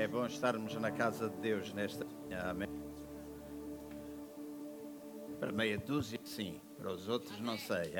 É 0.00 0.08
bom 0.08 0.24
estarmos 0.24 0.74
na 0.76 0.90
casa 0.90 1.28
de 1.28 1.36
Deus 1.42 1.74
nesta 1.74 2.06
manhã. 2.06 2.40
Amém. 2.44 2.68
Para 5.38 5.52
meia 5.52 5.76
dúzia, 5.76 6.18
sim. 6.24 6.58
Para 6.78 6.90
os 6.90 7.06
outros, 7.06 7.38
não 7.38 7.58
sei. 7.58 7.92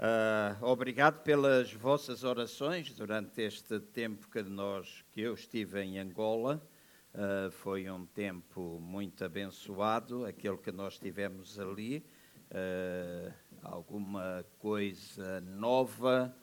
uh, 0.00 0.64
obrigado 0.64 1.22
pelas 1.22 1.70
vossas 1.74 2.24
orações 2.24 2.94
durante 2.94 3.42
este 3.42 3.78
tempo 3.78 4.26
que, 4.30 4.42
nós, 4.42 5.04
que 5.12 5.20
eu 5.20 5.34
estive 5.34 5.82
em 5.82 5.98
Angola. 5.98 6.66
Uh, 7.12 7.50
foi 7.50 7.90
um 7.90 8.06
tempo 8.06 8.80
muito 8.80 9.22
abençoado, 9.26 10.24
aquele 10.24 10.56
que 10.56 10.72
nós 10.72 10.98
tivemos 10.98 11.60
ali. 11.60 12.02
Uh, 12.50 13.30
alguma 13.62 14.46
coisa 14.58 15.42
nova 15.42 16.34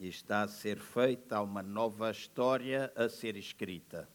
e 0.00 0.08
está 0.08 0.42
a 0.42 0.48
ser 0.48 0.78
feita, 0.78 1.36
há 1.36 1.42
uma 1.42 1.62
nova 1.62 2.10
história 2.10 2.92
a 2.94 3.08
ser 3.08 3.36
escrita. 3.36 4.08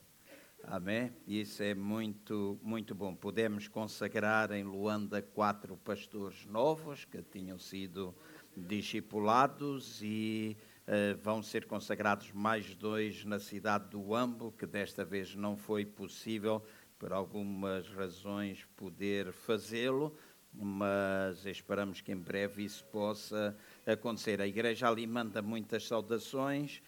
Amém? 0.64 1.12
Isso 1.28 1.62
é 1.62 1.76
muito, 1.76 2.58
muito 2.64 2.96
bom. 2.96 3.14
Podemos 3.14 3.68
consagrar 3.68 4.52
em 4.54 4.64
Luanda 4.64 5.22
quatro 5.22 5.76
pastores 5.76 6.46
novos 6.46 7.04
que 7.04 7.22
tinham 7.22 7.60
sido 7.60 8.16
discipulados 8.56 10.02
e 10.02 10.56
uh, 10.88 11.18
vão 11.22 11.44
ser 11.44 11.66
consagrados 11.66 12.32
mais 12.32 12.76
dois 12.76 13.26
na 13.26 13.40
cidade 13.40 13.90
do 13.90 14.16
Ambo, 14.16 14.54
que 14.54 14.66
desta 14.66 15.04
vez 15.04 15.36
não 15.36 15.58
foi 15.58 15.86
possível, 15.86 16.66
por 16.98 17.12
algumas 17.12 17.90
razões, 17.90 18.66
poder 18.78 19.34
fazê-lo 19.34 20.18
mas 20.54 21.46
esperamos 21.46 22.02
que 22.02 22.12
em 22.12 22.18
breve 22.18 22.64
isso 22.64 22.84
possa 22.86 23.56
acontecer. 23.86 24.42
A 24.42 24.48
igreja 24.48 24.88
ali 24.88 25.06
manda 25.06 25.42
muitas 25.42 25.88
saudações 25.88 26.82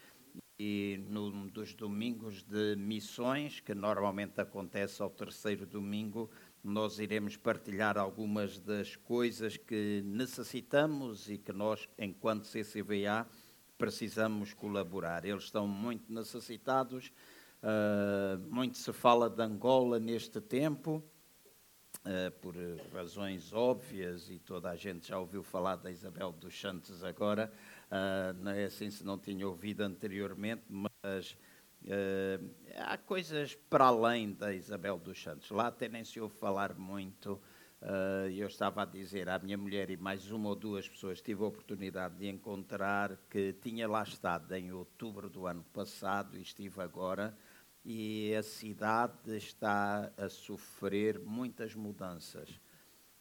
e 0.58 1.04
num 1.10 1.48
dos 1.48 1.74
domingos 1.74 2.44
de 2.44 2.76
missões, 2.78 3.60
que 3.60 3.76
normalmente 3.76 4.40
acontece 4.40 5.02
ao 5.02 5.10
terceiro 5.10 5.66
domingo, 5.66 6.30
nós 6.64 6.98
iremos 6.98 7.36
partilhar 7.36 7.98
algumas 7.98 8.58
das 8.58 8.96
coisas 8.96 9.58
que 9.58 10.02
necessitamos 10.06 11.30
e 11.30 11.38
que 11.38 11.52
nós, 11.52 11.90
enquanto 12.00 12.48
CCVA, 12.48 13.28
precisamos 13.78 14.54
colaborar. 14.54 15.26
Eles 15.26 15.44
estão 15.44 15.68
muito 15.68 16.12
necessitados, 16.12 17.12
uh, 17.62 18.40
muito 18.50 18.78
se 18.78 18.94
fala 18.94 19.30
de 19.30 19.42
Angola 19.44 20.00
neste 20.00 20.40
tempo 20.40 21.04
Uh, 22.04 22.30
por 22.40 22.56
razões 22.94 23.52
óbvias, 23.52 24.30
e 24.30 24.38
toda 24.38 24.70
a 24.70 24.76
gente 24.76 25.08
já 25.08 25.18
ouviu 25.18 25.42
falar 25.42 25.76
da 25.76 25.90
Isabel 25.90 26.32
dos 26.32 26.60
Santos 26.60 27.04
agora, 27.04 27.52
uh, 27.90 28.34
não 28.44 28.52
é 28.52 28.66
assim 28.66 28.92
se 28.92 29.04
não 29.04 29.18
tinha 29.18 29.48
ouvido 29.48 29.82
anteriormente, 29.82 30.64
mas 30.70 31.36
uh, 31.84 32.50
há 32.78 32.98
coisas 32.98 33.56
para 33.70 33.86
além 33.86 34.34
da 34.34 34.54
Isabel 34.54 35.00
dos 35.00 35.22
Santos. 35.22 35.50
Lá 35.50 35.68
até 35.68 35.90
nem 35.90 36.04
se 36.04 36.20
ouve 36.20 36.36
falar 36.36 36.76
muito. 36.76 37.42
eu 38.36 38.48
estava 38.48 38.84
a 38.84 38.86
dizer 38.86 39.28
à 39.30 39.40
minha 39.40 39.58
mulher 39.58 39.90
e 39.90 39.98
mais 39.98 40.32
uma 40.32 40.50
ou 40.50 40.56
duas 40.56 40.88
pessoas, 40.88 41.22
tive 41.22 41.44
a 41.44 41.48
oportunidade 41.48 42.18
de 42.18 42.28
encontrar 42.28 43.18
que 43.30 43.54
tinha 43.54 43.88
lá 43.88 44.04
estado 44.04 44.54
em 44.54 44.72
outubro 44.72 45.30
do 45.30 45.48
ano 45.48 45.64
passado 45.74 46.38
e 46.38 46.42
estive 46.42 46.82
agora 46.82 47.36
e 47.86 48.34
a 48.34 48.42
cidade 48.42 49.38
está 49.38 50.12
a 50.18 50.28
sofrer 50.28 51.20
muitas 51.20 51.76
mudanças. 51.76 52.60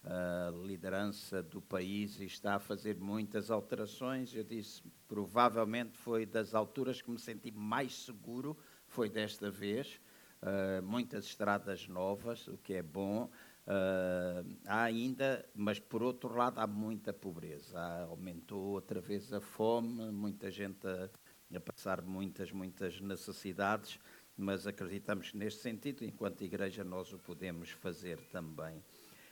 A 0.03 0.51
liderança 0.67 1.43
do 1.43 1.61
país 1.61 2.19
está 2.19 2.55
a 2.55 2.59
fazer 2.59 2.97
muitas 2.99 3.51
alterações. 3.51 4.35
Eu 4.35 4.43
disse, 4.43 4.83
provavelmente 5.07 5.99
foi 5.99 6.25
das 6.25 6.55
alturas 6.55 7.03
que 7.03 7.11
me 7.11 7.19
senti 7.19 7.51
mais 7.51 7.95
seguro, 8.05 8.57
foi 8.87 9.11
desta 9.11 9.51
vez. 9.51 10.01
Uh, 10.43 10.83
muitas 10.83 11.27
estradas 11.27 11.87
novas, 11.87 12.49
o 12.49 12.57
que 12.57 12.75
é 12.75 12.83
bom. 12.83 13.31
Uh, 13.67 14.57
há 14.67 14.83
ainda, 14.83 15.45
mas 15.55 15.79
por 15.79 16.03
outro 16.03 16.35
lado, 16.35 16.59
há 16.59 16.67
muita 16.67 17.13
pobreza. 17.13 17.79
Há, 17.79 18.05
aumentou 18.05 18.63
outra 18.63 19.01
vez 19.01 19.31
a 19.33 19.41
fome, 19.41 20.11
muita 20.11 20.51
gente 20.51 20.87
a, 20.87 21.11
a 21.55 21.61
passar 21.61 22.03
muitas, 22.03 22.51
muitas 22.51 23.01
necessidades 23.01 23.99
mas 24.37 24.67
acreditamos 24.67 25.31
que 25.31 25.37
neste 25.37 25.61
sentido, 25.61 26.05
enquanto 26.05 26.43
igreja, 26.43 26.83
nós 26.83 27.13
o 27.13 27.19
podemos 27.19 27.71
fazer 27.71 28.19
também. 28.33 28.83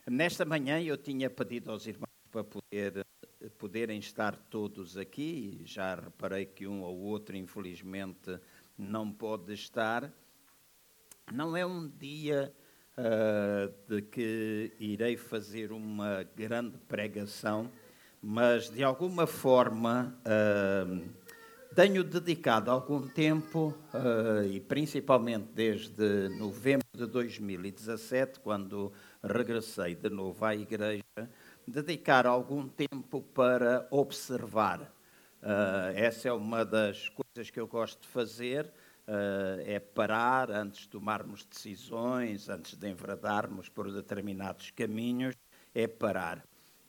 Nesta 0.07 0.45
manhã 0.45 0.81
eu 0.81 0.97
tinha 0.97 1.29
pedido 1.29 1.71
aos 1.71 1.87
irmãos 1.87 2.11
para 2.31 2.45
poder, 2.45 3.07
poderem 3.59 3.99
estar 3.99 4.37
todos 4.37 4.97
aqui, 4.97 5.61
já 5.65 5.95
reparei 5.95 6.47
que 6.47 6.67
um 6.67 6.83
ou 6.83 6.99
outro, 6.99 7.37
infelizmente, 7.37 8.39
não 8.77 9.13
pode 9.13 9.53
estar. 9.53 10.13
Não 11.33 11.57
é 11.57 11.65
um 11.65 11.89
dia 11.89 12.53
uh, 12.97 13.73
de 13.89 14.03
que 14.03 14.73
irei 14.79 15.17
fazer 15.17 15.73
uma 15.73 16.23
grande 16.35 16.79
pregação, 16.89 17.71
mas 18.21 18.71
de 18.71 18.83
alguma 18.83 19.27
forma. 19.27 20.19
Uh, 20.25 21.22
tenho 21.75 22.05
dedicado 22.05 22.71
algum 22.71 23.09
tempo, 23.09 23.75
uh, 23.95 24.45
e 24.45 24.61
principalmente 24.61 25.49
desde 25.55 26.29
novembro 26.29 26.87
de 26.95 27.07
2017, 27.07 28.41
quando 28.41 28.93
regressei 29.23 29.95
de 29.95 30.11
novo 30.11 30.45
à 30.45 30.55
igreja, 30.55 31.03
dedicar 31.67 32.27
algum 32.27 32.69
tempo 32.69 33.23
para 33.23 33.87
observar. 33.91 34.83
Uh, 35.43 35.93
essa 35.95 36.29
é 36.29 36.33
uma 36.33 36.65
das 36.65 37.09
coisas 37.09 37.51
que 37.51 37.59
eu 37.59 37.67
gosto 37.67 38.03
de 38.03 38.09
fazer, 38.09 38.67
uh, 38.67 39.61
é 39.65 39.81
parar 39.81 40.51
antes 40.51 40.83
de 40.83 40.89
tomarmos 40.89 41.45
decisões, 41.45 42.49
antes 42.49 42.75
de 42.75 42.89
enverdarmos 42.89 43.69
por 43.69 43.91
determinados 43.91 44.71
caminhos, 44.71 45.35
é 45.75 45.87
parar. 45.87 46.45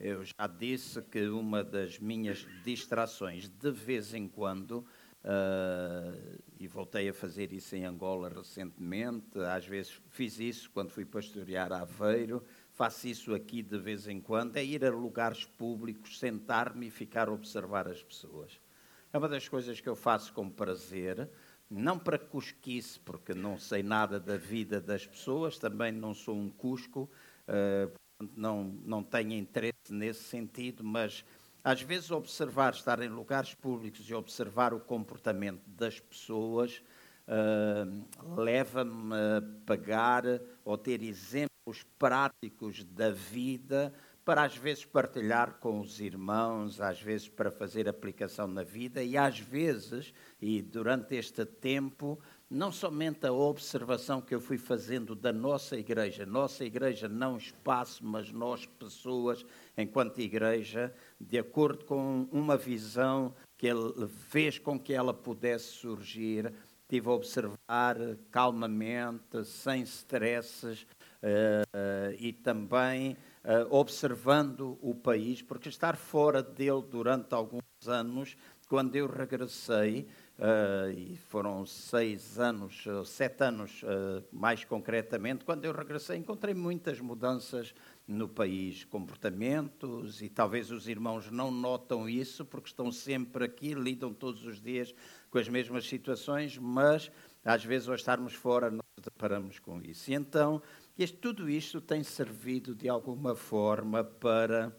Eu 0.06 0.22
já 0.26 0.48
disse 0.48 1.02
que 1.04 1.30
uma 1.30 1.64
das 1.64 1.98
minhas 1.98 2.46
distrações, 2.62 3.48
de 3.48 3.72
vez 3.72 4.14
em 4.14 4.28
quando, 4.28 4.80
uh, 5.24 6.44
e 6.60 6.68
voltei 6.68 7.08
a 7.08 7.14
fazer 7.14 7.54
isso 7.54 7.74
em 7.74 7.86
Angola 7.86 8.28
recentemente, 8.28 9.40
às 9.40 9.66
vezes 9.66 9.98
fiz 10.10 10.42
isso 10.42 10.70
quando 10.72 10.90
fui 10.90 11.06
pastorear 11.06 11.72
Aveiro, 11.72 12.44
faço 12.74 13.08
isso 13.08 13.34
aqui 13.34 13.64
de 13.64 13.78
vez 13.78 14.06
em 14.06 14.20
quando, 14.20 14.58
é 14.58 14.66
ir 14.66 14.84
a 14.84 14.92
lugares 14.92 15.46
públicos, 15.46 16.20
sentar-me 16.20 16.88
e 16.88 16.92
ficar 16.92 17.30
a 17.30 17.32
observar 17.32 17.88
as 17.88 18.04
pessoas. 18.04 18.60
É 19.14 19.18
uma 19.18 19.30
das 19.30 19.48
coisas 19.48 19.80
que 19.80 19.88
eu 19.88 19.96
faço 19.96 20.34
com 20.34 20.50
prazer, 20.50 21.30
não 21.70 21.98
para 21.98 22.20
cusquice, 22.20 23.00
porque 23.00 23.34
não 23.34 23.58
sei 23.58 23.82
nada 23.82 24.20
da 24.20 24.36
vida 24.36 24.82
das 24.82 25.08
pessoas, 25.08 25.58
também 25.58 25.94
não 25.94 26.14
sou 26.14 26.36
um 26.36 26.50
cusco, 26.50 27.10
uh, 27.48 28.03
não, 28.36 28.64
não 28.86 29.04
tenho 29.04 29.34
interesse 29.34 29.92
nesse 29.92 30.24
sentido, 30.24 30.84
mas 30.84 31.24
às 31.64 31.82
vezes 31.82 32.12
observar, 32.12 32.74
estar 32.74 33.02
em 33.02 33.08
lugares 33.08 33.54
públicos 33.54 34.10
e 34.10 34.14
observar 34.14 34.74
o 34.74 34.80
comportamento 34.80 35.62
das 35.66 36.00
pessoas 36.00 36.84
uh, 37.28 38.36
leva-me 38.36 39.14
a 39.16 39.42
pagar 39.66 40.24
ou 40.66 40.78
ter 40.78 41.02
exemplos 41.02 41.86
práticos 41.98 42.84
da 42.84 43.12
vida 43.12 43.94
para 44.26 44.44
às 44.44 44.56
vezes 44.56 44.86
partilhar 44.86 45.60
com 45.60 45.80
os 45.82 46.00
irmãos, 46.00 46.80
às 46.80 47.02
vezes 47.02 47.28
para 47.28 47.52
fazer 47.52 47.90
aplicação 47.90 48.48
na 48.48 48.64
vida 48.64 49.04
e 49.04 49.18
às 49.18 49.40
vezes, 49.40 50.14
e 50.42 50.62
durante 50.62 51.16
este 51.16 51.46
tempo, 51.46 52.20
não 52.54 52.72
somente 52.72 53.26
a 53.26 53.34
observação 53.34 54.22
que 54.22 54.36
eu 54.36 54.40
fui 54.40 54.60
fazendo 54.60 55.16
da 55.16 55.34
nossa 55.34 55.76
igreja, 55.76 56.24
nossa 56.24 56.64
igreja 56.64 57.10
não 57.10 57.36
espaço, 57.36 58.06
mas 58.06 58.32
nós 58.32 58.68
pessoas, 58.68 59.44
enquanto 59.76 60.22
igreja, 60.22 60.94
de 61.20 61.40
acordo 61.40 61.84
com 61.86 62.28
uma 62.32 62.56
visão 62.56 63.34
que 63.58 63.66
ele 63.66 64.08
fez 64.30 64.60
com 64.60 64.80
que 64.80 64.94
ela 64.94 65.16
pudesse 65.16 65.66
surgir, 65.66 66.54
tive 66.88 67.10
a 67.10 67.14
observar 67.14 67.98
calmamente, 68.30 69.44
sem 69.46 69.82
stresses 69.82 70.84
uh, 71.24 72.14
e 72.20 72.32
também 72.32 73.14
uh, 73.44 73.76
observando 73.76 74.78
o 74.80 74.94
país, 74.94 75.42
porque 75.42 75.70
estar 75.70 75.96
fora 75.96 76.44
dele 76.44 76.84
durante 76.88 77.34
alguns 77.34 77.64
anos, 77.88 78.38
quando 78.70 78.96
eu 78.96 79.08
regressei, 79.08 80.08
Uh, 80.36 80.90
e 80.90 81.16
foram 81.16 81.64
seis 81.64 82.40
anos, 82.40 82.86
sete 83.06 83.44
anos 83.44 83.84
uh, 83.84 84.24
mais 84.32 84.66
concretamente, 84.66 85.46
quando 85.46 85.64
eu 85.64 85.72
regressei, 85.72 86.18
encontrei 86.18 86.56
muitas 86.56 87.00
mudanças 87.00 87.74
no 88.08 88.28
país, 88.28 88.84
comportamentos, 88.84 90.24
e 90.24 90.30
talvez 90.30 90.72
os 90.72 90.88
irmãos 90.88 91.30
não 91.30 91.52
notam 91.52 92.10
isso, 92.10 92.44
porque 92.44 92.68
estão 92.68 92.92
sempre 92.92 93.46
aqui, 93.46 93.76
lidam 93.76 94.12
todos 94.12 94.44
os 94.44 94.60
dias 94.60 94.94
com 95.30 95.38
as 95.38 95.48
mesmas 95.48 95.88
situações, 95.88 96.58
mas 96.58 97.12
às 97.46 97.64
vezes 97.64 97.88
ao 97.88 97.94
estarmos 97.94 98.34
fora 98.34 98.72
nós 98.72 98.84
deparamos 99.04 99.60
com 99.60 99.80
isso. 99.82 100.10
E 100.10 100.16
então, 100.16 100.64
este, 100.98 101.18
tudo 101.18 101.48
isto 101.48 101.80
tem 101.80 102.04
servido 102.04 102.74
de 102.74 102.90
alguma 102.90 103.36
forma 103.36 104.04
para 104.04 104.76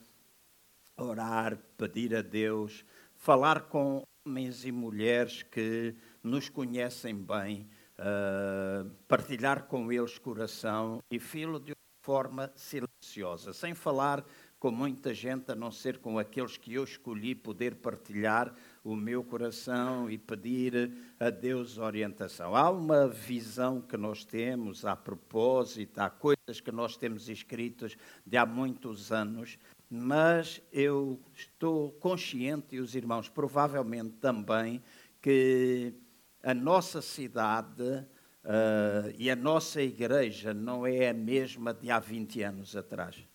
orar, 0.96 1.56
pedir 1.76 2.14
a 2.14 2.22
Deus, 2.22 2.84
falar 3.14 3.68
com 3.68 4.02
homens 4.26 4.65
e 4.65 4.73
mulheres 4.73 5.43
que 5.43 5.94
nos 6.23 6.49
conhecem 6.49 7.15
bem, 7.15 7.69
uh, 7.99 8.88
partilhar 9.06 9.65
com 9.65 9.93
eles 9.93 10.19
coração 10.19 11.03
e 11.11 11.19
filo 11.19 11.61
de 11.61 11.73
uma 11.73 12.00
forma 12.00 12.50
silenciosa, 12.56 13.53
sem 13.53 13.75
falar 13.75 14.25
com 14.59 14.71
muita 14.71 15.12
gente, 15.12 15.53
a 15.53 15.55
não 15.55 15.71
ser 15.71 15.99
com 15.99 16.19
aqueles 16.19 16.56
que 16.56 16.73
eu 16.73 16.85
escolhi 16.85 17.35
poder 17.35 17.75
partilhar 17.75 18.55
o 18.82 18.97
meu 18.97 19.23
coração 19.23 20.09
e 20.09 20.17
pedir 20.17 20.91
a 21.21 21.29
Deus 21.29 21.76
orientação. 21.76 22.56
Há 22.56 22.71
uma 22.71 23.06
visão 23.06 23.82
que 23.82 23.99
nós 23.99 24.25
temos 24.25 24.87
a 24.87 24.97
propósito, 24.97 25.99
há 25.99 26.09
coisas 26.09 26.62
que 26.62 26.73
nós 26.73 26.97
temos 26.97 27.29
escritas 27.29 27.94
de 28.26 28.38
há 28.38 28.47
muitos 28.47 29.12
anos, 29.12 29.59
mas 29.90 30.60
eu 30.72 31.20
estou 31.34 31.92
consciente, 31.92 32.76
e 32.76 32.81
os 32.81 32.94
irmãos 32.94 33.28
provavelmente 33.28 34.16
também, 34.20 34.82
que 35.20 35.94
a 36.42 36.52
nossa 36.52 37.00
cidade 37.00 37.82
uh, 37.82 39.14
e 39.19 39.31
a 39.31 39.36
nossa 39.36 39.81
igreja 39.81 40.52
não 40.52 40.86
é 40.86 41.08
a 41.08 41.14
mesma 41.14 41.72
de 41.72 41.90
há 41.90 41.98
20 41.98 42.42
anos 42.42 42.76
atrás. 42.76 43.26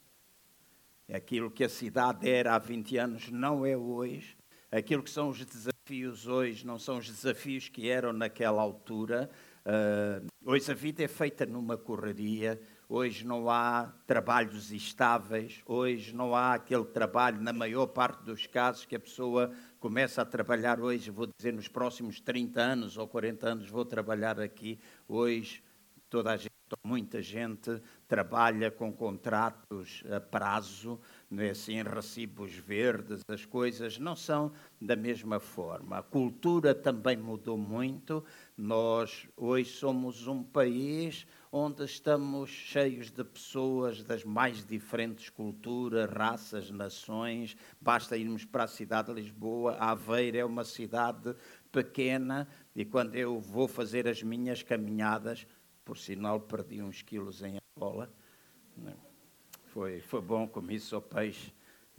Aquilo 1.12 1.50
que 1.50 1.63
a 1.63 1.69
cidade 1.69 2.30
era 2.30 2.54
há 2.54 2.60
20 2.60 2.98
anos 2.98 3.30
não 3.31 3.66
é 3.66 3.75
hoje. 3.75 4.38
Aquilo 4.72 5.02
que 5.02 5.10
são 5.10 5.30
os 5.30 5.44
desafios 5.44 6.28
hoje 6.28 6.63
não 6.66 6.78
são 6.78 7.00
os 7.00 7.07
desafios 7.07 7.68
que 7.68 7.90
eram 7.90 8.13
naquela 8.13 8.62
altura. 8.62 9.28
Uh, 9.66 10.28
hoje 10.45 10.72
a 10.72 10.75
vida 10.75 11.04
é 11.04 11.07
feita 11.07 11.48
numa 11.48 11.75
correria. 11.75 12.62
Hoje 12.92 13.24
não 13.24 13.48
há 13.52 13.94
trabalhos 14.08 14.72
estáveis. 14.72 15.62
Hoje 15.64 16.12
não 16.12 16.36
há 16.36 16.56
aquele 16.56 16.86
trabalho, 16.86 17.40
na 17.40 17.54
maior 17.54 17.86
parte 17.86 18.24
dos 18.24 18.48
casos, 18.48 18.84
que 18.84 18.96
a 18.96 19.00
pessoa 19.00 19.54
começa 19.80 20.24
a 20.24 20.26
trabalhar 20.26 20.80
hoje. 20.80 21.12
Vou 21.12 21.28
dizer, 21.28 21.54
nos 21.54 21.68
próximos 21.68 22.20
30 22.20 22.60
anos 22.60 22.98
ou 22.98 23.08
40 23.08 23.48
anos, 23.48 23.70
vou 23.70 23.86
trabalhar 23.86 24.40
aqui. 24.40 24.80
Hoje, 25.08 25.64
toda 26.10 26.32
a 26.32 26.38
gente 26.38 26.50
Muita 26.84 27.22
gente 27.22 27.82
trabalha 28.08 28.70
com 28.70 28.92
contratos 28.94 30.04
a 30.12 30.20
prazo, 30.20 31.00
não 31.30 31.44
é 31.44 31.50
assim, 31.50 31.82
recibos 31.82 32.54
verdes, 32.54 33.22
as 33.28 33.46
coisas 33.46 33.98
não 33.98 34.16
são 34.16 34.52
da 34.80 34.96
mesma 34.96 35.40
forma. 35.40 35.98
A 35.98 36.04
cultura 36.04 36.76
também 36.76 37.18
mudou 37.18 37.58
muito. 37.58 38.24
Nós 38.56 39.28
hoje 39.36 39.72
somos 39.72 40.28
um 40.28 40.44
país 40.44 41.26
onde 41.51 41.84
estamos 41.84 42.50
cheios 42.50 43.10
de 43.10 43.24
pessoas 43.24 44.04
das 44.04 44.24
mais 44.24 44.63
diferentes 44.63 45.30
culturas, 45.30 46.10
raças, 46.10 46.69
nações. 46.69 47.57
Basta 47.81 48.16
irmos 48.16 48.46
para 48.46 48.66
a 48.66 48.68
cidade 48.68 49.13
de 49.13 49.22
Lisboa. 49.22 49.75
Aveiro 49.78 50.38
é 50.38 50.46
uma 50.46 50.63
cidade 50.63 51.36
pequena 51.72 52.48
e 52.75 52.86
quando 52.86 53.16
eu 53.16 53.40
vou 53.40 53.68
fazer 53.68 54.07
as 54.07 54.22
minhas 54.22 54.62
caminhadas, 54.62 55.48
por 55.84 55.98
sinal, 55.98 56.40
perdi 56.40 56.84
uns 56.84 57.01
quilos 57.01 57.42
em 57.42 57.57
Angola. 57.75 58.13
Foi, 59.66 60.02
foi 60.02 60.22
bom, 60.22 60.48
comi 60.48 60.80
só 60.80 61.00
peixe 61.00 61.54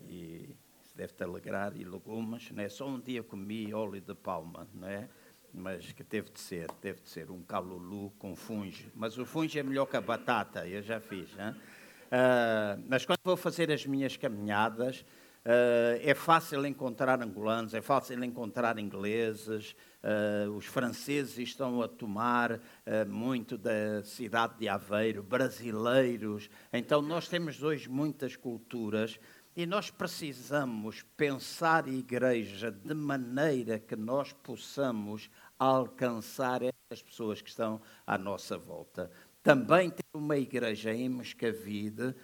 e 0.09 0.57
isso 0.83 0.97
deve-te 0.97 1.23
alegrar, 1.25 1.77
e 1.77 1.85
legumes. 1.85 2.51
Não 2.53 2.63
é? 2.63 2.69
Só 2.69 2.87
um 2.87 3.01
dia 3.01 3.23
comi 3.23 3.73
óleo 3.75 4.01
de 4.01 4.15
palma, 4.15 4.69
não 4.73 4.89
é? 4.89 5.09
Mas 5.53 5.93
que 5.93 6.05
teve 6.05 6.31
de 6.31 6.41
ser, 6.41 6.71
teve 6.81 7.01
de 7.01 7.09
ser 7.09 7.31
um 7.31 7.43
calulu 7.43 8.11
com 8.19 8.35
funge. 8.37 8.91
Mas 8.95 9.19
o 9.19 9.25
funge 9.25 9.59
é 9.59 9.63
melhor 9.63 9.87
que 9.87 9.97
a 9.97 10.01
batata, 10.01 10.67
eu 10.67 10.83
já 10.83 11.01
fiz. 11.01 11.31
Uh, 11.33 12.83
mas 12.89 13.05
quando 13.05 13.21
vou 13.25 13.37
fazer 13.37 13.71
as 13.71 13.87
minhas 13.87 14.17
caminhadas, 14.17 15.05
Uh, 15.43 15.97
é 16.03 16.15
fácil 16.15 16.67
encontrar 16.67 17.23
angolanos, 17.23 17.73
é 17.73 17.81
fácil 17.81 18.23
encontrar 18.23 18.79
ingleses, 18.79 19.75
uh, 20.05 20.51
os 20.51 20.67
franceses 20.67 21.39
estão 21.39 21.81
a 21.81 21.89
tomar 21.89 22.61
muito 23.09 23.57
da 23.57 24.05
cidade 24.05 24.59
de 24.59 24.69
Aveiro, 24.69 25.23
brasileiros. 25.23 26.51
Então, 26.71 27.01
nós 27.01 27.27
temos 27.27 27.63
hoje 27.63 27.89
muitas 27.89 28.37
culturas 28.37 29.19
e 29.57 29.65
nós 29.65 29.91
precisamos 29.91 31.03
pensar 31.17 31.89
igreja 31.89 32.71
de 32.71 32.95
maneira 32.95 33.79
que 33.79 33.97
nós 33.97 34.33
possamos 34.33 35.31
alcançar 35.61 36.63
essas 36.63 37.03
pessoas 37.03 37.43
que 37.43 37.51
estão 37.51 37.81
à 38.07 38.17
nossa 38.17 38.57
volta. 38.57 39.11
Também 39.43 39.91
ter 39.91 40.05
uma 40.15 40.39
igreja 40.39 40.93
em 40.93 41.09
Moscavide 41.09 42.15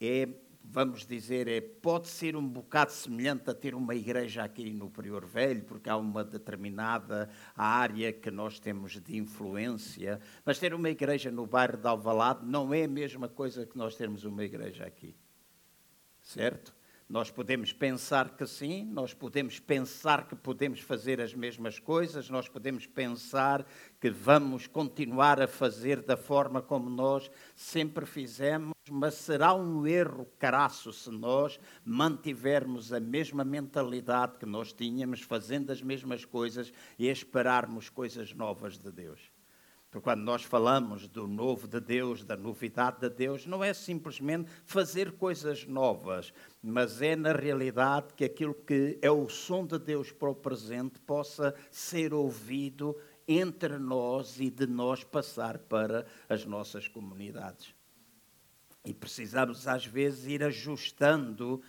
é 0.00 0.28
vamos 0.68 1.06
dizer, 1.06 1.48
é, 1.48 1.60
pode 1.60 2.08
ser 2.08 2.36
um 2.36 2.46
bocado 2.46 2.90
semelhante 2.90 3.48
a 3.48 3.54
ter 3.54 3.74
uma 3.74 3.94
igreja 3.94 4.42
aqui 4.42 4.72
no 4.72 4.90
Prior 4.90 5.24
Velho, 5.24 5.64
porque 5.64 5.88
há 5.88 5.96
uma 5.96 6.24
determinada 6.24 7.30
área 7.54 8.12
que 8.12 8.30
nós 8.30 8.58
temos 8.58 9.00
de 9.00 9.16
influência, 9.16 10.20
mas 10.44 10.58
ter 10.58 10.74
uma 10.74 10.90
igreja 10.90 11.30
no 11.30 11.46
bairro 11.46 11.76
de 11.76 11.86
Alvalade 11.86 12.44
não 12.44 12.74
é 12.74 12.84
a 12.84 12.88
mesma 12.88 13.28
coisa 13.28 13.64
que 13.64 13.78
nós 13.78 13.94
termos 13.94 14.24
uma 14.24 14.44
igreja 14.44 14.84
aqui. 14.84 15.16
Certo? 16.20 16.75
Nós 17.08 17.30
podemos 17.30 17.72
pensar 17.72 18.30
que 18.30 18.44
sim, 18.48 18.84
nós 18.84 19.14
podemos 19.14 19.60
pensar 19.60 20.26
que 20.26 20.34
podemos 20.34 20.80
fazer 20.80 21.20
as 21.20 21.32
mesmas 21.32 21.78
coisas, 21.78 22.28
nós 22.28 22.48
podemos 22.48 22.84
pensar 22.84 23.64
que 24.00 24.10
vamos 24.10 24.66
continuar 24.66 25.40
a 25.40 25.46
fazer 25.46 26.02
da 26.02 26.16
forma 26.16 26.60
como 26.60 26.90
nós 26.90 27.30
sempre 27.54 28.04
fizemos, 28.04 28.74
mas 28.90 29.14
será 29.14 29.54
um 29.54 29.86
erro 29.86 30.26
crasso 30.36 30.92
se 30.92 31.08
nós 31.08 31.60
mantivermos 31.84 32.92
a 32.92 32.98
mesma 32.98 33.44
mentalidade 33.44 34.36
que 34.38 34.46
nós 34.46 34.72
tínhamos, 34.72 35.20
fazendo 35.20 35.70
as 35.70 35.80
mesmas 35.80 36.24
coisas 36.24 36.72
e 36.98 37.06
esperarmos 37.06 37.88
coisas 37.88 38.34
novas 38.34 38.76
de 38.76 38.90
Deus. 38.90 39.35
Porque 39.96 40.10
quando 40.10 40.24
nós 40.24 40.42
falamos 40.42 41.08
do 41.08 41.26
novo 41.26 41.66
de 41.66 41.80
Deus, 41.80 42.22
da 42.22 42.36
novidade 42.36 43.00
de 43.00 43.08
Deus, 43.08 43.46
não 43.46 43.64
é 43.64 43.72
simplesmente 43.72 44.50
fazer 44.66 45.12
coisas 45.12 45.64
novas, 45.64 46.34
mas 46.62 47.00
é 47.00 47.16
na 47.16 47.32
realidade 47.32 48.12
que 48.14 48.22
aquilo 48.22 48.52
que 48.52 48.98
é 49.00 49.10
o 49.10 49.26
som 49.30 49.64
de 49.64 49.78
Deus 49.78 50.12
para 50.12 50.28
o 50.28 50.34
presente 50.34 51.00
possa 51.00 51.54
ser 51.70 52.12
ouvido 52.12 52.94
entre 53.26 53.78
nós 53.78 54.38
e 54.38 54.50
de 54.50 54.66
nós 54.66 55.02
passar 55.02 55.56
para 55.56 56.04
as 56.28 56.44
nossas 56.44 56.86
comunidades. 56.86 57.74
E 58.84 58.92
precisamos, 58.92 59.66
às 59.66 59.86
vezes, 59.86 60.26
ir 60.26 60.44
ajustando 60.44 61.62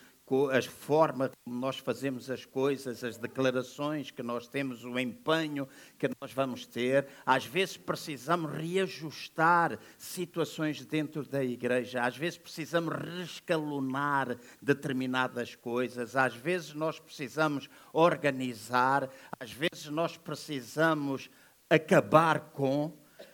a 0.51 0.61
forma 0.61 1.31
como 1.43 1.55
nós 1.57 1.77
fazemos 1.77 2.29
as 2.29 2.43
coisas, 2.43 3.01
as 3.01 3.17
declarações 3.17 4.11
que 4.11 4.21
nós 4.21 4.45
temos, 4.45 4.83
o 4.83 4.99
empenho 4.99 5.67
que 5.97 6.09
nós 6.19 6.33
vamos 6.33 6.65
ter. 6.65 7.07
Às 7.25 7.45
vezes 7.45 7.77
precisamos 7.77 8.51
reajustar 8.51 9.79
situações 9.97 10.83
dentro 10.85 11.23
da 11.23 11.41
igreja, 11.43 12.01
às 12.01 12.17
vezes 12.17 12.37
precisamos 12.37 12.93
rescalonar 12.93 14.37
determinadas 14.61 15.55
coisas, 15.55 16.15
às 16.15 16.35
vezes 16.35 16.73
nós 16.73 16.99
precisamos 16.99 17.69
organizar, 17.93 19.09
às 19.39 19.51
vezes 19.51 19.85
nós 19.85 20.17
precisamos 20.17 21.29
acabar 21.69 22.51
com. 22.51 22.91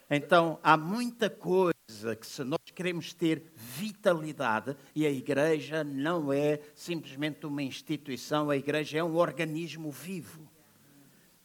Então, 0.10 0.60
há 0.62 0.78
muita 0.78 1.28
coisa 1.28 1.73
que 1.86 2.26
se 2.26 2.44
nós 2.44 2.60
queremos 2.74 3.14
ter 3.14 3.52
vitalidade, 3.56 4.76
e 4.96 5.06
a 5.06 5.12
igreja 5.12 5.84
não 5.84 6.32
é 6.32 6.62
simplesmente 6.74 7.46
uma 7.46 7.62
instituição, 7.62 8.50
a 8.50 8.56
igreja 8.56 9.00
é 9.00 9.04
um 9.04 9.16
organismo 9.16 9.92
vivo 9.92 10.50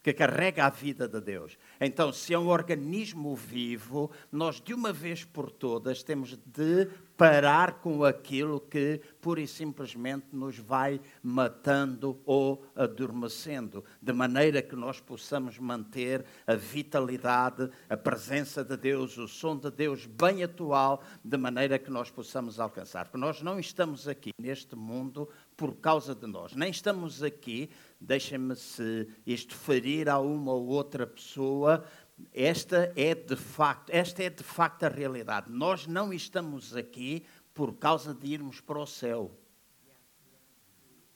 que 0.01 0.13
carrega 0.13 0.65
a 0.65 0.71
vida 0.71 1.09
de 1.09 1.21
Deus. 1.21 1.59
Então, 1.81 2.13
se 2.13 2.33
é 2.33 2.39
um 2.39 2.47
organismo 2.47 3.35
vivo, 3.35 4.11
nós 4.31 4.61
de 4.61 4.73
uma 4.73 4.93
vez 4.93 5.25
por 5.25 5.51
todas 5.51 6.05
temos 6.05 6.37
de 6.47 6.89
parar 7.19 7.81
com 7.81 8.05
aquilo 8.05 8.61
que 8.61 9.01
pura 9.21 9.41
e 9.41 9.49
simplesmente 9.49 10.27
nos 10.33 10.57
vai 10.57 11.01
matando 11.21 12.21
ou 12.25 12.65
adormecendo, 12.77 13.85
de 14.01 14.13
maneira 14.13 14.63
que 14.63 14.77
nós 14.77 15.01
possamos 15.01 15.59
manter 15.59 16.25
a 16.47 16.55
vitalidade, 16.55 17.69
a 17.91 17.97
presença 17.97 18.65
de 18.65 18.77
Deus, 18.77 19.19
o 19.19 19.27
som 19.27 19.57
de 19.57 19.69
Deus 19.69 20.07
bem 20.07 20.45
atual, 20.45 21.03
de 21.25 21.37
maneira 21.37 21.77
que 21.77 21.91
nós 21.91 22.09
possamos 22.09 22.61
alcançar. 22.61 23.07
Porque 23.07 23.19
nós 23.19 23.43
não 23.43 23.59
estamos 23.59 24.07
aqui 24.07 24.31
neste 24.41 24.77
mundo 24.77 25.29
por 25.57 25.75
causa 25.75 26.15
de 26.15 26.27
nós, 26.29 26.55
nem 26.55 26.71
estamos 26.71 27.21
aqui, 27.21 27.69
deixem-me 28.01 28.55
se 28.55 29.09
isto 29.27 29.57
ferir 29.57 30.09
a 30.09 30.21
uma 30.21 30.53
ou 30.53 30.69
outra 30.69 31.05
pessoa, 31.05 31.85
esta 32.33 32.93
é 32.97 33.15
de 33.15 33.37
facto, 33.37 33.91
esta 33.91 34.23
é 34.23 34.31
de 34.31 34.43
facto 34.43 34.85
a 34.85 34.89
realidade. 34.89 35.51
Nós 35.51 35.87
não 35.87 36.13
estamos 36.13 36.77
aqui 36.77 37.25
por 37.55 37.75
causa 37.75 38.15
de 38.15 38.29
irmos 38.29 38.61
para 38.61 38.79
o 38.79 38.87
céu. 38.87 39.31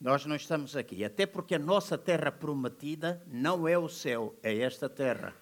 Nós 0.01 0.27
não 0.27 0.35
estamos 0.35 0.77
aqui, 0.77 1.05
até 1.05 1.27
porque 1.27 1.55
a 1.55 1.59
nossa 1.61 1.97
terra 1.97 2.33
prometida 2.33 3.23
não 3.29 3.69
é 3.69 3.79
o 3.79 3.89
céu, 3.89 4.35
é 4.43 4.59
esta 4.59 4.89
terra. 4.89 5.33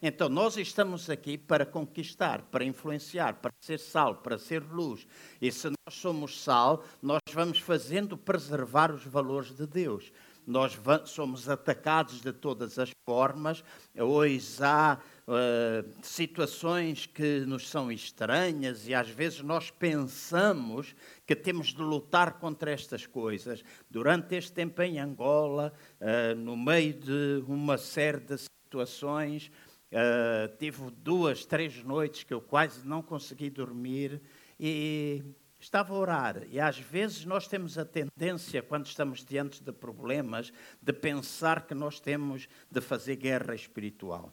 Então, 0.00 0.28
nós 0.28 0.56
estamos 0.56 1.10
aqui 1.10 1.36
para 1.36 1.66
conquistar, 1.66 2.42
para 2.42 2.64
influenciar, 2.64 3.34
para 3.40 3.52
ser 3.60 3.80
sal, 3.80 4.14
para 4.14 4.38
ser 4.38 4.62
luz. 4.62 5.08
E 5.42 5.50
se 5.50 5.66
nós 5.66 5.94
somos 5.96 6.40
sal, 6.40 6.84
nós 7.02 7.18
vamos 7.32 7.58
fazendo 7.58 8.16
preservar 8.16 8.92
os 8.92 9.04
valores 9.04 9.52
de 9.56 9.66
Deus. 9.66 10.12
Nós 10.48 10.80
somos 11.04 11.46
atacados 11.46 12.22
de 12.22 12.32
todas 12.32 12.78
as 12.78 12.90
formas. 13.04 13.62
Hoje 13.94 14.62
há 14.62 14.98
uh, 15.26 15.92
situações 16.02 17.04
que 17.04 17.40
nos 17.40 17.68
são 17.68 17.92
estranhas 17.92 18.88
e 18.88 18.94
às 18.94 19.10
vezes 19.10 19.42
nós 19.42 19.70
pensamos 19.70 20.94
que 21.26 21.36
temos 21.36 21.66
de 21.66 21.82
lutar 21.82 22.38
contra 22.38 22.70
estas 22.70 23.06
coisas. 23.06 23.62
Durante 23.90 24.36
este 24.36 24.52
tempo 24.52 24.80
em 24.80 24.98
Angola, 24.98 25.70
uh, 26.00 26.34
no 26.34 26.56
meio 26.56 26.94
de 26.94 27.44
uma 27.46 27.76
série 27.76 28.20
de 28.20 28.38
situações, 28.38 29.50
uh, 29.92 30.56
tive 30.56 30.90
duas, 30.92 31.44
três 31.44 31.84
noites 31.84 32.24
que 32.24 32.32
eu 32.32 32.40
quase 32.40 32.88
não 32.88 33.02
consegui 33.02 33.50
dormir 33.50 34.22
e 34.58 35.22
estava 35.58 35.94
a 35.94 35.98
orar. 35.98 36.42
E 36.50 36.60
às 36.60 36.78
vezes 36.78 37.24
nós 37.24 37.48
temos 37.48 37.76
a 37.78 37.84
tendência, 37.84 38.62
quando 38.62 38.86
estamos 38.86 39.24
diante 39.24 39.62
de 39.62 39.72
problemas, 39.72 40.52
de 40.80 40.92
pensar 40.92 41.66
que 41.66 41.74
nós 41.74 42.00
temos 42.00 42.48
de 42.70 42.80
fazer 42.80 43.16
guerra 43.16 43.54
espiritual. 43.54 44.32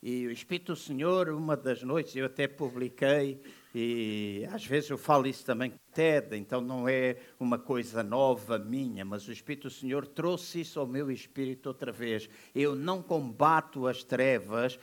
E 0.00 0.28
o 0.28 0.30
Espírito 0.30 0.72
do 0.72 0.76
Senhor, 0.76 1.28
uma 1.30 1.56
das 1.56 1.82
noites, 1.82 2.14
eu 2.14 2.26
até 2.26 2.46
publiquei, 2.46 3.40
e 3.74 4.46
às 4.52 4.64
vezes 4.64 4.88
eu 4.90 4.96
falo 4.96 5.26
isso 5.26 5.44
também 5.44 5.70
com 5.70 5.78
TED, 5.92 6.36
então 6.36 6.60
não 6.60 6.88
é 6.88 7.16
uma 7.38 7.58
coisa 7.58 8.00
nova 8.00 8.60
minha, 8.60 9.04
mas 9.04 9.26
o 9.26 9.32
Espírito 9.32 9.66
do 9.66 9.74
Senhor 9.74 10.06
trouxe 10.06 10.60
isso 10.60 10.78
ao 10.78 10.86
meu 10.86 11.10
espírito 11.10 11.66
outra 11.66 11.90
vez. 11.90 12.30
Eu 12.54 12.76
não 12.76 13.02
combato 13.02 13.88
as 13.88 14.04
trevas 14.04 14.78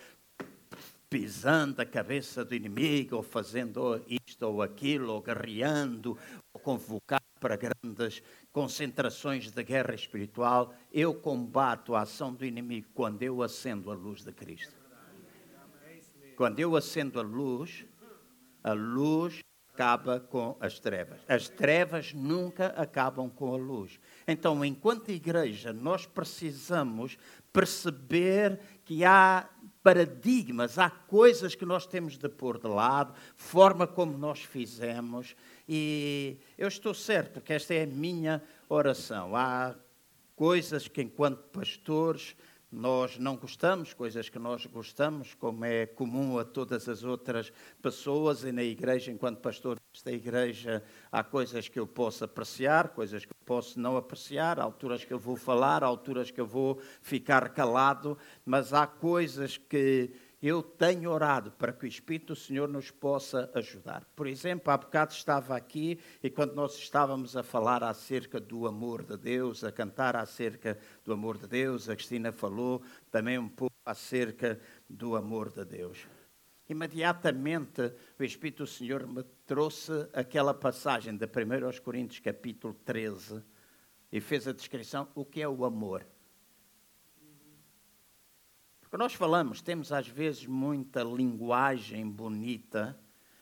pisando 1.15 1.81
a 1.81 1.85
cabeça 1.85 2.43
do 2.43 2.53
inimigo, 2.53 3.15
ou 3.15 3.23
fazendo 3.23 4.03
isto 4.05 4.43
ou 4.43 4.61
aquilo, 4.61 5.13
ou 5.13 5.21
guerreando, 5.21 6.17
ou 6.51 6.59
convocar 6.59 7.21
para 7.39 7.55
grandes 7.55 8.21
concentrações 8.51 9.49
de 9.49 9.63
guerra 9.63 9.95
espiritual. 9.95 10.73
Eu 10.91 11.13
combato 11.13 11.95
a 11.95 12.01
ação 12.01 12.33
do 12.33 12.43
inimigo 12.43 12.89
quando 12.93 13.23
eu 13.23 13.41
acendo 13.41 13.89
a 13.89 13.95
luz 13.95 14.25
de 14.25 14.33
Cristo. 14.33 14.75
Quando 16.35 16.59
eu 16.59 16.75
acendo 16.75 17.17
a 17.17 17.23
luz, 17.23 17.85
a 18.61 18.73
luz 18.73 19.39
acaba 19.73 20.19
com 20.19 20.57
as 20.59 20.79
trevas. 20.79 21.21
As 21.29 21.47
trevas 21.47 22.13
nunca 22.13 22.67
acabam 22.75 23.29
com 23.29 23.53
a 23.53 23.57
luz. 23.57 24.01
Então, 24.27 24.65
enquanto 24.65 25.11
igreja, 25.11 25.71
nós 25.71 26.05
precisamos 26.05 27.17
perceber 27.53 28.59
que 28.83 29.05
há 29.05 29.49
paradigmas, 29.85 30.79
há 30.79 30.89
coisas 30.89 31.53
que 31.53 31.63
nós 31.63 31.85
temos 31.85 32.17
de 32.17 32.27
pôr 32.27 32.57
de 32.57 32.67
lado, 32.67 33.13
forma 33.35 33.85
como 33.85 34.17
nós 34.17 34.39
fizemos, 34.39 35.35
e 35.69 36.37
eu 36.57 36.67
estou 36.67 36.91
certo 36.91 37.39
que 37.39 37.53
esta 37.53 37.75
é 37.75 37.83
a 37.83 37.85
minha 37.85 38.41
oração. 38.67 39.35
Há 39.35 39.75
coisas 40.35 40.87
que, 40.87 41.03
enquanto 41.03 41.37
pastores, 41.49 42.35
nós 42.75 43.17
não 43.17 43.37
gostamos, 43.37 43.93
coisas 43.93 44.27
que 44.27 44.37
nós 44.37 44.65
gostamos, 44.65 45.33
como 45.33 45.63
é 45.63 45.85
comum 45.85 46.37
a 46.37 46.43
todas 46.43 46.89
as 46.89 47.03
outras 47.03 47.51
pessoas, 47.81 48.43
e 48.43 48.51
na 48.51 48.63
igreja, 48.63 49.11
enquanto 49.11 49.39
pastor 49.39 49.79
desta 49.93 50.11
igreja, 50.11 50.83
há 51.09 51.23
coisas 51.23 51.69
que 51.69 51.79
eu 51.79 51.87
posso 51.87 52.25
apreciar, 52.25 52.89
coisas 52.89 53.23
que 53.23 53.31
eu 53.31 53.37
posso 53.45 53.79
não 53.79 53.95
apreciar, 53.95 54.59
há 54.59 54.63
alturas 54.63 55.05
que 55.05 55.13
eu 55.13 55.19
vou 55.19 55.37
falar, 55.37 55.85
há 55.85 55.87
alturas 55.87 56.29
que 56.29 56.41
eu 56.41 56.45
vou 56.45 56.81
ficar 57.01 57.47
calado, 57.49 58.17
mas 58.45 58.73
há 58.73 58.85
coisas 58.85 59.55
que 59.57 60.11
eu 60.47 60.61
tenho 60.61 61.09
orado 61.09 61.51
para 61.51 61.73
que 61.73 61.85
o 61.85 61.87
Espírito 61.87 62.33
do 62.33 62.35
Senhor 62.35 62.67
nos 62.67 62.91
possa 62.91 63.49
ajudar. 63.55 64.05
Por 64.15 64.27
exemplo, 64.27 64.71
há 64.71 64.77
bocado 64.77 65.11
estava 65.11 65.55
aqui 65.55 65.99
e 66.21 66.29
quando 66.29 66.53
nós 66.53 66.77
estávamos 66.77 67.35
a 67.35 67.41
falar 67.41 67.83
acerca 67.83 68.39
do 68.39 68.67
amor 68.67 69.03
de 69.03 69.17
Deus, 69.17 69.63
a 69.63 69.71
cantar 69.71 70.15
acerca 70.15 70.77
do 71.03 71.11
amor 71.11 71.37
de 71.37 71.47
Deus, 71.47 71.89
a 71.89 71.95
Cristina 71.95 72.31
falou 72.31 72.83
também 73.09 73.39
um 73.39 73.49
pouco 73.49 73.75
acerca 73.83 74.59
do 74.87 75.15
amor 75.15 75.51
de 75.51 75.65
Deus. 75.65 76.05
Imediatamente 76.69 77.93
o 78.19 78.23
Espírito 78.23 78.63
do 78.63 78.67
Senhor 78.67 79.07
me 79.07 79.23
trouxe 79.47 79.91
aquela 80.13 80.53
passagem 80.53 81.15
de 81.17 81.25
1 81.25 81.81
Coríntios, 81.83 82.19
capítulo 82.19 82.73
13, 82.85 83.41
e 84.11 84.19
fez 84.19 84.47
a 84.47 84.53
descrição 84.53 85.07
o 85.15 85.25
que 85.25 85.41
é 85.41 85.47
o 85.47 85.65
amor. 85.65 86.05
Porque 88.95 89.03
nós 89.03 89.13
falamos, 89.13 89.61
temos 89.61 89.91
às 89.91 90.07
vezes 90.07 90.45
muita 90.45 91.03
linguagem 91.03 92.09
bonita, 92.09 92.97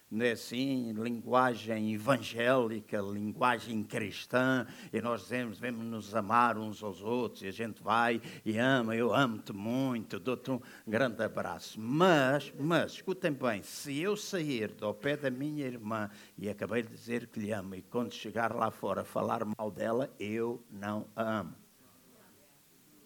não 0.09 0.25
é 0.25 0.31
assim? 0.31 0.91
Linguagem 0.93 1.93
evangélica, 1.93 2.99
linguagem 2.99 3.83
cristã, 3.83 4.65
e 4.91 4.99
nós 4.99 5.21
dizemos, 5.21 5.59
devemos 5.59 5.85
nos 5.85 6.15
amar 6.15 6.57
uns 6.57 6.81
aos 6.81 7.03
outros, 7.03 7.43
e 7.43 7.47
a 7.49 7.51
gente 7.51 7.83
vai 7.83 8.19
e 8.43 8.57
ama, 8.57 8.95
eu 8.95 9.13
amo-te 9.13 9.53
muito, 9.53 10.19
dou-te 10.19 10.49
um 10.49 10.59
grande 10.87 11.21
abraço. 11.21 11.79
Mas, 11.79 12.51
mas, 12.59 12.93
escutem 12.93 13.31
bem, 13.31 13.61
se 13.61 14.01
eu 14.01 14.17
sair 14.17 14.69
do 14.69 14.91
pé 14.91 15.15
da 15.15 15.29
minha 15.29 15.67
irmã 15.67 16.09
e 16.35 16.49
acabei 16.49 16.81
de 16.81 16.89
dizer 16.89 17.27
que 17.27 17.39
lhe 17.39 17.51
amo, 17.51 17.75
e 17.75 17.83
quando 17.83 18.11
chegar 18.11 18.55
lá 18.55 18.71
fora 18.71 19.03
falar 19.03 19.45
mal 19.45 19.69
dela, 19.69 20.11
eu 20.19 20.65
não 20.71 21.05
a 21.15 21.41
amo. 21.41 21.53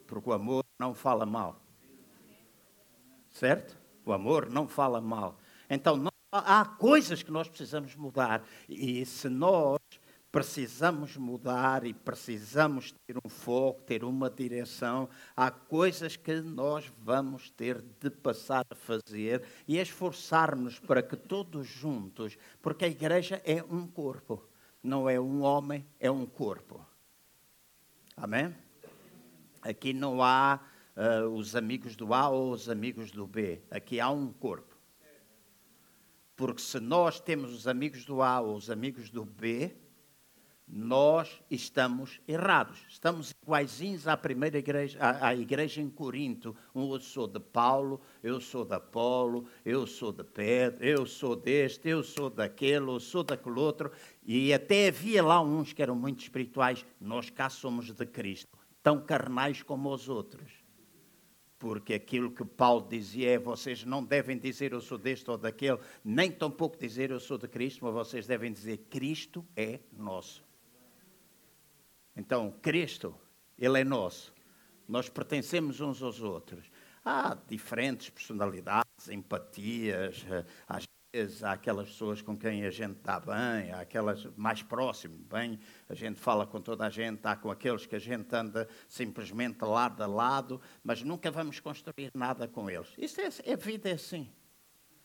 Porque 0.07 0.29
o 0.29 0.31
amor 0.31 0.63
não 0.79 0.93
fala 0.93 1.25
mal 1.25 1.66
certo? 3.37 3.77
O 4.05 4.11
amor 4.11 4.49
não 4.49 4.67
fala 4.67 4.99
mal. 4.99 5.39
Então, 5.69 5.95
não, 5.95 6.11
há 6.31 6.65
coisas 6.65 7.21
que 7.21 7.31
nós 7.31 7.47
precisamos 7.47 7.95
mudar. 7.95 8.43
E 8.67 9.05
se 9.05 9.29
nós 9.29 9.79
precisamos 10.31 11.15
mudar 11.17 11.85
e 11.85 11.93
precisamos 11.93 12.93
ter 13.05 13.17
um 13.23 13.29
foco, 13.29 13.81
ter 13.83 14.03
uma 14.03 14.29
direção, 14.29 15.09
há 15.35 15.49
coisas 15.49 16.15
que 16.15 16.41
nós 16.41 16.91
vamos 16.99 17.49
ter 17.51 17.83
de 17.99 18.09
passar 18.09 18.65
a 18.69 18.75
fazer 18.75 19.43
e 19.67 19.77
esforçarmos 19.77 20.79
para 20.79 21.01
que 21.01 21.15
todos 21.15 21.67
juntos, 21.67 22.37
porque 22.61 22.85
a 22.85 22.89
igreja 22.89 23.41
é 23.45 23.63
um 23.63 23.87
corpo, 23.87 24.43
não 24.83 25.09
é 25.09 25.19
um 25.19 25.41
homem, 25.41 25.85
é 25.99 26.11
um 26.11 26.25
corpo. 26.25 26.85
Amém? 28.15 28.53
Aqui 29.61 29.93
não 29.93 30.23
há 30.23 30.59
uh, 30.97 31.29
os 31.29 31.55
amigos 31.55 31.95
do 31.95 32.13
A 32.13 32.27
ou 32.29 32.51
os 32.51 32.67
amigos 32.69 33.11
do 33.11 33.27
B. 33.27 33.61
Aqui 33.69 33.99
há 33.99 34.09
um 34.09 34.33
corpo. 34.33 34.75
Porque 36.35 36.61
se 36.61 36.79
nós 36.79 37.19
temos 37.19 37.53
os 37.53 37.67
amigos 37.67 38.05
do 38.05 38.21
A 38.21 38.39
ou 38.41 38.55
os 38.55 38.69
amigos 38.69 39.09
do 39.09 39.23
B, 39.25 39.75
nós 40.67 41.41
estamos 41.49 42.19
errados. 42.27 42.77
Estamos 42.89 43.33
iguaizinhos 43.41 44.07
à 44.07 44.17
primeira 44.17 44.57
igreja, 44.57 44.99
à, 44.99 45.29
à, 45.29 45.35
igreja 45.35 45.81
em 45.81 45.89
Corinto. 45.89 46.55
Eu 46.75 46.99
sou 46.99 47.25
de 47.25 47.39
Paulo, 47.39 48.01
eu 48.21 48.41
sou 48.41 48.65
de 48.65 48.75
Apolo, 48.75 49.47
eu 49.65 49.87
sou 49.87 50.11
de 50.11 50.23
Pedro, 50.23 50.83
eu 50.83 51.05
sou 51.05 51.35
deste, 51.35 51.87
eu 51.87 52.03
sou 52.03 52.29
daquele, 52.29 52.89
eu 52.89 52.99
sou 52.99 53.23
daquele 53.23 53.59
outro. 53.59 53.91
E 54.23 54.53
até 54.53 54.89
havia 54.89 55.23
lá 55.23 55.41
uns 55.41 55.73
que 55.73 55.81
eram 55.81 55.95
muito 55.95 56.21
espirituais. 56.21 56.85
Nós 56.99 57.29
cá 57.29 57.49
somos 57.49 57.91
de 57.91 58.05
Cristo, 58.05 58.49
tão 58.83 58.99
carnais 58.99 59.63
como 59.63 59.91
os 59.91 60.09
outros 60.09 60.56
porque 61.59 61.93
aquilo 61.93 62.31
que 62.31 62.45
Paulo 62.45 62.87
dizia 62.87 63.31
é: 63.31 63.37
vocês 63.37 63.83
não 63.83 64.03
devem 64.03 64.37
dizer 64.37 64.71
eu 64.71 64.81
sou 64.81 64.97
deste 64.97 65.29
ou 65.29 65.37
daquele, 65.37 65.79
nem 66.03 66.31
tampouco 66.31 66.77
dizer 66.77 67.11
eu 67.11 67.19
sou 67.19 67.37
de 67.37 67.47
Cristo, 67.47 67.85
mas 67.85 67.93
vocês 67.93 68.27
devem 68.27 68.51
dizer 68.51 68.77
Cristo 68.89 69.45
é 69.55 69.79
nosso. 69.91 70.43
Então, 72.15 72.51
Cristo, 72.61 73.15
Ele 73.57 73.81
é 73.81 73.83
nosso. 73.83 74.33
Nós 74.87 75.09
pertencemos 75.09 75.81
uns 75.81 76.01
aos 76.01 76.21
outros. 76.21 76.71
Há 77.03 77.37
diferentes 77.47 78.09
personalidades, 78.09 79.07
empatias, 79.09 80.25
eh, 80.29 80.45
às 80.67 80.83
há 81.41 81.53
aquelas 81.53 81.87
pessoas 81.87 82.21
com 82.21 82.37
quem 82.37 82.65
a 82.65 82.69
gente 82.69 82.97
está 82.97 83.19
bem, 83.19 83.71
há 83.71 83.79
aquelas 83.79 84.27
mais 84.35 84.61
próximas, 84.61 85.17
bem, 85.21 85.57
a 85.87 85.93
gente 85.93 86.19
fala 86.19 86.45
com 86.45 86.59
toda 86.59 86.85
a 86.85 86.89
gente, 86.89 87.21
há 87.23 87.35
com 87.35 87.49
aqueles 87.49 87.85
que 87.85 87.95
a 87.95 87.99
gente 87.99 88.35
anda 88.35 88.67
simplesmente 88.89 89.63
lado 89.63 90.03
a 90.03 90.07
lado, 90.07 90.61
mas 90.83 91.01
nunca 91.01 91.31
vamos 91.31 91.59
construir 91.59 92.11
nada 92.13 92.47
com 92.47 92.69
eles. 92.69 92.89
Isso 92.97 93.21
é, 93.21 93.53
a 93.53 93.55
vida 93.55 93.89
é 93.89 93.93
assim, 93.93 94.29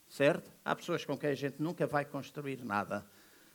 certo? 0.09 0.50
Há 0.64 0.75
pessoas 0.75 1.04
com 1.04 1.16
quem 1.16 1.30
a 1.30 1.35
gente 1.37 1.62
nunca 1.62 1.87
vai 1.87 2.04
construir 2.04 2.64
nada, 2.64 3.06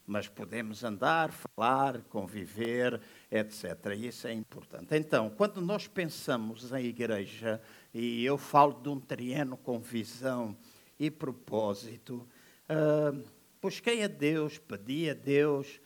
mas 0.06 0.30
podemos 0.30 0.86
andar, 0.86 1.34
falar, 1.34 2.02
conviver, 2.04 3.02
etc. 3.30 3.94
Isso 3.98 4.26
é 4.26 4.32
importante. 4.32 4.96
Então, 4.96 5.30
quando 5.30 5.60
nós 5.60 5.86
pensamos 5.86 6.72
em 6.72 6.86
igreja, 6.86 7.62
e 7.94 8.24
eu 8.24 8.38
falo 8.38 8.74
de 8.82 8.88
um 8.88 9.02
trieno 9.02 9.58
com 9.58 9.80
visão 9.80 10.58
e 10.98 11.12
propósito, 11.12 12.26
uh, 12.70 13.24
busquei 13.62 14.04
a 14.04 14.08
Deus, 14.08 14.58
pedi 14.58 15.10
a 15.10 15.14
Deus, 15.14 15.80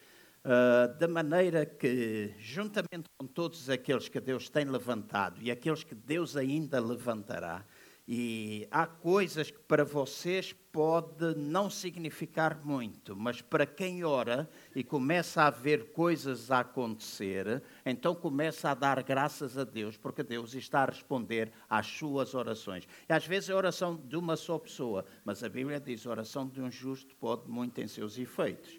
uh, 0.44 0.96
da 0.98 1.08
maneira 1.08 1.64
que, 1.64 2.34
juntamente 2.38 3.08
com 3.18 3.26
todos 3.26 3.68
aqueles 3.68 4.08
que 4.08 4.20
Deus 4.20 4.48
tem 4.48 4.64
levantado 4.64 5.40
e 5.40 5.50
aqueles 5.50 5.84
que 5.84 5.94
Deus 5.94 6.36
ainda 6.36 6.80
levantará, 6.80 7.64
E 8.14 8.68
há 8.70 8.86
coisas 8.86 9.50
que 9.50 9.58
para 9.60 9.86
vocês 9.86 10.52
pode 10.52 11.34
não 11.34 11.70
significar 11.70 12.62
muito, 12.62 13.16
mas 13.16 13.40
para 13.40 13.64
quem 13.64 14.04
ora 14.04 14.50
e 14.76 14.84
começa 14.84 15.44
a 15.44 15.48
ver 15.48 15.92
coisas 15.92 16.50
a 16.50 16.60
acontecer, 16.60 17.62
então 17.86 18.14
começa 18.14 18.68
a 18.68 18.74
dar 18.74 19.02
graças 19.02 19.56
a 19.56 19.64
Deus, 19.64 19.96
porque 19.96 20.22
Deus 20.22 20.52
está 20.52 20.82
a 20.82 20.90
responder 20.90 21.50
às 21.70 21.86
suas 21.86 22.34
orações. 22.34 22.86
E 23.08 23.12
às 23.14 23.26
vezes 23.26 23.48
é 23.48 23.54
oração 23.54 23.96
de 23.96 24.14
uma 24.14 24.36
só 24.36 24.58
pessoa, 24.58 25.06
mas 25.24 25.42
a 25.42 25.48
Bíblia 25.48 25.80
diz: 25.80 26.06
a 26.06 26.10
oração 26.10 26.46
de 26.46 26.60
um 26.60 26.70
justo 26.70 27.16
pode 27.16 27.48
muito 27.48 27.80
em 27.80 27.88
seus 27.88 28.18
efeitos. 28.18 28.78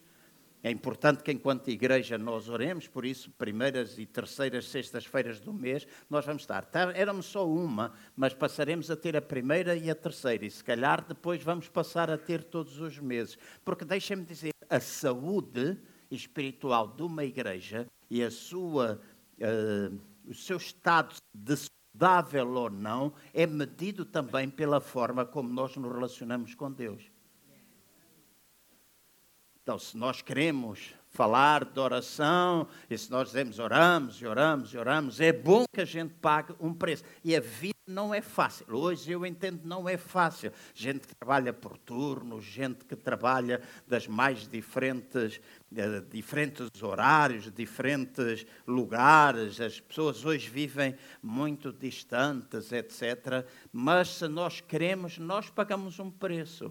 É 0.64 0.72
importante 0.72 1.22
que, 1.22 1.32
enquanto 1.32 1.68
igreja, 1.68 2.18
nós 2.18 2.48
oremos, 2.48 2.88
por 2.88 3.04
isso, 3.04 3.30
primeiras 3.32 4.00
e 4.00 4.06
terceiras 4.06 4.70
sextas-feiras 4.70 5.42
do 5.42 5.52
mês, 5.52 5.86
nós 6.10 6.26
vamos 6.26 6.44
estar. 6.44 6.64
Tá, 6.64 6.90
éramos 6.96 7.26
só 7.26 7.46
uma, 7.46 7.92
mas 8.16 8.34
passaremos 8.34 8.90
a 8.90 8.96
ter 8.96 9.18
a 9.18 9.22
primeira 9.22 9.76
e 9.76 9.92
a 9.92 9.96
terceira, 9.96 10.46
e 10.46 10.50
se 10.50 10.64
calhar 10.64 11.06
depois 11.06 11.44
vamos 11.44 11.68
passar 11.68 12.10
a 12.10 12.18
ter 12.18 12.44
todos 12.46 12.80
os 12.80 12.98
meses. 12.98 13.38
Porque 13.66 13.84
deixem-me 13.84 14.24
dizer, 14.24 14.54
a 14.70 14.80
saúde 14.80 15.78
espiritual 16.10 16.88
de 16.88 17.04
uma 17.04 17.26
igreja 17.26 17.86
e 18.10 18.24
a 18.24 18.32
sua, 18.32 19.02
uh, 19.40 20.00
o 20.26 20.34
seu 20.34 20.56
estado 20.56 21.14
de 21.34 21.58
saudável 21.58 22.48
ou 22.54 22.70
não 22.70 23.14
é 23.34 23.46
medido 23.46 24.06
também 24.06 24.50
pela 24.50 24.80
forma 24.80 25.26
como 25.26 25.50
nós 25.50 25.76
nos 25.76 25.92
relacionamos 25.92 26.56
com 26.56 26.72
Deus. 26.72 27.13
Então, 29.64 29.80
se 29.80 29.96
nós 29.96 30.22
queremos 30.22 30.94
falar 31.10 31.64
de 31.64 31.80
oração, 31.80 32.68
e 32.90 32.98
se 32.98 33.10
nós 33.10 33.28
dizemos 33.30 33.60
oramos 33.60 34.16
e 34.22 34.26
oramos 34.26 34.74
e 34.74 34.78
oramos, 34.78 35.22
é 35.22 35.32
bom 35.32 35.64
que 35.72 35.80
a 35.80 35.86
gente 35.86 36.14
pague 36.16 36.54
um 36.60 36.74
preço. 36.74 37.06
E 37.24 37.34
a 37.34 37.40
vida 37.40 37.74
não 37.88 38.14
é 38.14 38.22
fácil. 38.22 38.66
Hoje 38.70 39.14
eu 39.14 39.26
entendo 39.26 39.62
não 39.64 39.88
é 39.88 39.96
fácil. 39.96 40.52
Gente 40.74 41.08
que 41.08 41.16
trabalha 41.16 41.54
por 41.54 41.78
turnos, 41.78 42.44
gente 42.44 42.84
que 42.84 42.94
trabalha 42.94 43.62
das 43.88 44.06
mais 44.06 44.50
diferentes, 44.50 45.40
de 45.72 46.02
diferentes 46.12 46.68
horários, 46.84 47.50
diferentes 47.50 48.46
lugares. 48.68 49.62
As 49.62 49.80
pessoas 49.80 50.26
hoje 50.26 50.50
vivem 50.50 50.94
muito 51.22 51.72
distantes, 51.72 52.70
etc. 52.74 53.46
Mas 53.72 54.10
se 54.10 54.28
nós 54.28 54.60
queremos, 54.60 55.18
nós 55.18 55.50
pagamos 55.50 56.00
um 56.00 56.12
preço. 56.12 56.70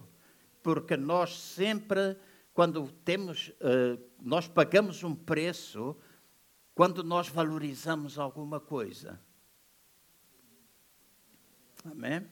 Porque 0.63 0.95
nós 0.95 1.39
sempre 1.41 2.19
quando 2.53 2.91
temos, 3.05 3.49
uh, 3.49 4.03
nós 4.21 4.47
pagamos 4.47 5.03
um 5.03 5.15
preço 5.15 5.97
quando 6.75 7.03
nós 7.03 7.29
valorizamos 7.29 8.19
alguma 8.19 8.61
coisa. 8.61 9.21
Amém? 11.85 12.27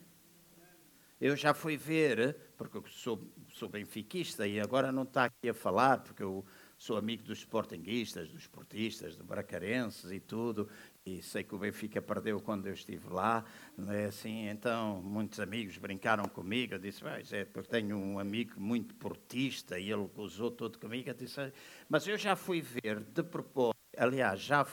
Eu 1.21 1.37
já 1.37 1.53
fui 1.53 1.77
ver, 1.77 2.37
porque 2.57 2.79
eu 2.79 2.85
sou, 2.87 3.21
sou 3.53 3.69
benfiquista 3.69 4.47
e 4.47 4.59
agora 4.59 4.91
não 4.91 5.03
está 5.03 5.25
aqui 5.25 5.51
a 5.51 5.55
falar, 5.55 6.03
porque 6.03 6.23
eu 6.23 6.45
sou 6.79 6.97
amigo 6.97 7.23
dos 7.25 7.41
sportinguistas, 7.41 8.31
dos 8.31 8.41
esportistas, 8.41 9.17
dos 9.17 9.27
bracarenses 9.27 10.11
e 10.11 10.19
tudo, 10.19 10.67
e 11.07 11.23
sei 11.23 11.43
que 11.43 11.55
o 11.55 11.59
Benfica 11.59 12.03
perdeu 12.03 12.41
quando 12.41 12.67
eu 12.67 12.75
estive 12.75 13.09
lá, 13.09 13.45
é 13.89 14.05
assim? 14.05 14.49
Então, 14.49 15.01
muitos 15.03 15.41
amigos 15.41 15.79
brincaram 15.79 16.25
comigo, 16.25 16.75
eu 16.75 16.79
disse, 16.79 17.03
é 17.33 17.45
porque 17.47 17.71
tenho 17.71 17.97
um 17.97 18.19
amigo 18.19 18.61
muito 18.61 18.95
portista 18.95 19.79
e 19.79 19.91
ele 19.91 20.07
gozou 20.15 20.51
todo 20.51 20.79
comigo, 20.79 21.09
eu 21.09 21.15
disse, 21.15 21.53
mas 21.89 22.07
eu 22.07 22.19
já 22.19 22.37
fui 22.37 22.61
ver 22.61 23.01
de 23.01 23.23
propósito, 23.23 23.79
aliás, 23.97 24.41
já 24.41 24.67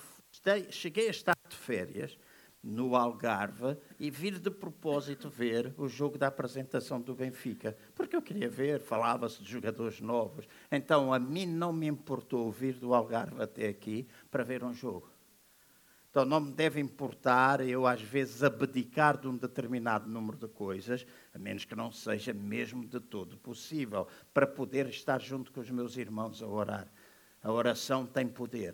cheguei 0.69 1.07
a 1.07 1.11
estar 1.11 1.37
de 1.47 1.55
férias 1.55 2.17
no 2.61 2.97
Algarve 2.97 3.77
e 3.97 4.11
vir 4.11 4.37
de 4.37 4.51
propósito 4.51 5.29
ver 5.29 5.73
o 5.77 5.87
jogo 5.87 6.17
da 6.17 6.27
apresentação 6.27 6.99
do 6.99 7.15
Benfica, 7.15 7.77
porque 7.95 8.15
eu 8.15 8.21
queria 8.21 8.49
ver, 8.49 8.81
falava-se 8.81 9.41
de 9.41 9.49
jogadores 9.49 10.01
novos. 10.01 10.45
Então, 10.69 11.13
a 11.13 11.19
mim 11.19 11.45
não 11.45 11.71
me 11.71 11.87
importou 11.87 12.51
vir 12.51 12.73
do 12.73 12.93
Algarve 12.93 13.41
até 13.41 13.69
aqui 13.69 14.05
para 14.29 14.43
ver 14.43 14.63
um 14.63 14.73
jogo. 14.73 15.16
Então 16.17 16.25
não 16.25 16.39
me 16.39 16.51
deve 16.51 16.79
importar 16.79 17.61
eu, 17.61 17.85
às 17.85 18.01
vezes, 18.01 18.41
abdicar 18.41 19.15
de 19.19 19.27
um 19.27 19.37
determinado 19.37 20.09
número 20.09 20.35
de 20.35 20.47
coisas, 20.47 21.05
a 21.31 21.37
menos 21.37 21.63
que 21.63 21.75
não 21.75 21.91
seja 21.91 22.33
mesmo 22.33 22.87
de 22.87 22.99
todo 22.99 23.37
possível, 23.37 24.07
para 24.33 24.47
poder 24.47 24.87
estar 24.87 25.21
junto 25.21 25.51
com 25.51 25.59
os 25.59 25.69
meus 25.69 25.95
irmãos 25.95 26.41
a 26.41 26.47
orar. 26.47 26.87
A 27.43 27.51
oração 27.51 28.03
tem 28.03 28.27
poder. 28.27 28.73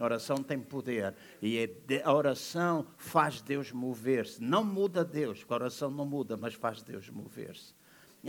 A 0.00 0.02
oração 0.02 0.38
tem 0.38 0.58
poder. 0.58 1.14
E 1.40 1.58
é 1.58 2.02
a 2.02 2.12
oração 2.12 2.84
faz 2.96 3.40
Deus 3.40 3.70
mover-se. 3.70 4.42
Não 4.42 4.64
muda 4.64 5.04
Deus, 5.04 5.38
porque 5.38 5.52
a 5.52 5.56
oração 5.58 5.92
não 5.92 6.04
muda, 6.04 6.36
mas 6.36 6.54
faz 6.54 6.82
Deus 6.82 7.08
mover-se. 7.08 7.72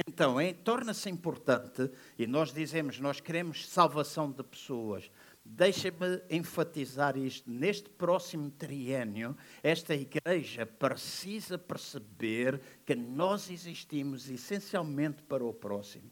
Então, 0.08 0.40
é, 0.40 0.54
torna-se 0.54 1.10
importante, 1.10 1.90
e 2.16 2.28
nós 2.28 2.54
dizemos, 2.54 3.00
nós 3.00 3.20
queremos 3.20 3.68
salvação 3.68 4.30
de 4.30 4.44
pessoas. 4.44 5.10
Deixa-me 5.48 6.24
enfatizar 6.28 7.16
isto. 7.16 7.50
Neste 7.50 7.88
próximo 7.88 8.50
triênio, 8.50 9.38
esta 9.62 9.94
igreja 9.94 10.66
precisa 10.66 11.56
perceber 11.56 12.60
que 12.84 12.96
nós 12.96 13.52
existimos 13.52 14.28
essencialmente 14.28 15.22
para 15.22 15.46
o 15.46 15.54
próximo. 15.54 16.10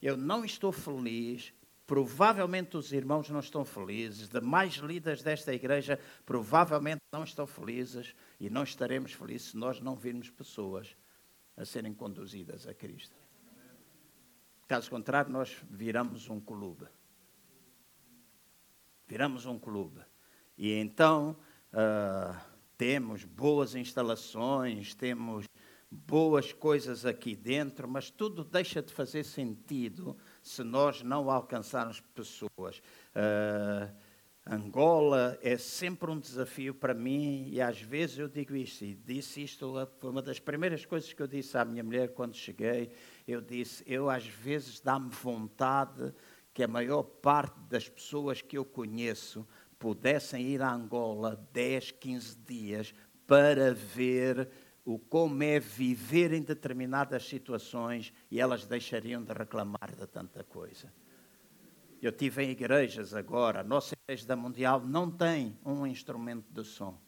Eu 0.00 0.16
não 0.16 0.46
estou 0.46 0.72
feliz, 0.72 1.52
provavelmente 1.86 2.78
os 2.78 2.90
irmãos 2.90 3.28
não 3.28 3.40
estão 3.40 3.66
felizes, 3.66 4.30
demais 4.30 4.76
líderes 4.76 5.22
desta 5.22 5.52
igreja 5.52 6.00
provavelmente 6.24 7.02
não 7.12 7.24
estão 7.24 7.46
felizes 7.46 8.14
e 8.40 8.48
não 8.48 8.62
estaremos 8.62 9.12
felizes 9.12 9.50
se 9.50 9.58
nós 9.58 9.78
não 9.78 9.94
virmos 9.94 10.30
pessoas 10.30 10.96
a 11.54 11.66
serem 11.66 11.92
conduzidas 11.92 12.66
a 12.66 12.72
Cristo. 12.72 13.14
Caso 14.66 14.88
contrário, 14.88 15.30
nós 15.30 15.56
viramos 15.70 16.30
um 16.30 16.40
clube 16.40 16.86
viramos 19.08 19.46
um 19.46 19.58
clube. 19.58 20.00
E 20.56 20.72
então 20.74 21.36
uh, 21.72 22.36
temos 22.76 23.24
boas 23.24 23.74
instalações, 23.74 24.94
temos 24.94 25.46
boas 25.90 26.52
coisas 26.52 27.06
aqui 27.06 27.34
dentro, 27.34 27.88
mas 27.88 28.10
tudo 28.10 28.44
deixa 28.44 28.82
de 28.82 28.92
fazer 28.92 29.24
sentido 29.24 30.14
se 30.42 30.62
nós 30.62 31.02
não 31.02 31.30
alcançarmos 31.30 32.00
pessoas. 32.14 32.82
Uh, 33.16 33.90
Angola 34.50 35.38
é 35.42 35.58
sempre 35.58 36.10
um 36.10 36.18
desafio 36.18 36.74
para 36.74 36.94
mim 36.94 37.48
e 37.50 37.60
às 37.60 37.80
vezes 37.80 38.18
eu 38.18 38.28
digo 38.28 38.56
isto, 38.56 38.82
e 38.82 38.94
disse 38.94 39.42
isto, 39.42 39.74
foi 39.98 40.10
uma 40.10 40.22
das 40.22 40.38
primeiras 40.38 40.86
coisas 40.86 41.12
que 41.12 41.20
eu 41.22 41.26
disse 41.26 41.58
à 41.58 41.66
minha 41.66 41.84
mulher 41.84 42.14
quando 42.14 42.34
cheguei, 42.34 42.90
eu 43.26 43.42
disse, 43.42 43.84
eu 43.86 44.08
às 44.08 44.26
vezes 44.26 44.80
dá-me 44.80 45.10
vontade 45.10 46.14
que 46.58 46.64
a 46.64 46.66
maior 46.66 47.04
parte 47.04 47.56
das 47.70 47.88
pessoas 47.88 48.42
que 48.42 48.58
eu 48.58 48.64
conheço 48.64 49.46
pudessem 49.78 50.44
ir 50.44 50.60
a 50.60 50.72
Angola 50.72 51.40
10, 51.52 51.92
15 51.92 52.36
dias 52.38 52.92
para 53.28 53.72
ver 53.72 54.50
o 54.84 54.98
como 54.98 55.40
é 55.44 55.60
viver 55.60 56.32
em 56.32 56.42
determinadas 56.42 57.28
situações 57.28 58.12
e 58.28 58.40
elas 58.40 58.66
deixariam 58.66 59.22
de 59.22 59.32
reclamar 59.32 59.94
de 59.96 60.04
tanta 60.08 60.42
coisa. 60.42 60.92
Eu 62.02 62.10
tive 62.10 62.42
em 62.42 62.50
igrejas 62.50 63.14
agora, 63.14 63.60
a 63.60 63.62
nossa 63.64 63.94
igreja 63.94 64.26
da 64.26 64.34
Mundial 64.34 64.80
não 64.80 65.08
tem 65.08 65.56
um 65.64 65.86
instrumento 65.86 66.52
de 66.52 66.64
som. 66.64 67.00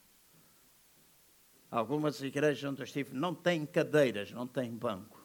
Algumas 1.68 2.22
igrejas 2.22 2.62
onde 2.62 2.82
eu 2.82 2.84
estive 2.84 3.16
não 3.16 3.34
têm 3.34 3.66
cadeiras, 3.66 4.30
não 4.30 4.46
têm 4.46 4.70
banco 4.76 5.19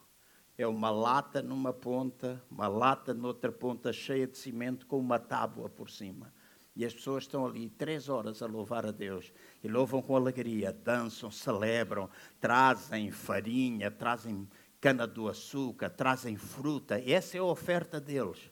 é 0.58 0.66
uma 0.66 0.90
lata 0.90 1.42
numa 1.42 1.74
ponta, 1.74 2.42
uma 2.50 2.68
lata 2.68 3.14
noutra 3.14 3.52
ponta 3.52 3.92
cheia 3.92 4.26
de 4.26 4.38
cimento 4.38 4.86
com 4.88 4.98
uma 4.98 5.20
tábua 5.20 5.70
por 5.70 5.90
cima. 5.90 6.34
E 6.76 6.86
as 6.86 6.94
pessoas 6.94 7.24
estão 7.24 7.46
ali 7.46 7.70
três 7.70 8.10
horas 8.10 8.42
a 8.42 8.46
louvar 8.46 8.86
a 8.86 8.92
Deus. 8.92 9.32
E 9.64 9.68
louvam 9.68 10.02
com 10.02 10.16
alegria, 10.16 10.74
dançam, 10.74 11.32
celebram, 11.32 12.10
trazem 12.40 13.12
farinha, 13.12 13.90
trazem 13.90 14.48
cana 14.82 15.08
do 15.08 15.30
açúcar, 15.30 15.90
trazem 15.90 16.36
fruta. 16.36 17.02
Essa 17.10 17.38
é 17.38 17.40
a 17.40 17.46
oferta 17.46 18.00
deles. 18.00 18.52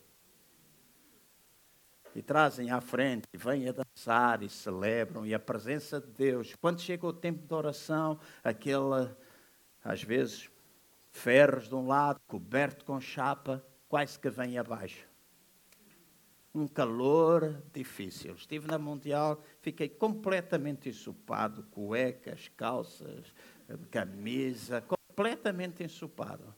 E 2.14 2.22
trazem 2.22 2.70
à 2.70 2.80
frente, 2.80 3.24
e 3.32 3.36
vêm 3.36 3.68
a 3.68 3.72
dançar 3.72 4.42
e 4.42 4.48
celebram. 4.48 5.26
E 5.26 5.34
a 5.34 5.38
presença 5.38 6.00
de 6.00 6.10
Deus. 6.12 6.54
Quando 6.60 6.80
chega 6.80 7.06
o 7.06 7.12
tempo 7.12 7.46
de 7.46 7.54
oração, 7.54 8.18
aquela, 8.42 9.18
às 9.82 10.02
vezes, 10.02 10.48
ferros 11.14 11.68
de 11.68 11.74
um 11.76 11.86
lado, 11.86 12.20
coberto 12.26 12.84
com 12.84 13.00
chapa, 13.00 13.64
quase 13.88 14.18
que 14.18 14.28
vem 14.28 14.58
abaixo. 14.58 15.08
Um 16.52 16.66
calor 16.66 17.62
difícil. 17.72 18.34
Estive 18.34 18.66
na 18.66 18.78
Mundial, 18.78 19.40
fiquei 19.62 19.88
completamente 19.88 20.88
ensopado, 20.88 21.62
cuecas, 21.70 22.48
calças, 22.56 23.32
camisa, 23.90 24.82
completamente 24.82 25.84
ensopado. 25.84 26.52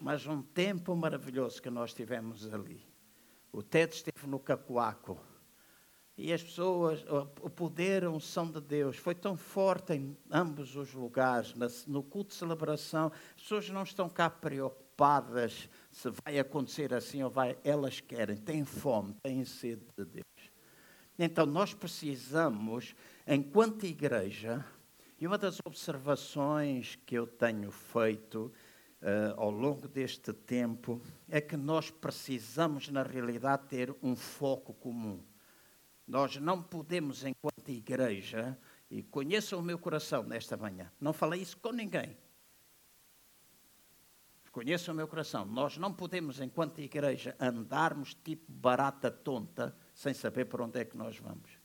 Mas 0.00 0.26
um 0.26 0.40
tempo 0.40 0.94
maravilhoso 0.94 1.60
que 1.60 1.70
nós 1.70 1.92
tivemos 1.92 2.52
ali. 2.54 2.86
O 3.52 3.62
Ted 3.62 3.94
esteve 3.94 4.26
no 4.26 4.38
Cacoaco 4.38 5.20
E 6.16 6.32
as 6.32 6.42
pessoas, 6.42 7.04
o 7.42 7.50
poder, 7.50 8.04
a 8.04 8.10
unção 8.10 8.48
de 8.48 8.60
Deus 8.60 8.96
foi 8.96 9.16
tão 9.16 9.36
forte 9.36 9.94
em 9.94 10.16
ambos 10.30 10.76
os 10.76 10.92
lugares. 10.94 11.54
No 11.86 12.04
culto 12.04 12.30
de 12.30 12.36
celebração, 12.36 13.10
as 13.34 13.42
pessoas 13.42 13.68
não 13.70 13.82
estão 13.82 14.08
cá 14.08 14.30
preocupadas 14.30 15.68
se 15.90 16.10
vai 16.24 16.38
acontecer 16.38 16.94
assim 16.94 17.24
ou 17.24 17.30
vai. 17.30 17.58
Elas 17.64 17.98
querem, 17.98 18.36
têm 18.36 18.64
fome, 18.64 19.14
têm 19.24 19.44
sede 19.44 19.84
de 19.98 20.04
Deus. 20.04 20.24
Então, 21.18 21.46
nós 21.46 21.74
precisamos, 21.74 22.94
enquanto 23.26 23.84
igreja, 23.84 24.64
e 25.18 25.26
uma 25.26 25.38
das 25.38 25.58
observações 25.64 26.96
que 27.06 27.16
eu 27.16 27.26
tenho 27.26 27.72
feito 27.72 28.52
uh, 29.02 29.34
ao 29.36 29.50
longo 29.50 29.88
deste 29.88 30.32
tempo 30.32 31.00
é 31.28 31.40
que 31.40 31.56
nós 31.56 31.90
precisamos, 31.90 32.88
na 32.88 33.02
realidade, 33.02 33.66
ter 33.68 33.94
um 34.02 34.14
foco 34.14 34.72
comum. 34.74 35.20
Nós 36.06 36.36
não 36.36 36.62
podemos, 36.62 37.24
enquanto 37.24 37.68
igreja, 37.70 38.58
e 38.90 39.02
conheçam 39.02 39.58
o 39.58 39.62
meu 39.62 39.78
coração 39.78 40.22
nesta 40.22 40.56
manhã, 40.56 40.92
não 41.00 41.12
falei 41.12 41.40
isso 41.40 41.56
com 41.56 41.72
ninguém. 41.72 42.16
Conheçam 44.54 44.94
o 44.94 44.96
meu 44.96 45.08
coração. 45.08 45.44
Nós 45.44 45.76
não 45.76 45.92
podemos, 45.92 46.40
enquanto 46.40 46.80
igreja, 46.80 47.34
andarmos 47.40 48.14
tipo 48.14 48.52
barata 48.52 49.10
tonta 49.10 49.76
sem 49.92 50.14
saber 50.14 50.44
para 50.44 50.62
onde 50.62 50.78
é 50.78 50.84
que 50.84 50.96
nós 50.96 51.18
vamos. 51.18 51.58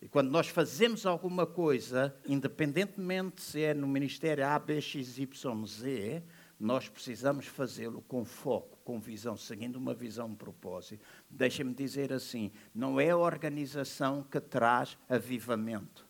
E 0.00 0.08
quando 0.08 0.30
nós 0.30 0.46
fazemos 0.46 1.04
alguma 1.04 1.44
coisa, 1.44 2.16
independentemente 2.24 3.42
se 3.42 3.60
é 3.64 3.74
no 3.74 3.88
Ministério 3.88 4.46
A, 4.46 4.56
B, 4.60 4.80
X, 4.80 5.18
Y, 5.18 5.66
Z, 5.66 6.22
nós 6.56 6.88
precisamos 6.88 7.46
fazê-lo 7.46 8.00
com 8.02 8.24
foco, 8.24 8.75
com 8.86 9.00
visão, 9.00 9.36
seguindo 9.36 9.74
uma 9.74 9.92
visão, 9.92 10.28
um 10.28 10.34
propósito. 10.36 11.04
Deixem-me 11.28 11.74
dizer 11.74 12.12
assim: 12.12 12.52
não 12.72 13.00
é 13.00 13.10
a 13.10 13.16
organização 13.16 14.22
que 14.22 14.40
traz 14.40 14.96
avivamento. 15.08 16.06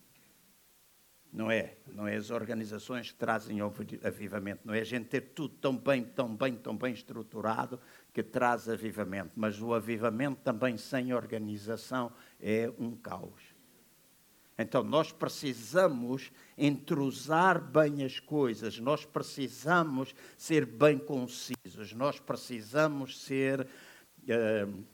Não 1.33 1.51
é. 1.51 1.77
Não 1.93 2.07
é 2.07 2.17
as 2.17 2.31
organizações 2.31 3.11
que 3.11 3.17
trazem 3.17 3.59
avivamento. 4.05 4.61
Não 4.65 4.75
é 4.75 4.81
a 4.81 4.85
gente 4.85 5.07
ter 5.07 5.23
tudo 5.23 5.55
tão 5.55 5.77
bem, 5.77 6.05
tão 6.05 6.37
bem, 6.37 6.55
tão 6.55 6.77
bem 6.77 6.93
estruturado 6.93 7.81
que 8.13 8.23
traz 8.23 8.69
avivamento. 8.69 9.33
Mas 9.35 9.61
o 9.61 9.73
avivamento 9.73 10.43
também 10.43 10.77
sem 10.77 11.15
organização 11.15 12.13
é 12.39 12.71
um 12.79 12.95
caos. 12.95 13.46
Então, 14.59 14.83
nós 14.83 15.13
precisamos 15.13 16.31
entrosar 16.57 17.61
bem 17.61 18.05
as 18.05 18.19
coisas, 18.19 18.79
nós 18.79 19.05
precisamos 19.05 20.15
ser 20.37 20.65
bem 20.65 20.99
concisos, 20.99 21.93
nós 21.93 22.19
precisamos 22.19 23.21
ser. 23.21 23.67
Uh, 24.23 24.85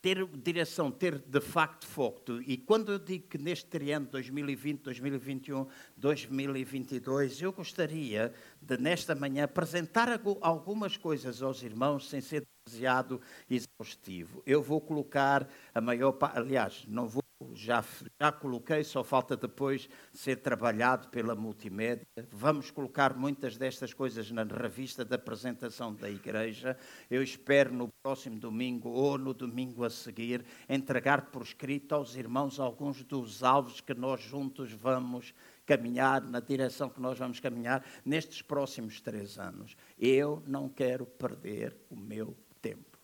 ter 0.00 0.24
direção, 0.26 0.92
ter 0.92 1.18
de 1.18 1.40
facto 1.40 1.86
foco. 1.86 2.40
E 2.46 2.56
quando 2.56 2.92
eu 2.92 2.98
digo 2.98 3.26
que 3.26 3.36
neste 3.36 3.66
triângulo 3.66 4.12
2020, 4.12 4.82
2021, 4.82 5.66
2022, 5.96 7.42
eu 7.42 7.52
gostaria 7.52 8.32
de, 8.62 8.78
nesta 8.78 9.14
manhã, 9.14 9.44
apresentar 9.44 10.08
algumas 10.40 10.96
coisas 10.96 11.42
aos 11.42 11.62
irmãos 11.62 12.08
sem 12.08 12.20
ser 12.20 12.46
demasiado 12.64 13.20
exaustivo. 13.50 14.40
Eu 14.46 14.62
vou 14.62 14.80
colocar 14.80 15.48
a 15.74 15.80
maior 15.80 16.12
parte, 16.12 16.38
aliás, 16.38 16.84
não 16.86 17.08
vou 17.08 17.22
já, 17.54 17.84
já 18.20 18.32
coloquei, 18.32 18.82
só 18.82 19.04
falta 19.04 19.36
depois 19.36 19.88
ser 20.12 20.36
trabalhado 20.36 21.08
pela 21.08 21.34
multimédia. 21.34 22.06
Vamos 22.30 22.70
colocar 22.70 23.14
muitas 23.14 23.56
destas 23.56 23.94
coisas 23.94 24.30
na 24.30 24.42
revista 24.42 25.04
da 25.04 25.16
apresentação 25.16 25.94
da 25.94 26.10
igreja. 26.10 26.76
Eu 27.08 27.22
espero 27.22 27.72
no 27.72 27.88
próximo 28.02 28.38
domingo 28.40 28.90
ou 28.90 29.16
no 29.16 29.32
domingo 29.32 29.84
a 29.84 29.90
seguir 29.90 30.44
entregar 30.68 31.30
por 31.30 31.42
escrito 31.42 31.94
aos 31.94 32.16
irmãos 32.16 32.58
alguns 32.58 33.04
dos 33.04 33.42
alvos 33.42 33.80
que 33.80 33.94
nós 33.94 34.20
juntos 34.20 34.72
vamos 34.72 35.32
caminhar, 35.64 36.22
na 36.22 36.40
direção 36.40 36.88
que 36.88 37.00
nós 37.00 37.18
vamos 37.18 37.38
caminhar 37.38 37.84
nestes 38.04 38.42
próximos 38.42 39.00
três 39.00 39.38
anos. 39.38 39.76
Eu 39.98 40.42
não 40.46 40.68
quero 40.68 41.06
perder 41.06 41.76
o 41.90 41.96
meu 41.96 42.36
tempo. 42.60 42.98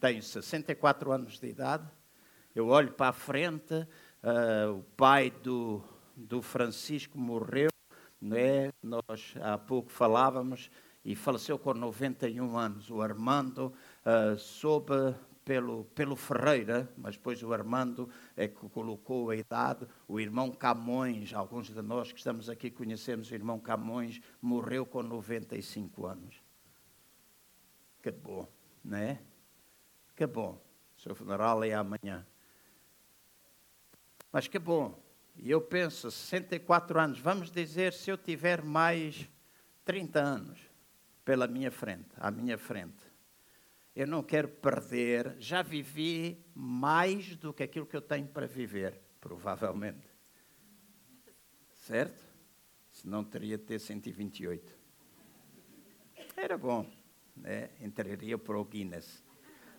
Tenho 0.00 0.22
64 0.22 1.12
anos 1.12 1.38
de 1.38 1.46
idade 1.46 1.90
eu 2.54 2.68
olho 2.68 2.92
para 2.92 3.08
a 3.08 3.12
frente, 3.12 3.74
uh, 3.74 4.78
o 4.78 4.82
pai 4.96 5.30
do, 5.30 5.82
do 6.16 6.40
Francisco 6.40 7.18
morreu, 7.18 7.70
né? 8.20 8.70
nós 8.82 9.34
há 9.42 9.58
pouco 9.58 9.90
falávamos, 9.90 10.70
e 11.04 11.14
faleceu 11.14 11.58
com 11.58 11.74
91 11.74 12.56
anos. 12.56 12.90
O 12.90 13.02
Armando 13.02 13.72
uh, 14.06 14.38
soube 14.38 15.14
pelo, 15.44 15.84
pelo 15.86 16.16
Ferreira, 16.16 16.90
mas 16.96 17.16
depois 17.16 17.42
o 17.42 17.52
Armando 17.52 18.08
é 18.36 18.48
que 18.48 18.68
colocou 18.70 19.30
a 19.30 19.36
idade. 19.36 19.86
O 20.08 20.18
irmão 20.18 20.50
Camões, 20.50 21.34
alguns 21.34 21.68
de 21.68 21.82
nós 21.82 22.10
que 22.10 22.18
estamos 22.18 22.48
aqui 22.48 22.70
conhecemos 22.70 23.30
o 23.30 23.34
irmão 23.34 23.60
Camões, 23.60 24.20
morreu 24.40 24.86
com 24.86 25.02
95 25.02 26.06
anos. 26.06 26.42
Que 28.02 28.10
bom, 28.10 28.48
não 28.82 28.98
é? 28.98 29.20
Que 30.16 30.26
bom. 30.26 30.58
O 30.96 31.00
seu 31.00 31.14
funeral 31.14 31.62
é 31.64 31.74
amanhã. 31.74 32.24
Mas 34.34 34.48
que 34.48 34.58
bom. 34.58 35.00
E 35.36 35.48
eu 35.48 35.60
penso, 35.60 36.10
64 36.10 36.98
anos, 36.98 37.20
vamos 37.20 37.52
dizer, 37.52 37.92
se 37.92 38.10
eu 38.10 38.18
tiver 38.18 38.64
mais 38.64 39.30
30 39.84 40.20
anos 40.20 40.58
pela 41.24 41.46
minha 41.46 41.70
frente, 41.70 42.08
à 42.16 42.32
minha 42.32 42.58
frente, 42.58 42.98
eu 43.94 44.08
não 44.08 44.24
quero 44.24 44.48
perder, 44.48 45.36
já 45.38 45.62
vivi 45.62 46.44
mais 46.52 47.36
do 47.36 47.52
que 47.52 47.62
aquilo 47.62 47.86
que 47.86 47.94
eu 47.94 48.02
tenho 48.02 48.26
para 48.26 48.48
viver, 48.48 49.00
provavelmente. 49.20 50.08
Certo? 51.70 52.20
Senão 52.90 53.22
teria 53.22 53.56
de 53.56 53.62
ter 53.62 53.78
128. 53.78 54.76
Era 56.36 56.58
bom, 56.58 56.90
né? 57.36 57.70
entraria 57.80 58.36
para 58.36 58.58
o 58.58 58.64
Guinness. 58.64 59.22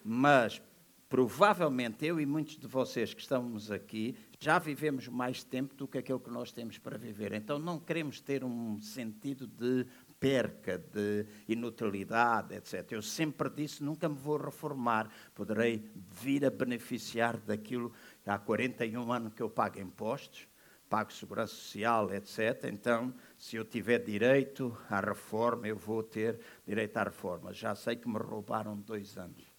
Mas 0.02 0.62
provavelmente 1.10 2.06
eu 2.06 2.20
e 2.20 2.26
muitos 2.26 2.58
de 2.58 2.68
vocês 2.68 3.14
que 3.14 3.22
estamos 3.22 3.72
aqui 3.72 4.18
já 4.40 4.60
vivemos 4.60 5.08
mais 5.08 5.44
tempo 5.44 5.76
do 5.76 5.88
que 5.88 5.98
aquilo 5.98 6.20
que 6.20 6.30
nós 6.30 6.52
temos 6.52 6.78
para 6.78 6.98
viver. 6.98 7.34
Então 7.34 7.58
não 7.60 7.80
queremos 7.80 8.20
ter 8.20 8.44
um 8.44 8.80
sentido 8.80 9.48
de 9.48 9.86
perca, 10.20 10.78
de 10.78 11.26
inutilidade, 11.48 12.56
etc. 12.56 12.92
Eu 12.92 13.02
sempre 13.02 13.50
disse, 13.50 13.84
nunca 13.84 14.10
me 14.10 14.16
vou 14.16 14.38
reformar, 14.38 15.10
poderei 15.34 15.90
vir 15.96 16.46
a 16.46 16.50
beneficiar 16.50 17.38
daquilo. 17.38 17.92
Há 18.26 18.38
41 18.38 19.12
anos 19.12 19.34
que 19.34 19.42
eu 19.42 19.50
pago 19.50 19.80
impostos, 19.80 20.48
pago 20.90 21.12
segurança 21.14 21.54
social, 21.54 22.14
etc. 22.14 22.66
Então, 22.72 23.14
se 23.38 23.56
eu 23.56 23.66
tiver 23.66 24.00
direito 24.00 24.76
à 24.90 25.00
reforma, 25.00 25.68
eu 25.68 25.76
vou 25.76 26.02
ter 26.02 26.40
direito 26.66 26.98
à 26.98 27.04
reforma. 27.04 27.54
Já 27.54 27.76
sei 27.76 27.96
que 27.96 28.08
me 28.08 28.18
roubaram 28.18 28.78
dois 28.78 29.18
anos. 29.18 29.55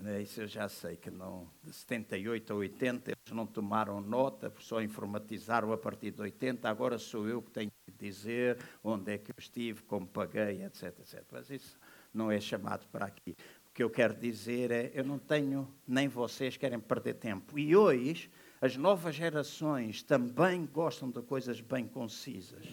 Né, 0.00 0.22
isso 0.22 0.42
eu 0.42 0.46
já 0.46 0.68
sei 0.68 0.96
que 0.96 1.10
não, 1.10 1.48
de 1.64 1.72
78 1.72 2.52
a 2.52 2.56
80 2.56 3.10
eles 3.10 3.32
não 3.32 3.46
tomaram 3.46 4.00
nota, 4.00 4.52
só 4.58 4.82
informatizaram 4.82 5.72
a 5.72 5.78
partir 5.78 6.10
de 6.10 6.20
80. 6.20 6.68
Agora 6.68 6.98
sou 6.98 7.26
eu 7.26 7.40
que 7.40 7.50
tenho 7.50 7.72
que 7.84 7.92
dizer 7.92 8.58
onde 8.84 9.12
é 9.12 9.18
que 9.18 9.30
eu 9.30 9.36
estive, 9.38 9.82
como 9.82 10.06
paguei, 10.06 10.62
etc, 10.64 10.98
etc. 11.00 11.24
Mas 11.32 11.50
isso 11.50 11.78
não 12.12 12.30
é 12.30 12.38
chamado 12.38 12.86
para 12.88 13.06
aqui. 13.06 13.34
O 13.68 13.72
que 13.72 13.82
eu 13.82 13.90
quero 13.90 14.14
dizer 14.14 14.70
é, 14.70 14.90
eu 14.94 15.04
não 15.04 15.18
tenho, 15.18 15.66
nem 15.86 16.08
vocês 16.08 16.56
querem 16.56 16.78
perder 16.78 17.14
tempo. 17.14 17.58
E 17.58 17.74
hoje, 17.74 18.30
as 18.60 18.76
novas 18.76 19.14
gerações 19.14 20.02
também 20.02 20.66
gostam 20.66 21.10
de 21.10 21.22
coisas 21.22 21.60
bem 21.60 21.86
concisas. 21.86 22.66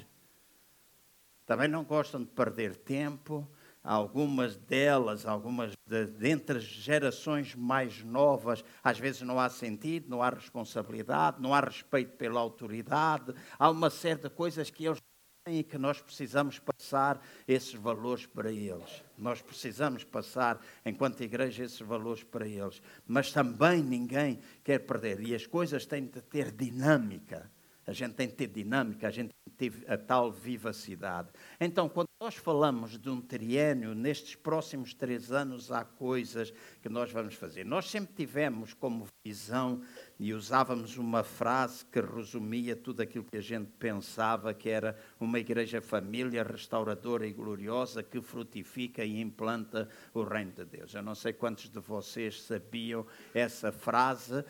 Também 1.46 1.68
não 1.68 1.84
gostam 1.84 2.22
de 2.22 2.28
perder 2.28 2.76
tempo, 2.76 3.48
algumas 3.84 4.56
delas, 4.56 5.26
algumas 5.26 5.74
de, 5.86 6.06
dentre 6.06 6.58
as 6.60 6.64
gerações 6.64 7.54
mais 7.54 8.04
novas, 8.04 8.64
às 8.82 8.98
vezes 8.98 9.22
não 9.22 9.40
há 9.40 9.50
sentido, 9.50 10.10
não 10.10 10.24
há 10.24 10.30
responsabilidade, 10.30 11.42
não 11.42 11.54
há 11.54 11.60
respeito 11.60 12.16
pela 12.16 12.40
autoridade, 12.40 13.34
há 13.60 13.70
uma 13.70 13.90
série 13.90 14.22
de 14.22 14.30
coisas 14.30 14.70
que 14.70 14.86
eles 14.86 15.00
têm 15.46 15.60
e 15.60 15.64
que 15.64 15.78
nós 15.78 16.02
precisamos 16.02 16.60
passar 16.60 17.22
esses 17.46 17.74
valores 17.74 18.26
para 18.26 18.52
eles. 18.52 19.04
Nós 19.18 19.42
precisamos 19.42 20.06
passar, 20.06 20.60
enquanto 20.86 21.22
igreja, 21.22 21.66
esses 21.66 21.82
valores 21.82 22.24
para 22.24 22.48
eles. 22.48 22.82
Mas 23.06 23.34
também 23.34 23.84
ninguém 23.84 24.40
quer 24.64 24.80
perder. 24.80 25.20
E 25.20 25.36
as 25.36 25.46
coisas 25.46 25.86
têm 25.86 26.06
de 26.06 26.22
ter 26.22 26.52
dinâmica. 26.52 27.52
A 27.86 27.92
gente 27.92 28.14
tem 28.14 28.28
que 28.28 28.36
ter 28.36 28.48
dinâmica, 28.48 29.08
a 29.08 29.12
gente 29.12 29.30
tem 29.30 29.70
que 29.70 29.70
ter 29.70 29.92
a 29.92 29.98
tal 29.98 30.32
vivacidade. 30.32 31.30
Então, 31.60 31.90
quando 31.90 32.08
nós 32.22 32.36
falamos 32.36 32.98
de 32.98 33.10
um 33.10 33.20
triênio, 33.20 33.94
nestes 33.94 34.36
próximos 34.36 34.94
três 34.94 35.32
anos 35.32 35.72
há 35.72 35.84
coisas 35.84 36.54
que 36.82 36.88
nós 36.88 37.12
vamos 37.12 37.36
fazer. 37.36 37.66
Nós 37.66 37.90
sempre 37.90 38.14
tivemos 38.14 38.74
como 38.74 39.08
visão 39.26 39.82
e 40.20 40.34
usávamos 40.34 40.98
uma 40.98 41.24
frase 41.24 41.86
que 41.86 42.00
resumia 42.00 42.76
tudo 42.76 43.02
aquilo 43.02 43.24
que 43.24 43.38
a 43.38 43.42
gente 43.42 43.70
pensava 43.80 44.54
que 44.54 44.70
era 44.70 44.98
uma 45.20 45.40
igreja 45.40 45.82
família 45.82 46.44
restauradora 46.44 47.26
e 47.26 47.34
gloriosa 47.34 48.04
que 48.04 48.22
frutifica 48.22 49.04
e 49.04 49.20
implanta 49.20 49.90
o 50.14 50.24
reino 50.24 50.52
de 50.52 50.66
Deus. 50.66 50.94
Eu 50.94 51.02
não 51.02 51.16
sei 51.16 51.34
quantos 51.34 51.70
de 51.70 51.80
vocês 51.80 52.42
sabiam 52.44 53.06
essa 53.34 53.72
frase, 53.72 54.46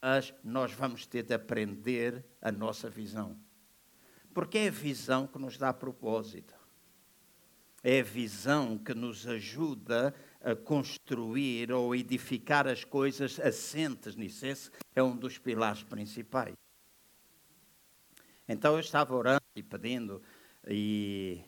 mas 0.00 0.34
nós 0.44 0.72
vamos 0.72 1.06
ter 1.06 1.22
de 1.22 1.34
aprender 1.34 2.24
a 2.40 2.52
nossa 2.52 2.90
visão. 2.90 3.36
Porque 4.34 4.58
é 4.58 4.68
a 4.68 4.70
visão 4.70 5.26
que 5.26 5.38
nos 5.38 5.56
dá 5.56 5.72
propósito. 5.72 6.54
É 7.82 8.00
a 8.00 8.04
visão 8.04 8.76
que 8.76 8.92
nos 8.92 9.26
ajuda 9.26 10.08
a 10.08 10.27
construir 10.56 11.72
ou 11.72 11.94
edificar 11.94 12.66
as 12.66 12.84
coisas 12.84 13.38
assentes 13.40 14.16
nisso. 14.16 14.46
Esse 14.46 14.70
é 14.94 15.02
um 15.02 15.16
dos 15.16 15.38
pilares 15.38 15.82
principais. 15.82 16.54
Então 18.48 18.74
eu 18.74 18.80
estava 18.80 19.14
orando 19.14 19.42
e 19.54 19.62
pedindo, 19.62 20.22
e, 20.66 21.38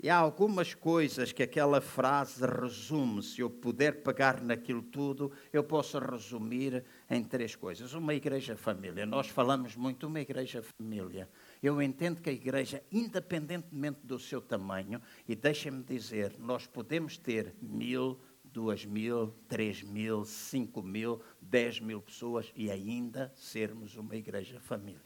e 0.00 0.08
há 0.08 0.16
algumas 0.16 0.72
coisas 0.72 1.32
que 1.32 1.42
aquela 1.42 1.80
frase 1.80 2.46
resume. 2.46 3.20
Se 3.24 3.40
eu 3.40 3.50
puder 3.50 4.04
pegar 4.04 4.40
naquilo 4.40 4.82
tudo, 4.82 5.32
eu 5.52 5.64
posso 5.64 5.98
resumir 5.98 6.84
em 7.10 7.24
três 7.24 7.56
coisas. 7.56 7.92
Uma 7.92 8.14
igreja 8.14 8.56
família. 8.56 9.04
Nós 9.04 9.26
falamos 9.26 9.74
muito 9.74 10.06
uma 10.06 10.20
igreja 10.20 10.62
família. 10.62 11.28
Eu 11.60 11.82
entendo 11.82 12.20
que 12.20 12.30
a 12.30 12.32
igreja, 12.32 12.84
independentemente 12.92 13.98
do 14.04 14.16
seu 14.16 14.40
tamanho, 14.40 15.02
e 15.26 15.34
deixem-me 15.34 15.82
dizer, 15.82 16.36
nós 16.38 16.68
podemos 16.68 17.18
ter 17.18 17.52
mil, 17.60 18.16
duas 18.58 18.84
mil, 18.84 19.32
três 19.46 19.84
mil, 19.84 20.24
cinco 20.24 20.82
mil, 20.82 21.22
dez 21.40 21.78
mil 21.78 22.02
pessoas 22.02 22.52
e 22.56 22.72
ainda 22.72 23.32
sermos 23.36 23.94
uma 23.94 24.16
igreja 24.16 24.58
família. 24.58 25.00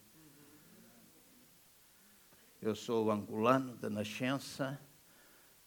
Eu 2.63 2.75
sou 2.75 3.11
angolano 3.11 3.77
de 3.77 3.91
nascença, 3.91 4.81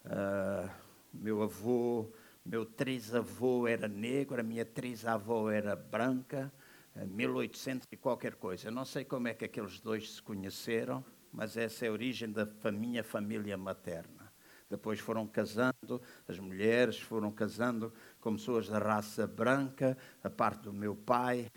uh, 0.04 0.68
meu 1.14 1.44
avô, 1.44 2.12
meu 2.44 2.66
trisavô 2.66 3.68
era 3.68 3.88
negro, 3.88 4.42
a 4.42 4.44
minha 4.44 4.66
trisavó 4.66 5.52
era 5.52 5.76
branca, 5.76 6.52
1800 6.96 7.88
e 7.92 7.98
qualquer 7.98 8.34
coisa. 8.34 8.70
Eu 8.70 8.72
não 8.72 8.84
sei 8.84 9.06
como 9.06 9.28
é 9.28 9.36
que 9.36 9.46
aqueles 9.46 9.80
dois 9.80 10.14
se 10.14 10.24
conheceram, 10.24 11.06
mas 11.32 11.56
essa 11.56 11.86
é 11.86 11.90
a 11.90 11.92
origem 11.92 12.32
da 12.32 12.48
minha 12.72 13.04
família 13.04 13.56
materna. 13.56 14.15
Depois 14.70 15.00
foram 15.00 15.28
casando, 15.28 16.02
as 16.28 16.40
mulheres 16.40 17.00
foram 17.00 17.32
casando 17.32 17.94
com 18.20 18.34
pessoas 18.36 18.68
da 18.68 18.80
raça 18.80 19.28
branca, 19.28 19.98
a 20.24 20.30
parte 20.30 20.64
do 20.64 20.74
meu 20.74 20.96
pai, 20.96 21.52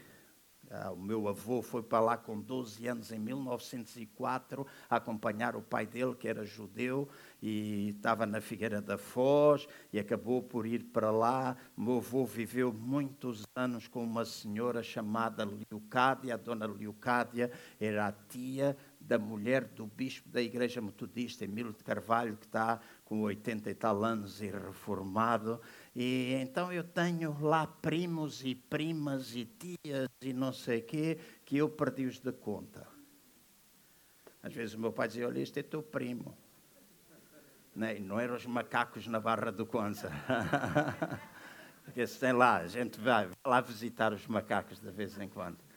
o 0.92 0.96
meu 0.96 1.28
avô 1.28 1.62
foi 1.62 1.82
para 1.82 2.00
lá 2.00 2.16
com 2.16 2.40
12 2.40 2.86
anos 2.86 3.10
em 3.10 3.18
1904 3.18 4.66
a 4.88 4.96
acompanhar 4.96 5.56
o 5.56 5.62
pai 5.62 5.86
dele, 5.86 6.14
que 6.14 6.28
era 6.28 6.44
judeu, 6.44 7.08
e 7.42 7.90
estava 7.90 8.26
na 8.26 8.40
Figueira 8.40 8.80
da 8.80 8.98
Foz 8.98 9.66
e 9.92 9.98
acabou 9.98 10.42
por 10.42 10.66
ir 10.66 10.84
para 10.84 11.10
lá. 11.10 11.56
O 11.76 11.80
meu 11.80 11.96
avô 11.96 12.26
viveu 12.26 12.72
muitos 12.72 13.46
anos 13.54 13.88
com 13.88 14.02
uma 14.02 14.24
senhora 14.24 14.82
chamada 14.82 15.44
Leocádia. 15.44 16.34
A 16.34 16.36
dona 16.36 16.66
Leocádia 16.66 17.50
era 17.80 18.08
a 18.08 18.12
tia 18.12 18.76
da 19.00 19.18
mulher 19.18 19.64
do 19.64 19.86
bispo 19.86 20.28
da 20.28 20.42
Igreja 20.42 20.80
Metodista, 20.80 21.44
Emílio 21.44 21.72
de 21.72 21.82
Carvalho, 21.82 22.36
que 22.36 22.46
está 22.46 22.80
com 23.04 23.22
80 23.22 23.70
e 23.70 23.74
tal 23.74 24.04
anos 24.04 24.42
e 24.42 24.50
reformado. 24.50 25.60
E 25.94 26.34
então 26.34 26.72
eu 26.72 26.84
tenho 26.84 27.36
lá 27.40 27.66
primos 27.66 28.44
e 28.44 28.54
primas 28.54 29.34
e 29.34 29.44
tias 29.44 30.08
e 30.20 30.32
não 30.32 30.52
sei 30.52 30.80
quê, 30.80 31.18
que 31.44 31.56
eu 31.56 31.68
perdi-os 31.68 32.18
de 32.18 32.32
conta. 32.32 32.86
Às 34.42 34.54
vezes 34.54 34.74
o 34.74 34.78
meu 34.78 34.92
pai 34.92 35.08
dizia, 35.08 35.26
olha, 35.26 35.40
este 35.40 35.60
é 35.60 35.62
teu 35.62 35.82
primo. 35.82 36.36
Não, 37.74 37.86
né? 37.86 37.98
não 37.98 38.18
eram 38.18 38.36
os 38.36 38.46
macacos 38.46 39.06
na 39.06 39.20
Barra 39.20 39.50
do 39.50 39.66
Conza. 39.66 40.10
Porque 41.84 42.06
se 42.06 42.20
tem 42.20 42.32
lá, 42.32 42.58
a 42.58 42.66
gente 42.66 43.00
vai, 43.00 43.26
vai 43.26 43.36
lá 43.44 43.60
visitar 43.60 44.12
os 44.12 44.26
macacos 44.26 44.78
de 44.78 44.90
vez 44.90 45.18
em 45.18 45.28
quando 45.28 45.67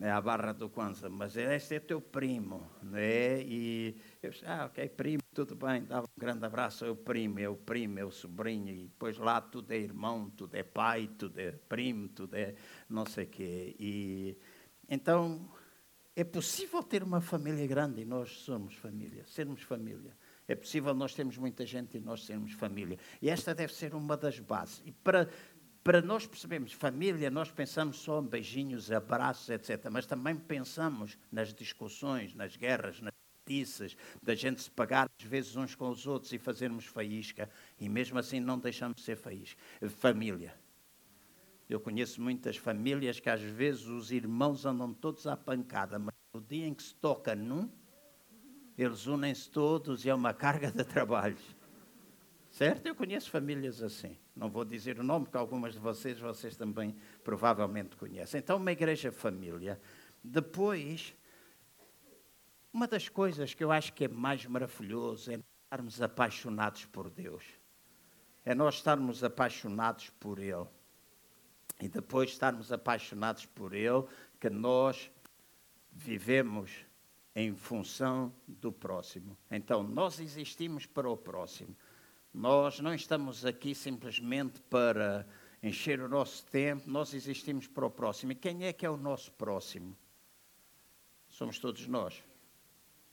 né, 0.00 0.10
à 0.10 0.18
Barra 0.18 0.52
do 0.52 0.70
Kwanza, 0.70 1.10
mas 1.10 1.36
este 1.36 1.74
é 1.74 1.78
teu 1.78 2.00
primo, 2.00 2.66
né? 2.82 3.42
E 3.42 3.94
eu 4.22 4.30
disse, 4.30 4.46
ah, 4.46 4.64
ok, 4.64 4.88
primo, 4.88 5.22
tudo 5.34 5.54
bem, 5.54 5.84
dava 5.84 6.06
um 6.06 6.18
grande 6.18 6.42
abraço, 6.46 6.86
é 6.86 6.90
o 6.90 6.96
primo, 6.96 7.38
é 7.38 7.46
o 7.46 7.54
primo, 7.54 7.98
é 7.98 8.04
o 8.04 8.10
sobrinho, 8.10 8.72
e 8.72 8.84
depois 8.84 9.18
lá 9.18 9.42
tudo 9.42 9.70
é 9.72 9.76
irmão, 9.76 10.30
tudo 10.30 10.54
é 10.54 10.62
pai, 10.62 11.10
tudo 11.18 11.38
é 11.38 11.52
primo, 11.52 12.08
tudo 12.08 12.34
é 12.34 12.54
não 12.88 13.04
sei 13.04 13.24
o 13.24 13.28
quê. 13.28 13.76
E, 13.78 14.38
então, 14.88 15.46
é 16.16 16.24
possível 16.24 16.82
ter 16.82 17.02
uma 17.02 17.20
família 17.20 17.66
grande 17.66 18.00
e 18.00 18.06
nós 18.06 18.30
somos 18.38 18.74
família, 18.76 19.26
sermos 19.26 19.60
família. 19.60 20.16
É 20.48 20.54
possível 20.56 20.92
nós 20.94 21.14
termos 21.14 21.36
muita 21.36 21.64
gente 21.64 21.98
e 21.98 22.00
nós 22.00 22.24
sermos 22.24 22.52
família. 22.52 22.98
E 23.22 23.30
esta 23.30 23.54
deve 23.54 23.72
ser 23.72 23.94
uma 23.94 24.16
das 24.16 24.40
bases. 24.40 24.82
E 24.84 24.90
para 24.90 25.28
para 25.82 26.02
nós 26.02 26.26
percebermos 26.26 26.72
família, 26.72 27.30
nós 27.30 27.50
pensamos 27.50 27.98
só 27.98 28.20
em 28.20 28.26
beijinhos, 28.26 28.90
abraços, 28.92 29.48
etc. 29.48 29.88
Mas 29.90 30.06
também 30.06 30.36
pensamos 30.36 31.16
nas 31.32 31.54
discussões, 31.54 32.34
nas 32.34 32.56
guerras, 32.56 33.00
nas 33.00 33.12
notícias, 33.46 33.96
da 34.22 34.34
gente 34.34 34.62
se 34.62 34.70
pagar 34.70 35.08
às 35.18 35.26
vezes 35.26 35.56
uns 35.56 35.74
com 35.74 35.88
os 35.88 36.06
outros 36.06 36.32
e 36.32 36.38
fazermos 36.38 36.84
faísca. 36.84 37.48
E 37.78 37.88
mesmo 37.88 38.18
assim 38.18 38.40
não 38.40 38.58
deixamos 38.58 38.96
de 38.96 39.02
ser 39.02 39.16
faísca. 39.16 39.60
Família. 39.88 40.54
Eu 41.68 41.80
conheço 41.80 42.20
muitas 42.20 42.56
famílias 42.56 43.20
que 43.20 43.30
às 43.30 43.40
vezes 43.40 43.86
os 43.86 44.10
irmãos 44.10 44.66
andam 44.66 44.92
todos 44.92 45.26
à 45.26 45.36
pancada, 45.36 45.98
mas 45.98 46.14
no 46.34 46.40
dia 46.40 46.66
em 46.66 46.74
que 46.74 46.82
se 46.82 46.94
toca 46.94 47.34
num, 47.34 47.70
eles 48.76 49.06
unem-se 49.06 49.48
todos 49.48 50.04
e 50.04 50.10
é 50.10 50.14
uma 50.14 50.34
carga 50.34 50.70
de 50.70 50.84
trabalhos. 50.84 51.56
Certo? 52.50 52.86
Eu 52.86 52.94
conheço 52.94 53.30
famílias 53.30 53.82
assim. 53.82 54.18
Não 54.40 54.48
vou 54.48 54.64
dizer 54.64 54.98
o 54.98 55.02
nome, 55.02 55.26
porque 55.26 55.36
algumas 55.36 55.74
de 55.74 55.78
vocês, 55.78 56.18
vocês 56.18 56.56
também 56.56 56.96
provavelmente 57.22 57.94
conhecem. 57.94 58.38
Então, 58.38 58.56
uma 58.56 58.72
igreja 58.72 59.12
família. 59.12 59.78
Depois, 60.24 61.14
uma 62.72 62.88
das 62.88 63.06
coisas 63.06 63.52
que 63.52 63.62
eu 63.62 63.70
acho 63.70 63.92
que 63.92 64.06
é 64.06 64.08
mais 64.08 64.46
maravilhoso 64.46 65.30
é 65.30 65.38
estarmos 65.64 66.00
apaixonados 66.00 66.86
por 66.86 67.10
Deus. 67.10 67.44
É 68.42 68.54
nós 68.54 68.76
estarmos 68.76 69.22
apaixonados 69.22 70.08
por 70.18 70.38
Ele. 70.38 70.66
E 71.78 71.86
depois 71.86 72.30
estarmos 72.30 72.72
apaixonados 72.72 73.44
por 73.44 73.74
Ele, 73.74 74.06
que 74.40 74.48
nós 74.48 75.10
vivemos 75.92 76.86
em 77.36 77.54
função 77.54 78.34
do 78.48 78.72
próximo. 78.72 79.36
Então, 79.50 79.82
nós 79.82 80.18
existimos 80.18 80.86
para 80.86 81.10
o 81.10 81.16
próximo. 81.16 81.76
Nós 82.32 82.78
não 82.78 82.94
estamos 82.94 83.44
aqui 83.44 83.74
simplesmente 83.74 84.60
para 84.62 85.26
encher 85.62 86.00
o 86.00 86.08
nosso 86.08 86.46
tempo, 86.46 86.88
nós 86.88 87.12
existimos 87.12 87.66
para 87.66 87.84
o 87.84 87.90
próximo. 87.90 88.32
E 88.32 88.36
quem 88.36 88.64
é 88.64 88.72
que 88.72 88.86
é 88.86 88.90
o 88.90 88.96
nosso 88.96 89.32
próximo? 89.32 89.96
Somos 91.28 91.58
todos 91.58 91.86
nós. 91.86 92.22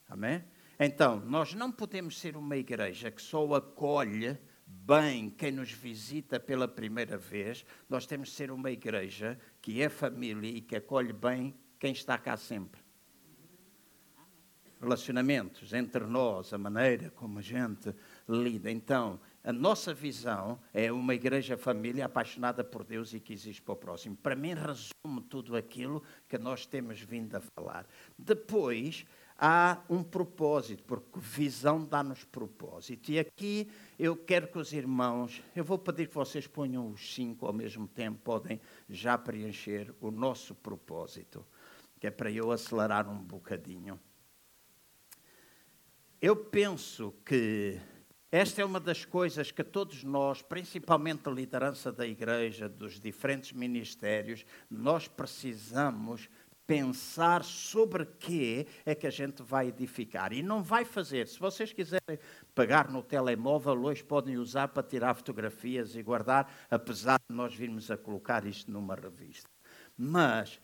Amém? 0.08 0.44
Então, 0.78 1.20
nós 1.20 1.52
não 1.52 1.70
podemos 1.70 2.18
ser 2.18 2.36
uma 2.36 2.56
igreja 2.56 3.10
que 3.10 3.20
só 3.20 3.54
acolhe 3.54 4.38
bem 4.64 5.28
quem 5.30 5.50
nos 5.50 5.72
visita 5.72 6.38
pela 6.38 6.68
primeira 6.68 7.18
vez. 7.18 7.64
Nós 7.88 8.06
temos 8.06 8.28
de 8.28 8.34
ser 8.34 8.50
uma 8.50 8.70
igreja 8.70 9.38
que 9.60 9.82
é 9.82 9.88
família 9.88 10.50
e 10.50 10.60
que 10.60 10.76
acolhe 10.76 11.12
bem 11.12 11.54
quem 11.78 11.92
está 11.92 12.16
cá 12.16 12.36
sempre 12.36 12.80
relacionamentos 14.80 15.72
entre 15.72 16.04
nós, 16.04 16.52
a 16.52 16.58
maneira 16.58 17.10
como 17.10 17.38
a 17.38 17.42
gente 17.42 17.94
lida. 18.28 18.70
Então, 18.70 19.18
a 19.42 19.52
nossa 19.52 19.94
visão 19.94 20.60
é 20.74 20.92
uma 20.92 21.14
igreja 21.14 21.56
família 21.56 22.04
apaixonada 22.04 22.62
por 22.62 22.84
Deus 22.84 23.14
e 23.14 23.20
que 23.20 23.32
existe 23.32 23.62
para 23.62 23.72
o 23.72 23.76
próximo. 23.76 24.16
Para 24.16 24.36
mim, 24.36 24.54
resume 24.54 25.22
tudo 25.28 25.56
aquilo 25.56 26.02
que 26.28 26.36
nós 26.36 26.66
temos 26.66 27.00
vindo 27.00 27.34
a 27.34 27.40
falar. 27.40 27.86
Depois, 28.18 29.06
há 29.38 29.80
um 29.88 30.02
propósito, 30.02 30.82
porque 30.84 31.18
visão 31.18 31.84
dá-nos 31.84 32.24
propósito. 32.24 33.10
E 33.10 33.18
aqui 33.18 33.70
eu 33.98 34.16
quero 34.16 34.48
que 34.48 34.58
os 34.58 34.72
irmãos, 34.72 35.42
eu 35.54 35.64
vou 35.64 35.78
pedir 35.78 36.08
que 36.08 36.14
vocês 36.14 36.46
ponham 36.46 36.90
os 36.90 37.14
cinco 37.14 37.46
ao 37.46 37.52
mesmo 37.52 37.86
tempo, 37.86 38.18
podem 38.22 38.60
já 38.90 39.16
preencher 39.16 39.94
o 40.00 40.10
nosso 40.10 40.54
propósito, 40.54 41.46
que 42.00 42.06
é 42.06 42.10
para 42.10 42.30
eu 42.30 42.50
acelerar 42.50 43.08
um 43.08 43.18
bocadinho. 43.18 43.98
Eu 46.20 46.34
penso 46.34 47.14
que 47.24 47.80
esta 48.30 48.60
é 48.60 48.64
uma 48.64 48.78
das 48.78 49.04
coisas 49.04 49.50
que 49.50 49.64
todos 49.64 50.04
nós, 50.04 50.42
principalmente 50.42 51.28
a 51.28 51.32
liderança 51.32 51.90
da 51.90 52.06
igreja, 52.06 52.68
dos 52.68 53.00
diferentes 53.00 53.52
ministérios, 53.52 54.44
nós 54.70 55.08
precisamos 55.08 56.28
pensar 56.66 57.42
sobre 57.42 58.04
que 58.04 58.66
é 58.84 58.94
que 58.94 59.06
a 59.06 59.10
gente 59.10 59.42
vai 59.42 59.68
edificar. 59.68 60.34
E 60.34 60.42
não 60.42 60.62
vai 60.62 60.84
fazer. 60.84 61.26
Se 61.26 61.40
vocês 61.40 61.72
quiserem 61.72 62.18
pegar 62.54 62.90
no 62.90 63.02
telemóvel, 63.02 63.82
hoje 63.84 64.04
podem 64.04 64.36
usar 64.36 64.68
para 64.68 64.82
tirar 64.82 65.14
fotografias 65.14 65.96
e 65.96 66.02
guardar, 66.02 66.52
apesar 66.70 67.18
de 67.26 67.34
nós 67.34 67.54
virmos 67.54 67.90
a 67.90 67.96
colocar 67.96 68.44
isto 68.44 68.70
numa 68.70 68.94
revista. 68.94 69.48
Mas 69.96 70.60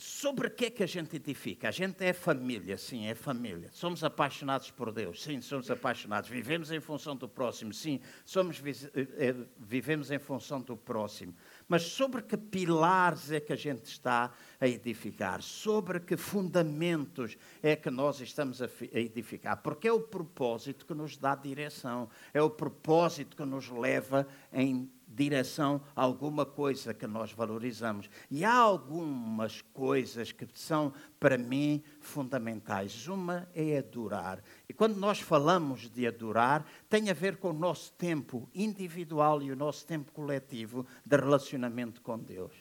sobre 0.00 0.46
o 0.46 0.50
que 0.52 0.66
é 0.66 0.70
que 0.70 0.84
a 0.84 0.86
gente 0.86 1.16
edifica? 1.16 1.66
A 1.66 1.72
gente 1.72 2.04
é 2.04 2.12
família, 2.12 2.78
sim, 2.78 3.08
é 3.08 3.16
família. 3.16 3.68
Somos 3.72 4.04
apaixonados 4.04 4.70
por 4.70 4.92
Deus, 4.92 5.20
sim, 5.24 5.40
somos 5.40 5.68
apaixonados. 5.72 6.30
Vivemos 6.30 6.70
em 6.70 6.78
função 6.78 7.16
do 7.16 7.28
próximo, 7.28 7.74
sim, 7.74 8.00
somos, 8.24 8.62
eh, 8.64 8.88
eh, 8.94 9.34
vivemos 9.58 10.12
em 10.12 10.18
função 10.20 10.60
do 10.60 10.76
próximo. 10.76 11.34
Mas 11.66 11.82
sobre 11.82 12.22
que 12.22 12.36
pilares 12.36 13.32
é 13.32 13.40
que 13.40 13.52
a 13.52 13.56
gente 13.56 13.86
está 13.86 14.32
a 14.60 14.68
edificar? 14.68 15.42
Sobre 15.42 15.98
que 15.98 16.16
fundamentos 16.16 17.36
é 17.60 17.74
que 17.74 17.90
nós 17.90 18.20
estamos 18.20 18.62
a 18.62 18.68
edificar? 18.92 19.56
Porque 19.56 19.88
é 19.88 19.92
o 19.92 20.00
propósito 20.00 20.86
que 20.86 20.94
nos 20.94 21.16
dá 21.16 21.34
direção, 21.34 22.08
é 22.32 22.40
o 22.40 22.48
propósito 22.48 23.36
que 23.36 23.44
nos 23.44 23.68
leva 23.68 24.28
em 24.52 24.88
direção 25.18 25.82
a 25.96 26.02
alguma 26.02 26.46
coisa 26.46 26.94
que 26.94 27.06
nós 27.06 27.32
valorizamos. 27.32 28.08
E 28.30 28.44
há 28.44 28.54
algumas 28.54 29.60
coisas 29.60 30.30
que 30.30 30.46
são, 30.54 30.92
para 31.18 31.36
mim, 31.36 31.82
fundamentais. 32.00 33.08
Uma 33.08 33.48
é 33.54 33.78
adorar. 33.78 34.42
E 34.68 34.72
quando 34.72 34.96
nós 34.96 35.20
falamos 35.20 35.90
de 35.90 36.06
adorar, 36.06 36.64
tem 36.88 37.10
a 37.10 37.14
ver 37.14 37.36
com 37.36 37.50
o 37.50 37.52
nosso 37.52 37.92
tempo 37.94 38.48
individual 38.54 39.42
e 39.42 39.50
o 39.50 39.56
nosso 39.56 39.84
tempo 39.84 40.12
coletivo 40.12 40.86
de 41.04 41.16
relacionamento 41.16 42.00
com 42.00 42.18
Deus. 42.18 42.52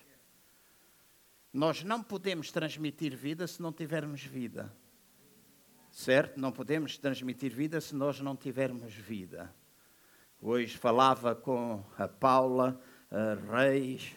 Nós 1.53 1.83
não 1.83 2.01
podemos 2.03 2.51
transmitir 2.51 3.15
vida 3.15 3.47
se 3.47 3.61
não 3.61 3.71
tivermos 3.71 4.23
vida. 4.23 4.73
Certo? 5.91 6.39
Não 6.39 6.51
podemos 6.51 6.97
transmitir 6.97 7.51
vida 7.51 7.79
se 7.79 7.95
nós 7.95 8.19
não 8.19 8.35
tivermos 8.35 8.93
vida. 8.93 9.53
Hoje 10.39 10.78
falava 10.78 11.34
com 11.34 11.84
a 11.97 12.08
Paula 12.08 12.80
Reis, 13.52 14.15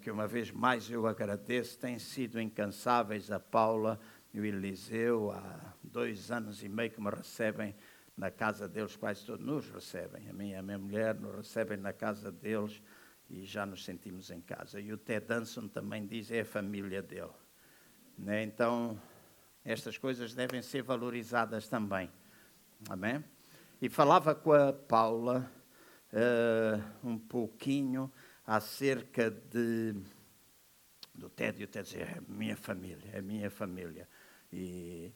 que 0.00 0.12
uma 0.12 0.28
vez 0.28 0.52
mais 0.52 0.88
eu 0.88 1.08
agradeço, 1.08 1.76
têm 1.76 1.98
sido 1.98 2.40
incansáveis 2.40 3.28
a 3.32 3.40
Paula 3.40 3.98
e 4.32 4.38
o 4.38 4.44
Eliseu, 4.44 5.32
há 5.32 5.74
dois 5.82 6.30
anos 6.30 6.62
e 6.62 6.68
meio 6.68 6.92
que 6.92 7.00
me 7.00 7.10
recebem 7.10 7.74
na 8.16 8.30
casa 8.30 8.68
deles, 8.68 8.94
quase 8.94 9.26
todos 9.26 9.44
nos 9.44 9.68
recebem. 9.68 10.28
A 10.30 10.32
minha, 10.32 10.60
a 10.60 10.62
minha 10.62 10.78
mulher 10.78 11.16
nos 11.16 11.34
recebem 11.34 11.78
na 11.78 11.92
casa 11.92 12.30
deles 12.30 12.80
e 13.28 13.44
já 13.44 13.66
nos 13.66 13.84
sentimos 13.84 14.30
em 14.30 14.40
casa. 14.40 14.80
E 14.80 14.92
o 14.92 14.96
Ted 14.96 15.26
Danson 15.26 15.66
também 15.66 16.06
diz 16.06 16.30
é 16.30 16.40
a 16.40 16.44
família 16.44 17.02
dele. 17.02 17.34
Né? 18.16 18.44
Então, 18.44 18.96
estas 19.64 19.98
coisas 19.98 20.32
devem 20.32 20.62
ser 20.62 20.82
valorizadas 20.82 21.66
também. 21.66 22.08
Amém? 22.88 23.24
E 23.80 23.88
falava 23.88 24.34
com 24.34 24.52
a 24.52 24.72
Paula 24.72 25.50
uh, 26.12 27.06
um 27.08 27.18
pouquinho 27.18 28.12
acerca 28.46 29.30
de, 29.30 29.94
do 31.14 31.28
Ted, 31.28 31.60
e 31.60 31.64
o 31.64 31.68
Ted 31.68 31.84
dizia, 31.84 32.04
é 32.04 32.20
minha 32.26 32.56
família, 32.56 33.10
é 33.12 33.20
minha 33.20 33.50
família. 33.50 34.08
E 34.52 35.12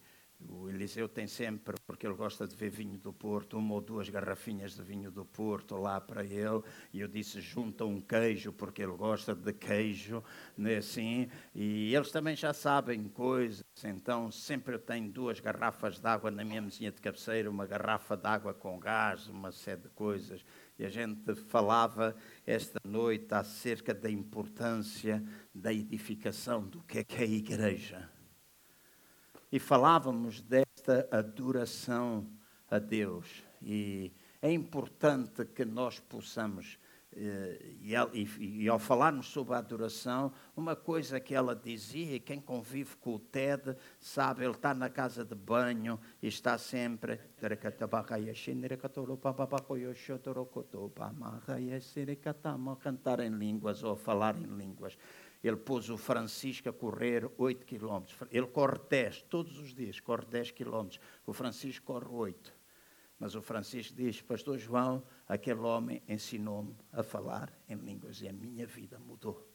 o 0.49 0.69
Eliseu 0.69 1.07
tem 1.07 1.27
sempre, 1.27 1.75
porque 1.85 2.05
ele 2.05 2.15
gosta 2.15 2.47
de 2.47 2.55
ver 2.55 2.69
vinho 2.69 2.97
do 2.97 3.13
Porto, 3.13 3.57
uma 3.57 3.75
ou 3.75 3.81
duas 3.81 4.09
garrafinhas 4.09 4.75
de 4.75 4.83
vinho 4.83 5.11
do 5.11 5.25
Porto 5.25 5.75
lá 5.75 5.99
para 5.99 6.23
ele. 6.23 6.61
E 6.91 6.99
eu 6.99 7.07
disse: 7.07 7.41
junta 7.41 7.85
um 7.85 8.01
queijo, 8.01 8.51
porque 8.53 8.81
ele 8.81 8.95
gosta 8.95 9.35
de 9.35 9.53
queijo, 9.53 10.23
né, 10.57 10.77
assim. 10.77 11.29
E 11.53 11.93
eles 11.93 12.11
também 12.11 12.35
já 12.35 12.53
sabem 12.53 13.07
coisas. 13.09 13.63
Então, 13.83 14.31
sempre 14.31 14.75
eu 14.75 14.79
tenho 14.79 15.11
duas 15.11 15.39
garrafas 15.39 15.99
de 15.99 16.07
água 16.07 16.31
na 16.31 16.43
minha 16.43 16.61
mesinha 16.61 16.91
de 16.91 17.01
cabeceira, 17.01 17.49
uma 17.49 17.65
garrafa 17.65 18.15
de 18.15 18.27
água 18.27 18.53
com 18.53 18.79
gás, 18.79 19.27
uma 19.27 19.51
série 19.51 19.81
de 19.81 19.89
coisas. 19.89 20.43
E 20.77 20.85
a 20.85 20.89
gente 20.89 21.35
falava 21.35 22.15
esta 22.45 22.79
noite 22.83 23.33
acerca 23.33 23.93
da 23.93 24.09
importância 24.09 25.23
da 25.53 25.71
edificação 25.71 26.67
do 26.67 26.81
que 26.83 26.99
é 26.99 27.03
que 27.03 27.15
é 27.17 27.21
a 27.21 27.27
igreja 27.27 28.12
e 29.53 29.59
falávamos 29.59 30.41
desta 30.41 31.07
adoração 31.11 32.27
a 32.71 32.79
Deus. 32.79 33.43
E 33.61 34.11
é 34.41 34.51
importante 34.51 35.45
que 35.45 35.63
nós 35.63 35.99
possamos, 35.99 36.79
eh, 37.15 37.75
e, 38.39 38.67
ao 38.67 38.79
falarmos 38.79 39.27
sobre 39.27 39.53
a 39.53 39.59
adoração, 39.59 40.33
uma 40.57 40.75
coisa 40.75 41.19
que 41.19 41.35
ela 41.35 41.55
dizia, 41.55 42.15
e 42.15 42.19
quem 42.19 42.41
convive 42.41 42.95
com 42.95 43.13
o 43.13 43.19
TED 43.19 43.77
sabe, 43.99 44.43
ele 44.43 44.53
está 44.53 44.73
na 44.73 44.89
casa 44.89 45.23
de 45.23 45.35
banho 45.35 45.99
e 46.19 46.27
está 46.27 46.57
sempre 46.57 47.19
cantar 52.75 53.19
em 53.19 53.29
línguas 53.29 53.83
ou 53.83 53.95
falar 53.95 54.35
em 54.35 54.47
línguas. 54.47 54.97
Ele 55.43 55.57
pôs 55.57 55.89
o 55.89 55.97
Francisco 55.97 56.69
a 56.69 56.73
correr 56.73 57.29
8 57.37 57.65
quilómetros. 57.65 58.17
Ele 58.31 58.47
corre 58.47 58.79
10 58.89 59.23
todos 59.23 59.59
os 59.59 59.73
dias, 59.73 59.99
corre 59.99 60.25
10 60.25 60.51
quilómetros. 60.51 61.01
O 61.25 61.33
Francisco 61.33 61.85
corre 61.85 62.07
8. 62.07 62.53
Mas 63.19 63.35
o 63.35 63.41
Francisco 63.41 63.93
diz: 63.93 64.21
Pastor 64.21 64.57
João, 64.57 65.03
aquele 65.27 65.59
homem 65.59 66.01
ensinou-me 66.07 66.73
a 66.93 67.03
falar 67.03 67.51
em 67.67 67.75
línguas 67.75 68.21
e 68.21 68.27
a 68.29 68.33
minha 68.33 68.65
vida 68.65 68.97
mudou. 68.97 69.49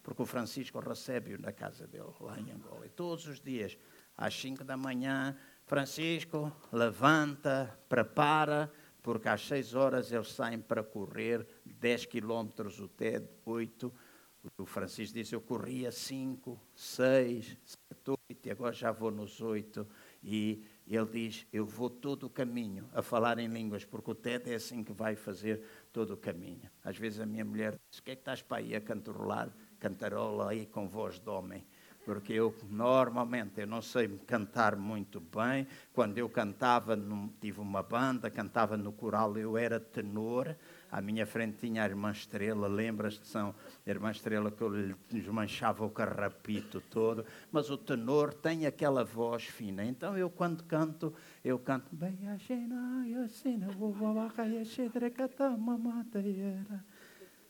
Porque 0.00 0.22
o 0.22 0.26
Francisco 0.26 0.78
recebe-o 0.78 1.40
na 1.40 1.52
casa 1.52 1.88
dele, 1.88 2.14
lá 2.20 2.38
em 2.38 2.52
Angola. 2.52 2.86
E 2.86 2.88
todos 2.88 3.26
os 3.26 3.40
dias, 3.40 3.76
às 4.16 4.32
5 4.40 4.62
da 4.62 4.76
manhã, 4.76 5.36
Francisco 5.64 6.52
levanta, 6.72 7.76
prepara, 7.88 8.72
porque 9.02 9.28
às 9.28 9.44
6 9.46 9.74
horas 9.74 10.12
eles 10.12 10.32
saem 10.32 10.60
para 10.60 10.84
correr 10.84 11.44
10 11.64 12.06
quilómetros, 12.06 12.78
o 12.78 12.86
TED 12.86 13.28
8 13.44 13.92
o 14.58 14.66
Francisco 14.66 15.14
disse: 15.14 15.34
Eu 15.34 15.40
corria 15.40 15.90
cinco, 15.90 16.60
seis, 16.74 17.56
sete, 17.64 18.10
oito, 18.10 18.46
e 18.46 18.50
agora 18.50 18.72
já 18.72 18.92
vou 18.92 19.10
nos 19.10 19.40
oito. 19.40 19.86
E 20.22 20.64
ele 20.86 21.06
diz: 21.06 21.46
Eu 21.52 21.66
vou 21.66 21.90
todo 21.90 22.24
o 22.24 22.30
caminho 22.30 22.88
a 22.92 23.02
falar 23.02 23.38
em 23.38 23.48
línguas, 23.48 23.84
porque 23.84 24.10
o 24.10 24.14
TED 24.14 24.50
é 24.50 24.54
assim 24.54 24.82
que 24.82 24.92
vai 24.92 25.16
fazer 25.16 25.62
todo 25.92 26.14
o 26.14 26.16
caminho. 26.16 26.70
Às 26.84 26.96
vezes 26.96 27.20
a 27.20 27.26
minha 27.26 27.44
mulher 27.44 27.72
diz: 27.72 27.98
O 27.98 28.02
que 28.02 28.12
é 28.12 28.14
que 28.14 28.20
estás 28.20 28.42
para 28.42 28.58
aí 28.58 28.74
a 28.74 28.80
cantarolar? 28.80 29.50
Cantarola 29.78 30.50
aí 30.50 30.66
com 30.66 30.88
voz 30.88 31.18
de 31.18 31.28
homem 31.28 31.66
porque 32.06 32.32
eu 32.32 32.54
normalmente 32.70 33.60
eu 33.60 33.66
não 33.66 33.82
sei 33.82 34.06
cantar 34.28 34.76
muito 34.76 35.20
bem. 35.20 35.66
Quando 35.92 36.16
eu 36.16 36.28
cantava, 36.28 36.96
tive 37.40 37.60
uma 37.60 37.82
banda, 37.82 38.30
cantava 38.30 38.76
no 38.76 38.92
coral, 38.92 39.36
eu 39.36 39.58
era 39.58 39.80
tenor. 39.80 40.54
À 40.96 41.02
minha 41.02 41.26
frente 41.26 41.58
tinha 41.58 41.82
a 41.82 41.84
irmã 41.84 42.10
Estrela, 42.10 42.66
lembras-te? 42.66 43.26
São 43.26 43.54
a 43.86 43.90
irmã 43.90 44.10
Estrela 44.10 44.50
que 44.50 44.62
eu 44.62 44.68
lhe 44.70 44.96
desmanchava 45.10 45.84
o 45.84 45.90
carrapito 45.90 46.80
todo. 46.80 47.22
Mas 47.52 47.68
o 47.68 47.76
tenor 47.76 48.32
tem 48.32 48.64
aquela 48.64 49.04
voz 49.04 49.44
fina. 49.44 49.84
Então 49.84 50.16
eu, 50.16 50.30
quando 50.30 50.64
canto, 50.64 51.12
eu 51.44 51.58
canto. 51.58 51.94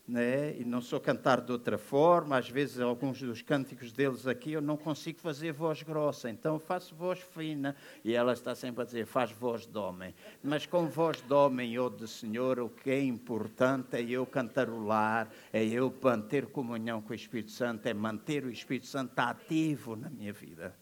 Né? 0.07 0.55
E 0.57 0.63
não 0.63 0.79
sou 0.79 1.01
cantar 1.01 1.41
de 1.41 1.51
outra 1.51 1.77
forma, 1.77 2.37
às 2.37 2.49
vezes 2.49 2.79
alguns 2.79 3.21
dos 3.21 3.41
cânticos 3.41 3.91
deles 3.91 4.25
aqui 4.25 4.53
eu 4.53 4.61
não 4.61 4.77
consigo 4.77 5.19
fazer 5.19 5.51
voz 5.51 5.83
grossa, 5.83 6.29
então 6.29 6.57
faço 6.57 6.95
voz 6.95 7.19
fina 7.19 7.75
e 8.05 8.13
ela 8.13 8.31
está 8.31 8.55
sempre 8.55 8.83
a 8.83 8.85
dizer 8.85 9.05
faz 9.05 9.31
voz 9.33 9.67
de 9.67 9.77
homem. 9.77 10.15
Mas 10.41 10.65
com 10.65 10.87
voz 10.87 11.21
de 11.21 11.33
homem 11.33 11.77
ou 11.77 11.89
de 11.89 12.07
senhor, 12.07 12.57
o 12.57 12.69
que 12.69 12.89
é 12.89 13.03
importante 13.03 13.97
é 13.97 14.01
eu 14.01 14.25
cantarolar, 14.25 15.29
é 15.51 15.65
eu 15.65 15.93
manter 16.01 16.45
comunhão 16.45 17.01
com 17.01 17.11
o 17.11 17.15
Espírito 17.15 17.51
Santo, 17.51 17.85
é 17.87 17.93
manter 17.93 18.45
o 18.45 18.49
Espírito 18.49 18.87
Santo 18.87 19.19
ativo 19.19 19.97
na 19.97 20.09
minha 20.09 20.31
vida. 20.31 20.73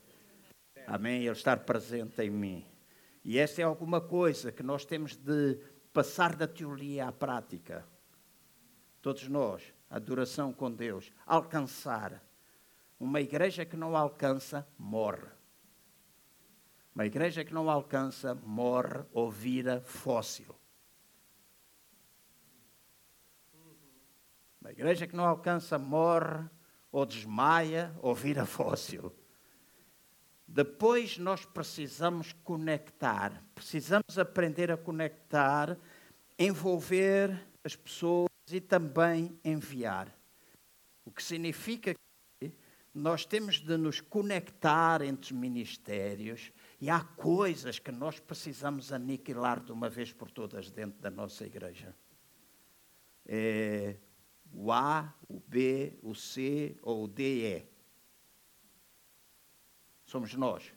Amém? 0.85 1.23
Ele 1.23 1.31
estar 1.31 1.57
presente 1.61 2.21
em 2.21 2.29
mim. 2.29 2.63
E 3.23 3.39
esta 3.39 3.59
é 3.59 3.65
alguma 3.65 3.99
coisa 3.99 4.51
que 4.51 4.61
nós 4.61 4.85
temos 4.85 5.15
de 5.15 5.57
passar 5.91 6.35
da 6.35 6.47
teoria 6.47 7.07
à 7.07 7.11
prática 7.11 7.83
todos 9.06 9.28
nós, 9.28 9.62
adoração 9.88 10.52
com 10.52 10.72
Deus, 10.72 11.13
alcançar. 11.28 12.24
Uma 13.00 13.22
igreja 13.22 13.63
que 13.63 13.78
não 13.78 13.96
alcança, 13.96 14.68
morre. 14.80 15.28
Uma 16.96 17.06
igreja 17.06 17.46
que 17.46 17.54
não 17.54 17.70
alcança, 17.70 18.34
morre 18.34 19.06
ou 19.13 19.30
vira 19.30 19.80
fóssil. 19.82 20.56
Uma 24.60 24.72
igreja 24.72 25.06
que 25.06 25.15
não 25.15 25.26
alcança, 25.26 25.78
morre 25.78 26.50
ou 26.91 27.06
desmaia 27.06 27.96
ou 28.02 28.15
vira 28.15 28.44
fóssil. 28.44 29.15
Depois 30.48 31.20
nós 31.20 31.46
precisamos 31.46 32.34
conectar, 32.44 33.44
precisamos 33.54 34.18
aprender 34.18 34.72
a 34.72 34.78
conectar, 34.78 35.78
envolver 36.39 37.47
as 37.64 37.76
pessoas 37.76 38.34
e 38.52 38.62
também 38.62 39.39
enviar. 39.43 40.14
O 41.04 41.12
que 41.12 41.24
significa 41.24 41.96
que 42.39 42.52
nós 42.93 43.26
temos 43.26 43.60
de 43.60 43.78
nos 43.78 44.00
conectar 44.00 45.02
entre 45.02 45.26
os 45.26 45.32
ministérios 45.32 46.52
e 46.80 46.89
há 46.89 47.02
coisas 47.02 47.80
que 47.80 47.91
nós 47.91 48.20
precisamos 48.20 48.91
aniquilar 48.91 49.60
de 49.60 49.72
uma 49.72 49.89
vez 49.89 50.14
por 50.14 50.32
todas 50.32 50.70
dentro 50.72 51.02
da 51.02 51.10
nossa 51.10 51.46
igreja. 51.46 51.96
É 53.26 53.98
o 54.58 54.72
A, 54.72 55.14
o 55.28 55.39
B, 55.39 56.00
o 56.02 56.16
C 56.16 56.78
ou 56.82 57.04
o 57.04 57.08
D, 57.08 57.58
E. 57.58 57.66
Somos 60.06 60.34
nós. 60.34 60.72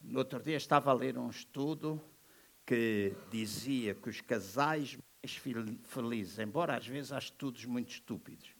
No 0.00 0.20
outro 0.20 0.42
dia 0.42 0.56
estava 0.56 0.90
a 0.90 0.94
ler 0.94 1.18
um 1.18 1.28
estudo 1.28 2.02
que 2.64 3.14
dizia 3.30 3.94
que 3.94 4.08
os 4.08 4.20
casais 4.20 4.96
mais 5.22 5.40
felizes, 5.84 6.38
embora 6.40 6.76
às 6.76 6.86
vezes 6.86 7.12
há 7.12 7.18
estudos 7.18 7.64
muito 7.64 7.90
estúpidos, 7.90 8.50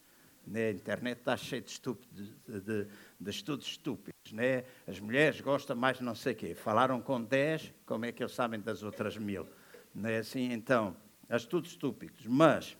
na 0.46 0.70
internet 0.70 1.18
está 1.18 1.36
cheio 1.36 1.62
de, 1.62 1.70
estúpido, 1.70 2.22
de, 2.46 2.60
de, 2.60 2.86
de, 3.20 3.30
estudos 3.30 3.66
estúpidos. 3.66 4.32
Né? 4.32 4.64
As 4.86 4.98
mulheres 5.00 5.40
gostam 5.40 5.76
mais 5.76 6.00
não 6.00 6.14
sei 6.14 6.32
o 6.32 6.36
quê. 6.36 6.54
Falaram 6.54 7.00
com 7.00 7.22
10, 7.22 7.72
como 7.86 8.04
é 8.04 8.12
que 8.12 8.22
eles 8.22 8.32
sabem 8.32 8.60
das 8.60 8.82
outras 8.82 9.16
mil? 9.16 9.46
Não 9.94 10.08
é 10.08 10.18
assim? 10.18 10.52
Então, 10.52 10.96
há 11.28 11.36
estudos 11.36 11.70
estúpidos. 11.70 12.26
Mas 12.26 12.76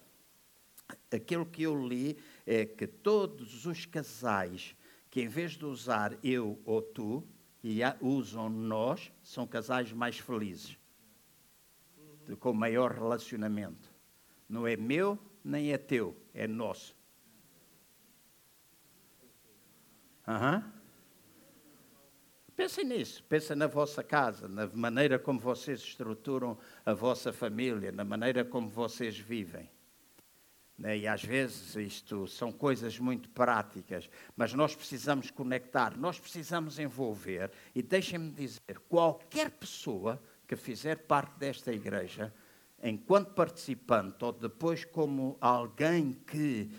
aquilo 1.12 1.46
que 1.46 1.62
eu 1.62 1.86
li 1.86 2.16
é 2.46 2.64
que 2.64 2.86
todos 2.86 3.64
os 3.64 3.86
casais 3.86 4.74
que, 5.08 5.20
em 5.22 5.28
vez 5.28 5.52
de 5.52 5.64
usar 5.64 6.16
eu 6.22 6.60
ou 6.64 6.82
tu, 6.82 7.24
e 7.62 7.80
usam 8.00 8.48
nós, 8.48 9.12
são 9.22 9.46
casais 9.46 9.92
mais 9.92 10.18
felizes, 10.18 10.76
com 12.38 12.52
maior 12.52 12.92
relacionamento. 12.92 13.92
Não 14.48 14.66
é 14.66 14.76
meu, 14.76 15.18
nem 15.44 15.72
é 15.72 15.78
teu, 15.78 16.16
é 16.34 16.46
nosso. 16.46 16.96
Uhum. 20.26 20.62
Pensem 22.54 22.84
nisso, 22.84 23.24
pensem 23.24 23.56
na 23.56 23.66
vossa 23.66 24.04
casa, 24.04 24.46
na 24.46 24.66
maneira 24.68 25.18
como 25.18 25.40
vocês 25.40 25.80
estruturam 25.80 26.56
a 26.84 26.92
vossa 26.92 27.32
família, 27.32 27.90
na 27.90 28.04
maneira 28.04 28.44
como 28.44 28.68
vocês 28.68 29.18
vivem. 29.18 29.68
Né? 30.78 30.98
E 30.98 31.08
às 31.08 31.24
vezes 31.24 31.74
isto 31.76 32.26
são 32.26 32.52
coisas 32.52 32.98
muito 32.98 33.28
práticas, 33.30 34.08
mas 34.36 34.52
nós 34.52 34.74
precisamos 34.74 35.30
conectar, 35.30 35.96
nós 35.96 36.20
precisamos 36.20 36.78
envolver. 36.78 37.50
E 37.74 37.82
deixem-me 37.82 38.30
dizer: 38.30 38.78
qualquer 38.88 39.50
pessoa 39.50 40.22
que 40.52 40.56
fizer 40.56 41.06
parte 41.06 41.38
desta 41.38 41.72
igreja, 41.72 42.30
enquanto 42.82 43.32
participante 43.32 44.22
ou 44.22 44.32
depois 44.32 44.84
como 44.84 45.38
alguém 45.40 46.12
que 46.12 46.70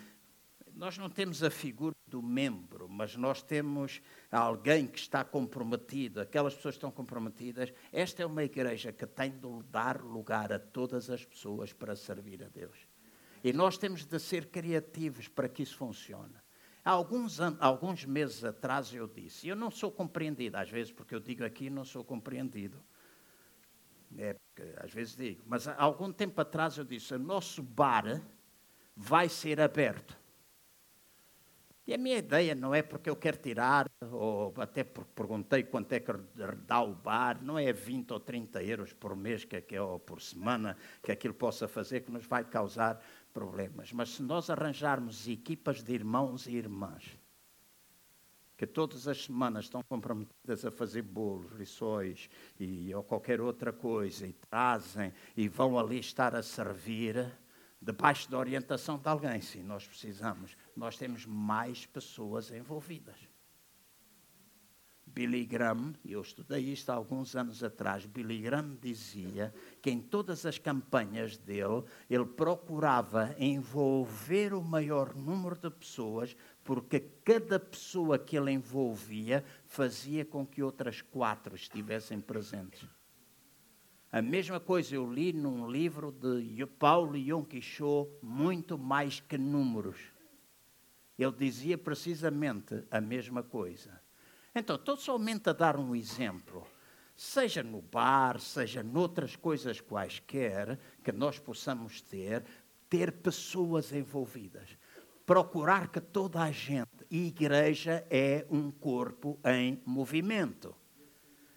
nós 0.76 0.96
não 0.96 1.10
temos 1.10 1.42
a 1.42 1.50
figura 1.50 1.96
do 2.06 2.22
membro, 2.22 2.88
mas 2.88 3.16
nós 3.16 3.42
temos 3.42 4.00
alguém 4.32 4.86
que 4.86 5.00
está 5.00 5.24
comprometido, 5.24 6.22
aquelas 6.22 6.54
pessoas 6.54 6.76
que 6.76 6.78
estão 6.78 6.92
comprometidas. 6.92 7.74
Esta 7.92 8.22
é 8.22 8.26
uma 8.28 8.44
igreja 8.44 8.92
que 8.92 9.08
tem 9.08 9.32
de 9.32 9.64
dar 9.72 10.04
lugar 10.04 10.54
a 10.54 10.60
todas 10.60 11.10
as 11.10 11.26
pessoas 11.26 11.74
para 11.74 11.96
servir 11.96 12.44
a 12.44 12.50
Deus. 12.50 12.78
E 13.44 13.52
nós 13.52 13.76
temos 13.76 14.06
de 14.06 14.20
ser 14.20 14.52
criativos 14.52 15.28
para 15.28 15.50
que 15.50 15.64
isso 15.64 15.78
funcione. 15.78 16.36
Há 16.86 16.92
alguns, 16.92 17.40
alguns 17.60 18.06
meses 18.06 18.44
atrás 18.44 18.94
eu 18.94 19.08
disse, 19.08 19.48
eu 19.48 19.56
não 19.56 19.72
sou 19.72 19.92
compreendido, 19.92 20.58
às 20.58 20.70
vezes 20.70 20.92
porque 20.92 21.16
eu 21.16 21.20
digo 21.20 21.44
aqui 21.44 21.72
não 21.72 21.84
sou 21.84 22.04
compreendido. 22.04 22.80
É, 24.18 24.36
às 24.78 24.94
vezes 24.94 25.16
digo, 25.16 25.44
mas 25.46 25.68
há 25.68 25.76
algum 25.78 26.12
tempo 26.12 26.40
atrás 26.40 26.78
eu 26.78 26.84
disse, 26.84 27.14
o 27.14 27.20
nosso 27.20 27.62
bar 27.64 28.22
vai 28.96 29.28
ser 29.30 29.60
aberto. 29.60 30.18
E 31.86 31.94
a 31.94 31.98
minha 31.98 32.18
ideia 32.18 32.56
não 32.56 32.74
é 32.74 32.82
porque 32.82 33.10
eu 33.10 33.16
quero 33.16 33.38
tirar, 33.38 33.92
ou 34.10 34.54
até 34.58 34.86
perguntei 34.86 35.64
quanto 35.64 35.92
é 35.92 36.00
que 36.00 36.14
dá 36.66 36.82
o 36.82 36.94
bar, 36.94 37.44
não 37.44 37.60
é 37.60 37.74
20 37.74 38.12
ou 38.12 38.20
30 38.22 38.64
euros 38.64 38.94
por 38.94 39.18
mês 39.18 39.44
que, 39.44 39.60
que, 39.60 39.78
ou 39.78 40.00
por 40.00 40.22
semana 40.22 40.78
que 41.02 41.12
aquilo 41.12 41.34
possa 41.34 41.68
fazer 41.68 42.02
que 42.02 42.12
nos 42.12 42.26
vai 42.26 42.46
causar 42.46 43.04
problemas. 43.34 43.92
Mas 43.92 44.12
se 44.12 44.24
nós 44.24 44.50
arranjarmos 44.50 45.28
equipas 45.28 45.84
de 45.84 45.94
irmãos 45.94 46.48
e 46.48 46.56
irmãs 46.56 47.20
que 48.58 48.68
todas 48.68 49.08
as 49.08 49.26
semanas 49.26 49.66
estão 49.66 49.82
comprometidas 49.84 50.66
a 50.66 50.72
fazer 50.72 51.02
bolos, 51.02 51.52
lições 51.54 52.30
e, 52.60 52.94
ou 52.94 53.04
qualquer 53.04 53.42
outra 53.42 53.74
coisa, 53.74 54.28
e 54.28 54.34
trazem 54.34 55.12
e 55.36 55.48
vão 55.48 55.78
ali 55.78 56.00
estar 56.00 56.36
a 56.36 56.44
servir, 56.44 57.32
debaixo 57.82 58.30
da 58.32 58.38
orientação 58.38 58.98
de 58.98 59.10
alguém, 59.10 59.42
sim, 59.42 59.64
nós 59.64 59.86
precisamos. 59.86 60.56
Nós 60.76 60.98
temos 60.98 61.26
mais 61.26 61.86
pessoas 61.86 62.52
envolvidas. 62.52 63.34
Billy 65.14 65.46
Graham, 65.46 65.94
eu 66.04 66.22
estudei 66.22 66.72
isto 66.72 66.90
há 66.90 66.96
alguns 66.96 67.36
anos 67.36 67.64
atrás, 67.64 68.04
Billy 68.04 68.40
Graham 68.40 68.76
dizia 68.82 69.54
que 69.80 69.92
em 69.92 70.02
todas 70.02 70.44
as 70.44 70.58
campanhas 70.58 71.38
dele, 71.38 71.84
ele 72.10 72.26
procurava 72.26 73.36
envolver 73.38 74.56
o 74.56 74.62
maior 74.64 75.14
número 75.14 75.56
de 75.56 75.70
pessoas, 75.70 76.36
porque 76.64 77.00
cada 77.00 77.60
pessoa 77.60 78.18
que 78.18 78.38
ele 78.38 78.52
envolvia 78.52 79.44
fazia 79.66 80.24
com 80.24 80.46
que 80.46 80.64
outras 80.64 81.02
quatro 81.02 81.56
estivessem 81.56 82.22
presentes. 82.22 82.88
A 84.12 84.22
mesma 84.22 84.60
coisa 84.60 84.96
eu 84.96 85.12
li 85.12 85.34
num 85.34 85.70
livro 85.70 86.12
de 86.12 86.66
Paulo 86.66 87.18
Yom 87.18 87.44
Quixote, 87.44 88.12
muito 88.22 88.78
mais 88.78 89.20
que 89.20 89.38
números. 89.38 89.98
Ele 91.18 91.32
dizia 91.32 91.78
precisamente 91.78 92.84
a 92.92 93.02
mesma 93.02 93.44
coisa. 93.44 94.00
Então, 94.56 94.76
estou 94.76 94.96
somente 94.98 95.50
a 95.50 95.54
dar 95.54 95.78
um 95.78 95.96
exemplo. 95.96 96.66
Seja 97.16 97.64
no 97.64 97.82
bar, 97.82 98.40
seja 98.40 98.84
noutras 98.84 99.36
coisas 99.36 99.82
quaisquer 99.82 100.80
que 101.04 101.12
nós 101.12 101.40
possamos 101.40 102.02
ter, 102.02 102.44
ter 102.88 103.12
pessoas 103.12 103.92
envolvidas. 103.92 104.78
Procurar 105.26 105.88
que 105.88 106.02
toda 106.02 106.42
a 106.42 106.52
gente, 106.52 106.90
igreja 107.10 108.06
é 108.10 108.46
um 108.50 108.70
corpo 108.70 109.40
em 109.46 109.82
movimento. 109.86 110.76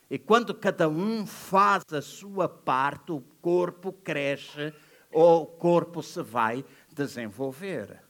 E 0.09 0.19
quando 0.19 0.55
cada 0.55 0.89
um 0.89 1.27
faz 1.27 1.83
a 1.93 2.01
sua 2.01 2.49
parte, 2.49 3.11
o 3.11 3.21
corpo 3.41 3.93
cresce 3.93 4.73
ou 5.11 5.43
o 5.43 5.47
corpo 5.47 6.03
se 6.03 6.23
vai 6.23 6.65
desenvolver. 6.93 8.01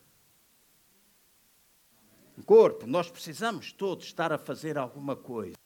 O 2.37 2.45
corpo, 2.45 2.87
nós 2.87 3.11
precisamos 3.11 3.73
todos 3.73 4.05
estar 4.05 4.31
a 4.31 4.39
fazer 4.39 4.77
alguma 4.77 5.17
coisa. 5.17 5.57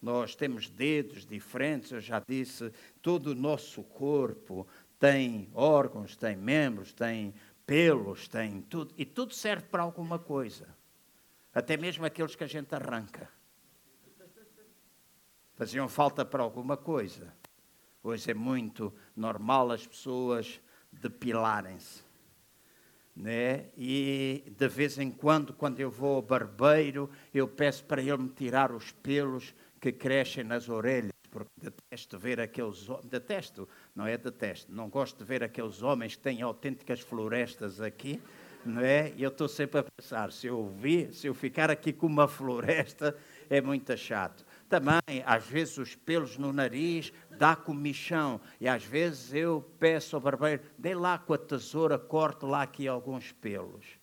Nós 0.00 0.34
temos 0.34 0.68
dedos 0.68 1.24
diferentes, 1.24 1.92
eu 1.92 2.00
já 2.00 2.22
disse, 2.26 2.70
todo 3.00 3.28
o 3.28 3.34
nosso 3.34 3.82
corpo 3.82 4.66
tem 4.98 5.48
órgãos, 5.54 6.16
tem 6.16 6.36
membros, 6.36 6.92
tem 6.92 7.32
pelos, 7.70 8.26
tem 8.26 8.62
tudo, 8.62 8.92
e 8.98 9.04
tudo 9.04 9.32
serve 9.32 9.66
para 9.66 9.84
alguma 9.84 10.18
coisa. 10.18 10.66
Até 11.54 11.76
mesmo 11.76 12.04
aqueles 12.04 12.34
que 12.34 12.42
a 12.42 12.48
gente 12.48 12.74
arranca 12.74 13.30
faziam 15.54 15.88
falta 15.88 16.24
para 16.24 16.42
alguma 16.42 16.76
coisa. 16.76 17.32
Hoje 18.02 18.28
é 18.28 18.34
muito 18.34 18.92
normal 19.14 19.70
as 19.70 19.86
pessoas 19.86 20.60
depilarem-se. 20.90 22.02
Né? 23.14 23.66
E 23.76 24.52
de 24.58 24.66
vez 24.66 24.98
em 24.98 25.12
quando, 25.12 25.52
quando 25.52 25.78
eu 25.78 25.92
vou 25.92 26.16
ao 26.16 26.22
barbeiro, 26.22 27.08
eu 27.32 27.46
peço 27.46 27.84
para 27.84 28.02
ele 28.02 28.16
me 28.16 28.30
tirar 28.30 28.72
os 28.72 28.90
pelos 28.90 29.54
que 29.80 29.92
crescem 29.92 30.42
nas 30.42 30.68
orelhas, 30.68 31.09
porque 31.30 31.50
detesto 31.56 32.18
ver 32.18 32.40
aqueles 32.40 32.86
detesto, 33.04 33.68
não 33.94 34.06
é 34.06 34.16
detesto, 34.18 34.72
não 34.72 34.88
gosto 34.88 35.18
de 35.18 35.24
ver 35.24 35.42
aqueles 35.42 35.82
homens 35.82 36.16
que 36.16 36.22
têm 36.22 36.42
autênticas 36.42 37.00
florestas 37.00 37.80
aqui, 37.80 38.20
não 38.64 38.82
é? 38.82 39.12
E 39.16 39.22
eu 39.22 39.30
estou 39.30 39.48
sempre 39.48 39.80
a 39.80 39.84
pensar, 39.84 40.32
se 40.32 40.46
eu 40.46 40.66
vi, 40.68 41.12
se 41.12 41.26
eu 41.26 41.34
ficar 41.34 41.70
aqui 41.70 41.92
com 41.92 42.06
uma 42.06 42.26
floresta, 42.28 43.16
é 43.48 43.60
muito 43.60 43.96
chato. 43.96 44.44
Também, 44.68 45.00
às 45.26 45.44
vezes, 45.44 45.78
os 45.78 45.94
pelos 45.96 46.36
no 46.36 46.52
nariz 46.52 47.12
dá 47.36 47.56
comichão. 47.56 48.40
E 48.60 48.68
às 48.68 48.84
vezes 48.84 49.34
eu 49.34 49.68
peço 49.78 50.14
ao 50.14 50.22
barbeiro, 50.22 50.62
dê 50.78 50.94
lá 50.94 51.18
com 51.18 51.34
a 51.34 51.38
tesoura, 51.38 51.98
corte 51.98 52.44
lá 52.44 52.62
aqui 52.62 52.86
alguns 52.86 53.32
pelos. 53.32 53.98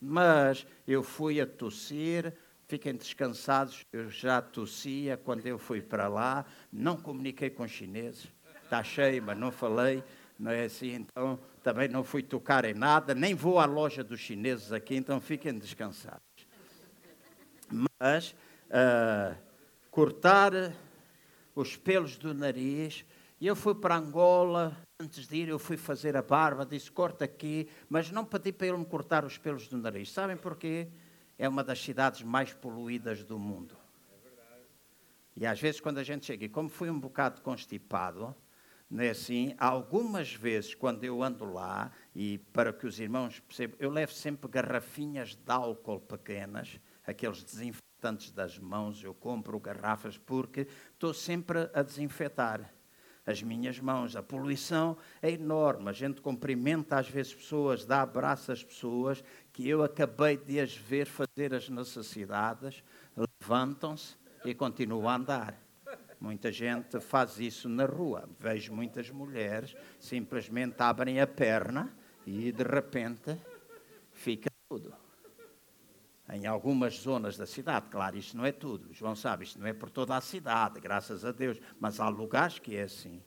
Mas 0.00 0.66
eu 0.86 1.02
fui 1.02 1.40
a 1.40 1.46
tossir, 1.46 2.32
fiquem 2.72 2.94
descansados, 2.94 3.84
eu 3.92 4.08
já 4.08 4.40
tossia 4.40 5.18
quando 5.18 5.46
eu 5.46 5.58
fui 5.58 5.82
para 5.82 6.08
lá, 6.08 6.42
não 6.72 6.96
comuniquei 6.96 7.50
com 7.50 7.64
os 7.64 7.70
chineses, 7.70 8.26
está 8.64 8.82
cheio, 8.82 9.22
mas 9.22 9.36
não 9.36 9.52
falei, 9.52 10.02
não 10.38 10.50
é 10.50 10.64
assim, 10.64 10.94
então 10.94 11.38
também 11.62 11.86
não 11.86 12.02
fui 12.02 12.22
tocar 12.22 12.64
em 12.64 12.72
nada, 12.72 13.14
nem 13.14 13.34
vou 13.34 13.60
à 13.60 13.66
loja 13.66 14.02
dos 14.02 14.20
chineses 14.20 14.72
aqui, 14.72 14.96
então 14.96 15.20
fiquem 15.20 15.58
descansados. 15.58 16.22
Mas 18.00 18.34
uh, 18.70 19.36
cortar 19.90 20.52
os 21.54 21.76
pelos 21.76 22.16
do 22.16 22.32
nariz. 22.32 23.04
E 23.38 23.46
eu 23.46 23.54
fui 23.54 23.74
para 23.74 23.96
Angola, 23.96 24.74
antes 24.98 25.28
de 25.28 25.36
ir, 25.36 25.48
eu 25.50 25.58
fui 25.58 25.76
fazer 25.76 26.16
a 26.16 26.22
barba, 26.22 26.64
disse: 26.64 26.90
corta 26.90 27.26
aqui, 27.26 27.68
mas 27.90 28.10
não 28.10 28.24
pedi 28.24 28.50
para 28.50 28.68
ele 28.68 28.78
me 28.78 28.86
cortar 28.86 29.26
os 29.26 29.36
pelos 29.36 29.68
do 29.68 29.76
nariz. 29.76 30.10
Sabem 30.10 30.38
porquê? 30.38 30.88
É 31.42 31.48
uma 31.48 31.64
das 31.64 31.82
cidades 31.82 32.22
mais 32.22 32.52
poluídas 32.52 33.24
do 33.24 33.36
mundo. 33.36 33.76
E 35.34 35.44
às 35.44 35.60
vezes, 35.60 35.80
quando 35.80 35.98
a 35.98 36.04
gente 36.04 36.24
chega, 36.24 36.44
e 36.44 36.48
como 36.48 36.68
fui 36.68 36.88
um 36.88 37.00
bocado 37.00 37.40
constipado, 37.40 38.32
não 38.88 39.02
é 39.02 39.10
assim? 39.10 39.52
Algumas 39.58 40.32
vezes, 40.32 40.72
quando 40.72 41.02
eu 41.02 41.20
ando 41.20 41.44
lá, 41.44 41.90
e 42.14 42.38
para 42.52 42.72
que 42.72 42.86
os 42.86 43.00
irmãos 43.00 43.40
percebam, 43.40 43.76
eu 43.80 43.90
levo 43.90 44.12
sempre 44.12 44.48
garrafinhas 44.48 45.34
de 45.34 45.50
álcool 45.50 45.98
pequenas, 45.98 46.78
aqueles 47.04 47.42
desinfetantes 47.42 48.30
das 48.30 48.56
mãos, 48.56 49.02
eu 49.02 49.12
compro 49.12 49.58
garrafas 49.58 50.16
porque 50.16 50.68
estou 50.92 51.12
sempre 51.12 51.68
a 51.74 51.82
desinfetar 51.82 52.72
as 53.26 53.42
minhas 53.42 53.78
mãos. 53.78 54.16
A 54.16 54.22
poluição 54.22 54.96
é 55.20 55.30
enorme. 55.30 55.88
A 55.88 55.92
gente 55.92 56.20
cumprimenta 56.20 56.98
às 56.98 57.08
vezes 57.08 57.34
pessoas, 57.34 57.84
dá 57.84 58.02
abraço 58.02 58.52
às 58.52 58.62
pessoas 58.62 59.22
que 59.52 59.68
eu 59.68 59.82
acabei 59.82 60.36
de 60.36 60.58
as 60.58 60.74
ver 60.74 61.06
fazer 61.06 61.54
as 61.54 61.68
necessidades, 61.68 62.82
levantam-se 63.16 64.16
e 64.44 64.54
continuam 64.54 65.08
a 65.08 65.16
andar. 65.16 65.62
Muita 66.18 66.50
gente 66.52 67.00
faz 67.00 67.38
isso 67.38 67.68
na 67.68 67.84
rua. 67.84 68.28
Vejo 68.38 68.72
muitas 68.72 69.10
mulheres 69.10 69.74
simplesmente 69.98 70.80
abrem 70.80 71.20
a 71.20 71.26
perna 71.26 71.92
e 72.24 72.50
de 72.52 72.62
repente 72.62 73.36
fica 74.12 74.50
tudo. 74.68 74.94
Em 76.30 76.46
algumas 76.46 76.94
zonas 76.94 77.36
da 77.36 77.44
cidade, 77.44 77.88
claro, 77.90 78.16
isto 78.16 78.36
não 78.36 78.46
é 78.46 78.52
tudo. 78.52 78.92
João 78.94 79.14
sabe, 79.14 79.44
isto 79.44 79.58
não 79.58 79.66
é 79.66 79.72
por 79.72 79.90
toda 79.90 80.16
a 80.16 80.20
cidade, 80.20 80.80
graças 80.80 81.24
a 81.24 81.32
Deus. 81.32 81.58
Mas 81.78 82.00
há 82.00 82.08
lugares 82.08 82.58
que 82.58 82.76
é 82.76 82.82
assim. 82.82 83.22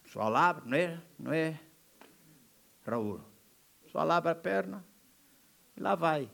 O 0.00 0.04
pessoal 0.04 0.34
abre, 0.34 0.70
não 0.70 0.76
é? 0.76 1.02
Não 1.18 1.32
é? 1.32 1.60
Raul. 2.86 3.31
Pessoal 3.92 4.10
abre 4.10 4.30
a 4.30 4.34
perna 4.34 4.82
e 5.76 5.80
lá 5.82 5.94
vai. 5.94 6.26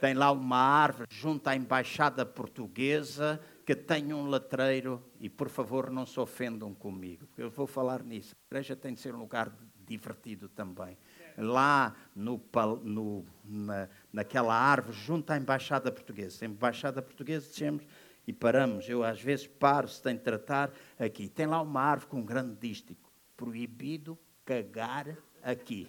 Tem 0.00 0.12
lá 0.12 0.32
uma 0.32 0.56
árvore 0.56 1.06
junto 1.08 1.46
à 1.46 1.54
embaixada 1.54 2.26
portuguesa 2.26 3.40
que 3.64 3.76
tem 3.76 4.12
um 4.12 4.28
letreiro, 4.28 5.00
e 5.20 5.30
por 5.30 5.48
favor 5.48 5.88
não 5.88 6.04
se 6.04 6.18
ofendam 6.18 6.74
comigo, 6.74 7.28
porque 7.28 7.42
eu 7.42 7.48
vou 7.48 7.68
falar 7.68 8.02
nisso. 8.02 8.34
A 8.34 8.54
igreja 8.54 8.74
tem 8.74 8.92
de 8.92 8.98
ser 8.98 9.14
um 9.14 9.20
lugar 9.20 9.56
divertido 9.86 10.48
também. 10.48 10.98
Lá 11.38 11.94
no, 12.12 12.42
no, 12.82 13.24
na, 13.44 13.88
naquela 14.12 14.56
árvore, 14.56 14.96
junto 14.96 15.30
à 15.30 15.36
Embaixada 15.36 15.92
Portuguesa. 15.92 16.44
Embaixada 16.44 17.00
Portuguesa 17.00 17.48
dizemos 17.48 17.84
e 18.26 18.32
paramos. 18.32 18.88
Eu 18.88 19.04
às 19.04 19.22
vezes 19.22 19.46
paro, 19.46 19.86
se 19.86 20.02
tem 20.02 20.16
de 20.16 20.22
tratar 20.22 20.72
aqui. 20.98 21.28
Tem 21.28 21.46
lá 21.46 21.62
uma 21.62 21.80
árvore 21.80 22.10
com 22.10 22.16
um 22.18 22.26
grande 22.26 22.56
dístico. 22.56 23.08
Proibido 23.36 24.18
cagar 24.44 25.16
aqui. 25.40 25.88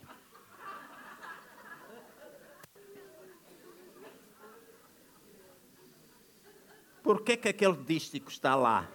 Por 7.06 7.22
que, 7.22 7.38
que 7.38 7.48
aquele 7.48 7.78
dístico 7.78 8.32
está 8.32 8.56
lá? 8.56 8.90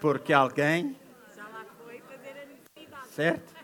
Porque 0.00 0.32
alguém. 0.32 0.96
Já 1.34 1.48
lá 1.48 1.66
foi 1.82 2.00
fazer 2.02 2.30
a 2.30 2.46
necessidade. 2.46 3.08
Certo? 3.08 3.54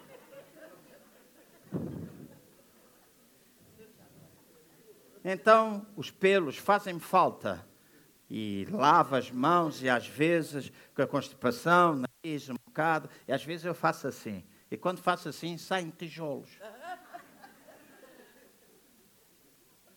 Então, 5.24 5.86
os 5.94 6.10
pelos 6.10 6.56
fazem 6.56 6.98
falta. 6.98 7.64
E 8.28 8.66
lava 8.72 9.18
as 9.18 9.30
mãos, 9.30 9.80
e 9.80 9.88
às 9.88 10.08
vezes, 10.08 10.72
com 10.96 11.02
a 11.02 11.06
constipação, 11.06 12.02
nariz 12.24 12.48
um 12.50 12.56
bocado, 12.66 13.08
e 13.28 13.32
às 13.32 13.44
vezes 13.44 13.64
eu 13.64 13.74
faço 13.74 14.08
assim. 14.08 14.42
E 14.68 14.76
quando 14.76 14.98
faço 15.00 15.28
assim, 15.28 15.56
saem 15.56 15.90
tijolos. 15.90 16.50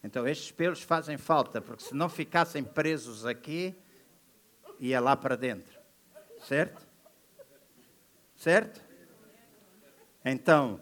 Então 0.03 0.27
estes 0.27 0.51
pelos 0.51 0.81
fazem 0.81 1.17
falta, 1.17 1.61
porque 1.61 1.83
se 1.83 1.93
não 1.93 2.09
ficassem 2.09 2.63
presos 2.63 3.25
aqui, 3.25 3.75
ia 4.79 4.99
lá 4.99 5.15
para 5.15 5.35
dentro. 5.35 5.77
Certo? 6.41 6.85
Certo? 8.35 8.81
Então, 10.23 10.79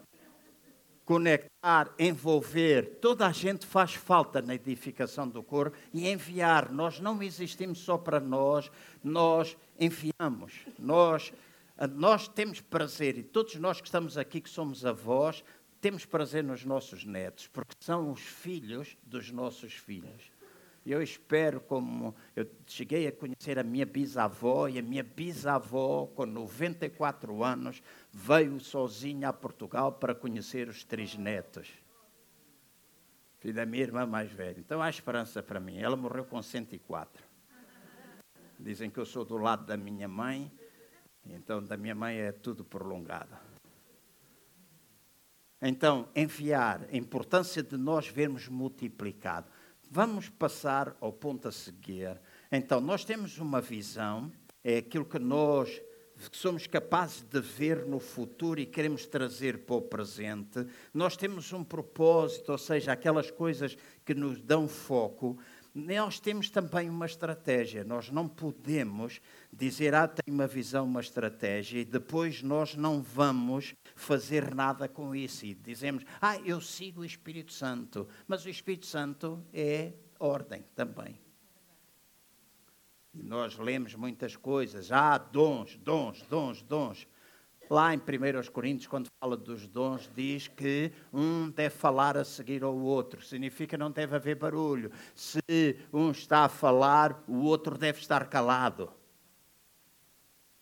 conectar, 1.06 1.94
envolver, 1.98 2.98
toda 3.00 3.26
a 3.26 3.32
gente 3.32 3.64
faz 3.64 3.94
falta 3.94 4.42
na 4.42 4.56
edificação 4.56 5.28
do 5.28 5.42
corpo 5.42 5.76
e 5.94 6.08
enviar. 6.08 6.70
Nós 6.72 6.98
não 6.98 7.22
existimos 7.22 7.78
só 7.78 7.96
para 7.96 8.18
nós, 8.18 8.70
nós 9.02 9.56
enviamos. 9.78 10.66
Nós, 10.78 11.32
nós 11.94 12.26
temos 12.26 12.60
prazer 12.60 13.16
e 13.16 13.22
todos 13.22 13.54
nós 13.54 13.80
que 13.80 13.86
estamos 13.86 14.18
aqui, 14.18 14.40
que 14.40 14.50
somos 14.50 14.84
avós, 14.84 15.44
temos 15.86 16.04
prazer 16.04 16.42
nos 16.42 16.64
nossos 16.64 17.04
netos, 17.04 17.46
porque 17.46 17.72
são 17.78 18.10
os 18.10 18.20
filhos 18.20 18.96
dos 19.04 19.30
nossos 19.30 19.72
filhos. 19.72 20.32
Eu 20.84 21.00
espero, 21.00 21.60
como 21.60 22.12
eu 22.34 22.44
cheguei 22.66 23.06
a 23.06 23.12
conhecer 23.12 23.56
a 23.56 23.62
minha 23.62 23.86
bisavó, 23.86 24.66
e 24.66 24.80
a 24.80 24.82
minha 24.82 25.04
bisavó, 25.04 26.06
com 26.08 26.26
94 26.26 27.44
anos, 27.44 27.80
veio 28.10 28.58
sozinha 28.58 29.28
a 29.28 29.32
Portugal 29.32 29.92
para 29.92 30.12
conhecer 30.12 30.68
os 30.68 30.82
três 30.82 31.14
netos. 31.14 31.68
Filho 33.38 33.54
da 33.54 33.64
minha 33.64 33.84
irmã 33.84 34.04
mais 34.04 34.28
velha. 34.32 34.58
Então 34.58 34.82
há 34.82 34.90
esperança 34.90 35.40
para 35.40 35.60
mim. 35.60 35.78
Ela 35.78 35.94
morreu 35.94 36.24
com 36.24 36.42
104. 36.42 37.22
Dizem 38.58 38.90
que 38.90 38.98
eu 38.98 39.06
sou 39.06 39.24
do 39.24 39.36
lado 39.36 39.64
da 39.64 39.76
minha 39.76 40.08
mãe, 40.08 40.50
então 41.24 41.62
da 41.62 41.76
minha 41.76 41.94
mãe 41.94 42.18
é 42.18 42.32
tudo 42.32 42.64
prolongado. 42.64 43.45
Então, 45.68 46.08
enviar, 46.14 46.86
a 46.92 46.96
importância 46.96 47.60
de 47.60 47.76
nós 47.76 48.06
vermos 48.06 48.46
multiplicado. 48.46 49.50
Vamos 49.90 50.28
passar 50.28 50.96
ao 51.00 51.12
ponto 51.12 51.48
a 51.48 51.52
seguir. 51.52 52.20
Então, 52.52 52.80
nós 52.80 53.04
temos 53.04 53.38
uma 53.38 53.60
visão, 53.60 54.30
é 54.62 54.76
aquilo 54.76 55.04
que 55.04 55.18
nós 55.18 55.82
somos 56.30 56.68
capazes 56.68 57.22
de 57.22 57.40
ver 57.40 57.84
no 57.84 57.98
futuro 57.98 58.60
e 58.60 58.66
queremos 58.66 59.06
trazer 59.06 59.58
para 59.58 59.74
o 59.74 59.82
presente. 59.82 60.64
Nós 60.94 61.16
temos 61.16 61.52
um 61.52 61.64
propósito, 61.64 62.52
ou 62.52 62.58
seja, 62.58 62.92
aquelas 62.92 63.32
coisas 63.32 63.76
que 64.04 64.14
nos 64.14 64.40
dão 64.40 64.68
foco 64.68 65.36
nós 65.76 66.18
temos 66.18 66.48
também 66.48 66.88
uma 66.88 67.04
estratégia. 67.04 67.84
Nós 67.84 68.10
não 68.10 68.26
podemos 68.26 69.20
dizer, 69.52 69.94
ah, 69.94 70.08
tenho 70.08 70.34
uma 70.34 70.46
visão, 70.46 70.86
uma 70.86 71.02
estratégia, 71.02 71.80
e 71.80 71.84
depois 71.84 72.42
nós 72.42 72.74
não 72.74 73.02
vamos 73.02 73.74
fazer 73.94 74.54
nada 74.54 74.88
com 74.88 75.14
isso. 75.14 75.44
E 75.44 75.54
dizemos, 75.54 76.02
ah, 76.18 76.38
eu 76.38 76.62
sigo 76.62 77.02
o 77.02 77.04
Espírito 77.04 77.52
Santo. 77.52 78.08
Mas 78.26 78.46
o 78.46 78.48
Espírito 78.48 78.86
Santo 78.86 79.44
é 79.52 79.92
ordem 80.18 80.64
também. 80.74 81.20
E 83.12 83.22
nós 83.22 83.58
lemos 83.58 83.94
muitas 83.94 84.34
coisas, 84.34 84.90
ah, 84.90 85.18
dons, 85.18 85.76
dons, 85.76 86.22
dons, 86.22 86.62
dons. 86.62 87.06
Lá 87.68 87.92
em 87.92 87.98
1 87.98 88.52
Coríntios, 88.52 88.86
quando 88.86 89.08
fala 89.20 89.36
dos 89.36 89.66
dons, 89.66 90.10
diz 90.14 90.46
que 90.46 90.92
um 91.12 91.50
deve 91.50 91.74
falar 91.74 92.16
a 92.16 92.24
seguir 92.24 92.62
ao 92.62 92.76
outro. 92.76 93.20
Significa 93.22 93.76
não 93.76 93.90
deve 93.90 94.14
haver 94.14 94.36
barulho. 94.36 94.92
Se 95.14 95.40
um 95.92 96.10
está 96.10 96.44
a 96.44 96.48
falar, 96.48 97.24
o 97.26 97.42
outro 97.42 97.76
deve 97.76 97.98
estar 97.98 98.26
calado. 98.28 98.90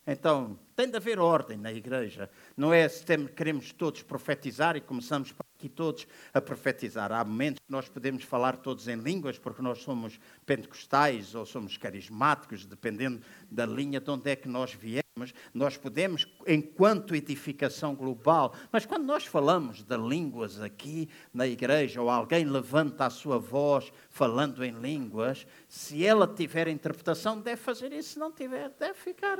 Então, 0.07 0.59
tem 0.75 0.89
de 0.89 0.97
haver 0.97 1.19
ordem 1.19 1.57
na 1.57 1.73
igreja. 1.73 2.29
Não 2.55 2.71
é 2.71 2.87
se 2.87 3.05
queremos 3.35 3.71
todos 3.71 4.03
profetizar 4.03 4.75
e 4.75 4.81
começamos 4.81 5.33
aqui 5.57 5.67
todos 5.67 6.07
a 6.33 6.39
profetizar. 6.39 7.11
Há 7.11 7.23
momentos 7.23 7.59
que 7.65 7.71
nós 7.71 7.89
podemos 7.89 8.23
falar 8.23 8.57
todos 8.57 8.87
em 8.87 8.97
línguas, 8.97 9.39
porque 9.39 9.63
nós 9.63 9.79
somos 9.79 10.19
pentecostais 10.45 11.33
ou 11.33 11.45
somos 11.45 11.77
carismáticos, 11.77 12.65
dependendo 12.65 13.21
da 13.49 13.65
linha 13.65 13.99
de 13.99 14.11
onde 14.11 14.29
é 14.29 14.35
que 14.35 14.47
nós 14.47 14.73
viemos. 14.73 15.04
Nós 15.53 15.77
podemos, 15.77 16.27
enquanto 16.45 17.15
edificação 17.15 17.95
global, 17.95 18.53
mas 18.69 18.85
quando 18.85 19.05
nós 19.05 19.25
falamos 19.25 19.81
de 19.81 19.95
línguas 19.95 20.59
aqui 20.59 21.07
na 21.33 21.47
igreja, 21.47 22.01
ou 22.01 22.09
alguém 22.09 22.43
levanta 22.43 23.05
a 23.05 23.09
sua 23.09 23.39
voz 23.39 23.93
falando 24.09 24.61
em 24.61 24.71
línguas, 24.71 25.47
se 25.69 26.05
ela 26.05 26.27
tiver 26.27 26.67
interpretação, 26.67 27.39
deve 27.39 27.61
fazer 27.61 27.93
isso. 27.93 28.09
Se 28.09 28.19
não 28.19 28.29
tiver, 28.29 28.69
deve 28.71 28.95
ficar 28.95 29.39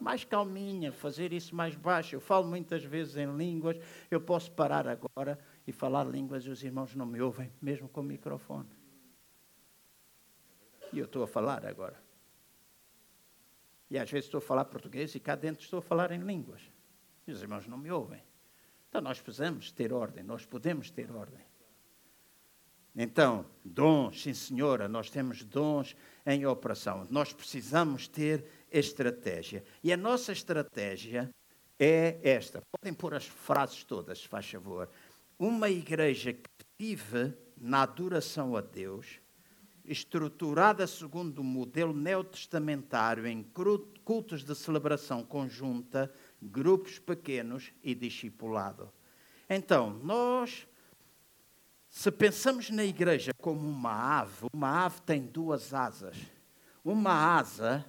mais 0.00 0.24
calminha, 0.24 0.90
fazer 0.90 1.30
isso 1.34 1.54
mais 1.54 1.76
baixo. 1.76 2.16
Eu 2.16 2.20
falo 2.20 2.48
muitas 2.48 2.82
vezes 2.82 3.18
em 3.18 3.36
línguas, 3.36 3.76
eu 4.10 4.18
posso 4.18 4.50
parar 4.52 4.88
agora 4.88 5.38
e 5.66 5.72
falar 5.72 6.04
línguas 6.04 6.46
e 6.46 6.48
os 6.48 6.64
irmãos 6.64 6.94
não 6.94 7.04
me 7.04 7.20
ouvem, 7.20 7.52
mesmo 7.60 7.86
com 7.86 8.00
o 8.00 8.04
microfone. 8.04 8.70
E 10.90 10.98
eu 10.98 11.04
estou 11.04 11.22
a 11.22 11.26
falar 11.26 11.66
agora. 11.66 12.01
E 13.92 13.98
às 13.98 14.10
vezes 14.10 14.24
estou 14.24 14.38
a 14.38 14.40
falar 14.40 14.64
português 14.64 15.14
e 15.14 15.20
cá 15.20 15.34
dentro 15.34 15.62
estou 15.62 15.78
a 15.78 15.82
falar 15.82 16.12
em 16.12 16.20
línguas. 16.20 16.62
E 17.26 17.30
os 17.30 17.42
irmãos 17.42 17.66
não 17.66 17.76
me 17.76 17.90
ouvem. 17.90 18.22
Então 18.88 19.02
nós 19.02 19.20
precisamos 19.20 19.70
ter 19.70 19.92
ordem, 19.92 20.24
nós 20.24 20.46
podemos 20.46 20.90
ter 20.90 21.12
ordem. 21.12 21.44
Então, 22.96 23.44
dons, 23.62 24.22
sim 24.22 24.32
senhora, 24.32 24.88
nós 24.88 25.10
temos 25.10 25.44
dons 25.44 25.94
em 26.24 26.46
operação. 26.46 27.06
Nós 27.10 27.34
precisamos 27.34 28.08
ter 28.08 28.46
estratégia. 28.70 29.62
E 29.84 29.92
a 29.92 29.96
nossa 29.96 30.32
estratégia 30.32 31.28
é 31.78 32.18
esta. 32.22 32.62
Podem 32.70 32.94
pôr 32.94 33.12
as 33.12 33.26
frases 33.26 33.84
todas, 33.84 34.20
se 34.20 34.28
faz 34.28 34.48
favor. 34.50 34.88
uma 35.38 35.68
igreja 35.68 36.32
que 36.32 36.48
vive 36.78 37.34
na 37.58 37.82
adoração 37.82 38.56
a 38.56 38.62
Deus, 38.62 39.20
estruturada 39.84 40.86
segundo 40.86 41.40
o 41.40 41.44
modelo 41.44 41.92
neotestamentário 41.92 43.26
em 43.26 43.42
cultos 44.04 44.44
de 44.44 44.54
celebração 44.54 45.24
conjunta, 45.24 46.12
grupos 46.40 46.98
pequenos 46.98 47.72
e 47.82 47.94
discipulado. 47.94 48.92
Então, 49.48 49.90
nós, 50.02 50.66
se 51.88 52.10
pensamos 52.10 52.70
na 52.70 52.84
igreja 52.84 53.32
como 53.38 53.60
uma 53.60 54.20
ave, 54.20 54.46
uma 54.52 54.84
ave 54.84 55.00
tem 55.02 55.26
duas 55.26 55.74
asas. 55.74 56.16
Uma 56.84 57.36
asa 57.36 57.84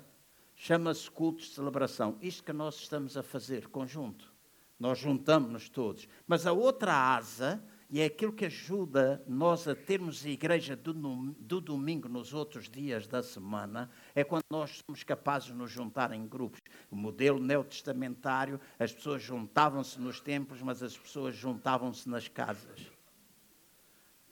chama-se 0.55 1.09
cultos 1.09 1.45
de 1.45 1.55
celebração. 1.55 2.17
Isto 2.21 2.43
que 2.43 2.53
nós 2.53 2.75
estamos 2.75 3.17
a 3.17 3.23
fazer, 3.23 3.67
conjunto. 3.67 4.33
Nós 4.79 4.99
juntamos-nos 4.99 5.69
todos. 5.69 6.07
Mas 6.27 6.45
a 6.45 6.51
outra 6.51 7.15
asa 7.15 7.63
e 7.93 8.01
é 8.01 8.05
aquilo 8.05 8.33
que 8.33 8.45
ajuda 8.45 9.23
nós 9.27 9.67
a 9.67 9.75
termos 9.75 10.25
a 10.25 10.29
igreja 10.29 10.75
do, 10.75 10.91
do, 10.93 11.61
domingo 11.61 12.09
nos 12.09 12.33
outros 12.33 12.67
dias 12.67 13.05
da 13.05 13.21
semana, 13.21 13.87
é 14.15 14.23
quando 14.23 14.41
nós 14.49 14.81
somos 14.83 15.03
capazes 15.03 15.49
de 15.49 15.53
nos 15.53 15.69
juntar 15.69 16.11
em 16.11 16.27
grupos. 16.27 16.59
O 16.89 16.95
modelo 16.95 17.39
neotestamentário, 17.39 18.59
as 18.79 18.91
pessoas 18.91 19.21
juntavam-se 19.21 20.01
nos 20.01 20.19
templos, 20.19 20.59
mas 20.63 20.81
as 20.81 20.97
pessoas 20.97 21.35
juntavam-se 21.35 22.09
nas 22.09 22.27
casas. 22.27 22.91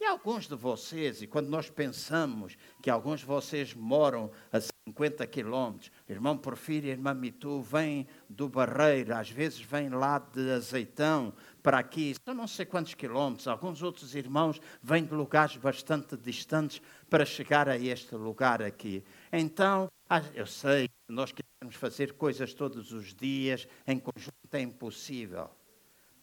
E 0.01 0.05
alguns 0.05 0.47
de 0.47 0.55
vocês, 0.55 1.22
e 1.22 1.28
quando 1.28 1.47
nós 1.47 1.70
pensamos 1.70 2.57
que 2.82 2.89
alguns 2.89 3.20
de 3.20 3.28
vocês 3.28 3.76
moram 3.76 4.32
a 4.51 4.59
50 4.89 5.28
quilómetros, 5.28 5.91
irmão 6.09 6.36
Porfírio 6.36 6.88
e 6.88 6.91
irmã 6.91 7.14
Mitu 7.14 7.62
vêm 7.62 8.07
do 8.28 8.49
Barreiro, 8.49 9.16
às 9.16 9.30
vezes 9.30 9.62
vêm 9.62 9.89
lá 9.89 10.18
de 10.18 10.49
Azeitão 10.49 11.32
para 11.62 11.80
aqui, 11.80 12.16
são 12.26 12.34
não 12.34 12.47
sei 12.47 12.66
quantos 12.66 12.93
quilómetros, 12.93 13.47
alguns 13.47 13.82
outros 13.82 14.16
irmãos 14.16 14.59
vêm 14.82 15.05
de 15.05 15.14
lugares 15.14 15.57
bastante 15.57 16.18
distantes 16.18 16.82
para 17.09 17.26
chegar 17.26 17.70
a 17.70 17.78
este 17.78 18.16
lugar 18.16 18.62
aqui. 18.62 19.03
Então, 19.32 19.89
eu 20.34 20.45
sei 20.45 20.88
que 20.88 21.14
nós 21.14 21.32
queremos 21.32 21.76
fazer 21.76 22.14
coisas 22.14 22.53
todos 22.53 22.91
os 22.91 23.14
dias, 23.14 23.68
em 23.88 23.99
conjunto 23.99 24.34
é 24.53 24.59
impossível. 24.59 25.49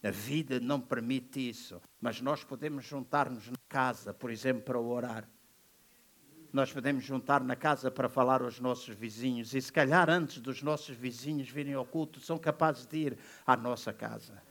A 0.03 0.11
vida 0.11 0.61
não 0.61 0.81
permite 0.81 1.49
isso, 1.49 1.81
mas 2.01 2.21
nós 2.21 2.45
podemos 2.45 2.85
juntar-nos 2.85 3.49
na 3.49 3.59
casa, 3.69 4.15
por 4.15 4.31
exemplo, 4.31 4.63
para 4.63 4.79
orar. 4.79 5.29
Nós 6.53 6.73
podemos 6.73 7.05
juntar 7.05 7.43
na 7.43 7.57
casa 7.57 7.91
para 7.91 8.09
falar 8.09 8.41
aos 8.43 8.59
nossos 8.59 8.95
vizinhos 8.95 9.55
e, 9.55 9.61
se 9.61 9.73
calhar, 9.73 10.09
antes 10.09 10.39
dos 10.41 10.63
nossos 10.63 10.97
vizinhos 10.97 11.49
virem 11.49 11.75
ao 11.75 11.85
culto, 11.85 12.21
são 12.21 12.39
capazes 12.39 12.87
de 12.87 12.97
ir 12.97 13.19
à 13.47 13.57
nossa 13.57 13.93
casa. 13.93 14.48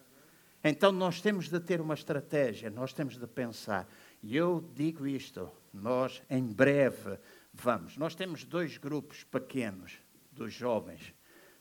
Então, 0.62 0.90
nós 0.90 1.20
temos 1.20 1.48
de 1.48 1.60
ter 1.60 1.80
uma 1.80 1.94
estratégia, 1.94 2.70
nós 2.70 2.92
temos 2.92 3.16
de 3.16 3.26
pensar. 3.26 3.88
E 4.22 4.36
eu 4.36 4.68
digo 4.74 5.06
isto: 5.06 5.50
nós, 5.72 6.22
em 6.28 6.44
breve, 6.44 7.18
vamos. 7.52 7.96
Nós 7.96 8.14
temos 8.14 8.44
dois 8.44 8.76
grupos 8.76 9.24
pequenos 9.24 9.92
dos 10.32 10.52
jovens 10.52 11.14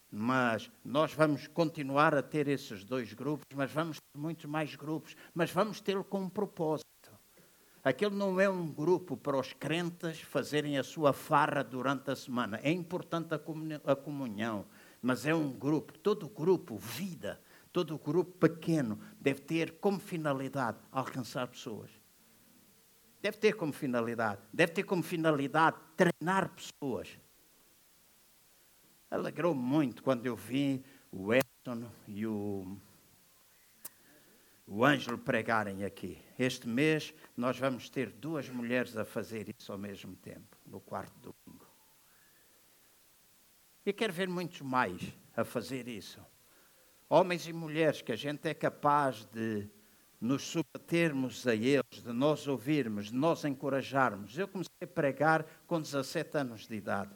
mas 0.10 0.72
nós 0.84 1.14
vamos 1.14 1.48
continuar 1.48 2.16
a 2.16 2.22
ter 2.22 2.48
esses 2.48 2.84
dois 2.84 3.14
grupos, 3.14 3.45
mas 3.54 3.72
vamos 3.72 3.98
ter 3.98 4.20
muitos 4.20 4.45
mais 4.45 4.76
grupos, 4.76 5.16
mas 5.34 5.52
vamos 5.52 5.82
tê-lo 5.82 6.04
com 6.04 6.22
um 6.22 6.30
propósito. 6.30 6.88
Aquele 7.84 8.16
não 8.16 8.39
é 8.39 8.50
um 8.50 8.68
grupo 8.68 9.16
para 9.16 9.38
os 9.38 9.54
crentes 9.54 10.20
fazerem 10.20 10.78
a 10.78 10.84
sua 10.84 11.14
farra 11.14 11.64
durante 11.64 12.12
a 12.12 12.16
semana. 12.16 12.60
É 12.62 12.72
importante 12.72 13.34
a 13.34 13.95
comunhão, 13.95 14.66
mas 15.02 15.26
é 15.26 15.34
um 15.34 15.52
grupo, 15.52 15.98
todo 16.00 16.28
grupo, 16.28 16.78
vida, 16.78 17.39
todo 17.86 17.98
grupo 18.00 18.48
pequeno, 18.48 19.00
deve 19.20 19.42
ter 19.42 19.80
como 19.80 20.00
finalidade 20.00 20.78
alcançar 20.92 21.48
pessoas. 21.48 21.92
Deve 23.22 23.38
ter 23.38 23.54
como 23.54 23.74
finalidade, 23.74 24.42
deve 24.54 24.72
ter 24.72 24.84
como 24.84 25.04
finalidade 25.04 25.78
treinar 25.96 26.50
pessoas 26.50 27.18
alegrou 29.10 29.56
muito 29.56 30.04
quando 30.04 30.26
eu 30.26 30.36
vi 30.36 30.84
o 31.12 31.34
Edson 31.34 31.90
e 32.08 32.26
o, 32.26 32.78
o 34.66 34.84
Ângelo 34.84 35.18
pregarem 35.18 35.84
aqui. 35.84 36.22
Este 36.38 36.68
mês 36.68 37.14
nós 37.36 37.58
vamos 37.58 37.90
ter 37.90 38.12
duas 38.12 38.50
mulheres 38.50 38.96
a 38.98 39.06
fazer 39.06 39.54
isso 39.58 39.72
ao 39.72 39.78
mesmo 39.78 40.16
tempo, 40.16 40.58
no 40.66 40.80
quarto 40.80 41.14
domingo. 41.20 41.66
E 43.86 43.94
quero 43.94 44.12
ver 44.12 44.28
muitos 44.28 44.62
mais 44.62 45.02
a 45.36 45.46
fazer 45.46 45.88
isso. 45.88 46.20
Homens 47.10 47.47
e 47.47 47.53
mulheres 47.53 48.01
que 48.01 48.12
a 48.12 48.16
gente 48.16 48.47
é 48.47 48.53
capaz 48.53 49.26
de 49.26 49.68
nos 50.20 50.43
submetermos 50.43 51.45
a 51.47 51.55
eles, 51.55 52.03
de 52.03 52.12
nós 52.12 52.47
ouvirmos, 52.47 53.08
de 53.08 53.16
nós 53.16 53.45
encorajarmos. 53.45 54.38
Eu 54.38 54.47
comecei 54.47 54.74
a 54.82 54.88
pregar 54.88 55.45
com 55.68 55.80
17 55.80 56.38
anos 56.38 56.68
de 56.68 56.76
idade 56.76 57.16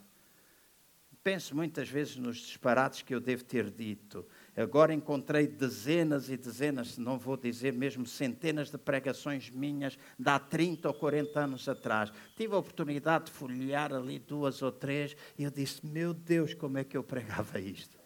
penso 1.23 1.55
muitas 1.55 1.87
vezes 1.87 2.15
nos 2.15 2.37
disparates 2.37 3.01
que 3.01 3.13
eu 3.13 3.19
devo 3.19 3.43
ter 3.43 3.69
dito. 3.69 4.25
Agora 4.55 4.93
encontrei 4.93 5.47
dezenas 5.47 6.29
e 6.29 6.37
dezenas, 6.37 6.97
não 6.97 7.17
vou 7.17 7.37
dizer 7.37 7.73
mesmo 7.73 8.05
centenas 8.05 8.69
de 8.69 8.77
pregações 8.77 9.49
minhas 9.49 9.97
de 10.17 10.29
há 10.29 10.39
30 10.39 10.87
ou 10.87 10.93
40 10.93 11.39
anos 11.39 11.69
atrás. 11.69 12.11
Tive 12.35 12.55
a 12.55 12.57
oportunidade 12.57 13.25
de 13.25 13.31
folhear 13.31 13.93
ali 13.93 14.19
duas 14.19 14.61
ou 14.61 14.71
três 14.71 15.15
e 15.37 15.43
eu 15.43 15.51
disse: 15.51 15.85
Meu 15.85 16.13
Deus, 16.13 16.53
como 16.53 16.77
é 16.77 16.83
que 16.83 16.97
eu 16.97 17.03
pregava 17.03 17.59
isto? 17.59 18.00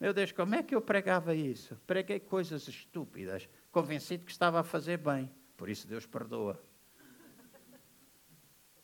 Meu 0.00 0.12
Deus, 0.12 0.30
como 0.30 0.54
é 0.54 0.62
que 0.62 0.74
eu 0.74 0.80
pregava 0.80 1.34
isso? 1.34 1.76
Preguei 1.86 2.20
coisas 2.20 2.68
estúpidas, 2.68 3.48
convencido 3.72 4.24
que 4.24 4.30
estava 4.30 4.60
a 4.60 4.64
fazer 4.64 4.98
bem. 4.98 5.28
Por 5.56 5.68
isso 5.68 5.88
Deus 5.88 6.06
perdoa. 6.06 6.62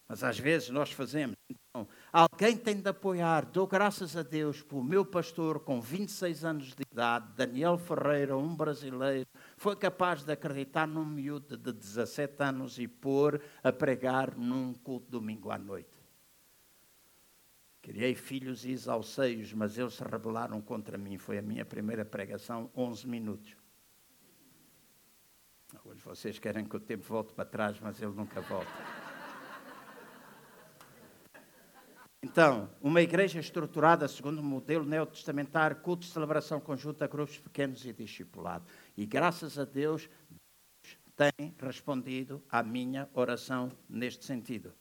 Mas 0.09 0.25
às 0.25 0.39
vezes 0.39 0.71
nós 0.71 0.91
fazemos. 0.91 1.37
Então, 1.49 1.89
alguém 2.13 2.57
tem 2.57 2.81
de 2.81 2.89
apoiar. 2.89 3.47
Dou 3.47 3.67
graças 3.67 4.17
a 4.17 4.23
Deus 4.23 4.61
pelo 4.61 4.83
meu 4.83 5.05
pastor 5.05 5.61
com 5.61 5.81
26 5.81 6.45
anos 6.45 6.75
de 6.75 6.83
idade, 6.83 7.33
Daniel 7.37 7.79
Ferreira, 7.79 8.37
um 8.37 8.55
brasileiro, 8.55 9.27
foi 9.57 9.77
capaz 9.77 10.25
de 10.25 10.33
acreditar 10.33 10.87
num 10.87 11.05
miúdo 11.05 11.57
de 11.57 11.73
17 11.73 12.43
anos 12.43 12.79
e 12.79 12.89
pôr 12.89 13.41
a 13.63 13.73
pregar 13.73 14.37
num 14.37 14.75
culto 14.75 15.11
domingo 15.11 15.51
à 15.51 15.59
noite. 15.59 15.94
Criei 17.85 18.15
filhos 18.15 18.65
e 18.65 18.71
exalceios, 18.71 19.53
mas 19.53 19.77
eles 19.77 19.93
se 19.93 20.03
rebelaram 20.03 20.59
contra 20.59 20.97
mim. 20.97 21.19
Foi 21.19 21.37
a 21.37 21.43
minha 21.43 21.67
primeira 21.67 22.03
pregação, 22.03 22.71
11 22.75 23.07
minutos. 23.07 23.55
De 25.71 26.01
vocês 26.01 26.39
querem 26.39 26.65
que 26.65 26.75
o 26.75 26.81
tempo 26.81 27.05
volte 27.05 27.35
para 27.35 27.45
trás, 27.45 27.79
mas 27.81 28.01
ele 28.01 28.13
nunca 28.13 28.41
volta. 28.41 28.73
Então, 32.23 32.71
uma 32.81 33.03
igreja 33.03 33.39
estruturada 33.39 34.09
segundo 34.09 34.39
o 34.39 34.43
modelo 34.43 34.87
neotestamentário, 34.87 35.77
culto 35.77 36.07
de 36.07 36.13
celebração 36.13 36.59
conjunta, 36.59 37.07
grupos 37.07 37.39
pequenos 37.39 37.85
e 37.85 37.93
discipulado. 37.93 38.65
E 38.97 39.05
graças 39.05 39.59
a 39.59 39.67
Deus, 39.67 40.09
Deus 40.31 40.99
tem 41.15 41.55
respondido 41.59 42.43
à 42.51 42.63
minha 42.63 43.11
oração 43.13 43.71
neste 43.87 44.25
sentido. 44.25 44.73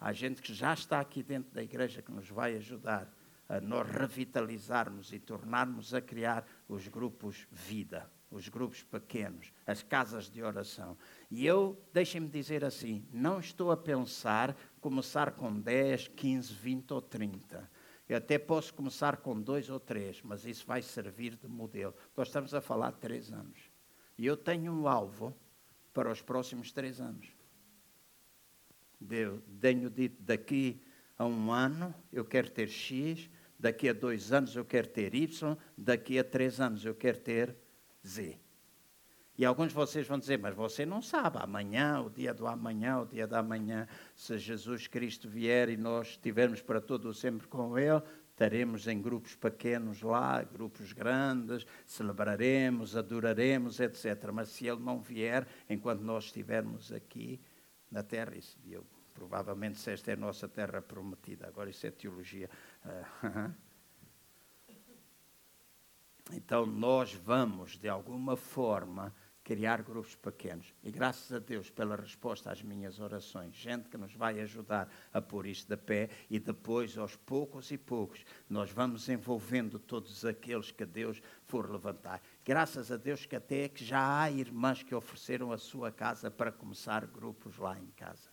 Há 0.00 0.12
gente 0.12 0.40
que 0.40 0.54
já 0.54 0.74
está 0.74 1.00
aqui 1.00 1.22
dentro 1.22 1.52
da 1.52 1.62
igreja 1.62 2.02
que 2.02 2.12
nos 2.12 2.28
vai 2.28 2.56
ajudar 2.56 3.12
a 3.48 3.60
nós 3.60 3.88
revitalizarmos 3.88 5.12
e 5.12 5.18
tornarmos 5.18 5.94
a 5.94 6.00
criar 6.00 6.46
os 6.68 6.86
grupos 6.86 7.46
vida 7.50 8.08
os 8.30 8.48
grupos 8.48 8.82
pequenos, 8.82 9.52
as 9.66 9.82
casas 9.82 10.28
de 10.28 10.42
oração. 10.42 10.96
E 11.30 11.46
eu, 11.46 11.80
deixem-me 11.92 12.28
dizer 12.28 12.64
assim, 12.64 13.06
não 13.12 13.40
estou 13.40 13.70
a 13.70 13.76
pensar 13.76 14.56
começar 14.80 15.32
com 15.32 15.58
10, 15.58 16.08
15, 16.08 16.52
20 16.52 16.92
ou 16.92 17.02
30. 17.02 17.70
Eu 18.08 18.16
até 18.16 18.38
posso 18.38 18.72
começar 18.72 19.18
com 19.18 19.40
dois 19.40 19.68
ou 19.68 19.78
três, 19.78 20.22
mas 20.22 20.44
isso 20.44 20.66
vai 20.66 20.82
servir 20.82 21.36
de 21.36 21.46
modelo. 21.46 21.94
Nós 22.16 22.28
estamos 22.28 22.54
a 22.54 22.60
falar 22.60 22.92
de 22.92 22.98
três 22.98 23.32
anos. 23.32 23.58
E 24.16 24.26
eu 24.26 24.36
tenho 24.36 24.72
um 24.72 24.88
alvo 24.88 25.36
para 25.92 26.10
os 26.10 26.22
próximos 26.22 26.72
três 26.72 27.00
anos. 27.00 27.37
Eu 29.00 29.42
tenho 29.60 29.88
dito, 29.88 30.22
daqui 30.22 30.80
a 31.16 31.24
um 31.24 31.52
ano 31.52 31.94
eu 32.12 32.24
quero 32.24 32.50
ter 32.50 32.68
X, 32.68 33.30
daqui 33.58 33.88
a 33.88 33.92
dois 33.92 34.32
anos 34.32 34.54
eu 34.54 34.64
quero 34.64 34.88
ter 34.88 35.14
Y, 35.14 35.56
daqui 35.76 36.18
a 36.18 36.24
três 36.24 36.60
anos 36.60 36.84
eu 36.84 36.94
quero 36.94 37.18
ter 37.18 37.56
Z. 38.06 38.38
E 39.36 39.44
alguns 39.44 39.68
de 39.68 39.74
vocês 39.74 40.04
vão 40.04 40.18
dizer, 40.18 40.36
mas 40.36 40.52
você 40.52 40.84
não 40.84 41.00
sabe, 41.00 41.38
amanhã, 41.40 42.00
o 42.00 42.10
dia 42.10 42.34
do 42.34 42.44
amanhã, 42.46 42.98
o 42.98 43.06
dia 43.06 43.24
da 43.24 43.40
manhã, 43.40 43.86
se 44.16 44.36
Jesus 44.36 44.88
Cristo 44.88 45.28
vier 45.28 45.68
e 45.68 45.76
nós 45.76 46.08
estivermos 46.08 46.60
para 46.60 46.80
todo 46.80 47.08
o 47.08 47.14
sempre 47.14 47.46
com 47.46 47.78
Ele, 47.78 48.02
estaremos 48.32 48.88
em 48.88 49.00
grupos 49.00 49.36
pequenos 49.36 50.02
lá, 50.02 50.42
grupos 50.42 50.92
grandes, 50.92 51.64
celebraremos, 51.86 52.96
adoraremos, 52.96 53.78
etc. 53.78 54.30
Mas 54.32 54.48
se 54.48 54.66
Ele 54.66 54.80
não 54.80 55.00
vier, 55.00 55.46
enquanto 55.70 56.00
nós 56.00 56.24
estivermos 56.24 56.90
aqui 56.90 57.40
na 57.90 58.02
terra, 58.02 58.36
isso, 58.36 58.58
eu, 58.66 58.86
provavelmente 59.14 59.78
se 59.78 59.90
esta 59.90 60.10
é 60.10 60.14
a 60.14 60.16
nossa 60.16 60.48
terra 60.48 60.80
prometida, 60.80 61.46
agora 61.46 61.70
isso 61.70 61.86
é 61.86 61.90
teologia. 61.90 62.48
Uh, 62.84 63.68
Então 66.32 66.66
nós 66.66 67.14
vamos, 67.14 67.78
de 67.78 67.88
alguma 67.88 68.36
forma, 68.36 69.14
criar 69.42 69.80
grupos 69.82 70.14
pequenos. 70.14 70.74
E 70.82 70.90
graças 70.90 71.32
a 71.32 71.38
Deus 71.38 71.70
pela 71.70 71.96
resposta 71.96 72.52
às 72.52 72.62
minhas 72.62 73.00
orações, 73.00 73.54
gente 73.54 73.88
que 73.88 73.96
nos 73.96 74.12
vai 74.12 74.38
ajudar 74.40 74.92
a 75.10 75.22
pôr 75.22 75.46
isto 75.46 75.66
de 75.68 75.76
pé 75.76 76.10
e 76.28 76.38
depois, 76.38 76.98
aos 76.98 77.16
poucos 77.16 77.70
e 77.70 77.78
poucos, 77.78 78.24
nós 78.48 78.70
vamos 78.70 79.08
envolvendo 79.08 79.78
todos 79.78 80.22
aqueles 80.24 80.70
que 80.70 80.84
Deus 80.84 81.22
for 81.46 81.70
levantar. 81.70 82.20
Graças 82.48 82.90
a 82.90 82.96
Deus 82.96 83.26
que 83.26 83.36
até 83.36 83.68
que 83.68 83.84
já 83.84 84.22
há 84.22 84.30
irmãs 84.30 84.82
que 84.82 84.94
ofereceram 84.94 85.52
a 85.52 85.58
sua 85.58 85.92
casa 85.92 86.30
para 86.30 86.50
começar 86.50 87.04
grupos 87.04 87.58
lá 87.58 87.78
em 87.78 87.88
casa, 87.88 88.30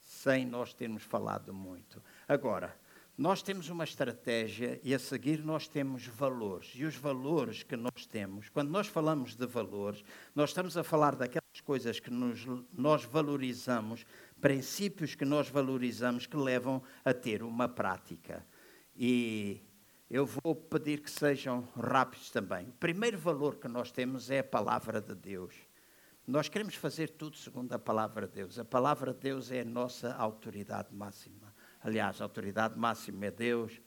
sem 0.00 0.46
nós 0.46 0.72
termos 0.72 1.02
falado 1.02 1.52
muito. 1.52 2.02
Agora, 2.26 2.74
nós 3.18 3.42
temos 3.42 3.68
uma 3.68 3.84
estratégia 3.84 4.80
e 4.82 4.94
a 4.94 4.98
seguir 4.98 5.44
nós 5.44 5.68
temos 5.68 6.06
valores. 6.06 6.72
E 6.74 6.86
os 6.86 6.96
valores 6.96 7.62
que 7.62 7.76
nós 7.76 8.06
temos, 8.06 8.48
quando 8.48 8.70
nós 8.70 8.86
falamos 8.86 9.34
de 9.34 9.46
valores, 9.46 10.02
nós 10.34 10.48
estamos 10.48 10.74
a 10.78 10.82
falar 10.82 11.14
daquelas 11.14 11.60
coisas 11.62 12.00
que 12.00 12.10
nos, 12.10 12.46
nós 12.72 13.04
valorizamos, 13.04 14.06
princípios 14.40 15.14
que 15.14 15.26
nós 15.26 15.50
valorizamos 15.50 16.24
que 16.24 16.36
levam 16.38 16.82
a 17.04 17.12
ter 17.12 17.42
uma 17.42 17.68
prática. 17.68 18.42
E 18.96 19.60
eu 20.14 20.24
vou 20.24 20.54
pedir 20.54 21.00
que 21.00 21.10
sejam 21.10 21.66
rápidos 21.76 22.30
também. 22.30 22.68
O 22.68 22.72
primeiro 22.74 23.18
valor 23.18 23.56
que 23.56 23.66
nós 23.66 23.90
temos 23.90 24.30
é 24.30 24.38
a 24.38 24.44
palavra 24.44 25.00
de 25.00 25.12
Deus. 25.12 25.52
Nós 26.24 26.48
queremos 26.48 26.76
fazer 26.76 27.08
tudo 27.08 27.36
segundo 27.36 27.72
a 27.72 27.80
palavra 27.80 28.28
de 28.28 28.34
Deus. 28.34 28.56
A 28.56 28.64
palavra 28.64 29.12
de 29.12 29.18
Deus 29.18 29.50
é 29.50 29.62
a 29.62 29.64
nossa 29.64 30.14
autoridade 30.14 30.94
máxima. 30.94 31.52
Aliás, 31.82 32.20
a 32.20 32.24
autoridade 32.26 32.78
máxima 32.78 33.26
é 33.26 33.30
Deus, 33.32 33.82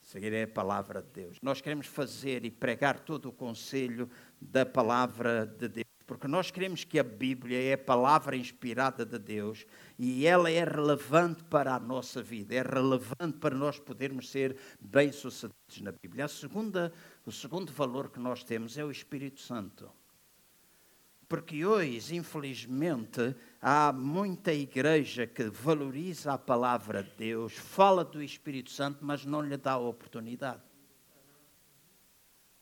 seguirei 0.00 0.44
a 0.44 0.48
palavra 0.48 1.02
de 1.02 1.08
Deus. 1.08 1.36
Nós 1.42 1.60
queremos 1.60 1.88
fazer 1.88 2.44
e 2.44 2.50
pregar 2.50 3.00
todo 3.00 3.30
o 3.30 3.32
conselho 3.32 4.08
da 4.40 4.64
palavra 4.64 5.44
de 5.44 5.66
Deus, 5.66 5.85
porque 6.06 6.28
nós 6.28 6.52
queremos 6.52 6.84
que 6.84 7.00
a 7.00 7.02
Bíblia 7.02 7.60
é 7.60 7.72
a 7.72 7.78
palavra 7.78 8.36
inspirada 8.36 9.04
de 9.04 9.18
Deus 9.18 9.66
e 9.98 10.24
ela 10.24 10.48
é 10.48 10.62
relevante 10.62 11.42
para 11.44 11.74
a 11.74 11.80
nossa 11.80 12.22
vida, 12.22 12.54
é 12.54 12.62
relevante 12.62 13.38
para 13.40 13.56
nós 13.56 13.80
podermos 13.80 14.30
ser 14.30 14.56
bem-sucedidos 14.80 15.80
na 15.80 15.90
Bíblia. 15.90 16.26
A 16.26 16.28
segunda, 16.28 16.92
o 17.24 17.32
segundo 17.32 17.72
valor 17.72 18.10
que 18.10 18.20
nós 18.20 18.44
temos 18.44 18.78
é 18.78 18.84
o 18.84 18.90
Espírito 18.90 19.40
Santo. 19.40 19.90
Porque 21.28 21.66
hoje, 21.66 22.14
infelizmente, 22.14 23.34
há 23.60 23.92
muita 23.92 24.52
igreja 24.52 25.26
que 25.26 25.42
valoriza 25.50 26.32
a 26.32 26.38
palavra 26.38 27.02
de 27.02 27.10
Deus, 27.16 27.52
fala 27.54 28.04
do 28.04 28.22
Espírito 28.22 28.70
Santo, 28.70 29.04
mas 29.04 29.24
não 29.24 29.40
lhe 29.40 29.56
dá 29.56 29.72
a 29.72 29.78
oportunidade. 29.78 30.62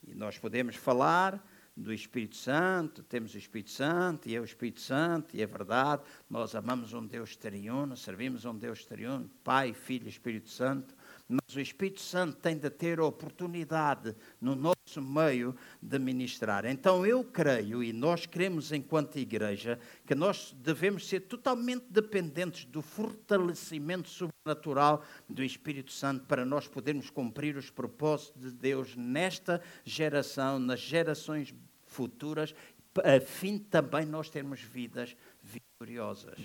E 0.02 0.14
nós 0.14 0.38
podemos 0.38 0.76
falar 0.76 1.44
do 1.76 1.92
Espírito 1.92 2.36
Santo, 2.36 3.02
temos 3.02 3.34
o 3.34 3.38
Espírito 3.38 3.70
Santo, 3.70 4.28
e 4.28 4.36
é 4.36 4.40
o 4.40 4.44
Espírito 4.44 4.80
Santo, 4.80 5.36
e 5.36 5.42
é 5.42 5.46
verdade, 5.46 6.02
nós 6.30 6.54
amamos 6.54 6.92
um 6.92 7.04
Deus 7.04 7.36
triuno, 7.36 7.96
servimos 7.96 8.44
um 8.44 8.56
Deus 8.56 8.84
triuno, 8.84 9.28
Pai, 9.42 9.72
Filho 9.72 10.06
e 10.06 10.10
Espírito 10.10 10.50
Santo, 10.50 10.94
mas 11.28 11.56
o 11.56 11.60
Espírito 11.60 12.00
Santo 12.00 12.36
tem 12.36 12.56
de 12.56 12.68
ter 12.68 12.98
a 12.98 13.04
oportunidade 13.04 14.14
no 14.40 14.54
nosso 14.54 15.00
meio 15.00 15.56
de 15.80 15.98
ministrar. 15.98 16.66
Então 16.66 17.06
eu 17.06 17.24
creio, 17.24 17.82
e 17.82 17.92
nós 17.92 18.26
cremos 18.26 18.72
enquanto 18.72 19.18
igreja, 19.18 19.78
que 20.06 20.14
nós 20.14 20.54
devemos 20.58 21.08
ser 21.08 21.20
totalmente 21.20 21.86
dependentes 21.88 22.64
do 22.66 22.82
fortalecimento 22.82 24.08
sobrenatural 24.08 25.02
do 25.28 25.42
Espírito 25.42 25.92
Santo 25.92 26.26
para 26.26 26.44
nós 26.44 26.68
podermos 26.68 27.08
cumprir 27.08 27.56
os 27.56 27.70
propósitos 27.70 28.42
de 28.42 28.50
Deus 28.50 28.94
nesta 28.94 29.62
geração, 29.84 30.58
nas 30.58 30.80
gerações 30.80 31.54
futuras, 31.86 32.54
a 33.02 33.20
fim 33.20 33.58
também 33.58 34.04
nós 34.04 34.28
termos 34.28 34.60
vidas 34.60 35.16
vitoriosas. 35.42 36.38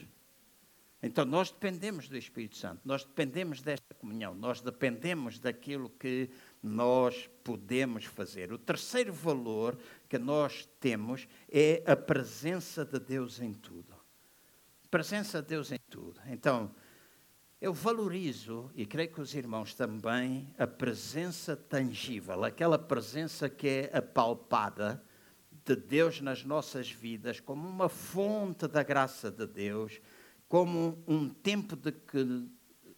Então 1.02 1.24
nós 1.24 1.50
dependemos 1.50 2.10
do 2.10 2.18
Espírito 2.18 2.58
Santo, 2.58 2.82
nós 2.84 3.06
dependemos 3.06 3.62
desta 3.62 3.93
comunhão, 3.95 4.36
nós 4.36 4.60
dependemos 4.60 5.39
daquilo 5.39 5.89
que 5.89 6.30
nós 6.62 7.30
podemos 7.41 8.04
fazer. 8.04 8.52
O 8.52 8.58
terceiro 8.58 9.14
valor 9.14 9.78
que 10.10 10.18
nós 10.18 10.68
temos 10.80 11.26
é 11.50 11.82
a 11.86 11.95
presença 11.95 12.84
de 12.84 13.00
Deus 13.00 13.39
em 13.39 13.54
tudo. 13.54 13.95
Presença 14.91 15.41
de 15.41 15.47
Deus 15.47 15.72
em 15.72 15.80
tudo. 15.89 16.20
Então, 16.28 16.76
eu 17.62 17.74
valorizo, 17.74 18.70
e 18.74 18.86
creio 18.86 19.12
que 19.14 19.22
os 19.22 19.34
irmãos 19.34 19.74
também, 19.74 20.54
a 20.58 20.66
presença 20.66 21.56
tangível, 21.56 22.43
aquela 22.43 22.80
presença 22.80 23.50
que 23.50 23.68
é 23.68 23.97
apalpada 23.97 25.02
de 25.66 25.76
Deus 25.76 26.20
nas 26.20 26.43
nossas 26.43 26.89
vidas, 26.89 27.39
como 27.39 27.68
uma 27.68 27.88
fonte 27.88 28.68
da 28.68 28.82
graça 28.82 29.30
de 29.30 29.45
Deus 29.45 30.02
como 30.50 31.02
um 31.08 31.30
tempo 31.30 31.76
de 31.76 31.91
que 31.91 32.50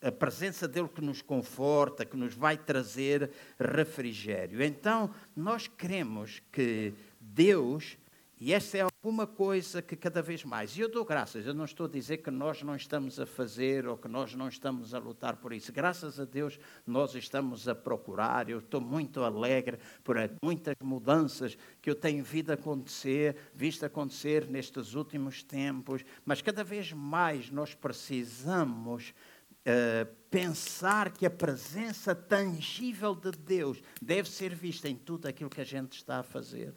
a 0.02 0.12
presença 0.12 0.68
dele 0.68 0.88
que 0.88 1.02
nos 1.02 1.22
conforta, 1.22 2.06
que 2.06 2.18
nos 2.18 2.34
vai 2.34 2.58
trazer 2.58 3.30
refrigério. 3.60 4.64
Então, 4.64 5.14
nós 5.36 5.68
queremos 5.68 6.42
que 6.52 6.94
Deus 7.20 7.98
e 8.42 8.54
essa 8.54 8.76
é 8.76 8.82
alguma 8.82 9.28
coisa 9.28 9.84
que 9.84 9.96
cada 9.96 10.20
vez 10.20 10.44
mais, 10.44 10.76
e 10.76 10.82
eu 10.82 10.90
dou 10.90 11.06
graças, 11.06 11.46
eu 11.46 11.54
não 11.54 11.64
estou 11.64 11.86
a 11.86 11.90
dizer 11.90 12.18
que 12.18 12.32
nós 12.32 12.64
não 12.64 12.76
estamos 12.76 13.20
a 13.20 13.26
fazer 13.28 13.86
ou 13.86 13.96
que 13.96 14.08
nós 14.08 14.34
não 14.34 14.48
estamos 14.48 14.96
a 14.96 14.98
lutar 14.98 15.36
por 15.36 15.54
isso. 15.54 15.72
Graças 15.72 16.20
a 16.20 16.26
Deus 16.26 16.60
nós 16.84 17.14
estamos 17.14 17.68
a 17.68 17.76
procurar, 17.76 18.50
eu 18.50 18.58
estou 18.58 18.82
muito 18.82 19.24
alegre 19.24 19.78
por 20.04 20.18
muitas 20.44 20.74
mudanças 20.82 21.56
que 21.80 21.88
eu 21.88 21.94
tenho 21.94 22.24
visto 22.24 22.50
acontecer, 22.50 23.36
visto 23.54 23.86
acontecer 23.86 24.48
nestes 24.50 24.96
últimos 24.96 25.44
tempos, 25.44 26.04
mas 26.26 26.42
cada 26.42 26.64
vez 26.64 26.92
mais 26.92 27.52
nós 27.52 27.76
precisamos 27.76 29.14
Uh, 29.62 30.12
pensar 30.32 31.12
que 31.12 31.24
a 31.24 31.30
presença 31.30 32.16
tangível 32.16 33.14
de 33.14 33.30
Deus 33.30 33.80
deve 34.02 34.28
ser 34.28 34.56
vista 34.56 34.90
em 34.90 34.96
tudo 34.96 35.28
aquilo 35.28 35.52
que 35.52 35.62
a 35.62 35.64
gente 35.64 35.92
está 35.94 36.18
a 36.18 36.24
fazer 36.24 36.74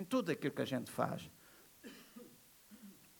em 0.00 0.04
tudo 0.04 0.32
aquilo 0.32 0.54
que 0.54 0.62
a 0.62 0.66
gente 0.66 0.90
faz. 0.90 1.30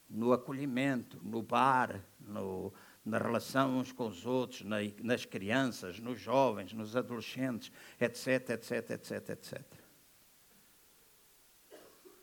No 0.09 0.33
acolhimento, 0.33 1.21
no 1.23 1.43
bar, 1.43 2.05
no, 2.21 2.73
na 3.05 3.19
relação 3.19 3.79
uns 3.79 3.93
com 3.93 4.09
os 4.09 4.27
outros, 4.27 4.63
na, 4.63 4.79
nas 5.03 5.25
crianças, 5.25 6.01
nos 6.01 6.19
jovens, 6.19 6.73
nos 6.73 6.97
adolescentes, 6.97 7.71
etc, 8.01 8.51
etc, 8.51 8.91
etc, 8.91 9.29
etc. 9.31 9.87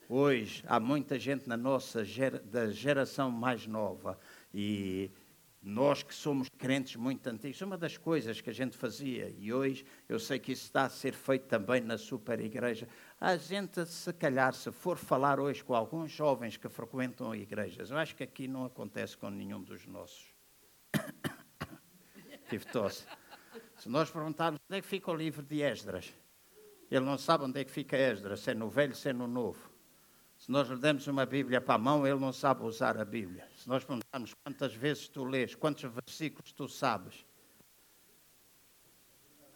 Hoje 0.09 0.63
há 0.67 0.79
muita 0.79 1.17
gente 1.17 1.47
na 1.47 1.57
nossa 1.57 2.03
gera, 2.03 2.39
da 2.39 2.69
geração 2.69 3.31
mais 3.31 3.65
nova 3.65 4.19
e 4.53 5.09
nós 5.61 6.03
que 6.03 6.13
somos 6.13 6.49
crentes 6.57 6.97
muito 6.97 7.25
antigos, 7.27 7.61
uma 7.61 7.77
das 7.77 7.97
coisas 7.97 8.41
que 8.41 8.49
a 8.49 8.53
gente 8.53 8.75
fazia, 8.75 9.33
e 9.37 9.53
hoje 9.53 9.85
eu 10.09 10.19
sei 10.19 10.37
que 10.37 10.51
isso 10.51 10.65
está 10.65 10.83
a 10.83 10.89
ser 10.89 11.13
feito 11.13 11.45
também 11.47 11.79
na 11.79 11.97
super 11.97 12.41
igreja, 12.41 12.87
a 13.19 13.37
gente, 13.37 13.85
se 13.85 14.11
calhar, 14.13 14.53
se 14.53 14.71
for 14.71 14.97
falar 14.97 15.39
hoje 15.39 15.63
com 15.63 15.73
alguns 15.73 16.11
jovens 16.11 16.57
que 16.57 16.67
frequentam 16.67 17.33
igrejas, 17.33 17.89
eu 17.89 17.97
acho 17.97 18.15
que 18.15 18.23
aqui 18.23 18.47
não 18.47 18.65
acontece 18.65 19.17
com 19.17 19.29
nenhum 19.29 19.61
dos 19.61 19.85
nossos. 19.85 20.33
Tive 22.49 22.65
tosse. 22.65 23.05
Se 23.77 23.89
nós 23.89 24.09
perguntarmos 24.09 24.59
onde 24.69 24.79
é 24.79 24.81
que 24.81 24.87
fica 24.87 25.11
o 25.11 25.15
livro 25.15 25.41
de 25.41 25.61
Esdras, 25.61 26.13
ele 26.89 27.05
não 27.05 27.17
sabe 27.17 27.45
onde 27.45 27.59
é 27.59 27.63
que 27.63 27.71
fica 27.71 27.97
Esdras, 27.97 28.41
se 28.41 28.51
é 28.51 28.53
no 28.53 28.69
velho, 28.69 28.95
se 28.95 29.09
é 29.09 29.13
no 29.13 29.27
novo. 29.27 29.71
Se 30.37 30.51
nós 30.51 30.67
lhe 30.67 30.75
demos 30.75 31.07
uma 31.07 31.25
Bíblia 31.25 31.61
para 31.61 31.75
a 31.75 31.77
mão, 31.77 32.05
ele 32.05 32.19
não 32.19 32.33
sabe 32.33 32.63
usar 32.63 32.97
a 32.99 33.05
Bíblia. 33.05 33.47
Se 33.55 33.67
nós 33.67 33.83
perguntarmos 33.83 34.33
quantas 34.43 34.73
vezes 34.73 35.07
tu 35.07 35.23
lês, 35.23 35.55
quantos 35.55 35.89
versículos 35.89 36.51
tu 36.51 36.67
sabes. 36.67 37.25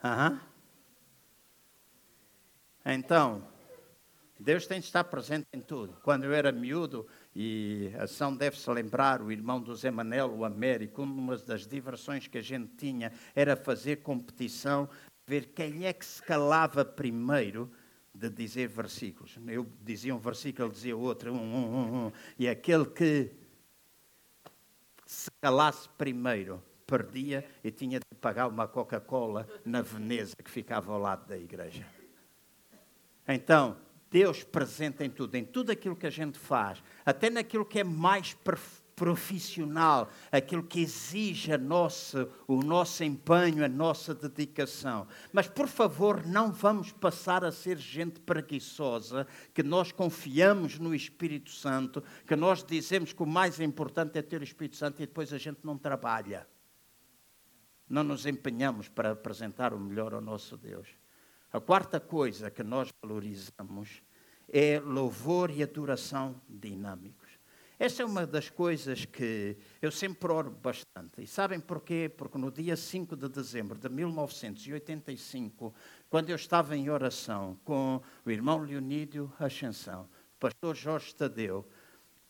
Uhum. 0.03 0.39
Então, 2.89 3.43
Deus 4.39 4.65
tem 4.65 4.79
de 4.79 4.85
estar 4.85 5.03
presente 5.03 5.45
em 5.51 5.59
tudo. 5.59 5.97
Quando 6.01 6.23
eu 6.23 6.33
era 6.33 6.53
miúdo, 6.53 7.05
e 7.35 7.91
a 7.99 8.03
ação 8.03 8.33
deve-se 8.33 8.69
lembrar, 8.69 9.21
o 9.21 9.29
irmão 9.29 9.59
do 9.59 9.75
Zé 9.75 9.91
Manel, 9.91 10.33
o 10.33 10.45
Américo, 10.45 11.03
uma 11.03 11.35
das 11.35 11.67
diversões 11.67 12.27
que 12.27 12.38
a 12.38 12.41
gente 12.41 12.69
tinha 12.77 13.11
era 13.35 13.57
fazer 13.57 13.97
competição, 13.97 14.88
ver 15.25 15.47
quem 15.47 15.85
é 15.85 15.91
que 15.91 16.05
se 16.05 16.21
calava 16.23 16.85
primeiro 16.85 17.69
de 18.13 18.29
dizer 18.29 18.69
versículos. 18.69 19.38
Eu 19.47 19.67
dizia 19.83 20.15
um 20.15 20.19
versículo, 20.19 20.69
ele 20.69 20.73
dizia 20.73 20.95
outro, 20.95 21.33
um, 21.33 21.35
um, 21.35 21.75
um, 21.75 22.05
um. 22.05 22.11
e 22.39 22.47
aquele 22.47 22.85
que 22.85 23.31
se 25.05 25.29
calasse 25.41 25.89
primeiro 25.97 26.63
perdia 26.85 27.45
e 27.61 27.69
tinha 27.69 27.99
de 27.99 28.17
pagar 28.21 28.47
uma 28.47 28.65
Coca-Cola 28.65 29.45
na 29.65 29.81
Veneza 29.81 30.35
que 30.41 30.49
ficava 30.49 30.93
ao 30.93 30.99
lado 30.99 31.27
da 31.27 31.38
igreja. 31.38 31.96
Então, 33.28 33.78
Deus 34.09 34.43
presente 34.43 35.03
em 35.03 35.09
tudo, 35.09 35.36
em 35.36 35.43
tudo 35.43 35.71
aquilo 35.71 35.95
que 35.95 36.07
a 36.07 36.11
gente 36.11 36.39
faz, 36.39 36.82
até 37.05 37.30
naquilo 37.30 37.65
que 37.65 37.80
é 37.80 37.84
mais 37.84 38.36
profissional, 38.95 40.09
aquilo 40.32 40.63
que 40.63 40.80
exige 40.80 41.51
o 42.47 42.63
nosso 42.63 43.03
empenho, 43.03 43.65
a 43.65 43.67
nossa 43.67 44.15
dedicação. 44.15 45.07
Mas, 45.34 45.47
por 45.47 45.67
favor, 45.67 46.25
não 46.25 46.51
vamos 46.51 46.93
passar 46.93 47.43
a 47.43 47.51
ser 47.51 47.78
gente 47.78 48.19
preguiçosa, 48.21 49.28
que 49.53 49.61
nós 49.61 49.91
confiamos 49.91 50.80
no 50.80 50.95
Espírito 50.95 51.51
Santo, 51.51 52.01
que 52.25 52.36
nós 52.36 52.63
dizemos 52.63 53.11
que 53.11 53.21
o 53.21 53.28
mais 53.28 53.59
importante 53.59 54.17
é 54.17 54.21
ter 54.21 54.39
o 54.39 54.45
Espírito 54.45 54.78
Santo 54.78 55.01
e 55.01 55.05
depois 55.05 55.34
a 55.34 55.38
gente 55.38 55.59
não 55.63 55.78
trabalha. 55.78 56.47
Não 57.89 58.03
nos 58.03 58.25
empenhamos 58.25 58.88
para 58.88 59.11
apresentar 59.11 59.73
o 59.73 59.80
melhor 59.80 60.13
ao 60.13 60.21
nosso 60.21 60.57
Deus. 60.57 60.88
A 61.58 61.60
quarta 61.60 61.99
coisa 61.99 62.51
que 62.51 62.62
nós 62.62 62.89
valorizamos 63.01 64.03
é 64.47 64.80
louvor 64.80 65.49
e 65.49 65.64
adoração 65.64 66.39
dinâmicos. 66.47 67.32
Essa 67.80 68.03
é 68.03 68.05
uma 68.05 68.28
das 68.28 68.47
coisas 68.47 69.05
que 69.05 69.58
eu 69.82 69.91
sempre 69.91 70.32
oro 70.32 70.51
bastante. 70.51 71.24
E 71.24 71.26
sabem 71.26 71.60
porquê? 71.60 72.14
Porque 72.16 72.38
no 72.38 72.51
dia 72.51 72.78
5 72.78 73.16
de 73.16 73.28
dezembro 73.28 73.76
de 73.76 73.89
1985, 73.89 75.74
quando 76.12 76.30
eu 76.30 76.36
estava 76.36 76.78
em 76.78 76.91
oração 76.91 77.58
com 77.66 78.03
o 78.24 78.30
irmão 78.30 78.60
Leonídio 78.60 79.34
Ascensão, 79.39 80.03
o 80.03 80.39
pastor 80.39 80.76
Jorge 80.76 81.16
Tadeu, 81.16 81.68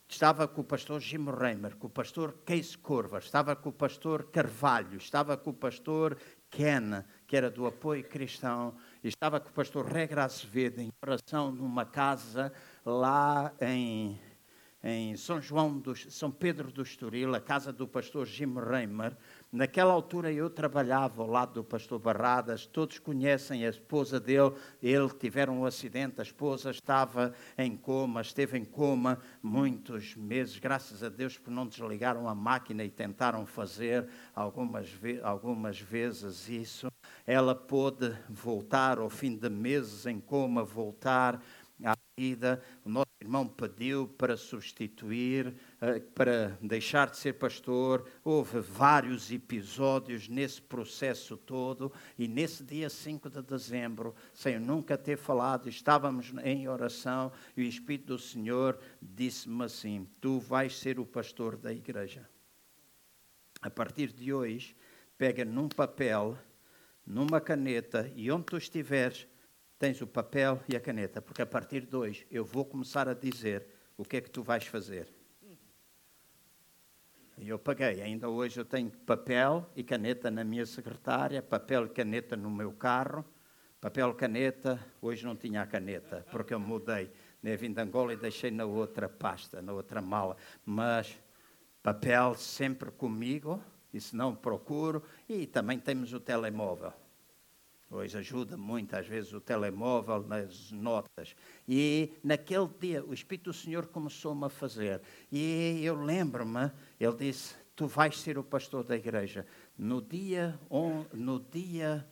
estava 0.08 0.48
com 0.48 0.62
o 0.62 0.64
pastor 0.64 1.02
Jim 1.02 1.26
Reimer, 1.26 1.76
com 1.76 1.88
o 1.88 1.90
pastor 1.90 2.34
Case 2.46 2.78
Curva, 2.78 3.20
estava 3.20 3.58
com 3.58 3.68
o 3.68 3.74
pastor 3.74 4.32
Carvalho, 4.32 4.98
estava 4.98 5.36
com 5.36 5.50
o 5.50 5.54
pastor 5.54 6.18
Ken, 6.50 7.04
que 7.28 7.36
era 7.36 7.52
do 7.52 7.68
apoio 7.68 8.06
cristão, 8.06 8.74
estava 9.04 9.40
com 9.40 9.50
o 9.50 9.54
pastor 9.54 9.86
Regra 9.86 10.24
Azevedo 10.24 10.80
em 10.80 10.92
oração 11.02 11.52
numa 11.52 11.86
casa 11.86 12.52
lá 12.86 13.54
em 13.62 14.20
em 14.84 15.18
São 15.18 15.42
João 15.42 15.78
do, 15.78 15.96
São 15.96 16.32
Pedro 16.32 16.72
do 16.72 16.82
Estoril, 16.82 17.34
a 17.34 17.42
casa 17.42 17.74
do 17.74 17.88
pastor 17.88 18.26
Jim 18.26 18.54
Reimer. 18.54 19.18
Naquela 19.52 19.92
altura 19.92 20.32
eu 20.32 20.50
trabalhava 20.50 21.22
ao 21.22 21.28
lado 21.28 21.56
do 21.56 21.64
pastor 21.64 22.00
Barradas, 22.00 22.66
todos 22.66 23.00
conhecem 23.00 23.66
a 23.66 23.70
esposa 23.70 24.20
dele, 24.20 24.54
ele 24.82 25.10
tiveram 25.10 25.62
um 25.62 25.66
acidente, 25.66 26.20
a 26.20 26.24
esposa 26.24 26.70
estava 26.70 27.34
em 27.58 27.76
coma, 27.76 28.22
esteve 28.22 28.58
em 28.58 28.66
coma 28.66 29.20
muitos 29.42 30.16
meses, 30.16 30.60
graças 30.60 31.04
a 31.04 31.10
Deus 31.10 31.38
porque 31.38 31.52
não 31.52 31.68
desligaram 31.68 32.30
a 32.30 32.36
máquina 32.36 32.84
e 32.84 32.90
tentaram 32.90 33.46
fazer 33.46 34.08
algumas, 34.36 34.88
algumas 35.24 35.80
vezes 35.80 36.48
isso. 36.48 36.88
Ela 37.28 37.54
pôde 37.54 38.18
voltar 38.30 38.98
ao 39.00 39.10
fim 39.10 39.36
de 39.36 39.50
meses 39.50 40.06
em 40.06 40.18
coma, 40.18 40.64
voltar 40.64 41.44
à 41.84 41.94
vida. 42.18 42.64
O 42.86 42.90
nosso 42.90 43.12
irmão 43.20 43.46
pediu 43.46 44.08
para 44.08 44.38
substituir, 44.38 45.54
eh, 45.82 46.00
para 46.00 46.58
deixar 46.62 47.10
de 47.10 47.18
ser 47.18 47.34
pastor. 47.34 48.08
Houve 48.24 48.62
vários 48.62 49.30
episódios 49.30 50.30
nesse 50.30 50.62
processo 50.62 51.36
todo. 51.36 51.92
E 52.18 52.30
nesse 52.30 52.64
dia 52.64 52.90
5 52.90 53.30
de 53.30 53.42
dezembro, 53.42 54.16
sem 54.34 54.58
nunca 54.58 54.98
ter 54.98 55.18
falado, 55.18 55.68
estávamos 55.68 56.34
em 56.46 56.70
oração 56.70 57.30
e 57.58 57.62
o 57.62 57.66
Espírito 57.68 58.14
do 58.14 58.20
Senhor 58.20 58.80
disse-me 59.02 59.66
assim: 59.66 60.08
Tu 60.22 60.40
vais 60.40 60.80
ser 60.80 60.98
o 60.98 61.06
pastor 61.06 61.58
da 61.58 61.74
igreja. 61.74 62.26
A 63.62 63.70
partir 63.70 64.14
de 64.14 64.32
hoje, 64.32 64.78
pega 65.18 65.44
num 65.44 65.68
papel, 65.68 66.38
numa 67.08 67.40
caneta 67.40 68.12
e 68.16 68.30
onde 68.30 68.44
tu 68.44 68.58
estiveres, 68.58 69.26
tens 69.80 70.02
o 70.02 70.08
papel 70.08 70.62
e 70.68 70.76
a 70.76 70.80
caneta, 70.80 71.22
porque 71.22 71.42
a 71.42 71.46
partir 71.46 71.86
de 71.86 71.96
hoje 71.96 72.28
eu 72.30 72.44
vou 72.44 72.66
começar 72.66 73.08
a 73.08 73.14
dizer 73.14 73.66
o 73.96 74.04
que 74.04 74.18
é 74.18 74.22
que 74.22 74.30
tu 74.30 74.44
vais 74.44 74.68
fazer. 74.68 75.08
E 77.38 77.48
eu 77.48 77.58
paguei. 77.58 78.02
Ainda 78.02 78.28
hoje 78.28 78.60
eu 78.60 78.66
tenho 78.66 78.90
papel 78.90 79.70
e 79.76 79.84
caneta 79.84 80.30
na 80.32 80.44
minha 80.44 80.66
secretária, 80.66 81.42
papel 81.42 81.86
e 81.86 81.90
caneta 81.90 82.36
no 82.36 82.50
meu 82.50 82.74
carro. 82.74 83.24
Papel 83.80 84.10
e 84.10 84.16
caneta, 84.16 84.80
hoje 85.00 85.24
não 85.24 85.36
tinha 85.36 85.62
a 85.62 85.68
caneta, 85.68 86.26
porque 86.32 86.54
eu 86.54 86.60
mudei. 86.60 87.12
né, 87.42 87.56
vim 87.56 87.72
de 87.72 87.80
Angola 87.80 88.12
e 88.12 88.18
deixei 88.18 88.50
na 88.50 88.66
outra 88.66 89.08
pasta, 89.08 89.62
na 89.62 89.72
outra 89.72 90.02
mala. 90.02 90.36
Mas 90.66 91.16
papel 91.84 92.34
sempre 92.34 92.90
comigo, 92.90 93.64
e 93.94 94.00
se 94.00 94.16
não 94.16 94.36
procuro. 94.36 95.04
E 95.28 95.46
também 95.46 95.80
temos 95.80 96.14
o 96.14 96.20
telemóvel. 96.20 96.94
Hoje 97.90 98.18
ajuda 98.18 98.58
muito, 98.58 98.96
às 98.98 99.08
vezes, 99.08 99.32
o 99.32 99.40
telemóvel 99.40 100.22
nas 100.28 100.72
notas. 100.72 101.34
E 101.66 102.12
naquele 102.22 102.68
dia, 102.80 103.06
o 103.06 103.14
Espírito 103.14 103.46
do 103.46 103.54
Senhor 103.54 103.88
começou-me 103.88 104.46
a 104.46 104.50
fazer. 104.50 105.02
E 105.32 105.80
eu 105.84 105.96
lembro-me, 105.96 106.70
ele 107.00 107.16
disse: 107.16 107.56
Tu 107.78 107.88
vais 107.88 108.20
ser 108.20 108.38
o 108.38 108.44
pastor 108.44 108.84
da 108.84 108.98
igreja. 108.98 109.48
No 109.78 110.02
dia, 110.02 110.60
no 111.14 111.40
dia, 111.40 112.06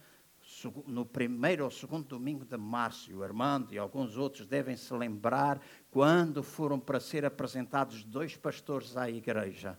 no 0.88 1.06
primeiro 1.06 1.66
ou 1.66 1.72
segundo 1.72 2.08
domingo 2.08 2.46
de 2.46 2.56
março, 2.56 3.14
o 3.14 3.22
Armando 3.22 3.74
e 3.74 3.78
alguns 3.78 4.16
outros 4.16 4.48
devem 4.48 4.78
se 4.78 4.94
lembrar 4.94 5.62
quando 5.92 6.42
foram 6.42 6.80
para 6.80 7.02
ser 7.02 7.26
apresentados 7.26 8.04
dois 8.06 8.38
pastores 8.38 8.96
à 8.96 9.10
igreja. 9.10 9.78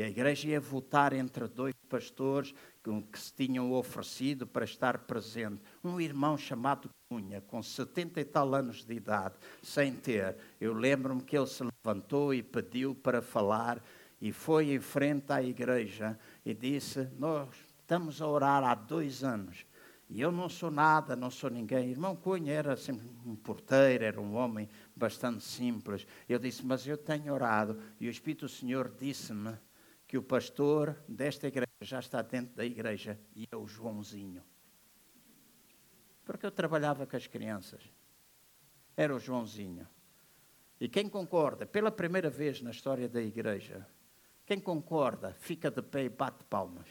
E 0.00 0.02
a 0.02 0.08
igreja 0.08 0.48
ia 0.48 0.58
votar 0.58 1.12
entre 1.12 1.46
dois 1.46 1.74
pastores 1.86 2.54
que 2.82 3.18
se 3.18 3.34
tinham 3.34 3.70
oferecido 3.70 4.46
para 4.46 4.64
estar 4.64 4.96
presente. 5.00 5.60
Um 5.84 6.00
irmão 6.00 6.38
chamado 6.38 6.88
Cunha, 7.06 7.42
com 7.42 7.62
70 7.62 8.18
e 8.18 8.24
tal 8.24 8.54
anos 8.54 8.82
de 8.82 8.94
idade, 8.94 9.34
sem 9.62 9.92
ter. 9.92 10.38
Eu 10.58 10.72
lembro-me 10.72 11.20
que 11.20 11.36
ele 11.36 11.46
se 11.46 11.62
levantou 11.62 12.32
e 12.32 12.42
pediu 12.42 12.94
para 12.94 13.20
falar 13.20 13.84
e 14.18 14.32
foi 14.32 14.72
em 14.72 14.80
frente 14.80 15.34
à 15.34 15.42
igreja 15.42 16.18
e 16.46 16.54
disse: 16.54 17.06
Nós 17.18 17.50
estamos 17.80 18.22
a 18.22 18.26
orar 18.26 18.64
há 18.64 18.74
dois 18.74 19.22
anos. 19.22 19.66
E 20.08 20.18
eu 20.18 20.32
não 20.32 20.48
sou 20.48 20.70
nada, 20.70 21.14
não 21.14 21.30
sou 21.30 21.50
ninguém. 21.50 21.90
Irmão 21.90 22.16
Cunha 22.16 22.54
era 22.54 22.74
sempre 22.74 23.06
um 23.26 23.36
porteiro, 23.36 24.02
era 24.02 24.18
um 24.18 24.34
homem 24.34 24.66
bastante 24.96 25.44
simples. 25.44 26.06
Eu 26.26 26.38
disse, 26.38 26.64
mas 26.64 26.86
eu 26.86 26.96
tenho 26.96 27.34
orado. 27.34 27.78
E 28.00 28.08
o 28.08 28.10
Espírito 28.10 28.46
do 28.46 28.48
Senhor 28.48 28.90
disse-me 28.98 29.54
que 30.10 30.18
o 30.18 30.22
pastor 30.24 31.00
desta 31.06 31.46
igreja 31.46 31.70
já 31.80 32.00
está 32.00 32.20
dentro 32.20 32.56
da 32.56 32.64
igreja 32.64 33.16
e 33.32 33.46
é 33.48 33.56
o 33.56 33.64
Joãozinho. 33.68 34.42
Porque 36.24 36.44
eu 36.44 36.50
trabalhava 36.50 37.06
com 37.06 37.16
as 37.16 37.28
crianças. 37.28 37.80
Era 38.96 39.14
o 39.14 39.20
Joãozinho. 39.20 39.86
E 40.80 40.88
quem 40.88 41.08
concorda, 41.08 41.64
pela 41.64 41.92
primeira 41.92 42.28
vez 42.28 42.60
na 42.60 42.72
história 42.72 43.08
da 43.08 43.22
igreja, 43.22 43.86
quem 44.44 44.58
concorda, 44.58 45.32
fica 45.34 45.70
de 45.70 45.80
pé 45.80 46.02
e 46.02 46.08
bate 46.08 46.42
palmas. 46.42 46.88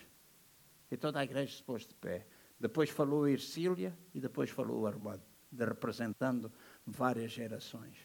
E 0.90 0.96
toda 0.96 1.20
a 1.20 1.24
igreja 1.26 1.58
se 1.58 1.62
pôs 1.62 1.86
de 1.86 1.96
pé. 1.96 2.26
Depois 2.58 2.90
falou 2.90 3.26
a 3.26 3.32
Ercília 3.32 4.00
e 4.14 4.22
depois 4.22 4.50
falou 4.50 4.84
o 4.84 4.88
Armando, 4.88 5.26
representando 5.52 6.50
várias 6.88 7.34
gerações. 7.34 7.98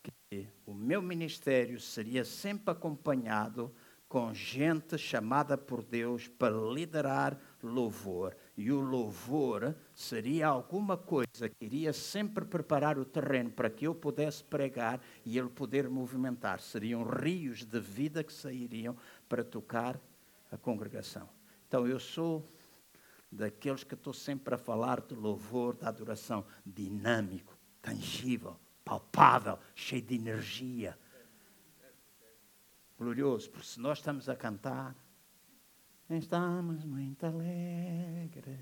Que 0.03 0.47
o 0.65 0.73
meu 0.73 1.03
ministério 1.03 1.81
seria 1.81 2.25
sempre 2.25 2.71
acompanhado 2.71 3.75
com 4.15 4.33
gente 4.33 4.97
chamada 4.97 5.59
por 5.59 5.83
Deus 5.83 6.29
para 6.29 6.55
liderar 6.55 7.37
louvor. 7.61 8.37
E 8.57 8.71
o 8.71 8.79
louvor 8.81 9.75
seria 9.93 10.47
alguma 10.47 10.97
coisa 10.97 11.49
que 11.49 11.65
iria 11.65 11.93
sempre 11.93 12.45
preparar 12.45 12.97
o 12.97 13.05
terreno 13.05 13.51
para 13.51 13.69
que 13.69 13.89
eu 13.89 13.93
pudesse 13.93 14.45
pregar 14.45 15.01
e 15.25 15.37
ele 15.37 15.49
poder 15.49 15.89
movimentar. 15.89 16.61
Seriam 16.61 17.03
rios 17.03 17.65
de 17.65 17.81
vida 17.81 18.23
que 18.23 18.33
sairiam 18.33 18.97
para 19.29 19.43
tocar 19.43 19.99
a 20.49 20.57
congregação. 20.57 21.29
Então 21.67 21.85
eu 21.85 21.99
sou 21.99 22.49
daqueles 23.33 23.83
que 23.83 23.95
estou 23.95 24.13
sempre 24.13 24.55
a 24.55 24.59
falar 24.59 25.01
de 25.01 25.17
louvor, 25.17 25.75
da 25.75 25.89
adoração 25.89 26.45
dinâmico, 26.65 27.59
tangível, 27.83 28.57
palpável, 28.85 29.59
cheio 29.75 30.03
de 30.03 30.15
energia 30.15 30.97
glorioso, 32.99 33.51
porque 33.51 33.67
se 33.67 33.81
nós 33.81 33.99
estamos 33.99 34.29
a 34.29 34.37
cantar, 34.37 34.95
estamos 36.11 36.85
muito 36.85 37.25
alegres, 37.25 38.59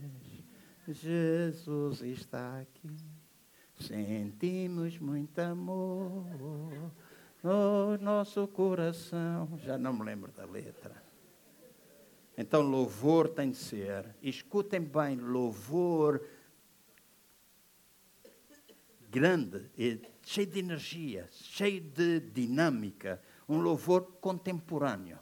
Jesus 0.88 2.02
está 2.02 2.60
aqui, 2.60 2.96
sentimos 3.78 4.98
muito 4.98 5.38
amor. 5.38 6.26
No 7.42 7.98
nosso 7.98 8.46
coração. 8.46 9.58
Já 9.58 9.76
não 9.76 9.92
me 9.92 10.04
lembro 10.04 10.30
da 10.30 10.44
letra. 10.44 11.02
Então, 12.36 12.62
louvor 12.62 13.28
tem 13.28 13.50
de 13.50 13.56
ser, 13.56 14.14
escutem 14.22 14.80
bem, 14.80 15.16
louvor 15.16 16.24
grande, 19.10 19.70
cheio 20.22 20.46
de 20.46 20.58
energia, 20.58 21.28
cheio 21.30 21.80
de 21.80 22.20
dinâmica, 22.20 23.20
um 23.52 23.60
louvor 23.60 24.18
contemporâneo. 24.20 25.18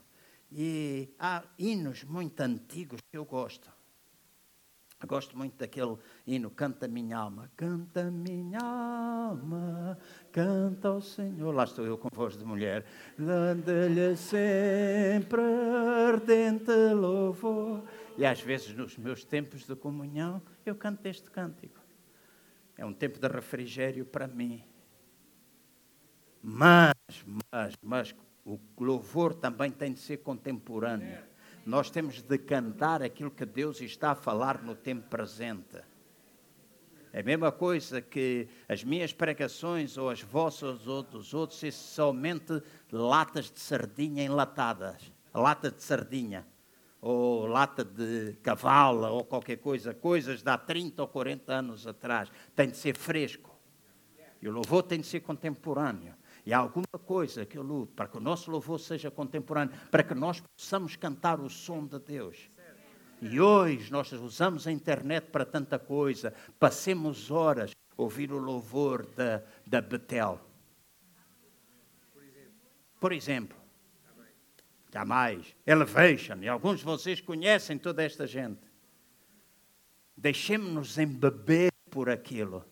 E 0.52 1.14
há 1.18 1.42
hinos 1.58 2.04
muito 2.04 2.40
antigos 2.40 3.00
que 3.10 3.16
eu 3.16 3.24
gosto. 3.24 3.70
Eu 5.02 5.08
gosto 5.08 5.36
muito 5.36 5.56
daquele 5.56 5.96
hino, 6.26 6.50
Canta 6.50 6.86
Minha 6.86 7.16
Alma. 7.16 7.50
Canta 7.56 8.10
Minha 8.10 8.60
Alma, 8.60 9.98
canta 10.30 10.88
ao 10.88 11.00
Senhor. 11.00 11.54
Lá 11.54 11.64
estou 11.64 11.86
eu 11.86 11.96
com 11.96 12.08
voz 12.12 12.36
de 12.36 12.44
mulher. 12.44 12.84
Dando-lhe 13.16 14.14
sempre 14.16 15.40
ardente 16.08 16.70
louvor. 16.94 17.82
E 18.18 18.26
às 18.26 18.40
vezes, 18.40 18.76
nos 18.76 18.98
meus 18.98 19.24
tempos 19.24 19.66
de 19.66 19.74
comunhão, 19.74 20.42
eu 20.66 20.74
canto 20.74 21.06
este 21.06 21.30
cântico. 21.30 21.80
É 22.76 22.84
um 22.84 22.92
tempo 22.92 23.18
de 23.18 23.28
refrigério 23.28 24.04
para 24.04 24.26
mim. 24.26 24.62
Mas, 26.42 26.94
mas, 27.52 27.74
mas, 27.82 28.14
o 28.44 28.58
louvor 28.78 29.34
também 29.34 29.70
tem 29.70 29.92
de 29.92 30.00
ser 30.00 30.18
contemporâneo. 30.18 31.18
Nós 31.64 31.90
temos 31.90 32.22
de 32.22 32.38
cantar 32.38 33.02
aquilo 33.02 33.30
que 33.30 33.44
Deus 33.44 33.80
está 33.80 34.12
a 34.12 34.14
falar 34.14 34.62
no 34.62 34.74
tempo 34.74 35.08
presente. 35.08 35.78
É 37.12 37.20
a 37.20 37.22
mesma 37.22 37.50
coisa 37.50 38.00
que 38.00 38.48
as 38.68 38.84
minhas 38.84 39.12
pregações 39.12 39.98
ou 39.98 40.08
as 40.08 40.22
vossas 40.22 40.86
ou 40.86 41.02
dos 41.02 41.34
outros, 41.34 41.58
se 41.58 41.70
somente 41.72 42.62
latas 42.90 43.50
de 43.50 43.60
sardinha 43.60 44.22
enlatadas. 44.22 45.12
Lata 45.34 45.70
de 45.70 45.82
sardinha, 45.82 46.46
ou 47.00 47.46
lata 47.46 47.84
de 47.84 48.36
cavala, 48.42 49.10
ou 49.10 49.24
qualquer 49.24 49.56
coisa, 49.58 49.94
coisas 49.94 50.42
de 50.42 50.50
há 50.50 50.58
30 50.58 51.02
ou 51.02 51.08
40 51.08 51.52
anos 51.52 51.86
atrás. 51.86 52.30
Tem 52.54 52.68
de 52.70 52.76
ser 52.76 52.96
fresco. 52.96 53.56
E 54.40 54.48
o 54.48 54.52
louvor 54.52 54.82
tem 54.82 55.00
de 55.00 55.06
ser 55.06 55.20
contemporâneo. 55.20 56.14
E 56.44 56.52
há 56.52 56.58
alguma 56.58 56.86
coisa 57.04 57.44
que 57.44 57.58
eu 57.58 57.62
luto 57.62 57.92
para 57.94 58.08
que 58.08 58.16
o 58.16 58.20
nosso 58.20 58.50
louvor 58.50 58.78
seja 58.78 59.10
contemporâneo, 59.10 59.74
para 59.90 60.02
que 60.02 60.14
nós 60.14 60.40
possamos 60.40 60.96
cantar 60.96 61.40
o 61.40 61.48
som 61.48 61.86
de 61.86 61.98
Deus. 61.98 62.50
E 63.20 63.38
hoje 63.38 63.92
nós 63.92 64.10
usamos 64.12 64.66
a 64.66 64.72
internet 64.72 65.26
para 65.30 65.44
tanta 65.44 65.78
coisa. 65.78 66.32
Passemos 66.58 67.30
horas 67.30 67.72
a 67.96 68.02
ouvir 68.02 68.32
o 68.32 68.38
louvor 68.38 69.04
da, 69.14 69.42
da 69.66 69.80
Betel. 69.80 70.40
Por 72.98 73.12
exemplo. 73.12 73.58
Jamais. 74.92 75.54
Elevation. 75.66 76.42
E 76.42 76.48
alguns 76.48 76.80
de 76.80 76.84
vocês 76.84 77.20
conhecem 77.20 77.78
toda 77.78 78.02
esta 78.02 78.26
gente. 78.26 78.60
Deixemos-nos 80.16 80.98
embeber 80.98 81.70
por 81.90 82.10
aquilo. 82.10 82.64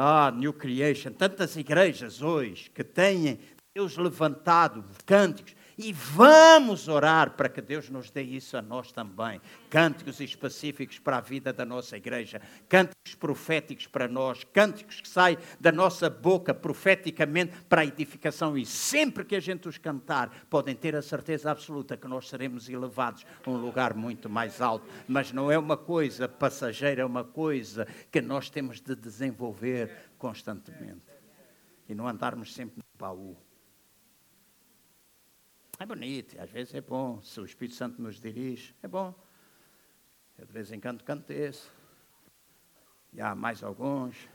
Ah, 0.00 0.30
New 0.30 0.52
Creation, 0.52 1.10
tantas 1.10 1.56
igrejas 1.56 2.22
hoje 2.22 2.70
que 2.70 2.84
têm 2.84 3.40
Deus 3.74 3.96
levantado 3.96 4.84
cânticos 5.04 5.56
e 5.78 5.92
vamos 5.92 6.88
orar 6.88 7.36
para 7.36 7.48
que 7.48 7.62
Deus 7.62 7.88
nos 7.88 8.10
dê 8.10 8.22
isso 8.22 8.56
a 8.56 8.62
nós 8.62 8.90
também. 8.90 9.40
Cânticos 9.70 10.18
específicos 10.18 10.98
para 10.98 11.18
a 11.18 11.20
vida 11.20 11.52
da 11.52 11.64
nossa 11.64 11.96
igreja, 11.96 12.42
cânticos 12.68 13.14
proféticos 13.14 13.86
para 13.86 14.08
nós, 14.08 14.42
cânticos 14.42 15.00
que 15.00 15.08
saem 15.08 15.38
da 15.60 15.70
nossa 15.70 16.10
boca 16.10 16.52
profeticamente 16.52 17.52
para 17.68 17.82
a 17.82 17.86
edificação. 17.86 18.58
E 18.58 18.66
sempre 18.66 19.24
que 19.24 19.36
a 19.36 19.40
gente 19.40 19.68
os 19.68 19.78
cantar, 19.78 20.30
podem 20.50 20.74
ter 20.74 20.96
a 20.96 21.02
certeza 21.02 21.48
absoluta 21.48 21.96
que 21.96 22.08
nós 22.08 22.28
seremos 22.28 22.68
elevados 22.68 23.24
a 23.46 23.48
um 23.48 23.56
lugar 23.56 23.94
muito 23.94 24.28
mais 24.28 24.60
alto. 24.60 24.84
Mas 25.06 25.32
não 25.32 25.48
é 25.48 25.56
uma 25.56 25.76
coisa 25.76 26.28
passageira, 26.28 27.02
é 27.02 27.04
uma 27.04 27.22
coisa 27.22 27.86
que 28.10 28.20
nós 28.20 28.50
temos 28.50 28.80
de 28.80 28.96
desenvolver 28.96 30.10
constantemente. 30.18 31.02
E 31.88 31.94
não 31.94 32.08
andarmos 32.08 32.52
sempre 32.52 32.78
no 32.78 32.98
baú. 32.98 33.47
É 35.80 35.86
bonito, 35.86 36.34
às 36.40 36.50
vezes 36.50 36.74
é 36.74 36.80
bom, 36.80 37.22
se 37.22 37.40
o 37.40 37.44
Espírito 37.44 37.76
Santo 37.76 38.02
nos 38.02 38.20
dirige, 38.20 38.74
é 38.82 38.88
bom. 38.88 39.14
Eu 40.36 40.44
de 40.44 40.52
vez 40.52 40.72
em 40.72 40.80
quando 40.80 41.04
canto 41.04 41.32
esse. 41.32 41.68
E 43.12 43.20
há 43.20 43.32
mais 43.32 43.62
alguns. 43.62 44.28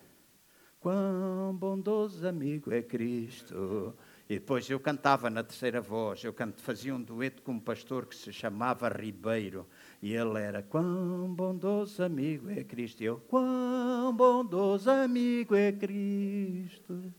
Quão 0.80 1.54
bondoso 1.54 2.26
amigo 2.26 2.72
é 2.72 2.82
Cristo. 2.82 3.94
E 4.30 4.36
depois 4.36 4.70
eu 4.70 4.80
cantava 4.80 5.30
na 5.30 5.44
terceira 5.44 5.82
voz, 5.82 6.24
eu 6.24 6.34
canto, 6.34 6.62
fazia 6.62 6.96
um 6.96 7.02
dueto 7.02 7.42
com 7.42 7.52
um 7.52 7.60
pastor 7.60 8.06
que 8.06 8.16
se 8.16 8.32
chamava 8.32 8.88
Ribeiro. 8.88 9.68
E 10.02 10.14
ele 10.14 10.40
era, 10.40 10.64
quão 10.64 11.34
bondoso 11.36 12.02
amigo 12.04 12.50
é 12.50 12.64
Cristo. 12.64 13.02
E 13.04 13.06
eu, 13.06 13.20
quão 13.20 14.16
bondoso 14.16 14.90
amigo 14.90 15.56
é 15.56 15.74
Cristo. 15.74 17.14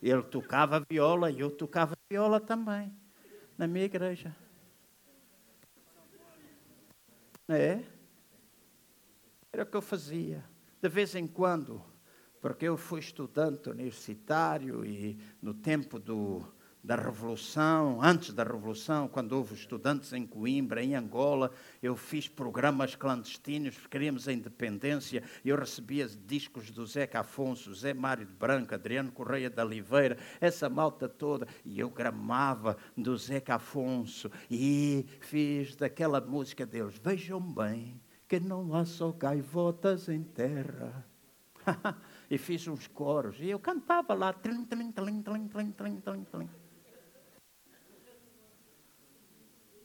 Ele 0.00 0.22
tocava 0.22 0.84
viola 0.88 1.28
e 1.28 1.40
eu 1.40 1.50
tocava 1.50 1.96
viola 2.08 2.38
também 2.38 3.03
na 3.56 3.66
minha 3.66 3.84
igreja. 3.84 4.34
É? 7.48 7.84
Era 9.52 9.62
o 9.62 9.66
que 9.66 9.76
eu 9.76 9.82
fazia. 9.82 10.44
De 10.80 10.88
vez 10.88 11.14
em 11.14 11.26
quando, 11.26 11.82
porque 12.40 12.66
eu 12.66 12.76
fui 12.76 13.00
estudante 13.00 13.68
universitário 13.68 14.84
e 14.84 15.18
no 15.40 15.54
tempo 15.54 15.98
do, 15.98 16.46
da 16.84 16.96
Revolução, 16.96 17.98
antes 18.02 18.34
da 18.34 18.44
Revolução, 18.44 19.08
quando 19.08 19.32
houve 19.32 19.54
estudantes 19.54 20.12
em 20.12 20.26
Coimbra, 20.26 20.84
em 20.84 20.94
Angola, 20.94 21.50
eu 21.82 21.96
fiz 21.96 22.28
programas 22.28 22.94
clandestinos, 22.94 23.86
queríamos 23.86 24.28
a 24.28 24.32
independência, 24.34 25.22
eu 25.42 25.56
recebia 25.56 26.06
discos 26.06 26.70
do 26.70 26.86
Zeca 26.86 27.20
Afonso, 27.20 27.74
Zé 27.74 27.94
Mário 27.94 28.26
de 28.26 28.34
Branco, 28.34 28.74
Adriano 28.74 29.10
Correia 29.10 29.48
da 29.48 29.64
Oliveira, 29.64 30.18
essa 30.38 30.68
malta 30.68 31.08
toda, 31.08 31.48
e 31.64 31.80
eu 31.80 31.88
gramava 31.88 32.76
do 32.94 33.16
Zeca 33.16 33.54
Afonso, 33.54 34.30
e 34.50 35.06
fiz 35.20 35.74
daquela 35.74 36.20
música 36.20 36.66
deles, 36.66 37.00
vejam 37.02 37.40
bem, 37.40 37.98
que 38.28 38.38
não 38.38 38.74
há 38.74 38.84
só 38.84 39.10
gaivotas 39.10 40.10
em 40.10 40.22
terra. 40.22 41.06
e 42.30 42.36
fiz 42.36 42.68
uns 42.68 42.86
coros, 42.86 43.36
e 43.40 43.48
eu 43.48 43.58
cantava 43.58 44.12
lá, 44.12 44.34
tlim, 44.34 44.66
tlim, 44.66 44.92
tlim, 44.92 45.22
tlim, 45.22 45.48
tlim, 45.48 45.70
tlim, 45.72 46.00
tlim, 46.02 46.24
tlim. 46.24 46.63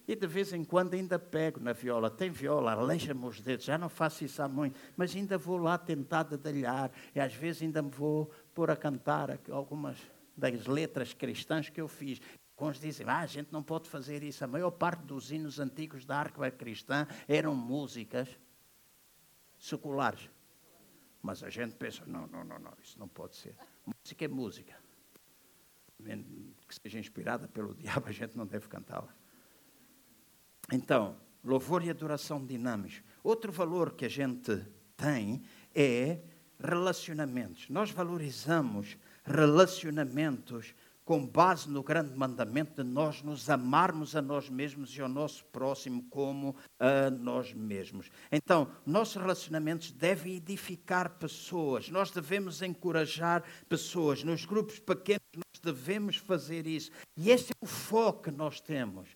E 0.09 0.15
de 0.15 0.25
vez 0.25 0.51
em 0.53 0.63
quando 0.63 0.95
ainda 0.95 1.19
pego 1.19 1.59
na 1.59 1.71
viola. 1.71 2.09
Tem 2.09 2.31
viola, 2.31 2.71
aleija-me 2.71 3.23
os 3.27 3.39
dedos. 3.39 3.63
Já 3.63 3.77
não 3.77 3.89
faço 3.89 4.25
isso 4.25 4.41
há 4.41 4.47
muito, 4.47 4.75
mas 4.97 5.15
ainda 5.15 5.37
vou 5.37 5.55
lá 5.55 5.77
tentar 5.77 6.23
dedalhar. 6.23 6.91
E 7.13 7.19
às 7.19 7.31
vezes 7.35 7.61
ainda 7.61 7.79
me 7.79 7.91
vou 7.91 8.31
pôr 8.55 8.71
a 8.71 8.75
cantar 8.75 9.39
algumas 9.51 9.99
das 10.35 10.65
letras 10.65 11.13
cristãs 11.13 11.69
que 11.69 11.79
eu 11.79 11.87
fiz. 11.87 12.19
Alguns 12.57 12.79
dizem, 12.79 13.05
ah, 13.07 13.19
a 13.19 13.27
gente 13.27 13.53
não 13.53 13.61
pode 13.61 13.87
fazer 13.87 14.23
isso. 14.23 14.43
A 14.43 14.47
maior 14.47 14.71
parte 14.71 15.03
dos 15.03 15.31
hinos 15.31 15.59
antigos 15.59 16.05
da 16.05 16.17
arca 16.17 16.49
cristã 16.49 17.05
eram 17.27 17.53
músicas 17.53 18.27
seculares. 19.59 20.27
Mas 21.21 21.43
a 21.43 21.51
gente 21.51 21.75
pensa, 21.75 22.03
não, 22.07 22.25
não, 22.25 22.43
não, 22.43 22.57
não, 22.57 22.73
isso 22.81 22.97
não 22.97 23.07
pode 23.07 23.35
ser. 23.35 23.55
Música 23.85 24.25
é 24.25 24.27
música. 24.27 24.75
Que 26.67 26.75
seja 26.81 26.97
inspirada 26.97 27.47
pelo 27.47 27.75
diabo, 27.77 28.07
a 28.07 28.11
gente 28.11 28.35
não 28.35 28.47
deve 28.47 28.67
cantá-la. 28.67 29.18
Então, 30.71 31.17
louvor 31.43 31.83
e 31.83 31.89
adoração 31.89 32.45
dinâmicos. 32.45 33.01
Outro 33.23 33.51
valor 33.51 33.93
que 33.93 34.05
a 34.05 34.09
gente 34.09 34.65
tem 34.95 35.41
é 35.73 36.19
relacionamentos. 36.61 37.69
Nós 37.69 37.91
valorizamos 37.91 38.97
relacionamentos 39.23 40.73
com 41.09 41.25
base 41.25 41.67
no 41.67 41.81
grande 41.81 42.15
mandamento 42.15 42.83
de 42.83 42.87
nós 42.87 43.23
nos 43.23 43.49
amarmos 43.49 44.15
a 44.15 44.21
nós 44.21 44.47
mesmos 44.47 44.95
e 44.95 45.01
ao 45.01 45.09
nosso 45.09 45.43
próximo 45.45 46.03
como 46.03 46.55
a 46.79 47.09
nós 47.09 47.51
mesmos. 47.51 48.11
Então, 48.31 48.69
nossos 48.85 49.15
relacionamentos 49.15 49.91
devem 49.91 50.35
edificar 50.35 51.09
pessoas, 51.17 51.89
nós 51.89 52.11
devemos 52.11 52.61
encorajar 52.61 53.43
pessoas. 53.67 54.23
Nos 54.23 54.45
grupos 54.45 54.77
pequenos, 54.77 55.23
nós 55.35 55.59
devemos 55.63 56.17
fazer 56.17 56.67
isso. 56.67 56.91
E 57.17 57.31
esse 57.31 57.53
é 57.53 57.55
o 57.59 57.65
foco 57.65 58.25
que 58.25 58.31
nós 58.31 58.61
temos. 58.61 59.09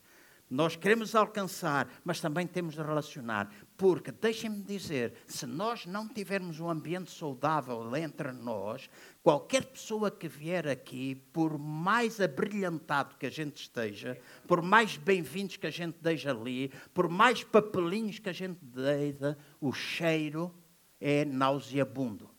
Nós 0.54 0.76
queremos 0.76 1.16
alcançar, 1.16 1.89
mas 2.06 2.22
também 2.22 2.45
temos 2.45 2.76
de 2.76 2.82
relacionar. 2.84 3.51
Porque, 3.76 4.12
deixem-me 4.12 4.62
dizer, 4.62 5.16
se 5.26 5.47
nós 5.47 5.88
não 5.88 6.08
tivermos 6.08 6.60
um 6.60 6.70
ambiente 6.70 7.10
saudável 7.10 7.95
entre 7.95 8.32
nós, 8.32 8.88
qualquer 9.24 9.66
pessoa 9.66 10.12
que 10.12 10.28
vier 10.28 10.68
aqui, 10.68 11.16
por 11.34 11.58
mais 11.58 12.22
abrilhantado 12.22 13.16
que 13.18 13.26
a 13.26 13.32
gente 13.32 13.64
esteja, 13.64 14.16
por 14.47 14.62
mais 14.62 14.95
bem-vindos 14.95 15.58
que 15.58 15.66
a 15.66 15.72
gente 15.72 15.97
deixe 15.99 16.30
ali, 16.30 16.72
por 16.93 17.10
mais 17.10 17.43
papelinhos 17.43 18.20
que 18.20 18.30
a 18.30 18.34
gente 18.34 18.64
deita, 18.64 19.36
o 19.60 19.74
cheiro 19.74 20.54
é 21.01 21.26
nauseabundo. 21.26 22.30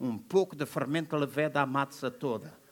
Um 0.00 0.16
pouco 0.16 0.56
de 0.56 0.64
fermento 0.64 1.14
leveda 1.14 1.60
a 1.60 1.66
mata 1.66 2.10
toda. 2.10 2.64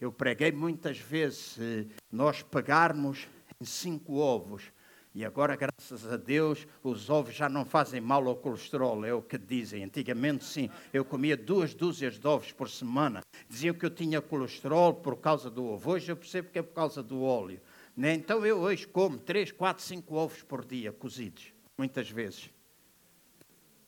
Eu 0.00 0.12
preguei 0.12 0.52
muitas 0.52 0.98
vezes, 0.98 1.38
se 1.38 1.88
nós 2.12 2.42
pegarmos 2.42 3.26
cinco 3.62 4.16
ovos. 4.16 4.70
E 5.14 5.24
agora, 5.24 5.56
graças 5.56 6.06
a 6.12 6.18
Deus, 6.18 6.66
os 6.82 7.08
ovos 7.08 7.34
já 7.34 7.48
não 7.48 7.64
fazem 7.64 8.02
mal 8.02 8.28
ao 8.28 8.36
colesterol, 8.36 9.02
é 9.02 9.14
o 9.14 9.22
que 9.22 9.38
dizem. 9.38 9.82
Antigamente, 9.82 10.44
sim, 10.44 10.68
eu 10.92 11.06
comia 11.06 11.34
duas 11.34 11.72
dúzias 11.72 12.18
de 12.18 12.28
ovos 12.28 12.52
por 12.52 12.68
semana. 12.68 13.22
Diziam 13.48 13.74
que 13.74 13.86
eu 13.86 13.90
tinha 13.90 14.20
colesterol 14.20 14.92
por 14.92 15.16
causa 15.16 15.48
do 15.48 15.64
ovo. 15.64 15.92
Hoje 15.92 16.12
eu 16.12 16.16
percebo 16.16 16.50
que 16.50 16.58
é 16.58 16.62
por 16.62 16.74
causa 16.74 17.02
do 17.02 17.22
óleo. 17.22 17.58
Né? 17.96 18.12
Então 18.12 18.44
eu 18.44 18.58
hoje 18.58 18.86
como 18.86 19.16
três, 19.16 19.50
quatro, 19.50 19.82
cinco 19.82 20.16
ovos 20.16 20.42
por 20.42 20.62
dia 20.66 20.92
cozidos, 20.92 21.50
muitas 21.78 22.10
vezes. 22.10 22.50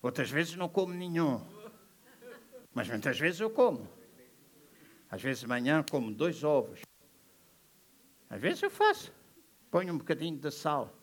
Outras 0.00 0.30
vezes 0.30 0.56
não 0.56 0.68
como 0.68 0.94
nenhum. 0.94 1.44
Mas 2.72 2.88
muitas 2.88 3.18
vezes 3.18 3.40
eu 3.40 3.50
como. 3.50 3.97
Às 5.10 5.22
vezes 5.22 5.40
de 5.40 5.46
manhã 5.46 5.84
como 5.90 6.12
dois 6.12 6.44
ovos. 6.44 6.80
Às 8.28 8.40
vezes 8.40 8.62
eu 8.62 8.70
faço. 8.70 9.12
Ponho 9.70 9.94
um 9.94 9.98
bocadinho 9.98 10.36
de 10.36 10.50
sal. 10.50 10.94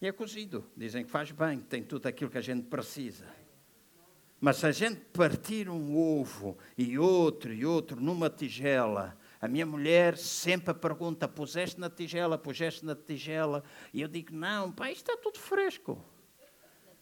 E 0.00 0.06
é 0.06 0.12
cozido. 0.12 0.64
Dizem 0.76 1.04
que 1.04 1.10
faz 1.10 1.30
bem, 1.30 1.58
que 1.58 1.66
tem 1.66 1.82
tudo 1.82 2.06
aquilo 2.06 2.30
que 2.30 2.38
a 2.38 2.42
gente 2.42 2.66
precisa. 2.66 3.26
Mas 4.40 4.58
se 4.58 4.66
a 4.66 4.72
gente 4.72 5.00
partir 5.12 5.68
um 5.68 5.96
ovo 5.96 6.56
e 6.76 6.98
outro 6.98 7.52
e 7.52 7.66
outro 7.66 8.00
numa 8.00 8.30
tigela, 8.30 9.18
a 9.40 9.48
minha 9.48 9.66
mulher 9.66 10.16
sempre 10.16 10.72
pergunta: 10.72 11.26
puseste 11.26 11.80
na 11.80 11.90
tigela, 11.90 12.38
puseste 12.38 12.84
na 12.84 12.94
tigela? 12.94 13.64
E 13.92 14.00
eu 14.00 14.06
digo: 14.06 14.32
não, 14.32 14.70
pai, 14.70 14.92
está 14.92 15.16
tudo 15.16 15.38
fresco. 15.38 16.02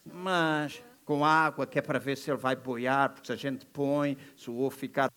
Mas 0.05 0.83
com 1.07 1.25
água, 1.25 1.67
que 1.67 1.79
é 1.79 1.83
para 1.83 2.01
ver 2.01 2.19
se 2.19 2.31
ele 2.31 2.37
vai 2.37 2.57
boiar, 2.57 3.11
porque 3.11 3.29
se 3.29 3.33
a 3.33 3.37
gente 3.37 3.65
põe, 3.65 4.19
se 4.37 4.51
o 4.51 4.59
ovo 4.59 4.77
ficar 4.77 5.11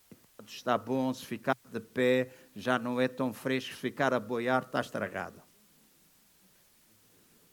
está 0.46 0.78
bom, 0.78 1.12
se 1.12 1.26
ficar 1.26 1.56
de 1.70 1.80
pé, 1.80 2.30
já 2.54 2.78
não 2.78 2.98
é 3.00 3.06
tão 3.06 3.32
fresco, 3.32 3.74
se 3.74 3.76
ficar 3.76 4.14
a 4.14 4.20
boiar, 4.20 4.62
está 4.62 4.80
estragado. 4.80 5.42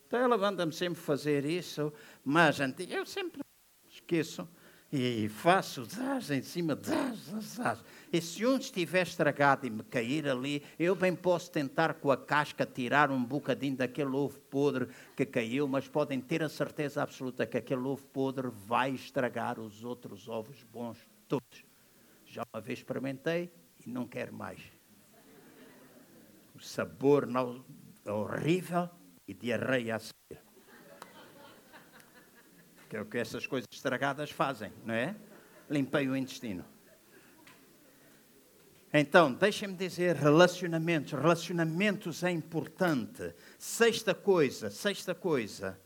Então 0.05 0.19
ela 0.19 0.38
manda-me 0.38 0.71
sempre 0.71 1.01
fazer 1.01 1.45
isso, 1.45 1.91
mas 2.23 2.59
eu 2.88 3.05
sempre 3.05 3.41
esqueço 3.89 4.47
e 4.91 5.27
faço 5.27 5.83
zaz 5.83 6.31
em 6.31 6.41
cima, 6.41 6.77
zaz, 6.81 7.19
zaz. 7.41 7.83
E 8.11 8.21
se 8.21 8.45
um 8.45 8.57
estiver 8.57 9.05
estragado 9.05 9.67
e 9.67 9.69
me 9.69 9.83
cair 9.83 10.27
ali, 10.29 10.63
eu 10.79 10.95
bem 10.95 11.13
posso 11.13 11.51
tentar 11.51 11.95
com 11.95 12.09
a 12.09 12.17
casca 12.17 12.65
tirar 12.65 13.11
um 13.11 13.23
bocadinho 13.23 13.75
daquele 13.75 14.15
ovo 14.15 14.39
podre 14.39 14.88
que 15.15 15.25
caiu, 15.25 15.67
mas 15.67 15.88
podem 15.88 16.21
ter 16.21 16.41
a 16.41 16.49
certeza 16.49 17.03
absoluta 17.03 17.45
que 17.45 17.57
aquele 17.57 17.81
ovo 17.81 18.03
podre 18.05 18.47
vai 18.49 18.91
estragar 18.91 19.59
os 19.59 19.83
outros 19.83 20.29
ovos 20.29 20.63
bons 20.63 20.97
todos. 21.27 21.65
Já 22.25 22.43
uma 22.53 22.61
vez 22.61 22.79
experimentei 22.79 23.51
e 23.85 23.89
não 23.89 24.07
quero 24.07 24.33
mais. 24.33 24.61
O 26.55 26.59
sabor 26.61 27.27
não, 27.27 27.63
é 28.05 28.11
horrível 28.11 28.89
e 29.27 29.33
diarreia 29.33 29.97
a 29.97 29.99
seguir. 29.99 30.46
Que 32.89 32.97
é 32.97 33.01
o 33.01 33.05
que 33.05 33.17
essas 33.17 33.45
coisas 33.45 33.67
estragadas 33.71 34.31
fazem, 34.31 34.71
não 34.85 34.93
é? 34.93 35.15
Limpei 35.69 36.07
o 36.07 36.15
intestino. 36.15 36.63
Então, 38.93 39.33
deixem-me 39.33 39.75
dizer, 39.75 40.15
relacionamentos. 40.15 41.11
Relacionamentos 41.11 42.23
é 42.23 42.31
importante. 42.31 43.35
Sexta 43.59 44.15
coisa, 44.15 44.69
sexta 44.69 45.13
coisa, 45.13 45.79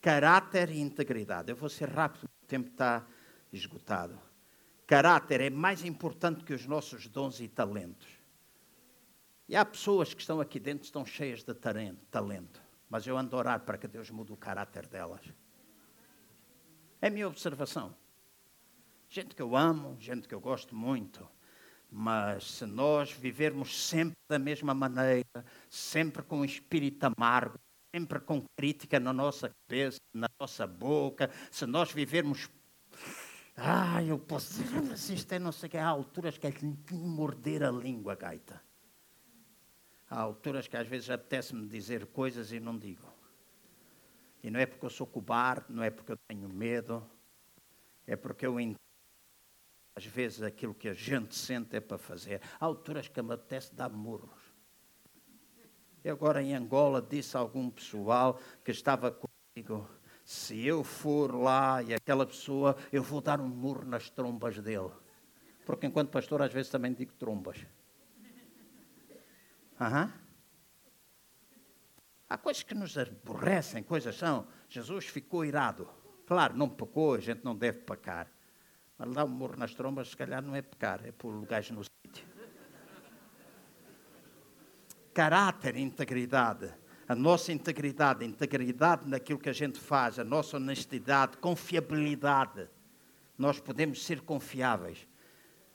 caráter 0.00 0.70
e 0.70 0.80
integridade. 0.80 1.50
Eu 1.50 1.56
vou 1.56 1.68
ser 1.68 1.88
rápido, 1.88 2.24
o 2.24 2.46
tempo 2.46 2.68
está 2.68 3.04
esgotado. 3.52 4.18
Caráter 4.86 5.40
é 5.40 5.50
mais 5.50 5.84
importante 5.84 6.44
que 6.44 6.54
os 6.54 6.66
nossos 6.66 7.08
dons 7.08 7.40
e 7.40 7.48
talentos. 7.48 8.08
E 9.48 9.56
há 9.56 9.64
pessoas 9.64 10.14
que 10.14 10.20
estão 10.20 10.40
aqui 10.40 10.60
dentro 10.60 10.84
estão 10.84 11.04
cheias 11.04 11.42
de 11.42 11.54
talento. 11.54 12.62
Mas 12.88 13.06
eu 13.06 13.18
ando 13.18 13.34
a 13.34 13.38
orar 13.38 13.60
para 13.60 13.76
que 13.76 13.88
Deus 13.88 14.10
mude 14.10 14.32
o 14.32 14.36
caráter 14.36 14.86
delas. 14.86 15.20
É 17.04 17.08
a 17.08 17.10
minha 17.10 17.28
observação. 17.28 17.94
Gente 19.10 19.34
que 19.34 19.42
eu 19.42 19.54
amo, 19.54 19.94
gente 20.00 20.26
que 20.26 20.34
eu 20.34 20.40
gosto 20.40 20.74
muito. 20.74 21.28
Mas 21.90 22.52
se 22.52 22.64
nós 22.64 23.12
vivermos 23.12 23.78
sempre 23.78 24.16
da 24.26 24.38
mesma 24.38 24.72
maneira, 24.72 25.44
sempre 25.68 26.22
com 26.22 26.38
um 26.38 26.44
espírito 26.46 27.04
amargo, 27.04 27.58
sempre 27.94 28.20
com 28.20 28.42
crítica 28.56 28.98
na 28.98 29.12
nossa 29.12 29.50
cabeça, 29.50 29.98
na 30.14 30.30
nossa 30.40 30.66
boca, 30.66 31.30
se 31.50 31.66
nós 31.66 31.92
vivermos. 31.92 32.48
Ah, 33.54 34.02
eu 34.02 34.18
posso 34.18 34.62
dizer, 34.62 35.14
isto 35.14 35.30
é 35.30 35.38
não 35.38 35.52
sei 35.52 35.66
o 35.66 35.70
que, 35.72 35.76
há 35.76 35.86
alturas 35.86 36.38
que 36.38 36.46
é 36.46 36.52
que 36.52 36.64
morder 36.94 37.64
a 37.64 37.70
língua, 37.70 38.14
gaita. 38.14 38.62
Há 40.08 40.20
alturas 40.20 40.66
que 40.66 40.76
às 40.78 40.88
vezes 40.88 41.10
apetece-me 41.10 41.68
dizer 41.68 42.06
coisas 42.06 42.50
e 42.50 42.58
não 42.58 42.78
digo. 42.78 43.13
E 44.44 44.50
não 44.50 44.60
é 44.60 44.66
porque 44.66 44.84
eu 44.84 44.90
sou 44.90 45.06
cobarde, 45.06 45.64
não 45.70 45.82
é 45.82 45.88
porque 45.88 46.12
eu 46.12 46.18
tenho 46.28 46.46
medo, 46.50 47.02
é 48.06 48.14
porque 48.14 48.44
eu 48.44 48.60
entendo. 48.60 48.76
Às 49.96 50.04
vezes 50.04 50.42
aquilo 50.42 50.74
que 50.74 50.86
a 50.86 50.92
gente 50.92 51.34
sente 51.34 51.74
é 51.74 51.80
para 51.80 51.96
fazer. 51.96 52.42
Há 52.60 52.66
alturas 52.66 53.08
que 53.08 53.22
me 53.22 53.32
apetece 53.32 53.74
dar 53.74 53.88
murros. 53.88 54.38
Eu 56.04 56.12
agora 56.12 56.42
em 56.42 56.54
Angola 56.54 57.00
disse 57.00 57.34
a 57.38 57.40
algum 57.40 57.70
pessoal 57.70 58.38
que 58.62 58.70
estava 58.70 59.10
comigo, 59.10 59.88
se 60.22 60.66
eu 60.66 60.84
for 60.84 61.34
lá 61.34 61.82
e 61.82 61.94
aquela 61.94 62.26
pessoa, 62.26 62.76
eu 62.92 63.02
vou 63.02 63.22
dar 63.22 63.40
um 63.40 63.48
murro 63.48 63.86
nas 63.86 64.10
trombas 64.10 64.58
dele. 64.58 64.90
Porque 65.64 65.86
enquanto 65.86 66.10
pastor 66.10 66.42
às 66.42 66.52
vezes 66.52 66.70
também 66.70 66.92
digo 66.92 67.14
trombas. 67.14 67.66
Uhum. 69.80 70.23
Há 72.34 72.36
coisas 72.36 72.64
que 72.64 72.74
nos 72.74 72.98
aborrecem, 72.98 73.80
coisas 73.80 74.16
são. 74.16 74.44
Jesus 74.68 75.06
ficou 75.06 75.44
irado. 75.44 75.88
Claro, 76.26 76.56
não 76.56 76.68
pecou, 76.68 77.14
a 77.14 77.20
gente 77.20 77.44
não 77.44 77.54
deve 77.54 77.78
pecar. 77.82 78.28
Mas 78.98 79.14
dar 79.14 79.24
um 79.24 79.28
morro 79.28 79.56
nas 79.56 79.72
trombas, 79.72 80.08
se 80.08 80.16
calhar, 80.16 80.42
não 80.42 80.56
é 80.56 80.60
pecar, 80.60 81.06
é 81.06 81.12
pôr 81.12 81.46
gajo 81.46 81.74
no 81.74 81.84
sítio. 81.84 82.26
Caráter 85.14 85.76
integridade. 85.76 86.74
A 87.06 87.14
nossa 87.14 87.52
integridade, 87.52 88.24
integridade 88.24 89.08
naquilo 89.08 89.38
que 89.38 89.48
a 89.48 89.52
gente 89.52 89.78
faz, 89.78 90.18
a 90.18 90.24
nossa 90.24 90.56
honestidade, 90.56 91.36
confiabilidade. 91.36 92.68
Nós 93.38 93.60
podemos 93.60 94.04
ser 94.04 94.22
confiáveis. 94.22 95.06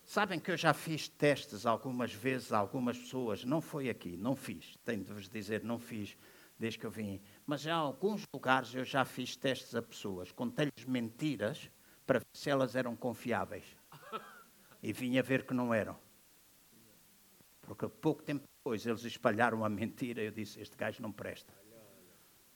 Sabem 0.03 0.41
que 0.41 0.51
eu 0.51 0.57
já 0.57 0.73
fiz 0.73 1.07
testes 1.07 1.65
algumas 1.65 2.13
vezes 2.13 2.51
a 2.51 2.57
algumas 2.57 2.97
pessoas, 2.97 3.45
não 3.45 3.61
foi 3.61 3.89
aqui, 3.89 4.17
não 4.17 4.35
fiz, 4.35 4.77
tenho 4.83 5.05
de 5.05 5.13
vos 5.13 5.29
dizer, 5.29 5.63
não 5.63 5.79
fiz 5.79 6.17
desde 6.59 6.77
que 6.77 6.85
eu 6.85 6.91
vim, 6.91 7.21
mas 7.45 7.65
em 7.65 7.71
alguns 7.71 8.27
lugares 8.33 8.75
eu 8.75 8.83
já 8.83 9.05
fiz 9.05 9.35
testes 9.35 9.73
a 9.73 9.81
pessoas, 9.81 10.31
contei-lhes 10.31 10.85
mentiras 10.85 11.71
para 12.05 12.19
ver 12.19 12.27
se 12.33 12.49
elas 12.49 12.75
eram 12.75 12.95
confiáveis. 12.95 13.65
E 14.81 14.93
vinha 14.93 15.21
ver 15.21 15.45
que 15.45 15.53
não 15.53 15.73
eram. 15.73 15.99
Porque 17.63 17.85
pouco 17.89 18.23
tempo 18.23 18.47
depois 18.47 18.85
eles 18.85 19.03
espalharam 19.03 19.65
a 19.65 19.67
mentira 19.67 20.21
e 20.21 20.27
eu 20.27 20.31
disse: 20.31 20.61
Este 20.61 20.77
gajo 20.77 21.01
não 21.01 21.11
presta, 21.11 21.53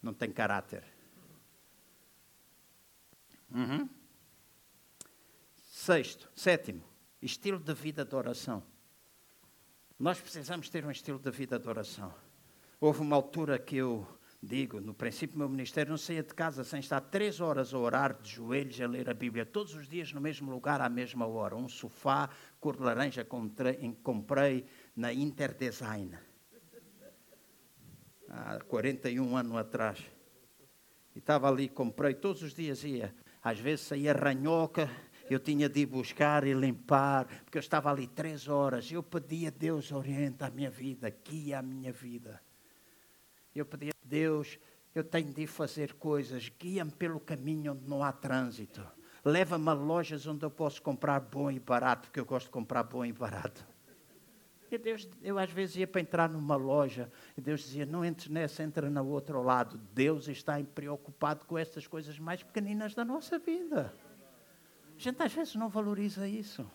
não 0.02 0.14
tem 0.14 0.32
caráter. 0.32 0.86
Uhum. 3.52 3.90
Sexto, 5.56 6.32
sétimo, 6.34 6.82
estilo 7.22 7.60
de 7.60 7.74
vida 7.74 8.06
de 8.06 8.16
oração. 8.16 8.64
Nós 10.00 10.22
precisamos 10.22 10.70
ter 10.70 10.86
um 10.86 10.92
estilo 10.92 11.20
de 11.20 11.30
vida 11.30 11.60
de 11.60 11.68
oração. 11.68 12.16
Houve 12.86 13.00
uma 13.00 13.16
altura 13.16 13.58
que 13.58 13.78
eu 13.78 14.06
digo, 14.42 14.82
no 14.82 14.94
princípio 14.94 15.36
do 15.36 15.40
meu 15.40 15.48
ministério, 15.48 15.92
não 15.92 15.98
saía 15.98 16.22
de 16.22 16.34
casa 16.34 16.66
sem 16.66 16.82
estar 16.82 17.00
três 17.00 17.40
horas 17.40 17.74
a 17.74 17.78
orar 17.78 18.22
de 18.22 18.30
joelhos 18.30 18.82
a 18.82 18.86
ler 18.86 19.10
a 19.10 19.14
Bíblia, 19.14 19.46
todos 19.46 19.74
os 19.74 19.88
dias 19.88 20.12
no 20.12 20.20
mesmo 20.20 20.52
lugar, 20.52 20.82
à 20.82 20.90
mesma 20.90 21.26
hora. 21.26 21.56
Um 21.56 21.70
sofá 21.70 22.30
cor 22.60 22.76
de 22.76 22.84
laranja 22.84 23.24
comprei, 23.24 23.96
comprei 24.04 24.66
na 24.98 25.14
Interdesign. 25.14 26.14
Há 28.28 28.60
41 28.68 29.38
anos 29.38 29.56
atrás. 29.56 30.04
E 31.16 31.20
estava 31.20 31.48
ali, 31.48 31.70
comprei, 31.70 32.16
todos 32.16 32.44
os 32.44 32.54
dias 32.54 32.84
ia. 32.84 33.16
Às 33.42 33.60
vezes 33.60 33.86
saía 33.86 34.12
ranhoca, 34.12 34.92
eu 35.30 35.40
tinha 35.40 35.70
de 35.70 35.80
ir 35.80 35.86
buscar 35.86 36.46
e 36.46 36.54
limpar, 36.54 37.28
porque 37.46 37.58
eu 37.58 37.62
estava 37.62 37.90
ali 37.90 38.08
três 38.08 38.50
horas. 38.50 38.92
Eu 38.92 39.02
pedia 39.02 39.48
a 39.48 39.52
Deus, 39.52 39.90
orienta 39.94 40.48
a 40.48 40.52
minha 40.52 40.70
vida, 40.70 41.10
guia 41.24 41.60
a 41.60 41.62
minha 41.62 41.94
vida. 41.94 42.42
Eu 43.56 43.66
pedia 43.66 43.92
a 43.92 44.08
Deus, 44.08 44.60
eu 44.96 45.04
tenho 45.04 45.32
de 45.34 45.48
fazer 45.48 45.94
coisas, 45.94 46.50
guia-me 46.60 46.92
pelo 46.92 47.20
caminho 47.20 47.74
onde 47.74 47.88
não 47.88 48.04
há 48.04 48.12
trânsito. 48.12 48.86
Leva-me 49.26 49.70
a 49.70 49.74
lojas 49.74 50.28
onde 50.28 50.46
eu 50.46 50.52
posso 50.52 50.82
comprar 50.82 51.20
bom 51.20 51.50
e 51.50 51.60
barato, 51.60 52.08
porque 52.08 52.20
eu 52.20 52.26
gosto 52.26 52.48
de 52.48 52.52
comprar 52.52 52.84
bom 52.84 53.06
e 53.06 53.14
barato. 53.14 53.66
E 54.70 54.78
Deus, 54.78 55.08
eu 55.22 55.38
às 55.38 55.52
vezes 55.52 55.76
ia 55.76 55.88
para 55.88 56.02
entrar 56.02 56.28
numa 56.28 56.56
loja 56.56 57.12
e 57.38 57.42
Deus 57.42 57.62
dizia: 57.62 57.86
Não 57.86 58.04
entres 58.04 58.28
nessa, 58.28 58.64
entra 58.64 58.90
no 58.90 59.06
outro 59.08 59.42
lado. 59.44 59.78
Deus 59.94 60.28
está 60.28 60.62
preocupado 60.64 61.46
com 61.46 61.58
essas 61.58 61.86
coisas 61.86 62.18
mais 62.18 62.42
pequeninas 62.42 62.96
da 62.96 63.06
nossa 63.06 63.38
vida. 63.38 63.94
A 64.98 65.00
gente 65.00 65.22
às 65.22 65.32
vezes 65.32 65.54
não 65.54 65.70
valoriza 65.70 66.28
isso. 66.28 66.70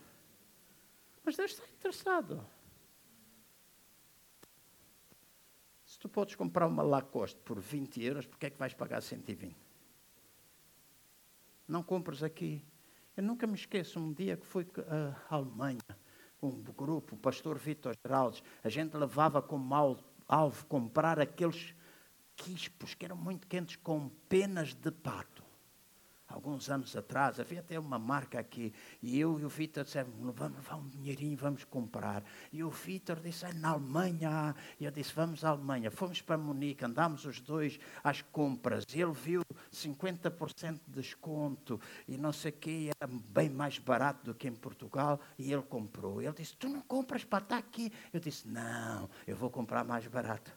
Mas 1.24 1.36
Deus 1.36 1.50
está 1.50 1.64
interessado. 1.66 2.46
Se 5.98 6.02
tu 6.02 6.08
podes 6.08 6.36
comprar 6.36 6.68
uma 6.68 6.80
Lacoste 6.80 7.40
por 7.40 7.58
20 7.58 8.00
euros, 8.04 8.24
por 8.24 8.38
que 8.38 8.46
é 8.46 8.50
que 8.50 8.56
vais 8.56 8.72
pagar 8.72 9.02
120? 9.02 9.56
Não 11.66 11.82
compras 11.82 12.22
aqui. 12.22 12.64
Eu 13.16 13.24
nunca 13.24 13.48
me 13.48 13.56
esqueço 13.56 13.98
um 13.98 14.12
dia 14.12 14.36
que 14.36 14.46
fui 14.46 14.64
à 15.28 15.34
Alemanha 15.34 15.80
com 16.40 16.50
um 16.50 16.62
grupo, 16.62 17.16
o 17.16 17.18
pastor 17.18 17.58
Vitor 17.58 17.96
Geraldes, 18.06 18.44
a 18.62 18.68
gente 18.68 18.96
levava 18.96 19.42
como 19.42 19.74
alvo 20.28 20.66
comprar 20.66 21.18
aqueles 21.18 21.74
quispos 22.36 22.94
que 22.94 23.04
eram 23.04 23.16
muito 23.16 23.48
quentes 23.48 23.74
com 23.74 24.08
penas 24.28 24.74
de 24.74 24.92
pato 24.92 25.47
alguns 26.28 26.68
anos 26.68 26.94
atrás, 26.94 27.40
havia 27.40 27.60
até 27.60 27.78
uma 27.78 27.98
marca 27.98 28.38
aqui, 28.38 28.72
e 29.02 29.18
eu 29.18 29.40
e 29.40 29.44
o 29.44 29.48
Vitor 29.48 29.84
dissemos, 29.84 30.14
vamos 30.34 30.58
um 30.70 30.88
dinheirinho, 30.88 31.36
vamos 31.36 31.64
comprar. 31.64 32.22
E 32.52 32.62
o 32.62 32.70
Vitor 32.70 33.18
disse, 33.18 33.46
é 33.46 33.52
na 33.54 33.70
Alemanha. 33.70 34.54
E 34.78 34.84
eu 34.84 34.90
disse, 34.90 35.12
vamos 35.14 35.42
à 35.44 35.48
Alemanha. 35.48 35.90
Fomos 35.90 36.20
para 36.20 36.36
Munique, 36.36 36.84
andámos 36.84 37.24
os 37.24 37.40
dois 37.40 37.80
às 38.04 38.20
compras. 38.20 38.84
Ele 38.92 39.12
viu 39.12 39.42
50% 39.72 40.80
de 40.86 41.00
desconto 41.00 41.80
e 42.06 42.16
não 42.16 42.32
sei 42.32 42.50
o 42.50 42.54
quê, 42.54 42.90
era 43.00 43.10
bem 43.30 43.48
mais 43.48 43.78
barato 43.78 44.24
do 44.24 44.34
que 44.34 44.46
em 44.46 44.54
Portugal, 44.54 45.18
e 45.38 45.52
ele 45.52 45.62
comprou. 45.62 46.20
Ele 46.20 46.34
disse, 46.34 46.56
tu 46.56 46.68
não 46.68 46.82
compras 46.82 47.24
para 47.24 47.42
estar 47.42 47.56
aqui? 47.56 47.92
Eu 48.12 48.20
disse, 48.20 48.46
não, 48.46 49.08
eu 49.26 49.36
vou 49.36 49.50
comprar 49.50 49.82
mais 49.84 50.06
barato. 50.06 50.52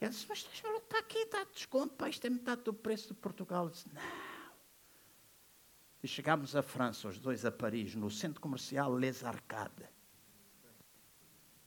Ele 0.00 0.10
disse, 0.10 0.26
mas 0.28 0.38
está 0.40 0.98
aqui, 0.98 1.18
está 1.18 1.44
de 1.44 1.52
desconto, 1.52 1.94
pá, 1.94 2.08
isto 2.08 2.26
é 2.26 2.30
metade 2.30 2.62
do 2.62 2.74
preço 2.74 3.08
de 3.08 3.14
Portugal. 3.14 3.64
Eu 3.64 3.70
disse, 3.70 3.86
não. 3.94 4.25
E 6.06 6.08
chegámos 6.08 6.54
à 6.54 6.62
França, 6.62 7.08
os 7.08 7.18
dois 7.18 7.44
a 7.44 7.50
Paris, 7.50 7.96
no 7.96 8.08
centro 8.08 8.40
comercial 8.40 8.94
Les 8.94 9.24
Arcades. 9.24 9.88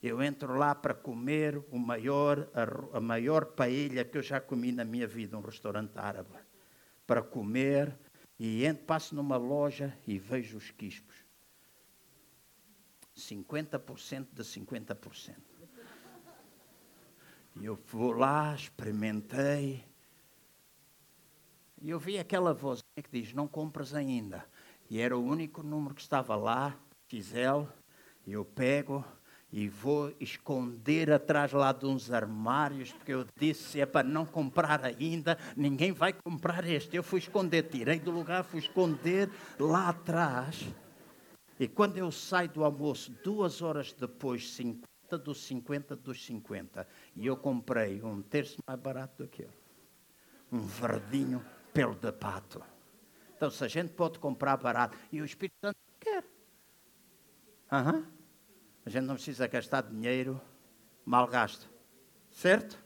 Eu 0.02 0.24
entro 0.24 0.57
lá 0.57 0.74
para 0.74 0.94
comer 0.94 1.61
o 1.70 1.78
maior, 1.78 2.49
a, 2.53 2.99
a 2.99 3.02
maior 3.02 3.48
paella 3.48 4.06
que 4.06 4.18
eu 4.18 4.22
já 4.22 4.40
comi 4.40 4.72
na 4.72 4.86
minha 4.86 5.06
vida, 5.06 5.38
um 5.38 5.41
restaurante 5.41 5.98
árabe. 5.98 6.30
Para 7.06 7.22
comer, 7.22 7.99
e 8.40 8.64
entro, 8.64 8.86
passo 8.86 9.14
numa 9.14 9.36
loja 9.36 9.94
e 10.07 10.18
vejo 10.18 10.56
os 10.56 10.72
quispos. 10.72 11.18
50% 13.18 14.28
de 14.32 14.41
50%. 14.41 15.36
E 17.57 17.66
eu 17.66 17.76
vou 17.76 18.14
lá, 18.14 18.56
experimentei, 18.56 19.84
e 21.81 21.89
eu 21.89 21.99
vi 21.99 22.18
aquela 22.18 22.53
vozinha 22.53 22.84
que 23.01 23.10
diz: 23.11 23.34
Não 23.34 23.47
compras 23.47 23.93
ainda. 23.93 24.45
E 24.89 24.99
era 24.99 25.18
o 25.18 25.23
único 25.23 25.61
número 25.61 25.93
que 25.93 26.01
estava 26.01 26.35
lá, 26.35 26.76
Gisele. 27.07 27.68
E 28.26 28.34
eu 28.34 28.43
pego 28.43 29.06
e 29.51 29.68
vou 29.68 30.14
esconder 30.19 31.11
atrás 31.11 31.51
lá 31.51 31.72
de 31.72 31.85
uns 31.85 32.11
armários, 32.11 32.91
porque 32.91 33.14
eu 33.14 33.26
disse: 33.38 33.80
é 33.80 33.85
para 33.85 34.07
não 34.07 34.26
comprar 34.26 34.84
ainda, 34.85 35.38
ninguém 35.56 35.91
vai 35.91 36.14
comprar 36.14 36.65
este. 36.65 36.95
Eu 36.95 37.03
fui 37.03 37.19
esconder, 37.19 37.64
tirei 37.64 37.99
do 37.99 38.11
lugar, 38.11 38.43
fui 38.43 38.60
esconder 38.60 39.30
lá 39.60 39.89
atrás. 39.89 40.68
E 41.60 41.68
quando 41.68 41.97
eu 41.97 42.11
saio 42.11 42.49
do 42.49 42.64
almoço, 42.64 43.11
duas 43.23 43.61
horas 43.61 43.91
depois, 43.93 44.51
50 44.53 45.18
dos 45.18 45.43
50 45.43 45.95
dos 45.95 46.26
50, 46.26 46.88
e 47.15 47.26
eu 47.26 47.35
comprei 47.35 48.01
um 48.01 48.22
terço 48.22 48.57
mais 48.65 48.80
barato 48.80 49.23
do 49.23 49.30
que 49.30 49.41
ele. 49.41 49.60
Um 50.51 50.61
verdinho 50.61 51.43
pelo 51.74 51.96
de 51.96 52.12
pato. 52.12 52.62
Então, 53.36 53.50
se 53.50 53.64
a 53.64 53.68
gente 53.68 53.94
pode 53.94 54.20
comprar 54.20 54.58
barato 54.58 54.98
e 55.12 55.22
o 55.22 55.26
Espírito 55.26 55.56
Santo 55.62 55.78
quer. 56.00 56.24
Uhum. 57.72 58.06
A 58.86 58.90
gente 58.90 59.06
não 59.06 59.16
precisa 59.16 59.48
gastar 59.48 59.84
dinheiro 59.84 60.41
mal 61.06 61.28
gasto. 61.28 61.70
Certo? 62.32 62.78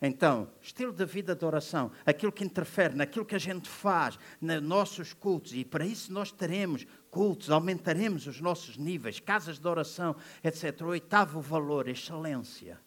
Então, 0.00 0.50
estilo 0.60 0.92
de 0.92 1.04
vida 1.06 1.34
de 1.34 1.44
oração, 1.44 1.90
aquilo 2.04 2.30
que 2.30 2.44
interfere 2.44 2.94
naquilo 2.94 3.24
que 3.24 3.34
a 3.34 3.38
gente 3.38 3.68
faz, 3.68 4.18
nos 4.40 4.62
nossos 4.62 5.14
cultos, 5.14 5.54
e 5.54 5.64
para 5.64 5.86
isso 5.86 6.12
nós 6.12 6.30
teremos 6.30 6.86
cultos, 7.10 7.50
aumentaremos 7.50 8.26
os 8.26 8.40
nossos 8.40 8.76
níveis, 8.76 9.18
casas 9.18 9.58
de 9.58 9.66
oração, 9.66 10.14
etc. 10.44 10.82
O 10.82 10.88
oitavo 10.88 11.40
valor, 11.40 11.88
excelência. 11.88 12.78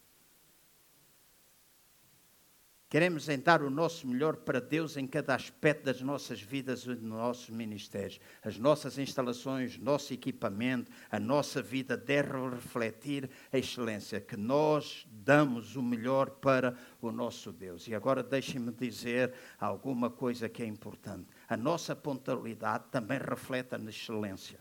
Queremos 2.90 3.28
dar 3.44 3.62
o 3.62 3.70
nosso 3.70 4.08
melhor 4.08 4.38
para 4.38 4.60
Deus 4.60 4.98
em 4.98 5.06
cada 5.06 5.36
aspecto 5.36 5.86
das 5.86 6.02
nossas 6.02 6.42
vidas 6.42 6.82
e 6.82 6.88
dos 6.88 7.04
nossos 7.04 7.48
ministérios. 7.52 8.20
As 8.44 8.58
nossas 8.58 8.98
instalações, 8.98 9.78
nosso 9.78 10.12
equipamento, 10.12 10.92
a 11.12 11.20
nossa 11.20 11.62
vida 11.62 11.96
deve 11.96 12.32
refletir 12.50 13.30
a 13.54 13.60
excelência, 13.60 14.20
que 14.20 14.36
nós 14.36 15.06
damos 15.12 15.76
o 15.76 15.84
melhor 15.84 16.32
para 16.32 16.76
o 17.00 17.12
nosso 17.12 17.52
Deus. 17.52 17.88
E 17.88 17.94
agora 17.94 18.24
deixem-me 18.24 18.72
dizer 18.72 19.36
alguma 19.60 20.10
coisa 20.10 20.50
que 20.50 20.64
é 20.64 20.66
importante. 20.66 21.28
A 21.48 21.56
nossa 21.56 21.96
pontualidade 21.96 22.86
também 22.90 23.20
reflete 23.20 23.76
a 23.76 23.78
excelência. 23.78 24.60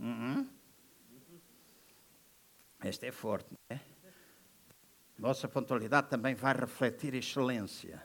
Uhum. 0.00 0.48
Esta 2.80 3.06
é 3.06 3.12
forte, 3.12 3.50
não 3.50 3.76
é? 3.76 3.91
Nossa 5.22 5.46
pontualidade 5.46 6.08
também 6.08 6.34
vai 6.34 6.52
refletir 6.52 7.14
excelência. 7.14 8.02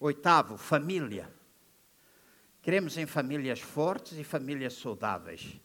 Oitavo, 0.00 0.56
família. 0.56 1.30
Queremos 2.62 2.96
em 2.96 3.04
famílias 3.04 3.60
fortes 3.60 4.16
e 4.16 4.24
famílias 4.24 4.72
saudáveis. 4.72 5.60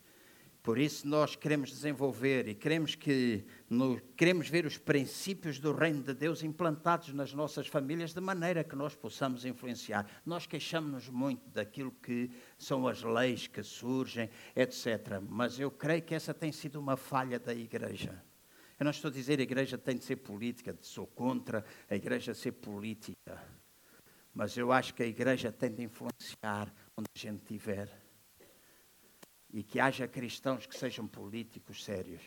Por 0.61 0.77
isso 0.77 1.07
nós 1.07 1.38
queremos 1.38 1.69
desenvolver 1.69 2.49
e 2.49 2.56
queremos 2.56 2.93
que 2.93 3.45
no, 3.69 4.01
queremos 4.18 4.49
ver 4.49 4.65
os 4.65 4.77
princípios 4.77 5.60
do 5.60 5.72
reino 5.72 6.03
de 6.03 6.14
Deus 6.14 6.43
implantados 6.43 7.14
nas 7.14 7.34
nossas 7.34 7.65
famílias 7.65 8.14
de 8.14 8.19
maneira 8.19 8.65
que 8.65 8.76
nós 8.76 8.95
possamos 8.95 9.45
influenciar. 9.45 10.06
Nós 10.26 10.45
queixamos-nos 10.45 11.07
muito 11.07 11.49
daquilo 11.51 11.93
que 12.03 12.30
são 12.57 12.85
as 12.85 13.01
leis 13.01 13.47
que 13.47 13.64
surgem, 13.64 14.30
etc. 14.53 15.22
Mas 15.26 15.57
eu 15.57 15.72
creio 15.72 16.01
que 16.01 16.14
essa 16.14 16.34
tem 16.34 16.51
sido 16.51 16.77
uma 16.81 16.97
falha 16.97 17.39
da 17.39 17.53
igreja. 17.53 18.22
Eu 18.80 18.85
não 18.85 18.91
estou 18.91 19.10
a 19.10 19.14
dizer 19.14 19.35
que 19.35 19.41
a 19.41 19.43
igreja 19.43 19.77
tem 19.77 19.97
de 19.97 20.06
ser 20.06 20.15
política, 20.15 20.73
sou 20.81 21.06
contra 21.06 21.65
a 21.89 21.95
igreja 21.95 22.34
ser 22.34 22.53
política. 22.53 23.43
Mas 24.34 24.56
eu 24.56 24.72
acho 24.72 24.93
que 24.93 25.03
a 25.03 25.06
igreja 25.06 25.51
tem 25.51 25.69
de 25.69 25.84
influenciar 25.84 26.73
onde 26.95 27.10
a 27.14 27.19
gente 27.19 27.41
estiver. 27.41 27.91
E 29.51 29.64
que 29.64 29.81
haja 29.81 30.07
cristãos 30.07 30.65
que 30.65 30.77
sejam 30.77 31.06
políticos 31.06 31.84
sérios. 31.84 32.22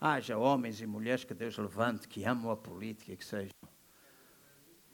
Haja 0.00 0.38
homens 0.38 0.80
e 0.80 0.86
mulheres 0.86 1.24
que 1.24 1.34
Deus 1.34 1.58
levante, 1.58 2.08
que 2.08 2.24
amam 2.24 2.50
a 2.50 2.56
política, 2.56 3.14
que 3.14 3.24
sejam. 3.24 3.50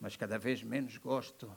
Mas 0.00 0.16
cada 0.16 0.36
vez 0.36 0.64
menos 0.64 0.96
gosto 0.96 1.54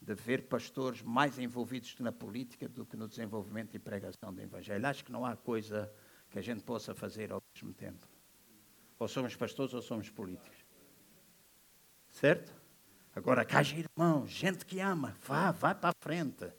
de 0.00 0.14
ver 0.14 0.48
pastores 0.48 1.02
mais 1.02 1.38
envolvidos 1.38 1.94
na 1.98 2.10
política 2.10 2.66
do 2.66 2.86
que 2.86 2.96
no 2.96 3.06
desenvolvimento 3.06 3.74
e 3.74 3.78
pregação 3.78 4.32
do 4.32 4.40
Evangelho. 4.40 4.86
Acho 4.86 5.04
que 5.04 5.12
não 5.12 5.26
há 5.26 5.36
coisa 5.36 5.92
que 6.30 6.38
a 6.38 6.42
gente 6.42 6.62
possa 6.62 6.94
fazer 6.94 7.32
ao 7.32 7.42
mesmo 7.64 7.74
tempo. 7.74 8.06
Ou 8.98 9.08
somos 9.08 9.34
pastores 9.36 9.72
ou 9.74 9.82
somos 9.82 10.10
políticos. 10.10 10.58
Certo? 12.10 12.52
Agora, 13.14 13.44
cá 13.44 13.62
irmão, 13.62 14.26
gente 14.26 14.64
que 14.64 14.80
ama, 14.80 15.16
vá, 15.22 15.50
vá 15.50 15.74
para 15.74 15.90
a 15.90 15.92
frente. 16.00 16.52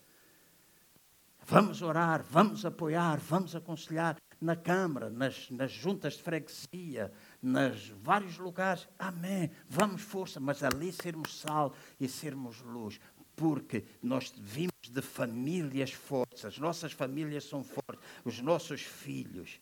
Vamos 1.46 1.82
orar, 1.82 2.24
vamos 2.24 2.66
apoiar, 2.66 3.20
vamos 3.20 3.56
aconselhar 3.56 4.16
na 4.40 4.56
Câmara, 4.56 5.10
nas, 5.10 5.50
nas 5.50 5.72
juntas 5.72 6.14
de 6.14 6.24
freguesia, 6.24 7.12
nos 7.42 7.90
vários 7.90 8.38
lugares. 8.38 8.88
Amém. 8.98 9.52
Vamos 9.68 10.02
força, 10.02 10.40
mas 10.40 10.64
ali 10.64 10.92
sermos 10.92 11.40
sal 11.40 11.76
e 12.00 12.08
sermos 12.08 12.62
luz 12.62 13.00
porque 13.36 13.86
nós 14.04 14.32
vimos 14.38 14.72
de 14.88 15.02
famílias 15.02 15.92
fortes, 15.92 16.46
as 16.46 16.60
nossas 16.60 16.92
famílias 16.92 17.44
são 17.46 17.64
fortes, 17.64 18.04
os 18.24 18.40
nossos 18.40 18.82
filhos. 18.82 19.60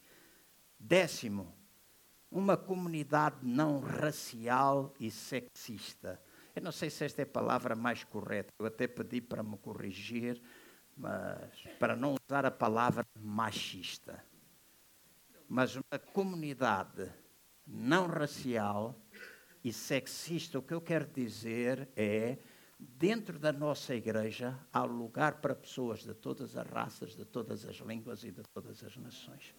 Décimo, 0.79 1.53
uma 2.31 2.55
comunidade 2.55 3.37
não 3.43 3.79
racial 3.79 4.93
e 4.99 5.11
sexista. 5.11 6.21
Eu 6.55 6.61
não 6.61 6.71
sei 6.71 6.89
se 6.89 7.03
esta 7.03 7.21
é 7.21 7.23
a 7.23 7.27
palavra 7.27 7.75
mais 7.75 8.03
correta, 8.03 8.53
eu 8.57 8.65
até 8.65 8.87
pedi 8.87 9.19
para 9.19 9.43
me 9.43 9.57
corrigir, 9.57 10.41
mas 10.95 11.67
para 11.79 11.95
não 11.95 12.15
usar 12.15 12.45
a 12.45 12.51
palavra 12.51 13.05
machista. 13.19 14.23
Mas 15.47 15.75
uma 15.75 15.99
comunidade 16.13 17.11
não 17.65 18.07
racial 18.07 18.99
e 19.63 19.73
sexista, 19.73 20.59
o 20.59 20.61
que 20.61 20.73
eu 20.73 20.81
quero 20.81 21.07
dizer 21.07 21.89
é 21.95 22.37
dentro 22.79 23.37
da 23.37 23.51
nossa 23.51 23.93
igreja 23.93 24.57
há 24.71 24.83
lugar 24.83 25.41
para 25.41 25.53
pessoas 25.53 26.03
de 26.03 26.13
todas 26.13 26.55
as 26.55 26.67
raças, 26.67 27.15
de 27.15 27.25
todas 27.25 27.65
as 27.65 27.75
línguas 27.77 28.23
e 28.23 28.31
de 28.31 28.41
todas 28.53 28.83
as 28.83 28.95
nações. 28.95 29.53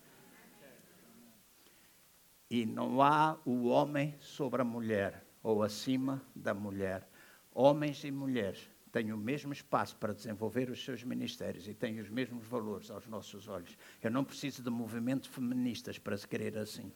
E 2.50 2.66
não 2.66 3.00
há 3.00 3.38
o 3.44 3.68
homem 3.68 4.16
sobre 4.18 4.60
a 4.60 4.64
mulher 4.64 5.24
ou 5.40 5.62
acima 5.62 6.20
da 6.34 6.52
mulher. 6.52 7.08
Homens 7.54 8.02
e 8.02 8.10
mulheres 8.10 8.68
têm 8.90 9.12
o 9.12 9.16
mesmo 9.16 9.52
espaço 9.52 9.96
para 9.96 10.12
desenvolver 10.12 10.68
os 10.68 10.84
seus 10.84 11.04
ministérios 11.04 11.68
e 11.68 11.74
têm 11.74 12.00
os 12.00 12.10
mesmos 12.10 12.44
valores 12.46 12.90
aos 12.90 13.06
nossos 13.06 13.46
olhos. 13.46 13.78
Eu 14.02 14.10
não 14.10 14.24
preciso 14.24 14.62
de 14.62 14.70
movimentos 14.70 15.28
feministas 15.28 15.98
para 15.98 16.16
se 16.16 16.26
querer 16.26 16.58
assim. 16.58 16.92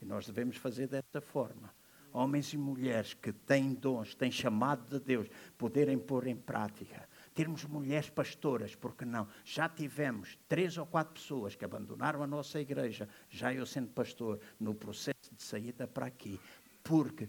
E 0.00 0.04
nós 0.04 0.26
devemos 0.26 0.56
fazer 0.56 0.88
desta 0.88 1.20
forma. 1.20 1.72
Homens 2.12 2.52
e 2.52 2.56
mulheres 2.56 3.14
que 3.14 3.32
têm 3.32 3.74
dons, 3.74 4.14
têm 4.14 4.30
chamado 4.30 4.88
de 4.88 5.04
Deus, 5.04 5.28
poderem 5.56 5.98
pôr 5.98 6.26
em 6.26 6.36
prática. 6.36 7.07
Termos 7.38 7.64
mulheres 7.66 8.10
pastoras, 8.10 8.74
porque 8.74 9.04
não? 9.04 9.28
Já 9.44 9.68
tivemos 9.68 10.36
três 10.48 10.76
ou 10.76 10.84
quatro 10.84 11.14
pessoas 11.14 11.54
que 11.54 11.64
abandonaram 11.64 12.20
a 12.20 12.26
nossa 12.26 12.58
igreja, 12.58 13.08
já 13.30 13.54
eu 13.54 13.64
sendo 13.64 13.90
pastor, 13.90 14.40
no 14.58 14.74
processo 14.74 15.32
de 15.32 15.40
saída 15.40 15.86
para 15.86 16.06
aqui, 16.06 16.40
porque 16.82 17.28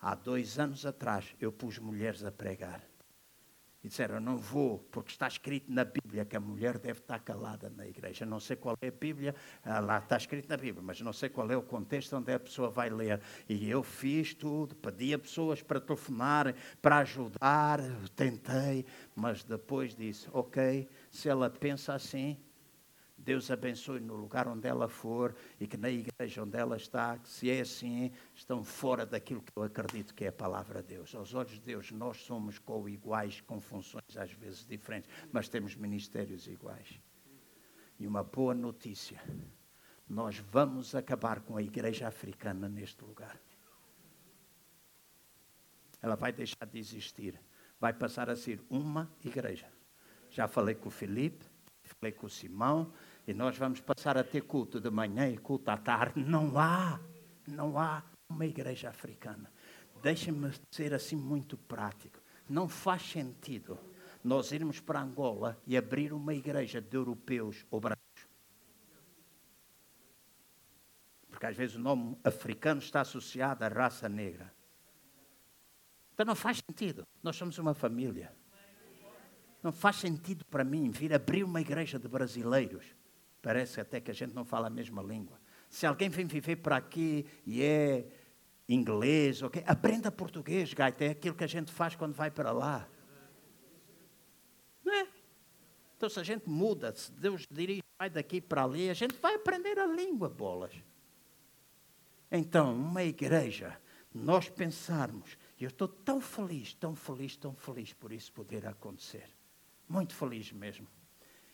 há 0.00 0.14
dois 0.14 0.58
anos 0.58 0.86
atrás 0.86 1.36
eu 1.38 1.52
pus 1.52 1.78
mulheres 1.78 2.24
a 2.24 2.32
pregar. 2.32 2.89
E 3.82 3.88
disseram, 3.88 4.20
não 4.20 4.36
vou, 4.36 4.78
porque 4.90 5.10
está 5.10 5.26
escrito 5.26 5.72
na 5.72 5.84
Bíblia 5.84 6.26
que 6.26 6.36
a 6.36 6.40
mulher 6.40 6.78
deve 6.78 7.00
estar 7.00 7.18
calada 7.18 7.70
na 7.70 7.86
igreja. 7.86 8.26
Não 8.26 8.38
sei 8.38 8.54
qual 8.56 8.76
é 8.82 8.88
a 8.88 8.90
Bíblia, 8.90 9.34
ah, 9.64 9.80
lá 9.80 9.98
está 9.98 10.18
escrito 10.18 10.48
na 10.48 10.56
Bíblia, 10.56 10.82
mas 10.82 11.00
não 11.00 11.14
sei 11.14 11.30
qual 11.30 11.50
é 11.50 11.56
o 11.56 11.62
contexto 11.62 12.14
onde 12.14 12.30
a 12.30 12.38
pessoa 12.38 12.68
vai 12.68 12.90
ler. 12.90 13.20
E 13.48 13.70
eu 13.70 13.82
fiz 13.82 14.34
tudo, 14.34 14.76
pedi 14.76 15.14
a 15.14 15.18
pessoas 15.18 15.62
para 15.62 15.80
telefonarem, 15.80 16.54
para 16.82 16.98
ajudar, 16.98 17.80
tentei, 18.14 18.84
mas 19.14 19.42
depois 19.44 19.94
disse, 19.94 20.28
ok, 20.30 20.86
se 21.10 21.28
ela 21.30 21.48
pensa 21.48 21.94
assim, 21.94 22.36
Deus 23.20 23.50
abençoe 23.50 24.00
no 24.00 24.14
lugar 24.14 24.48
onde 24.48 24.66
ela 24.66 24.88
for 24.88 25.36
e 25.60 25.66
que 25.66 25.76
na 25.76 25.90
igreja 25.90 26.42
onde 26.42 26.56
ela 26.56 26.76
está, 26.76 27.18
que 27.18 27.28
se 27.28 27.50
é 27.50 27.60
assim, 27.60 28.10
estão 28.34 28.64
fora 28.64 29.04
daquilo 29.04 29.42
que 29.42 29.52
eu 29.54 29.62
acredito 29.62 30.14
que 30.14 30.24
é 30.24 30.28
a 30.28 30.32
palavra 30.32 30.82
de 30.82 30.94
Deus. 30.94 31.14
Aos 31.14 31.34
olhos 31.34 31.52
de 31.52 31.60
Deus, 31.60 31.92
nós 31.92 32.16
somos 32.18 32.58
co-iguais, 32.58 33.42
com 33.42 33.60
funções 33.60 34.16
às 34.16 34.32
vezes 34.32 34.66
diferentes, 34.66 35.10
mas 35.30 35.48
temos 35.48 35.76
ministérios 35.76 36.46
iguais. 36.46 36.98
E 37.98 38.06
uma 38.06 38.24
boa 38.24 38.54
notícia: 38.54 39.22
nós 40.08 40.38
vamos 40.38 40.94
acabar 40.94 41.40
com 41.40 41.56
a 41.58 41.62
igreja 41.62 42.08
africana 42.08 42.68
neste 42.68 43.04
lugar. 43.04 43.38
Ela 46.00 46.16
vai 46.16 46.32
deixar 46.32 46.64
de 46.64 46.78
existir. 46.78 47.38
Vai 47.78 47.92
passar 47.92 48.30
a 48.30 48.36
ser 48.36 48.60
uma 48.70 49.10
igreja. 49.22 49.70
Já 50.30 50.48
falei 50.48 50.74
com 50.74 50.88
o 50.88 50.90
Felipe, 50.90 51.44
falei 51.82 52.12
com 52.12 52.26
o 52.26 52.30
Simão, 52.30 52.92
e 53.26 53.34
nós 53.34 53.56
vamos 53.56 53.80
passar 53.80 54.16
a 54.16 54.24
ter 54.24 54.42
culto 54.42 54.80
de 54.80 54.90
manhã 54.90 55.28
e 55.28 55.38
culto 55.38 55.70
à 55.70 55.76
tarde. 55.76 56.20
Não 56.22 56.58
há, 56.58 57.00
não 57.46 57.78
há 57.78 58.02
uma 58.28 58.46
igreja 58.46 58.88
africana. 58.88 59.50
Deixem-me 60.02 60.52
ser 60.70 60.94
assim 60.94 61.16
muito 61.16 61.56
prático. 61.56 62.18
Não 62.48 62.68
faz 62.68 63.02
sentido 63.02 63.78
nós 64.22 64.52
irmos 64.52 64.80
para 64.80 65.00
Angola 65.00 65.60
e 65.66 65.76
abrir 65.76 66.12
uma 66.12 66.34
igreja 66.34 66.80
de 66.80 66.96
europeus 66.96 67.64
ou 67.70 67.80
brancos. 67.80 68.28
Porque 71.30 71.46
às 71.46 71.56
vezes 71.56 71.76
o 71.76 71.80
nome 71.80 72.18
africano 72.22 72.80
está 72.80 73.00
associado 73.00 73.64
à 73.64 73.68
raça 73.68 74.08
negra. 74.08 74.52
Então 76.12 76.26
não 76.26 76.34
faz 76.34 76.58
sentido. 76.58 77.06
Nós 77.22 77.36
somos 77.36 77.56
uma 77.58 77.72
família. 77.72 78.34
Não 79.62 79.72
faz 79.72 79.96
sentido 79.96 80.44
para 80.44 80.64
mim 80.64 80.90
vir 80.90 81.14
abrir 81.14 81.44
uma 81.44 81.60
igreja 81.60 81.98
de 81.98 82.08
brasileiros 82.08 82.94
Parece 83.42 83.80
até 83.80 84.00
que 84.00 84.10
a 84.10 84.14
gente 84.14 84.34
não 84.34 84.44
fala 84.44 84.66
a 84.66 84.70
mesma 84.70 85.02
língua. 85.02 85.40
Se 85.68 85.86
alguém 85.86 86.08
vem 86.08 86.26
viver 86.26 86.56
para 86.56 86.76
aqui 86.76 87.26
e 87.46 87.62
é 87.62 88.06
inglês, 88.68 89.42
okay, 89.42 89.62
aprenda 89.66 90.10
português, 90.10 90.74
gaita. 90.74 91.04
É 91.04 91.10
aquilo 91.10 91.34
que 91.34 91.44
a 91.44 91.48
gente 91.48 91.72
faz 91.72 91.94
quando 91.94 92.14
vai 92.14 92.30
para 92.30 92.52
lá. 92.52 92.88
Não 94.84 94.92
é? 94.92 95.08
Então, 95.96 96.08
se 96.08 96.18
a 96.18 96.22
gente 96.22 96.48
muda, 96.48 96.94
se 96.94 97.12
Deus 97.12 97.44
dirige, 97.50 97.82
vai 97.98 98.10
daqui 98.10 98.40
para 98.40 98.64
ali, 98.64 98.90
a 98.90 98.94
gente 98.94 99.14
vai 99.16 99.34
aprender 99.34 99.78
a 99.78 99.86
língua, 99.86 100.28
bolas. 100.28 100.72
Então, 102.30 102.74
uma 102.74 103.02
igreja, 103.02 103.78
nós 104.12 104.48
pensarmos, 104.48 105.36
e 105.58 105.64
eu 105.64 105.68
estou 105.68 105.88
tão 105.88 106.20
feliz, 106.20 106.74
tão 106.74 106.94
feliz, 106.94 107.36
tão 107.36 107.54
feliz 107.54 107.92
por 107.92 108.12
isso 108.12 108.32
poder 108.32 108.66
acontecer. 108.66 109.28
Muito 109.88 110.14
feliz 110.14 110.52
mesmo. 110.52 110.86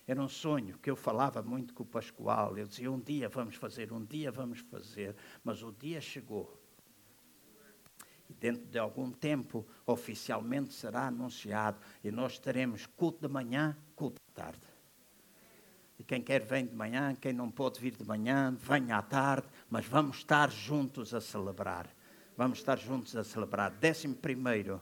Era 0.06 0.22
um 0.22 0.28
sonho 0.28 0.78
que 0.78 0.88
eu 0.88 0.94
falava 0.94 1.42
muito 1.42 1.74
com 1.74 1.82
o 1.82 1.86
Pascoal. 1.86 2.56
Eu 2.56 2.66
dizia: 2.66 2.90
um 2.90 3.00
dia 3.00 3.28
vamos 3.28 3.56
fazer, 3.56 3.92
um 3.92 4.04
dia 4.04 4.30
vamos 4.30 4.60
fazer. 4.60 5.16
Mas 5.42 5.62
o 5.62 5.72
dia 5.72 6.00
chegou. 6.00 6.62
E 8.28 8.34
dentro 8.34 8.66
de 8.66 8.78
algum 8.78 9.10
tempo, 9.10 9.66
oficialmente 9.84 10.74
será 10.74 11.08
anunciado. 11.08 11.78
E 12.04 12.10
nós 12.10 12.38
teremos 12.38 12.86
culto 12.86 13.26
de 13.26 13.32
manhã, 13.32 13.76
culto 13.96 14.20
de 14.20 14.34
tarde. 14.34 14.66
E 15.98 16.04
quem 16.04 16.22
quer 16.22 16.44
vem 16.44 16.66
de 16.66 16.74
manhã, 16.74 17.14
quem 17.14 17.32
não 17.32 17.50
pode 17.50 17.80
vir 17.80 17.96
de 17.96 18.04
manhã, 18.04 18.54
venha 18.60 18.98
à 18.98 19.02
tarde. 19.02 19.48
Mas 19.68 19.86
vamos 19.86 20.18
estar 20.18 20.50
juntos 20.50 21.14
a 21.14 21.20
celebrar. 21.20 21.88
Vamos 22.36 22.58
estar 22.58 22.78
juntos 22.78 23.16
a 23.16 23.24
celebrar. 23.24 23.72
Décimo 23.72 24.14
primeiro 24.14 24.80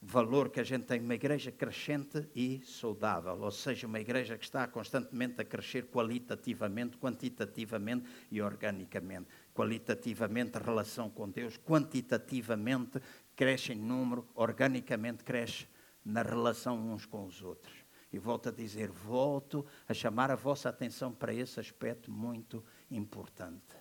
valor 0.00 0.50
que 0.50 0.60
a 0.60 0.64
gente 0.64 0.86
tem 0.86 1.00
uma 1.00 1.14
igreja 1.14 1.50
crescente 1.50 2.28
e 2.34 2.60
saudável, 2.64 3.40
ou 3.40 3.50
seja, 3.50 3.86
uma 3.86 4.00
igreja 4.00 4.36
que 4.36 4.44
está 4.44 4.66
constantemente 4.68 5.40
a 5.40 5.44
crescer 5.44 5.86
qualitativamente, 5.86 6.96
quantitativamente 6.98 8.06
e 8.30 8.40
organicamente. 8.40 9.28
Qualitativamente, 9.54 10.58
relação 10.58 11.10
com 11.10 11.28
Deus, 11.30 11.58
quantitativamente, 11.58 13.00
cresce 13.34 13.72
em 13.72 13.76
número, 13.76 14.28
organicamente, 14.34 15.24
cresce 15.24 15.66
na 16.04 16.22
relação 16.22 16.78
uns 16.78 17.06
com 17.06 17.26
os 17.26 17.42
outros. 17.42 17.74
E 18.12 18.18
volto 18.18 18.50
a 18.50 18.52
dizer, 18.52 18.90
volto 18.90 19.66
a 19.88 19.92
chamar 19.92 20.30
a 20.30 20.36
vossa 20.36 20.68
atenção 20.68 21.12
para 21.12 21.34
esse 21.34 21.58
aspecto 21.58 22.10
muito 22.10 22.64
importante. 22.90 23.74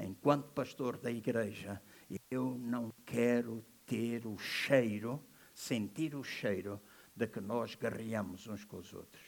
Enquanto 0.00 0.52
pastor 0.52 0.96
da 0.96 1.10
igreja, 1.10 1.82
eu 2.30 2.56
não 2.56 2.92
quero 3.04 3.64
ter 3.84 4.26
o 4.26 4.38
cheiro 4.38 5.22
sentir 5.58 6.14
o 6.14 6.22
cheiro 6.22 6.80
de 7.16 7.26
que 7.26 7.40
nós 7.40 7.74
guerreamos 7.74 8.46
uns 8.46 8.64
com 8.64 8.76
os 8.76 8.94
outros. 8.94 9.24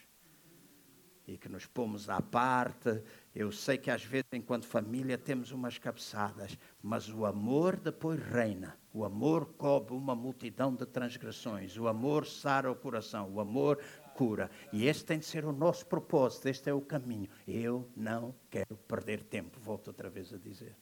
E 1.26 1.36
que 1.36 1.48
nos 1.48 1.66
pomos 1.66 2.08
à 2.08 2.20
parte. 2.22 3.02
Eu 3.34 3.50
sei 3.50 3.76
que 3.76 3.90
às 3.90 4.04
vezes, 4.04 4.28
enquanto 4.32 4.66
família, 4.66 5.18
temos 5.18 5.50
umas 5.50 5.76
cabeçadas, 5.76 6.56
mas 6.80 7.08
o 7.08 7.26
amor 7.26 7.76
depois 7.76 8.20
reina. 8.20 8.78
O 8.92 9.04
amor 9.04 9.54
cobre 9.54 9.92
uma 9.92 10.14
multidão 10.14 10.74
de 10.74 10.86
transgressões. 10.86 11.76
O 11.76 11.88
amor 11.88 12.24
sara 12.26 12.70
o 12.70 12.76
coração. 12.76 13.28
O 13.32 13.40
amor 13.40 13.80
cura. 14.14 14.50
E 14.72 14.86
este 14.86 15.04
tem 15.04 15.18
de 15.18 15.26
ser 15.26 15.44
o 15.44 15.52
nosso 15.52 15.84
propósito. 15.86 16.48
Este 16.48 16.70
é 16.70 16.74
o 16.74 16.80
caminho. 16.80 17.28
Eu 17.46 17.88
não 17.96 18.34
quero 18.48 18.76
perder 18.76 19.24
tempo. 19.24 19.58
Volto 19.60 19.88
outra 19.88 20.08
vez 20.08 20.32
a 20.32 20.38
dizer. 20.38 20.76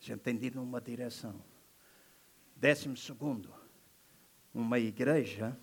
A 0.00 0.04
gente 0.04 0.20
tem 0.20 0.36
de 0.36 0.46
ir 0.46 0.54
numa 0.54 0.80
direção. 0.80 1.42
Décimo 2.56 2.96
segundo 2.96 3.61
uma 4.54 4.78
igreja 4.78 5.56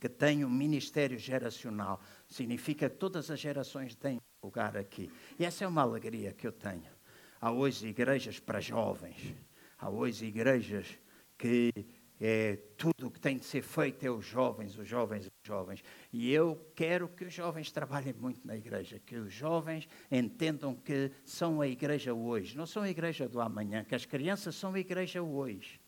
que 0.00 0.08
tem 0.08 0.44
um 0.44 0.50
ministério 0.50 1.18
geracional. 1.18 2.00
Significa 2.28 2.90
que 2.90 2.96
todas 2.96 3.30
as 3.30 3.40
gerações 3.40 3.94
têm 3.94 4.20
lugar 4.42 4.76
aqui. 4.76 5.10
E 5.38 5.44
essa 5.44 5.64
é 5.64 5.66
uma 5.66 5.82
alegria 5.82 6.32
que 6.32 6.46
eu 6.46 6.52
tenho. 6.52 6.92
Há 7.40 7.50
hoje 7.50 7.86
igrejas 7.86 8.38
para 8.38 8.60
jovens. 8.60 9.34
Há 9.78 9.88
hoje 9.88 10.26
igrejas 10.26 10.98
que 11.38 11.72
é, 12.20 12.56
tudo 12.76 13.08
o 13.08 13.10
que 13.10 13.18
tem 13.18 13.36
de 13.36 13.44
ser 13.44 13.62
feito 13.62 14.04
é 14.04 14.10
os 14.10 14.24
jovens, 14.24 14.78
os 14.78 14.86
jovens, 14.86 15.26
os 15.26 15.32
jovens. 15.46 15.82
E 16.12 16.30
eu 16.32 16.70
quero 16.74 17.08
que 17.08 17.24
os 17.24 17.34
jovens 17.34 17.72
trabalhem 17.72 18.14
muito 18.14 18.46
na 18.46 18.56
igreja, 18.56 19.00
que 19.04 19.16
os 19.16 19.32
jovens 19.32 19.88
entendam 20.10 20.74
que 20.74 21.10
são 21.24 21.60
a 21.60 21.66
igreja 21.66 22.14
hoje, 22.14 22.56
não 22.56 22.66
são 22.66 22.82
a 22.82 22.88
igreja 22.88 23.28
do 23.28 23.40
amanhã, 23.40 23.84
que 23.84 23.94
as 23.94 24.04
crianças 24.04 24.54
são 24.54 24.74
a 24.74 24.80
igreja 24.80 25.22
hoje. 25.22 25.80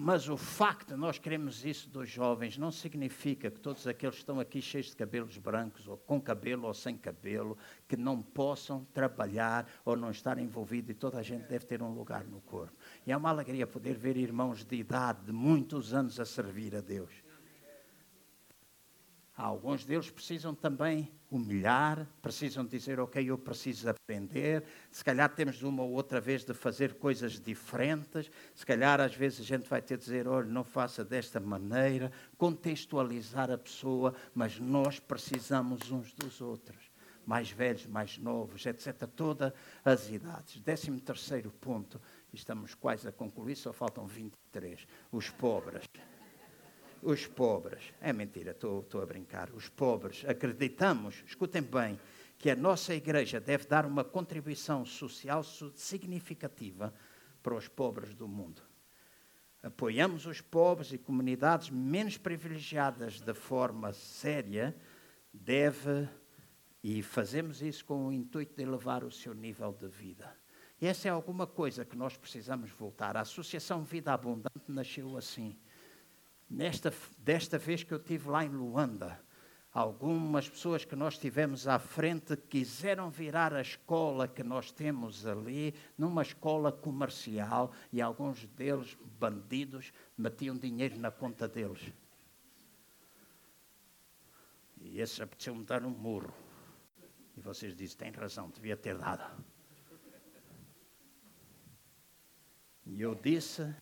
Mas 0.00 0.28
o 0.28 0.36
facto 0.36 0.90
de 0.90 0.96
nós 0.96 1.18
queremos 1.18 1.64
isso 1.64 1.88
dos 1.88 2.08
jovens 2.08 2.56
não 2.56 2.70
significa 2.70 3.50
que 3.50 3.58
todos 3.58 3.84
aqueles 3.84 4.14
que 4.14 4.20
estão 4.20 4.38
aqui 4.38 4.62
cheios 4.62 4.86
de 4.86 4.96
cabelos 4.96 5.36
brancos, 5.38 5.88
ou 5.88 5.96
com 5.96 6.20
cabelo 6.20 6.68
ou 6.68 6.72
sem 6.72 6.96
cabelo, 6.96 7.58
que 7.88 7.96
não 7.96 8.22
possam 8.22 8.86
trabalhar 8.94 9.68
ou 9.84 9.96
não 9.96 10.12
estar 10.12 10.38
envolvidos, 10.38 10.90
e 10.90 10.94
toda 10.94 11.18
a 11.18 11.22
gente 11.24 11.48
deve 11.48 11.66
ter 11.66 11.82
um 11.82 11.92
lugar 11.92 12.22
no 12.22 12.40
corpo. 12.42 12.78
E 13.04 13.10
é 13.10 13.16
uma 13.16 13.30
alegria 13.30 13.66
poder 13.66 13.98
ver 13.98 14.16
irmãos 14.16 14.64
de 14.64 14.76
idade, 14.76 15.24
de 15.24 15.32
muitos 15.32 15.92
anos, 15.92 16.20
a 16.20 16.24
servir 16.24 16.76
a 16.76 16.80
Deus. 16.80 17.10
Alguns 19.38 19.84
deles 19.84 20.10
precisam 20.10 20.52
também 20.52 21.08
humilhar, 21.30 22.04
precisam 22.20 22.66
dizer, 22.66 22.98
ok, 22.98 23.24
eu 23.30 23.38
preciso 23.38 23.88
aprender. 23.88 24.64
Se 24.90 25.04
calhar 25.04 25.32
temos 25.32 25.62
uma 25.62 25.84
ou 25.84 25.92
outra 25.92 26.20
vez 26.20 26.44
de 26.44 26.52
fazer 26.52 26.94
coisas 26.94 27.38
diferentes. 27.38 28.28
Se 28.52 28.66
calhar 28.66 29.00
às 29.00 29.14
vezes 29.14 29.40
a 29.40 29.44
gente 29.44 29.68
vai 29.68 29.80
ter 29.80 29.96
de 29.96 30.04
dizer, 30.04 30.26
olha, 30.26 30.48
não 30.48 30.64
faça 30.64 31.04
desta 31.04 31.38
maneira, 31.38 32.10
contextualizar 32.36 33.48
a 33.48 33.56
pessoa, 33.56 34.12
mas 34.34 34.58
nós 34.58 34.98
precisamos 34.98 35.88
uns 35.92 36.12
dos 36.12 36.40
outros. 36.40 36.90
Mais 37.24 37.48
velhos, 37.48 37.86
mais 37.86 38.18
novos, 38.18 38.66
etc. 38.66 39.06
Todas 39.14 39.52
as 39.84 40.10
idades. 40.10 40.60
Décimo 40.62 40.98
terceiro 40.98 41.52
ponto 41.52 42.00
Estamos 42.32 42.74
quase 42.74 43.08
a 43.08 43.12
concluir, 43.12 43.56
só 43.56 43.72
faltam 43.72 44.06
23. 44.06 44.86
Os 45.10 45.30
pobres. 45.30 45.88
Os 47.02 47.26
pobres. 47.26 47.92
É 48.00 48.12
mentira, 48.12 48.50
estou, 48.50 48.84
a 49.00 49.06
brincar. 49.06 49.50
Os 49.52 49.68
pobres. 49.68 50.24
Acreditamos, 50.26 51.22
escutem 51.26 51.62
bem, 51.62 51.98
que 52.38 52.50
a 52.50 52.56
nossa 52.56 52.94
igreja 52.94 53.40
deve 53.40 53.66
dar 53.66 53.84
uma 53.84 54.04
contribuição 54.04 54.84
social 54.84 55.42
significativa 55.74 56.94
para 57.42 57.54
os 57.54 57.66
pobres 57.66 58.14
do 58.14 58.28
mundo. 58.28 58.62
Apoiamos 59.60 60.24
os 60.24 60.40
pobres 60.40 60.92
e 60.92 60.98
comunidades 60.98 61.68
menos 61.68 62.16
privilegiadas 62.16 63.20
de 63.20 63.34
forma 63.34 63.92
séria, 63.92 64.76
deve, 65.32 66.08
e 66.82 67.02
fazemos 67.02 67.60
isso 67.60 67.84
com 67.84 68.06
o 68.06 68.12
intuito 68.12 68.54
de 68.56 68.62
elevar 68.62 69.02
o 69.02 69.10
seu 69.10 69.34
nível 69.34 69.72
de 69.72 69.88
vida. 69.88 70.32
E 70.80 70.86
essa 70.86 71.08
é 71.08 71.10
alguma 71.10 71.44
coisa 71.44 71.84
que 71.84 71.96
nós 71.96 72.16
precisamos 72.16 72.70
voltar. 72.70 73.16
A 73.16 73.22
Associação 73.22 73.82
Vida 73.82 74.12
Abundante 74.12 74.68
nasceu 74.68 75.16
assim. 75.16 75.58
Nesta, 76.50 76.92
desta 77.18 77.58
vez 77.58 77.82
que 77.82 77.92
eu 77.92 77.98
estive 77.98 78.30
lá 78.30 78.44
em 78.44 78.48
Luanda, 78.48 79.20
algumas 79.70 80.48
pessoas 80.48 80.84
que 80.84 80.96
nós 80.96 81.18
tivemos 81.18 81.68
à 81.68 81.78
frente 81.78 82.36
quiseram 82.36 83.10
virar 83.10 83.52
a 83.52 83.60
escola 83.60 84.26
que 84.26 84.42
nós 84.42 84.72
temos 84.72 85.26
ali 85.26 85.74
numa 85.96 86.22
escola 86.22 86.72
comercial 86.72 87.72
e 87.92 88.00
alguns 88.00 88.46
deles, 88.46 88.96
bandidos, 89.18 89.92
metiam 90.16 90.56
dinheiro 90.56 90.98
na 90.98 91.10
conta 91.10 91.46
deles. 91.46 91.92
E 94.80 95.00
esses 95.00 95.20
apeteceu-me 95.20 95.64
dar 95.64 95.84
um 95.84 95.90
murro. 95.90 96.32
E 97.36 97.40
vocês 97.40 97.76
dizem, 97.76 97.98
tem 97.98 98.10
razão, 98.10 98.48
devia 98.48 98.76
ter 98.76 98.96
dado. 98.96 99.44
E 102.86 103.02
eu 103.02 103.14
disse, 103.14 103.74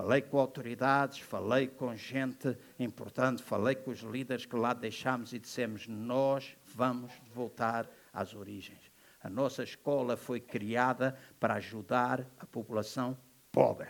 falei 0.00 0.22
com 0.22 0.38
autoridades, 0.38 1.18
falei 1.18 1.68
com 1.68 1.94
gente 1.94 2.56
importante, 2.78 3.42
falei 3.42 3.74
com 3.74 3.90
os 3.90 4.00
líderes 4.00 4.46
que 4.46 4.56
lá 4.56 4.72
deixámos 4.72 5.34
e 5.34 5.38
dissemos: 5.38 5.86
nós 5.86 6.56
vamos 6.74 7.12
voltar 7.34 7.86
às 8.10 8.34
origens. 8.34 8.90
A 9.22 9.28
nossa 9.28 9.62
escola 9.62 10.16
foi 10.16 10.40
criada 10.40 11.18
para 11.38 11.54
ajudar 11.54 12.26
a 12.38 12.46
população 12.46 13.16
pobre. 13.52 13.88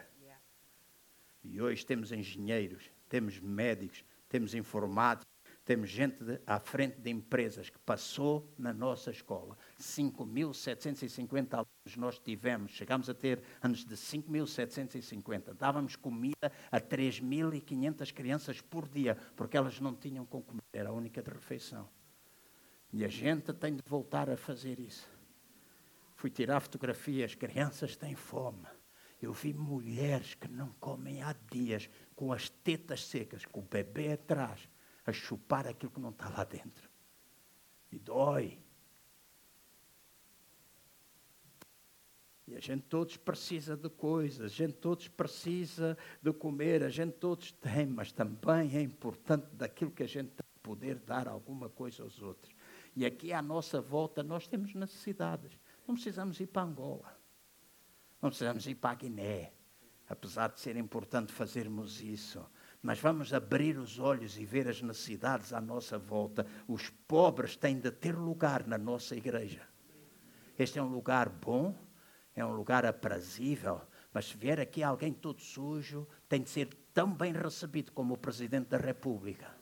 E 1.45 1.63
hoje 1.63 1.87
temos 1.87 2.11
engenheiros, 2.11 2.91
temos 3.09 3.39
médicos, 3.39 4.05
temos 4.29 4.53
informáticos, 4.53 5.30
temos 5.71 5.89
gente 5.89 6.25
de, 6.25 6.41
à 6.45 6.59
frente 6.59 7.01
de 7.01 7.11
empresas 7.11 7.71
que 7.71 7.79
passou 7.79 8.53
na 8.59 8.73
nossa 8.73 9.13
escola. 9.13 9.57
5.750 9.79 11.53
alunos 11.53 11.97
nós 11.97 12.19
tivemos. 12.19 12.73
Chegámos 12.73 13.09
a 13.09 13.15
ter 13.15 13.41
anos 13.63 13.85
de 13.85 13.95
5.750. 13.95 15.55
Dávamos 15.55 15.95
comida 15.95 16.51
a 16.73 16.81
3.500 16.81 18.13
crianças 18.13 18.61
por 18.61 18.89
dia, 18.89 19.17
porque 19.37 19.57
elas 19.57 19.79
não 19.79 19.95
tinham 19.95 20.27
com 20.27 20.43
comer. 20.43 20.61
Era 20.73 20.89
a 20.89 20.93
única 20.93 21.23
de 21.23 21.31
refeição. 21.31 21.89
E 22.93 23.05
a 23.05 23.09
gente 23.09 23.53
tem 23.53 23.77
de 23.77 23.83
voltar 23.87 24.29
a 24.29 24.37
fazer 24.37 24.81
isso. 24.81 25.09
Fui 26.17 26.31
tirar 26.31 26.59
fotografias. 26.59 27.37
Crianças 27.37 27.95
têm 27.95 28.17
fome. 28.17 28.67
Eu 29.23 29.33
vi 29.33 29.55
mulheres 29.55 30.35
que 30.35 30.49
não 30.49 30.73
comem 30.81 31.23
há 31.23 31.33
dias, 31.49 31.89
com 32.17 32.33
as 32.33 32.49
tetas 32.49 33.07
secas, 33.07 33.45
com 33.45 33.61
o 33.61 33.69
bebê 33.71 34.15
atrás 34.15 34.69
a 35.07 35.13
chupar 35.13 35.67
aquilo 35.67 35.93
que 35.93 36.01
não 36.01 36.11
está 36.11 36.29
lá 36.29 36.45
dentro. 36.45 36.89
E 37.91 37.99
dói. 37.99 38.59
E 42.47 42.57
a 42.57 42.61
gente 42.61 42.83
todos 42.83 43.17
precisa 43.17 43.77
de 43.77 43.89
coisas, 43.89 44.53
a 44.53 44.55
gente 44.55 44.75
todos 44.75 45.07
precisa 45.09 45.97
de 46.21 46.33
comer, 46.33 46.83
a 46.83 46.89
gente 46.89 47.13
todos 47.13 47.53
tem, 47.53 47.87
mas 47.87 48.11
também 48.11 48.77
é 48.77 48.83
importante 48.83 49.47
daquilo 49.53 49.93
que 49.93 50.03
a 50.03 50.09
gente 50.09 50.31
tem 50.31 50.51
poder 50.63 50.97
dar 50.97 51.27
alguma 51.27 51.69
coisa 51.69 52.03
aos 52.03 52.23
outros. 52.23 52.55
E 52.95 53.05
aqui 53.05 53.33
à 53.33 53.43
nossa 53.43 53.81
volta 53.81 54.23
nós 54.23 54.47
temos 54.47 54.75
necessidades. 54.75 55.59
Não 55.87 55.95
precisamos 55.95 56.39
ir 56.41 56.47
para 56.47 56.63
Angola. 56.63 57.19
Não 58.21 58.29
precisamos 58.31 58.67
ir 58.67 58.75
para 58.77 58.91
a 58.91 58.95
Guiné. 58.95 59.53
Apesar 60.09 60.49
de 60.49 60.61
ser 60.61 60.77
importante 60.77 61.33
fazermos 61.33 62.01
isso 62.01 62.45
mas 62.83 62.99
vamos 62.99 63.33
abrir 63.33 63.77
os 63.77 63.99
olhos 63.99 64.39
e 64.39 64.45
ver 64.45 64.69
as 64.69 64.81
necessidades 64.81 65.53
à 65.53 65.61
nossa 65.61 65.99
volta. 65.99 66.47
Os 66.67 66.89
pobres 67.07 67.57
têm 67.57 67.79
de 67.79 67.91
ter 67.91 68.17
lugar 68.17 68.67
na 68.67 68.79
nossa 68.79 69.15
igreja. 69.15 69.63
Este 70.59 70.79
é 70.79 70.83
um 70.83 70.89
lugar 70.89 71.29
bom, 71.29 71.75
é 72.35 72.45
um 72.45 72.53
lugar 72.53 72.87
aprazível, 72.87 73.83
mas 74.13 74.27
se 74.27 74.37
vier 74.37 74.61
aqui 74.61 74.83
alguém 74.83 75.13
todo 75.13 75.41
sujo, 75.41 76.07
tem 76.29 76.43
de 76.43 76.51
ser 76.51 76.69
tão 76.93 77.13
bem 77.13 77.33
recebido 77.33 77.93
como 77.93 78.15
o 78.15 78.19
Presidente 78.19 78.69
da 78.69 78.79
República. 78.79 79.55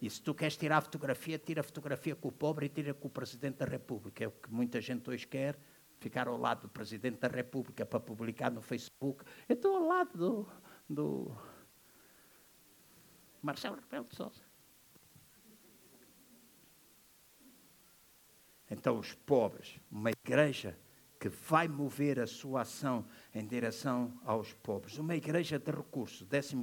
E 0.00 0.10
se 0.10 0.20
tu 0.20 0.34
queres 0.34 0.56
tirar 0.56 0.78
a 0.78 0.80
fotografia, 0.80 1.38
tira 1.38 1.60
a 1.60 1.64
fotografia 1.64 2.16
com 2.16 2.28
o 2.28 2.32
pobre 2.32 2.66
e 2.66 2.68
tira 2.68 2.92
com 2.92 3.06
o 3.06 3.10
Presidente 3.10 3.58
da 3.58 3.64
República. 3.64 4.24
É 4.24 4.26
o 4.26 4.32
que 4.32 4.52
muita 4.52 4.80
gente 4.80 5.08
hoje 5.08 5.26
quer, 5.26 5.56
ficar 6.00 6.26
ao 6.26 6.36
lado 6.36 6.62
do 6.62 6.68
Presidente 6.68 7.20
da 7.20 7.28
República 7.28 7.86
para 7.86 8.00
publicar 8.00 8.50
no 8.50 8.60
Facebook. 8.60 9.24
Eu 9.48 9.54
estou 9.54 9.76
ao 9.76 9.86
lado 9.86 10.18
do, 10.18 10.48
do 10.90 11.36
Marcelo 13.42 13.76
Rebelo 13.76 14.04
de 14.04 14.14
Sousa. 14.14 14.40
Então, 18.70 18.98
os 18.98 19.12
pobres, 19.12 19.78
uma 19.90 20.10
igreja 20.10 20.78
que 21.20 21.28
vai 21.28 21.68
mover 21.68 22.18
a 22.18 22.26
sua 22.26 22.62
ação 22.62 23.06
em 23.34 23.46
direção 23.46 24.18
aos 24.24 24.54
pobres. 24.54 24.96
Uma 24.98 25.14
igreja 25.14 25.58
de 25.58 25.70
recurso, 25.70 26.26
14. 26.26 26.56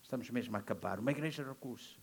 Estamos 0.00 0.30
mesmo 0.30 0.56
a 0.56 0.60
acabar. 0.60 1.00
Uma 1.00 1.10
igreja 1.10 1.42
de 1.42 1.48
recurso. 1.48 1.98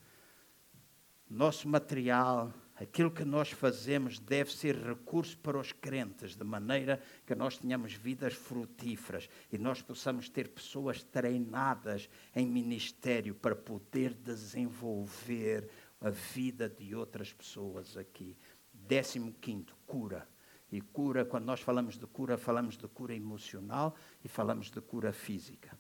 Nosso 1.30 1.68
material, 1.68 2.54
aquilo 2.76 3.12
que 3.12 3.24
nós 3.24 3.52
fazemos 3.52 4.20
deve 4.20 4.52
ser 4.52 4.76
recurso 4.76 5.38
para 5.38 5.60
os 5.60 5.72
crentes, 5.72 6.36
de 6.36 6.44
maneira 6.44 7.02
que 7.26 7.36
nós 7.36 7.58
tenhamos 7.58 7.94
vidas 7.94 8.34
frutíferas 8.34 9.30
e 9.52 9.58
nós 9.58 9.82
possamos 9.82 10.30
ter 10.30 10.50
pessoas 10.50 11.04
treinadas 11.04 12.10
em 12.36 12.48
ministério 12.48 13.36
para 13.36 13.56
poder 13.56 14.14
desenvolver 14.14 15.70
a 16.02 16.10
vida 16.10 16.68
de 16.68 16.96
outras 16.96 17.32
pessoas 17.32 17.96
aqui. 17.96 18.36
Décimo 18.74 19.34
quinto, 19.34 19.76
cura. 19.86 20.28
E 20.72 20.82
cura, 20.82 21.24
quando 21.24 21.46
nós 21.46 21.62
falamos 21.62 22.00
de 22.00 22.08
cura, 22.08 22.36
falamos 22.36 22.76
de 22.76 22.88
cura 22.88 23.14
emocional 23.14 23.96
e 24.24 24.28
falamos 24.28 24.72
de 24.72 24.82
cura 24.82 25.14
física. 25.14 25.78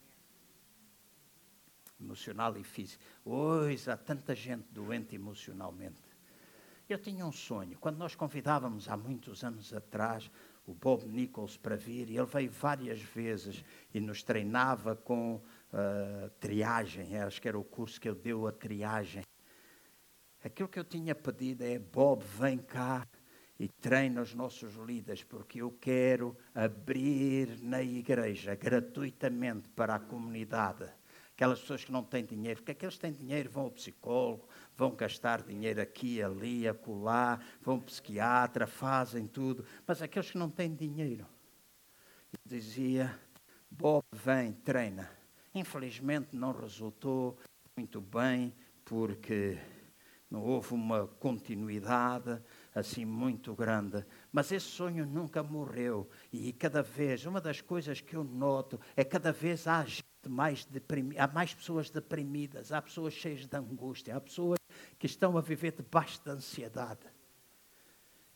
Emocional 1.99 2.55
e 2.57 2.63
física. 2.63 3.03
Hoje 3.25 3.89
há 3.89 3.97
tanta 3.97 4.35
gente 4.35 4.67
doente 4.71 5.15
emocionalmente 5.15 6.12
eu 6.89 6.97
tinha 6.97 7.25
um 7.25 7.31
sonho. 7.31 7.77
Quando 7.79 7.97
nós 7.97 8.15
convidávamos 8.15 8.89
há 8.89 8.97
muitos 8.97 9.43
anos 9.43 9.73
atrás 9.73 10.29
o 10.65 10.73
Bob 10.73 11.05
Nichols 11.05 11.57
para 11.57 11.75
vir, 11.75 12.09
e 12.09 12.17
ele 12.17 12.25
veio 12.25 12.51
várias 12.51 13.01
vezes 13.01 13.63
e 13.93 13.99
nos 13.99 14.23
treinava 14.23 14.95
com 14.95 15.35
uh, 15.35 16.29
triagem. 16.39 17.17
Acho 17.17 17.41
que 17.41 17.47
era 17.47 17.59
o 17.59 17.63
curso 17.63 17.99
que 17.99 18.07
ele 18.07 18.19
deu 18.19 18.47
a 18.47 18.51
triagem. 18.51 19.23
Aquilo 20.43 20.69
que 20.69 20.79
eu 20.79 20.83
tinha 20.83 21.13
pedido 21.13 21.63
é: 21.63 21.77
Bob, 21.79 22.23
vem 22.23 22.57
cá 22.57 23.07
e 23.59 23.67
treina 23.67 24.21
os 24.21 24.33
nossos 24.33 24.75
líderes, 24.75 25.23
porque 25.23 25.61
eu 25.61 25.71
quero 25.71 26.35
abrir 26.53 27.61
na 27.61 27.81
igreja 27.81 28.55
gratuitamente 28.55 29.69
para 29.69 29.95
a 29.95 29.99
comunidade 29.99 30.89
aquelas 31.35 31.59
pessoas 31.59 31.83
que 31.83 31.91
não 31.91 32.03
têm 32.03 32.23
dinheiro, 32.23 32.59
porque 32.59 32.71
aqueles 32.71 32.95
que 32.95 33.01
têm 33.01 33.11
dinheiro 33.11 33.49
vão 33.49 33.63
ao 33.63 33.71
psicólogo, 33.71 34.47
vão 34.77 34.95
gastar 34.95 35.41
dinheiro 35.41 35.81
aqui, 35.81 36.21
ali, 36.21 36.67
acolá, 36.67 37.39
vão 37.61 37.75
ao 37.75 37.81
psiquiatra, 37.81 38.67
fazem 38.67 39.25
tudo, 39.25 39.65
mas 39.85 40.01
aqueles 40.01 40.29
que 40.29 40.37
não 40.37 40.49
têm 40.49 40.73
dinheiro. 40.73 41.25
Eu 42.31 42.39
dizia, 42.45 43.19
Bob, 43.69 44.03
vem, 44.11 44.53
treina. 44.53 45.09
Infelizmente 45.53 46.35
não 46.35 46.51
resultou 46.51 47.37
muito 47.75 47.99
bem, 47.99 48.53
porque 48.85 49.57
não 50.29 50.41
houve 50.41 50.73
uma 50.73 51.07
continuidade 51.07 52.41
assim 52.73 53.05
muito 53.05 53.53
grande. 53.53 54.03
Mas 54.31 54.51
esse 54.51 54.65
sonho 54.65 55.05
nunca 55.05 55.43
morreu. 55.43 56.09
E 56.31 56.51
cada 56.53 56.81
vez, 56.81 57.25
uma 57.25 57.39
das 57.39 57.61
coisas 57.61 58.01
que 58.01 58.15
eu 58.15 58.23
noto 58.23 58.79
é 58.95 59.03
cada 59.03 59.31
vez 59.31 59.67
há 59.67 59.85
mais 60.29 60.67
há 61.17 61.27
mais 61.27 61.53
pessoas 61.53 61.89
deprimidas, 61.89 62.71
há 62.71 62.81
pessoas 62.81 63.13
cheias 63.13 63.45
de 63.45 63.57
angústia, 63.57 64.15
há 64.15 64.21
pessoas 64.21 64.59
que 64.97 65.05
estão 65.05 65.37
a 65.37 65.41
viver 65.41 65.73
debaixo 65.73 66.21
de 66.23 66.29
ansiedade. 66.29 67.05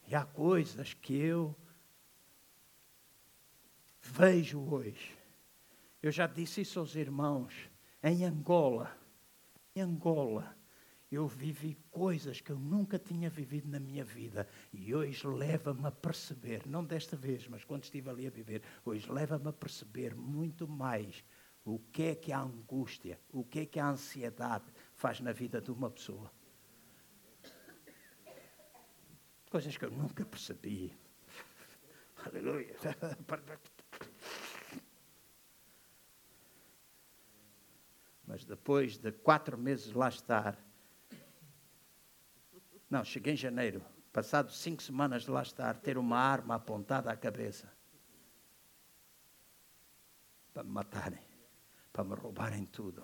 E 0.08 0.16
há 0.16 0.26
coisas 0.26 0.94
que 0.94 1.16
eu 1.16 1.56
vejo 4.02 4.60
hoje. 4.60 5.18
Eu 6.02 6.12
já 6.12 6.28
disse 6.28 6.62
isso 6.62 6.80
aos 6.80 6.96
irmãos. 6.96 7.54
Em 8.02 8.24
Angola, 8.24 8.96
em 9.76 9.82
Angola, 9.82 10.56
eu 11.12 11.28
vivi 11.28 11.78
coisas 11.90 12.42
que 12.42 12.52
eu 12.52 12.60
nunca 12.60 13.00
tinha 13.00 13.30
vivido 13.30 13.70
na 13.70 13.80
minha 13.80 14.04
vida 14.04 14.48
e 14.74 14.94
hoje 14.94 15.26
leva-me 15.26 15.86
a 15.88 15.92
perceber, 15.92 16.68
não 16.68 16.84
desta 16.84 17.16
vez, 17.16 17.48
mas 17.48 17.64
quando 17.64 17.84
estive 17.84 18.10
ali 18.10 18.28
a 18.28 18.30
viver, 18.30 18.62
hoje 18.86 19.10
leva-me 19.12 19.48
a 19.48 19.54
perceber 19.54 20.16
muito 20.16 20.68
mais 20.68 21.24
o 21.68 21.80
que 21.92 22.04
é 22.04 22.16
que 22.16 22.32
a 22.32 22.40
angústia, 22.40 23.20
o 23.32 23.44
que 23.44 23.60
é 23.60 23.66
que 23.66 23.80
a 23.80 23.88
ansiedade 23.88 24.72
faz 24.94 25.20
na 25.20 25.34
vida 25.34 25.60
de 25.60 25.70
uma 25.70 25.90
pessoa. 25.90 26.32
Coisas 29.50 29.76
que 29.76 29.86
eu 29.86 29.92
nunca 29.92 30.26
percebi. 30.26 30.98
Aleluia. 32.26 32.76
Mas 38.26 38.46
depois 38.46 38.98
de 38.98 39.12
quatro 39.12 39.58
meses 39.58 39.92
lá 39.94 40.10
estar, 40.10 40.58
não, 42.90 43.04
cheguei 43.04 43.34
em 43.34 43.38
janeiro, 43.38 43.84
passado 44.14 44.52
cinco 44.52 44.82
semanas 44.82 45.24
de 45.24 45.32
lá 45.32 45.42
estar, 45.42 45.78
ter 45.78 45.98
uma 45.98 46.18
arma 46.18 46.56
apontada 46.56 47.12
à 47.12 47.16
cabeça 47.16 47.72
para 50.54 50.64
me 50.64 50.72
matarem, 50.72 51.27
para 51.98 52.04
me 52.04 52.14
roubarem 52.14 52.64
tudo. 52.64 53.04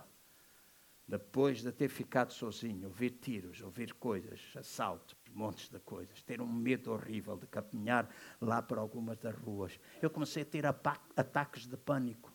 Depois 1.08 1.64
de 1.64 1.72
ter 1.72 1.90
ficado 1.90 2.32
sozinho, 2.32 2.88
ouvir 2.88 3.10
tiros, 3.10 3.60
ouvir 3.62 3.92
coisas, 3.96 4.40
assaltos, 4.56 5.16
montes 5.34 5.68
de 5.68 5.80
coisas, 5.80 6.22
ter 6.22 6.40
um 6.40 6.48
medo 6.48 6.92
horrível 6.92 7.36
de 7.36 7.48
caminhar 7.48 8.08
lá 8.40 8.62
por 8.62 8.78
algumas 8.78 9.18
das 9.18 9.36
ruas, 9.36 9.80
eu 10.00 10.12
comecei 10.12 10.44
a 10.44 10.46
ter 10.46 10.64
ataques 10.68 11.66
de 11.66 11.76
pânico. 11.76 12.32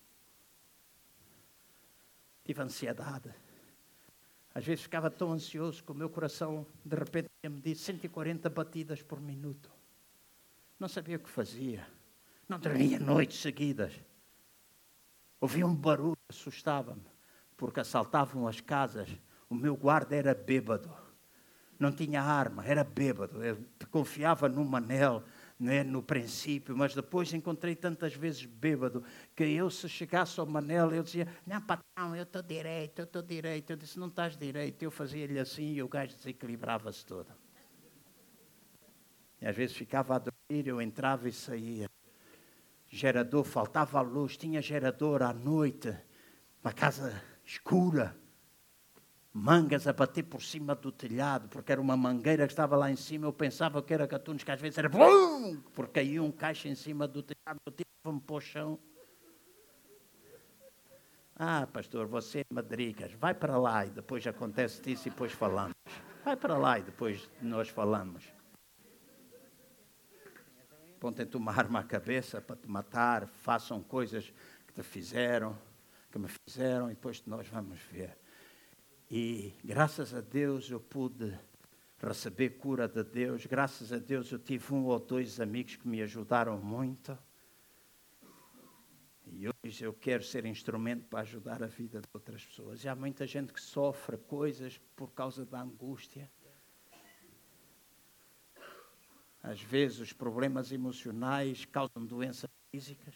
Tive 2.44 2.60
ansiedade. 2.60 3.32
Às 4.52 4.66
vezes 4.66 4.82
ficava 4.82 5.08
tão 5.08 5.32
ansioso 5.32 5.84
que 5.84 5.92
o 5.92 5.94
meu 5.94 6.10
coração, 6.10 6.66
de 6.84 6.96
repente, 6.96 7.28
me 7.44 7.60
disse 7.60 7.84
140 7.84 8.50
batidas 8.50 9.00
por 9.00 9.20
minuto. 9.20 9.70
Não 10.76 10.88
sabia 10.88 11.18
o 11.18 11.20
que 11.20 11.30
fazia. 11.30 11.86
Não 12.48 12.58
dormia 12.58 12.98
noites 12.98 13.38
seguidas. 13.38 13.92
Ouvia 15.40 15.64
um 15.64 15.74
barulho, 15.74 16.17
assustava-me, 16.28 17.04
porque 17.56 17.80
assaltavam 17.80 18.46
as 18.46 18.60
casas. 18.60 19.08
O 19.48 19.54
meu 19.54 19.74
guarda 19.76 20.14
era 20.14 20.34
bêbado. 20.34 20.90
Não 21.78 21.92
tinha 21.92 22.20
arma, 22.20 22.64
era 22.66 22.84
bêbado. 22.84 23.42
Eu 23.42 23.58
confiava 23.90 24.48
no 24.48 24.64
Manel, 24.64 25.22
né, 25.58 25.82
no 25.82 26.02
princípio, 26.02 26.76
mas 26.76 26.94
depois 26.94 27.32
encontrei 27.32 27.74
tantas 27.74 28.14
vezes 28.14 28.44
bêbado 28.44 29.02
que 29.34 29.44
eu, 29.44 29.70
se 29.70 29.88
chegasse 29.88 30.38
ao 30.38 30.46
Manel, 30.46 30.92
eu 30.92 31.02
dizia: 31.02 31.28
Não, 31.46 31.60
patrão, 31.60 32.14
eu 32.14 32.24
estou 32.24 32.42
direito, 32.42 32.98
eu 33.00 33.04
estou 33.04 33.22
direito. 33.22 33.70
Eu 33.70 33.76
disse: 33.76 33.98
Não 33.98 34.08
estás 34.08 34.36
direito. 34.36 34.82
Eu 34.82 34.90
fazia-lhe 34.90 35.38
assim 35.38 35.74
e 35.74 35.82
o 35.82 35.88
gajo 35.88 36.16
desequilibrava-se 36.16 37.06
todo. 37.06 37.32
E 39.40 39.46
às 39.46 39.56
vezes 39.56 39.76
ficava 39.76 40.16
a 40.16 40.18
dormir, 40.18 40.66
eu 40.66 40.82
entrava 40.82 41.28
e 41.28 41.32
saía. 41.32 41.88
Gerador, 42.90 43.44
faltava 43.44 43.98
a 43.98 44.02
luz, 44.02 44.36
tinha 44.36 44.60
gerador 44.60 45.22
à 45.22 45.32
noite, 45.32 45.94
uma 46.62 46.72
casa 46.72 47.22
escura 47.44 48.16
mangas 49.32 49.86
a 49.86 49.92
bater 49.92 50.24
por 50.24 50.42
cima 50.42 50.74
do 50.74 50.90
telhado, 50.90 51.48
porque 51.48 51.70
era 51.70 51.80
uma 51.80 51.96
mangueira 51.96 52.46
que 52.46 52.52
estava 52.52 52.76
lá 52.76 52.90
em 52.90 52.96
cima. 52.96 53.26
Eu 53.26 53.32
pensava 53.32 53.82
que 53.82 53.94
era 53.94 54.06
gatunos, 54.06 54.42
que 54.42 54.50
às 54.50 54.60
vezes 54.60 54.78
era 54.78 54.88
BUM! 54.88 55.60
Porque 55.74 56.00
caiu 56.00 56.24
um 56.24 56.32
caixa 56.32 56.68
em 56.68 56.74
cima 56.74 57.06
do 57.06 57.22
telhado, 57.22 57.60
eu 57.64 57.72
tive-me 57.72 58.20
para 58.20 58.34
o 58.34 58.40
chão. 58.40 58.78
Ah, 61.36 61.68
pastor, 61.72 62.06
você 62.06 62.40
é 62.40 62.44
madrigas, 62.52 63.12
vai 63.12 63.32
para 63.32 63.56
lá 63.56 63.86
e 63.86 63.90
depois 63.90 64.26
acontece 64.26 64.82
isso 64.90 65.06
e 65.06 65.10
depois 65.10 65.32
falamos. 65.32 65.76
Vai 66.24 66.36
para 66.36 66.58
lá 66.58 66.80
e 66.80 66.82
depois 66.82 67.30
nós 67.40 67.68
falamos. 67.68 68.24
Pontem-te 70.98 71.36
uma 71.36 71.52
arma 71.52 71.78
à 71.78 71.84
cabeça 71.84 72.40
para 72.40 72.56
te 72.56 72.68
matar, 72.68 73.28
façam 73.28 73.80
coisas 73.80 74.32
que 74.66 74.74
te 74.74 74.82
fizeram, 74.82 75.56
que 76.10 76.18
me 76.18 76.28
fizeram 76.28 76.90
e 76.90 76.94
depois 76.94 77.24
nós 77.26 77.46
vamos 77.48 77.80
ver. 77.90 78.16
E 79.10 79.54
graças 79.64 80.14
a 80.14 80.20
Deus 80.20 80.70
eu 80.70 80.80
pude 80.80 81.38
receber 81.98 82.50
cura 82.50 82.86
de 82.86 83.02
Deus. 83.02 83.46
Graças 83.46 83.92
a 83.92 83.98
Deus 83.98 84.30
eu 84.30 84.38
tive 84.38 84.74
um 84.74 84.84
ou 84.86 84.98
dois 84.98 85.40
amigos 85.40 85.76
que 85.76 85.88
me 85.88 86.02
ajudaram 86.02 86.58
muito. 86.58 87.18
E 89.26 89.46
hoje 89.48 89.84
eu 89.84 89.92
quero 89.92 90.22
ser 90.22 90.46
instrumento 90.46 91.06
para 91.06 91.20
ajudar 91.20 91.62
a 91.62 91.66
vida 91.66 92.00
de 92.00 92.08
outras 92.12 92.44
pessoas. 92.44 92.82
E 92.84 92.88
há 92.88 92.94
muita 92.94 93.26
gente 93.26 93.52
que 93.52 93.60
sofre 93.60 94.16
coisas 94.16 94.80
por 94.96 95.12
causa 95.12 95.44
da 95.44 95.60
angústia. 95.60 96.30
Às 99.42 99.62
vezes 99.62 100.00
os 100.00 100.12
problemas 100.12 100.72
emocionais 100.72 101.64
causam 101.64 102.04
doenças 102.04 102.50
físicas. 102.70 103.14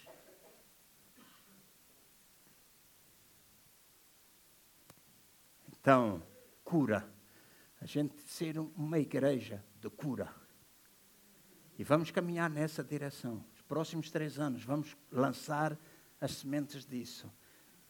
Então, 5.83 6.23
cura. 6.63 7.05
A 7.81 7.85
gente 7.85 8.15
ser 8.21 8.57
uma 8.57 8.97
igreja 8.97 9.61
de 9.81 9.89
cura. 9.89 10.33
E 11.77 11.83
vamos 11.83 12.09
caminhar 12.09 12.49
nessa 12.49 12.81
direção. 12.81 13.43
Os 13.53 13.61
próximos 13.63 14.09
três 14.09 14.39
anos 14.39 14.63
vamos 14.63 14.95
lançar 15.11 15.77
as 16.21 16.35
sementes 16.35 16.85
disso. 16.85 17.29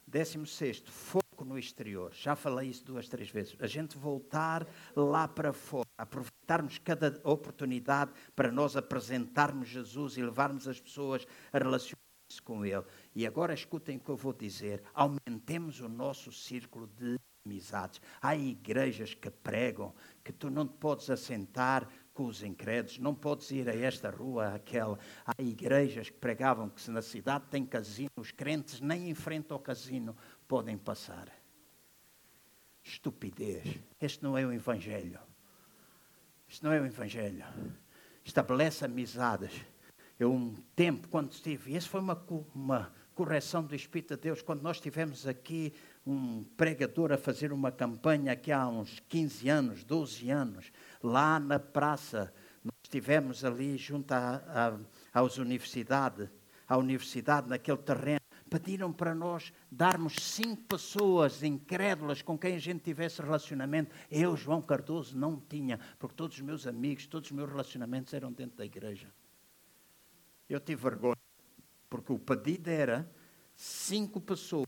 Décimo 0.07 0.47
sexto, 0.47 0.91
foco 0.91 1.45
no 1.45 1.55
exterior. 1.55 2.11
Já 2.15 2.35
falei 2.35 2.69
isso 2.69 2.83
duas, 2.83 3.07
três 3.07 3.29
vezes. 3.29 3.55
A 3.59 3.67
gente 3.67 3.95
voltar 3.95 4.67
lá 4.95 5.27
para 5.27 5.53
fora, 5.53 5.87
aproveitarmos 5.95 6.79
cada 6.79 7.21
oportunidade 7.23 8.11
para 8.35 8.51
nós 8.51 8.75
apresentarmos 8.75 9.69
Jesus 9.69 10.17
e 10.17 10.23
levarmos 10.23 10.67
as 10.67 10.81
pessoas 10.81 11.27
a 11.51 11.59
relacionar-se 11.59 12.41
com 12.43 12.65
Ele. 12.65 12.83
E 13.13 13.27
agora 13.27 13.53
escutem 13.53 13.97
o 13.97 13.99
que 13.99 14.09
eu 14.09 14.17
vou 14.17 14.33
dizer. 14.33 14.81
Aumentemos 14.95 15.79
o 15.79 15.87
nosso 15.87 16.31
círculo 16.31 16.87
de 16.87 17.19
amizades. 17.45 18.01
Há 18.21 18.35
igrejas 18.35 19.13
que 19.13 19.29
pregam 19.29 19.93
que 20.23 20.31
tu 20.31 20.49
não 20.49 20.65
te 20.65 20.73
podes 20.75 21.09
assentar 21.09 21.87
com 22.13 22.25
os 22.25 22.43
incrédulos, 22.43 22.99
não 22.99 23.13
podes 23.13 23.51
ir 23.51 23.67
a 23.67 23.75
esta 23.75 24.09
rua, 24.09 24.55
aquela. 24.55 24.97
Há 25.25 25.41
igrejas 25.41 26.09
que 26.09 26.17
pregavam 26.17 26.69
que 26.69 26.81
se 26.81 26.91
na 26.91 27.01
cidade 27.01 27.45
tem 27.49 27.65
casino, 27.65 28.09
os 28.15 28.31
crentes 28.31 28.79
nem 28.79 29.09
em 29.09 29.15
frente 29.15 29.51
ao 29.51 29.59
casino 29.59 30.15
podem 30.47 30.77
passar. 30.77 31.27
Estupidez. 32.83 33.79
Este 33.99 34.23
não 34.23 34.37
é 34.37 34.45
o 34.45 34.53
Evangelho. 34.53 35.19
Isto 36.47 36.65
não 36.65 36.71
é 36.71 36.79
o 36.79 36.85
Evangelho. 36.85 37.45
Estabelece 38.23 38.85
amizades. 38.85 39.65
Eu, 40.19 40.31
um 40.31 40.53
tempo, 40.75 41.07
quando 41.09 41.31
estive, 41.31 41.75
essa 41.75 41.89
foi 41.89 41.99
uma, 41.99 42.23
uma 42.53 42.93
correção 43.15 43.63
do 43.63 43.75
Espírito 43.75 44.15
de 44.15 44.21
Deus, 44.21 44.41
quando 44.41 44.61
nós 44.61 44.77
estivemos 44.77 45.25
aqui 45.27 45.73
um 46.05 46.43
pregador 46.43 47.11
a 47.11 47.17
fazer 47.17 47.53
uma 47.53 47.71
campanha 47.71 48.33
aqui 48.33 48.51
há 48.51 48.67
uns 48.67 48.99
15 49.07 49.49
anos, 49.49 49.83
12 49.83 50.29
anos, 50.29 50.71
lá 51.01 51.39
na 51.39 51.59
praça. 51.59 52.33
Nós 52.63 52.75
estivemos 52.83 53.45
ali 53.45 53.77
junto 53.77 54.13
às 55.13 55.37
universidades, 55.37 56.29
à 56.67 56.77
universidade, 56.77 57.49
naquele 57.49 57.77
terreno. 57.77 58.19
Pediram 58.49 58.93
para 58.93 59.15
nós 59.15 59.51
darmos 59.71 60.13
cinco 60.15 60.63
pessoas 60.63 61.41
incrédulas 61.41 62.21
com 62.21 62.37
quem 62.37 62.55
a 62.55 62.59
gente 62.59 62.81
tivesse 62.81 63.21
relacionamento. 63.21 63.91
Eu, 64.11 64.37
João 64.37 64.61
Cardoso, 64.61 65.17
não 65.17 65.39
tinha, 65.39 65.79
porque 65.97 66.15
todos 66.15 66.37
os 66.37 66.43
meus 66.43 66.67
amigos, 66.67 67.07
todos 67.07 67.31
os 67.31 67.35
meus 67.35 67.49
relacionamentos 67.49 68.13
eram 68.13 68.31
dentro 68.31 68.57
da 68.57 68.65
igreja. 68.65 69.07
Eu 70.47 70.59
tive 70.59 70.83
vergonha, 70.83 71.17
porque 71.89 72.13
o 72.13 72.19
pedido 72.19 72.69
era 72.69 73.09
cinco 73.55 74.21
pessoas 74.21 74.67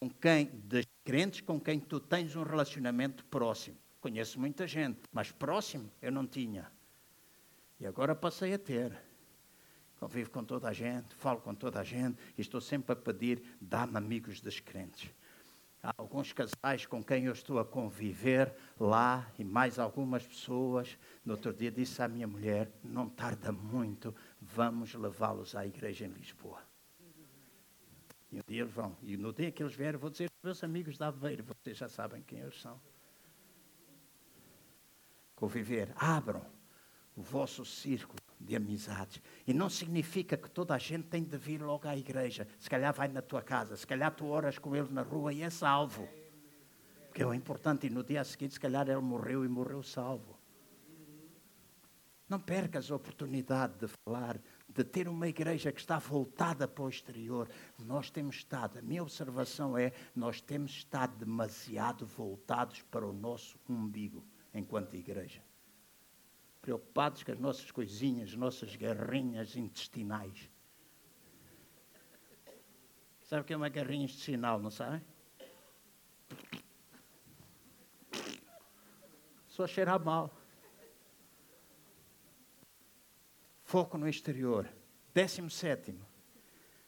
com 0.00 0.10
quem, 0.10 0.50
das 0.64 0.84
crentes 1.04 1.40
com 1.40 1.58
quem 1.58 1.80
tu 1.80 1.98
tens 1.98 2.36
um 2.36 2.42
relacionamento 2.42 3.24
próximo. 3.26 3.76
Conheço 4.00 4.38
muita 4.38 4.66
gente, 4.66 5.00
mas 5.12 5.32
próximo 5.32 5.90
eu 6.02 6.12
não 6.12 6.26
tinha. 6.26 6.70
E 7.80 7.86
agora 7.86 8.14
passei 8.14 8.54
a 8.54 8.58
ter. 8.58 8.96
Convivo 9.98 10.30
com 10.30 10.44
toda 10.44 10.68
a 10.68 10.72
gente, 10.72 11.14
falo 11.14 11.40
com 11.40 11.54
toda 11.54 11.80
a 11.80 11.84
gente 11.84 12.18
e 12.36 12.42
estou 12.42 12.60
sempre 12.60 12.92
a 12.92 12.96
pedir, 12.96 13.42
dá-me 13.60 13.96
amigos 13.96 14.40
dos 14.40 14.60
crentes. 14.60 15.10
Há 15.82 15.94
alguns 15.96 16.32
casais 16.32 16.84
com 16.84 17.02
quem 17.02 17.24
eu 17.24 17.32
estou 17.32 17.58
a 17.58 17.64
conviver 17.64 18.52
lá 18.78 19.30
e 19.38 19.44
mais 19.44 19.78
algumas 19.78 20.26
pessoas. 20.26 20.98
No 21.24 21.34
outro 21.34 21.52
dia 21.54 21.70
disse 21.70 22.02
à 22.02 22.08
minha 22.08 22.26
mulher: 22.26 22.70
não 22.82 23.08
tarda 23.08 23.52
muito, 23.52 24.14
vamos 24.40 24.92
levá-los 24.94 25.54
à 25.54 25.66
igreja 25.66 26.04
em 26.04 26.10
Lisboa. 26.10 26.65
E 28.36 28.38
um 28.38 28.42
dia 28.46 28.66
vão. 28.66 28.94
E 29.02 29.16
no 29.16 29.32
dia 29.32 29.50
que 29.50 29.62
eles 29.62 29.74
vierem, 29.74 29.98
vou 29.98 30.10
dizer, 30.10 30.30
meus 30.42 30.62
amigos 30.62 30.98
da 30.98 31.06
Aveiro, 31.06 31.42
vocês 31.42 31.78
já 31.78 31.88
sabem 31.88 32.22
quem 32.22 32.38
eles 32.38 32.60
são. 32.60 32.78
Conviver. 35.34 35.90
Abram 35.96 36.44
o 37.16 37.22
vosso 37.22 37.64
círculo 37.64 38.18
de 38.38 38.54
amizades. 38.54 39.22
E 39.46 39.54
não 39.54 39.70
significa 39.70 40.36
que 40.36 40.50
toda 40.50 40.74
a 40.74 40.78
gente 40.78 41.04
tem 41.04 41.24
de 41.24 41.38
vir 41.38 41.62
logo 41.62 41.88
à 41.88 41.96
igreja. 41.96 42.46
Se 42.58 42.68
calhar 42.68 42.92
vai 42.92 43.08
na 43.08 43.22
tua 43.22 43.40
casa, 43.40 43.74
se 43.74 43.86
calhar 43.86 44.14
tu 44.14 44.26
oras 44.26 44.58
com 44.58 44.76
eles 44.76 44.90
na 44.90 45.00
rua 45.00 45.32
e 45.32 45.40
é 45.40 45.48
salvo. 45.48 46.06
Porque 47.06 47.22
é 47.22 47.26
o 47.26 47.32
importante, 47.32 47.86
e 47.86 47.90
no 47.90 48.04
dia 48.04 48.22
seguinte, 48.22 48.52
se 48.52 48.60
calhar, 48.60 48.86
ele 48.86 49.00
morreu 49.00 49.46
e 49.46 49.48
morreu 49.48 49.82
salvo. 49.82 50.38
Não 52.28 52.38
percas 52.38 52.90
a 52.90 52.96
oportunidade 52.96 53.78
de 53.78 53.86
falar, 54.04 54.38
de 54.68 54.84
ter 54.84 55.08
uma 55.08 55.28
igreja 55.28 55.72
que 55.72 55.80
está 55.80 55.98
voltada 55.98 56.66
para 56.66 56.84
o 56.84 56.88
exterior. 56.88 57.48
Nós 57.78 58.10
temos 58.10 58.36
estado, 58.36 58.78
a 58.78 58.82
minha 58.82 59.02
observação 59.02 59.76
é, 59.78 59.92
nós 60.14 60.40
temos 60.40 60.72
estado 60.72 61.16
demasiado 61.16 62.04
voltados 62.06 62.82
para 62.82 63.06
o 63.06 63.12
nosso 63.12 63.58
umbigo 63.68 64.24
enquanto 64.52 64.94
igreja. 64.94 65.42
Preocupados 66.60 67.22
com 67.22 67.32
as 67.32 67.38
nossas 67.38 67.70
coisinhas, 67.70 68.34
nossas 68.34 68.74
guerrinhas 68.74 69.56
intestinais. 69.56 70.50
Sabe 73.22 73.42
o 73.42 73.44
que 73.44 73.52
é 73.52 73.56
uma 73.56 73.68
guerrinha 73.68 74.04
intestinal, 74.04 74.58
não 74.58 74.70
sabe? 74.70 75.02
Só 79.48 79.66
cheirar 79.66 80.04
mal. 80.04 80.35
Foco 83.66 83.98
no 83.98 84.08
exterior. 84.08 84.72
Décimo 85.12 85.50
sétimo. 85.50 86.06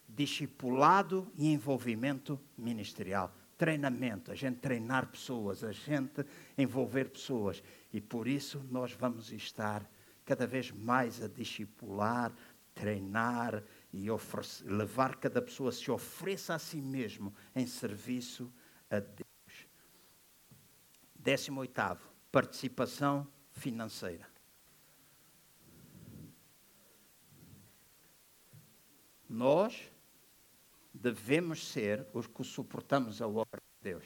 Discipulado 0.07 1.29
e 1.35 1.51
envolvimento 1.51 2.39
ministerial. 2.57 3.35
Treinamento, 3.57 4.31
a 4.31 4.35
gente 4.35 4.61
treinar 4.61 5.07
pessoas, 5.07 5.61
a 5.65 5.73
gente 5.73 6.25
envolver 6.57 7.09
pessoas. 7.09 7.61
E 7.91 7.99
por 7.99 8.29
isso 8.29 8.65
nós 8.71 8.93
vamos 8.93 9.33
estar 9.33 9.85
cada 10.23 10.47
vez 10.47 10.71
mais 10.71 11.21
a 11.21 11.27
discipular, 11.27 12.31
treinar 12.73 13.61
e 13.91 14.07
levar 14.63 15.17
cada 15.17 15.41
pessoa 15.41 15.73
se 15.73 15.91
ofereça 15.91 16.55
a 16.55 16.59
si 16.59 16.81
mesmo 16.81 17.35
em 17.53 17.67
serviço 17.67 18.49
a 18.89 19.01
Deus. 19.01 19.67
Décimo 21.13 21.59
oitavo, 21.59 22.09
participação 22.31 23.27
financeira. 23.51 24.38
Nós 29.29 29.91
devemos 30.93 31.67
ser 31.67 32.07
os 32.13 32.25
que 32.25 32.43
suportamos 32.43 33.21
a 33.21 33.27
obra 33.27 33.61
de 33.61 33.91
Deus. 33.91 34.05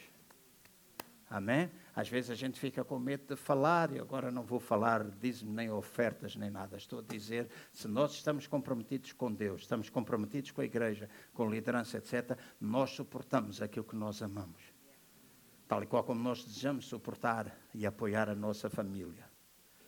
Amém? 1.30 1.72
Às 1.96 2.10
vezes 2.10 2.30
a 2.30 2.36
gente 2.36 2.60
fica 2.60 2.84
com 2.84 3.00
medo 3.00 3.34
de 3.34 3.36
falar, 3.36 3.92
e 3.92 4.00
agora 4.00 4.30
não 4.30 4.44
vou 4.44 4.60
falar 4.60 5.04
dízimo, 5.04 5.52
nem 5.52 5.72
ofertas, 5.72 6.36
nem 6.36 6.52
nada. 6.52 6.78
Estou 6.78 7.00
a 7.00 7.02
dizer, 7.02 7.50
se 7.72 7.88
nós 7.88 8.14
estamos 8.14 8.46
comprometidos 8.46 9.14
com 9.14 9.34
Deus, 9.34 9.62
estamos 9.62 9.90
comprometidos 9.90 10.52
com 10.52 10.62
a 10.62 10.66
igreja, 10.66 11.10
com 11.34 11.50
liderança, 11.50 11.98
etc., 11.98 12.38
nós 12.62 12.92
suportamos 12.92 13.64
aquilo 13.64 13.86
que 13.86 13.96
nós 13.96 14.22
amamos. 14.22 14.62
Tal 15.68 15.82
e 15.82 15.88
qual 15.88 16.04
como 16.04 16.22
nós 16.22 16.44
desejamos 16.44 16.86
suportar 16.86 17.58
e 17.74 17.86
apoiar 17.86 18.30
a 18.30 18.36
nossa 18.36 18.70
família. 18.70 19.33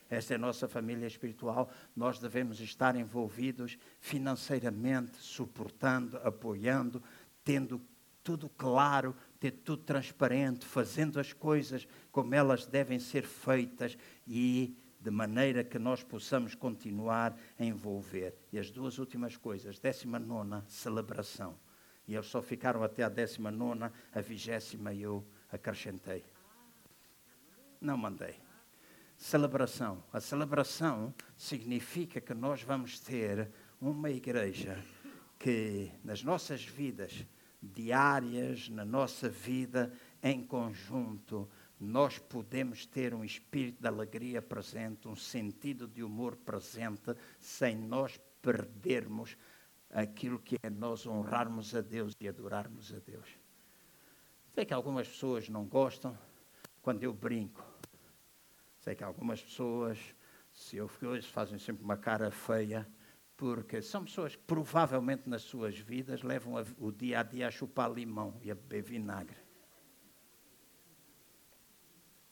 Esta 0.09 0.35
é 0.35 0.37
nossa 0.37 0.67
família 0.67 1.07
espiritual. 1.07 1.71
Nós 1.95 2.19
devemos 2.19 2.59
estar 2.59 2.95
envolvidos 2.95 3.77
financeiramente, 3.99 5.17
suportando, 5.17 6.17
apoiando, 6.17 7.01
tendo 7.43 7.81
tudo 8.23 8.49
claro, 8.49 9.15
ter 9.39 9.51
tudo 9.51 9.83
transparente, 9.83 10.65
fazendo 10.65 11.19
as 11.19 11.31
coisas 11.31 11.87
como 12.11 12.33
elas 12.33 12.65
devem 12.65 12.99
ser 12.99 13.23
feitas 13.23 13.97
e 14.27 14.75
de 14.99 15.11
maneira 15.11 15.63
que 15.63 15.77
nós 15.77 16.03
possamos 16.03 16.55
continuar 16.55 17.37
a 17.59 17.63
envolver. 17.63 18.35
E 18.51 18.57
as 18.57 18.71
duas 18.71 18.97
últimas 18.97 19.37
coisas, 19.37 19.77
décima 19.77 20.17
nona, 20.17 20.65
celebração. 20.67 21.55
E 22.07 22.15
eles 22.15 22.25
só 22.25 22.41
ficaram 22.41 22.81
até 22.81 23.03
a 23.03 23.09
décima 23.09 23.51
nona, 23.51 23.93
a 24.11 24.21
vigésima 24.21 24.93
eu 24.93 25.23
acrescentei. 25.51 26.25
Não 27.79 27.97
mandei. 27.97 28.44
Celebração. 29.17 30.03
A 30.11 30.19
celebração 30.19 31.13
significa 31.37 32.19
que 32.19 32.33
nós 32.33 32.61
vamos 32.61 32.99
ter 32.99 33.49
uma 33.79 34.09
igreja 34.09 34.83
que 35.39 35.91
nas 36.03 36.23
nossas 36.23 36.63
vidas 36.63 37.25
diárias, 37.61 38.69
na 38.69 38.85
nossa 38.85 39.29
vida 39.29 39.91
em 40.21 40.43
conjunto, 40.43 41.49
nós 41.79 42.17
podemos 42.17 42.85
ter 42.85 43.13
um 43.13 43.23
espírito 43.23 43.81
de 43.81 43.87
alegria 43.87 44.41
presente, 44.41 45.07
um 45.07 45.15
sentido 45.15 45.87
de 45.87 46.03
humor 46.03 46.35
presente, 46.35 47.15
sem 47.39 47.75
nós 47.75 48.19
perdermos 48.41 49.37
aquilo 49.89 50.39
que 50.39 50.57
é 50.61 50.69
nós 50.69 51.05
honrarmos 51.05 51.73
a 51.75 51.81
Deus 51.81 52.13
e 52.19 52.27
adorarmos 52.27 52.93
a 52.93 52.99
Deus. 52.99 53.27
Sei 54.53 54.65
que 54.65 54.73
algumas 54.73 55.07
pessoas 55.07 55.49
não 55.49 55.65
gostam 55.65 56.17
quando 56.81 57.03
eu 57.03 57.13
brinco. 57.13 57.74
Sei 58.85 58.93
que 58.93 59.03
algumas 59.03 59.41
pessoas, 59.41 59.97
se 60.53 60.77
eu 60.77 60.87
hoje, 61.01 61.27
fazem 61.27 61.57
sempre 61.57 61.83
uma 61.83 61.97
cara 61.97 62.29
feia 62.29 62.87
porque 63.35 63.81
são 63.81 64.05
pessoas 64.05 64.35
que 64.35 64.43
provavelmente 64.43 65.27
nas 65.27 65.41
suas 65.41 65.75
vidas 65.79 66.21
levam 66.21 66.53
o 66.77 66.91
dia 66.91 67.21
a 67.21 67.23
dia 67.23 67.47
a 67.47 67.51
chupar 67.51 67.91
limão 67.91 68.39
e 68.43 68.51
a 68.51 68.53
beber 68.53 68.83
vinagre. 68.83 69.37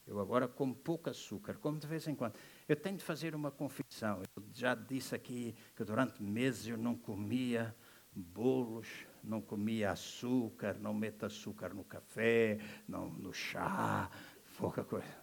Eu 0.05 0.19
agora 0.19 0.47
como 0.47 0.75
pouco 0.75 1.09
açúcar, 1.09 1.57
como 1.57 1.79
de 1.79 1.87
vez 1.87 2.07
em 2.07 2.13
quando. 2.13 2.37
Eu 2.69 2.75
tenho 2.75 2.97
de 2.97 3.03
fazer 3.03 3.33
uma 3.33 3.49
confissão. 3.49 4.21
Eu 4.35 4.43
já 4.53 4.75
disse 4.75 5.15
aqui 5.15 5.55
que 5.75 5.83
durante 5.83 6.21
meses 6.21 6.67
eu 6.67 6.77
não 6.77 6.95
comia 6.95 7.75
bolos, 8.11 8.87
não 9.23 9.41
comia 9.41 9.89
açúcar, 9.89 10.77
não 10.79 10.93
meto 10.93 11.25
açúcar 11.25 11.73
no 11.73 11.83
café, 11.83 12.59
não, 12.87 13.09
no 13.09 13.33
chá, 13.33 14.07
pouca 14.55 14.83
coisa. 14.83 15.22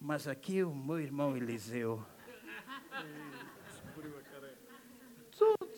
Mas 0.00 0.26
aqui 0.26 0.62
o 0.64 0.74
meu 0.74 0.98
irmão 0.98 1.36
Eliseu 1.36 2.04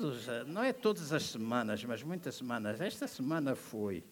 todos, 0.02 0.26
não 0.48 0.62
é 0.62 0.72
todas 0.72 1.12
as 1.12 1.22
semanas, 1.22 1.84
mas 1.84 2.02
muitas 2.02 2.34
semanas. 2.34 2.80
Esta 2.80 3.06
semana 3.06 3.54
foi. 3.54 4.04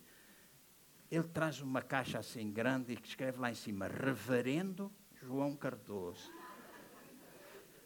Ele 1.11 1.24
traz 1.24 1.61
uma 1.61 1.82
caixa 1.82 2.20
assim 2.20 2.53
grande 2.53 2.93
e 2.93 2.99
escreve 3.03 3.41
lá 3.41 3.51
em 3.51 3.55
cima: 3.55 3.89
Reverendo 3.89 4.93
João 5.12 5.57
Cardoso. 5.57 6.32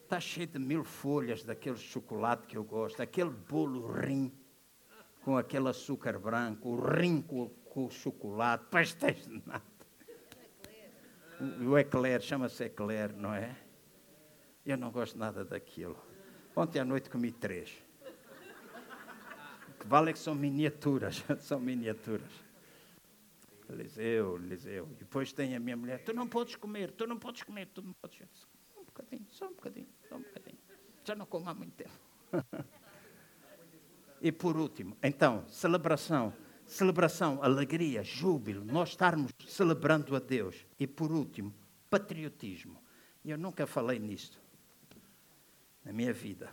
Está 0.03 0.21
cheio 0.21 0.47
de 0.47 0.59
mil 0.59 0.85
folhas 0.85 1.43
daquele 1.43 1.79
chocolate 1.79 2.47
que 2.47 2.59
eu 2.59 2.63
gosto, 2.63 3.01
aquele 3.01 3.31
bolo 3.31 3.91
rim 3.91 4.31
com 5.23 5.39
aquele 5.39 5.71
açúcar 5.71 6.19
branco, 6.19 6.69
o 6.69 6.87
rim 6.87 7.23
com, 7.23 7.49
com 7.49 7.87
o 7.87 7.91
chocolate, 7.91 8.67
pastéis 8.71 9.27
de 9.27 9.43
nada. 9.47 9.74
O 11.67 11.79
eclair, 11.79 12.21
chama-se 12.21 12.65
eclair, 12.65 13.13
não 13.15 13.33
é? 13.35 13.57
Eu 14.65 14.77
não 14.77 14.91
gosto 14.91 15.19
nada 15.19 15.45
daquilo. 15.45 15.97
Ontem 16.57 16.79
à 16.79 16.85
noite 16.85 17.11
comi 17.11 17.33
três 17.33 17.85
que 19.85 19.89
vale 19.89 20.11
é 20.11 20.13
que 20.15 20.19
são 20.19 20.35
miniaturas, 20.35 21.23
são 21.41 21.61
miniaturas. 21.61 22.33
Eliseu, 23.69 24.37
Eliseu. 24.37 24.89
E 24.93 24.95
depois 24.95 25.33
tem 25.33 25.55
a 25.55 25.61
minha 25.61 25.77
mulher, 25.77 26.03
tu 26.03 26.15
não 26.15 26.27
podes 26.27 26.57
comer, 26.57 26.91
tu 26.93 27.07
não 27.07 27.19
podes 27.19 27.43
comer, 27.43 27.67
tu 27.67 27.83
não 27.83 27.93
podes. 27.93 28.19
Só 28.33 28.81
um 28.81 28.85
bocadinho, 28.85 29.27
só 29.31 29.47
um 29.47 29.53
bocadinho, 29.53 29.89
só 30.09 30.17
um 30.17 30.23
bocadinho. 30.23 30.59
Já 31.05 31.15
não 31.15 31.27
como 31.27 31.49
há 31.51 31.55
muito 31.55 31.73
tempo. 31.73 31.91
e 34.23 34.33
por 34.33 34.57
último, 34.57 34.97
então, 35.03 35.47
celebração. 35.49 36.33
Celebração, 36.67 37.43
alegria, 37.43 38.03
júbilo, 38.03 38.65
nós 38.65 38.91
estarmos 38.91 39.33
celebrando 39.47 40.17
a 40.17 40.19
Deus. 40.19 40.67
E 40.79 40.87
por 40.87 41.13
último, 41.13 41.55
patriotismo. 41.91 42.83
Eu 43.25 43.39
nunca 43.39 43.67
falei 43.67 43.99
nisto 43.99 44.41
na 45.85 45.93
minha 45.93 46.13
vida. 46.13 46.51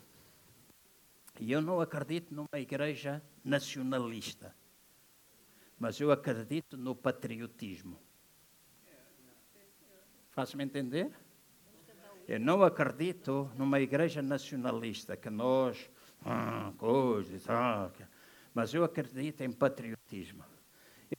E 1.40 1.52
eu 1.52 1.62
não 1.62 1.82
acredito 1.82 2.34
numa 2.34 2.60
igreja 2.60 3.22
nacionalista, 3.44 4.56
mas 5.80 6.00
eu 6.00 6.12
acredito 6.12 6.78
no 6.78 6.94
patriotismo. 6.94 7.98
Faço-me 10.30 10.64
entender? 10.64 11.12
Eu 12.28 12.40
não 12.40 12.64
acredito 12.64 13.52
numa 13.58 13.80
igreja 13.80 14.22
nacionalista, 14.22 15.18
que 15.18 15.30
nós, 15.30 15.90
ah, 16.24 16.72
coisas, 16.78 17.50
ah, 17.50 17.92
mas 18.54 18.74
eu 18.74 18.84
acredito 18.84 19.42
em 19.42 19.52
patriotismo. 19.52 20.44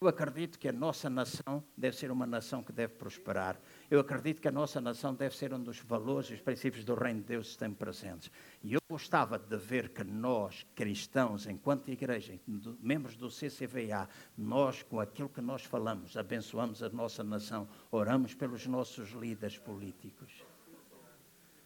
Eu 0.00 0.08
acredito 0.08 0.58
que 0.58 0.68
a 0.68 0.72
nossa 0.72 1.10
nação 1.10 1.62
deve 1.76 1.94
ser 1.94 2.10
uma 2.10 2.26
nação 2.26 2.62
que 2.62 2.72
deve 2.72 2.94
prosperar. 2.94 3.60
Eu 3.90 4.00
acredito 4.00 4.40
que 4.40 4.48
a 4.48 4.52
nossa 4.52 4.80
nação 4.80 5.14
deve 5.14 5.36
ser 5.36 5.52
um 5.52 5.62
dos 5.62 5.80
valores 5.80 6.30
e 6.30 6.34
os 6.34 6.40
princípios 6.40 6.82
do 6.82 6.94
Reino 6.94 7.20
de 7.20 7.26
Deus 7.26 7.48
que 7.48 7.52
estão 7.52 7.74
presentes. 7.74 8.30
E 8.62 8.72
eu 8.72 8.80
gostava 8.88 9.38
de 9.38 9.56
ver 9.58 9.90
que 9.90 10.02
nós, 10.02 10.66
cristãos, 10.74 11.46
enquanto 11.46 11.90
igreja, 11.90 12.40
membros 12.80 13.16
do 13.16 13.28
CCVA, 13.28 14.08
nós, 14.36 14.82
com 14.82 14.98
aquilo 14.98 15.28
que 15.28 15.42
nós 15.42 15.62
falamos, 15.62 16.16
abençoamos 16.16 16.82
a 16.82 16.88
nossa 16.88 17.22
nação, 17.22 17.68
oramos 17.90 18.32
pelos 18.32 18.66
nossos 18.66 19.10
líderes 19.10 19.58
políticos. 19.58 20.42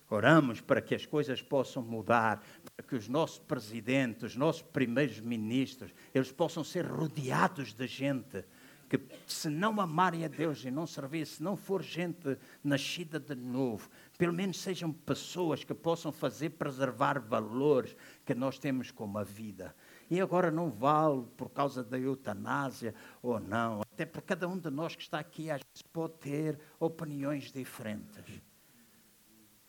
Oramos 0.08 0.60
para 0.60 0.80
que 0.80 0.94
as 0.94 1.04
coisas 1.04 1.42
possam 1.42 1.82
mudar, 1.82 2.42
para 2.76 2.86
que 2.86 2.94
os 2.94 3.08
nossos 3.08 3.38
presidentes, 3.38 4.22
os 4.22 4.36
nossos 4.36 4.62
primeiros 4.62 5.18
ministros, 5.20 5.92
eles 6.14 6.30
possam 6.30 6.62
ser 6.62 6.86
rodeados 6.86 7.72
de 7.72 7.86
gente 7.86 8.44
que 8.88 9.00
se 9.26 9.48
não 9.48 9.80
amarem 9.80 10.24
a 10.24 10.28
Deus 10.28 10.64
e 10.64 10.70
não 10.70 10.86
servir, 10.86 11.26
se 11.26 11.42
não 11.42 11.56
for 11.56 11.82
gente 11.82 12.38
nascida 12.62 13.18
de 13.18 13.34
novo, 13.34 13.90
pelo 14.16 14.32
menos 14.32 14.60
sejam 14.60 14.92
pessoas 14.92 15.64
que 15.64 15.74
possam 15.74 16.12
fazer 16.12 16.50
preservar 16.50 17.18
valores 17.18 17.96
que 18.24 18.34
nós 18.34 18.58
temos 18.58 18.90
como 18.90 19.18
a 19.18 19.24
vida. 19.24 19.74
E 20.08 20.20
agora 20.20 20.50
não 20.50 20.70
vale 20.70 21.24
por 21.36 21.50
causa 21.50 21.82
da 21.82 21.98
eutanásia 21.98 22.94
ou 23.20 23.40
não, 23.40 23.80
até 23.80 24.06
porque 24.06 24.28
cada 24.28 24.46
um 24.46 24.56
de 24.56 24.70
nós 24.70 24.94
que 24.94 25.02
está 25.02 25.18
aqui 25.18 25.50
às 25.50 25.60
vezes 25.62 25.82
pode 25.92 26.14
ter 26.14 26.58
opiniões 26.78 27.50
diferentes. 27.50 28.24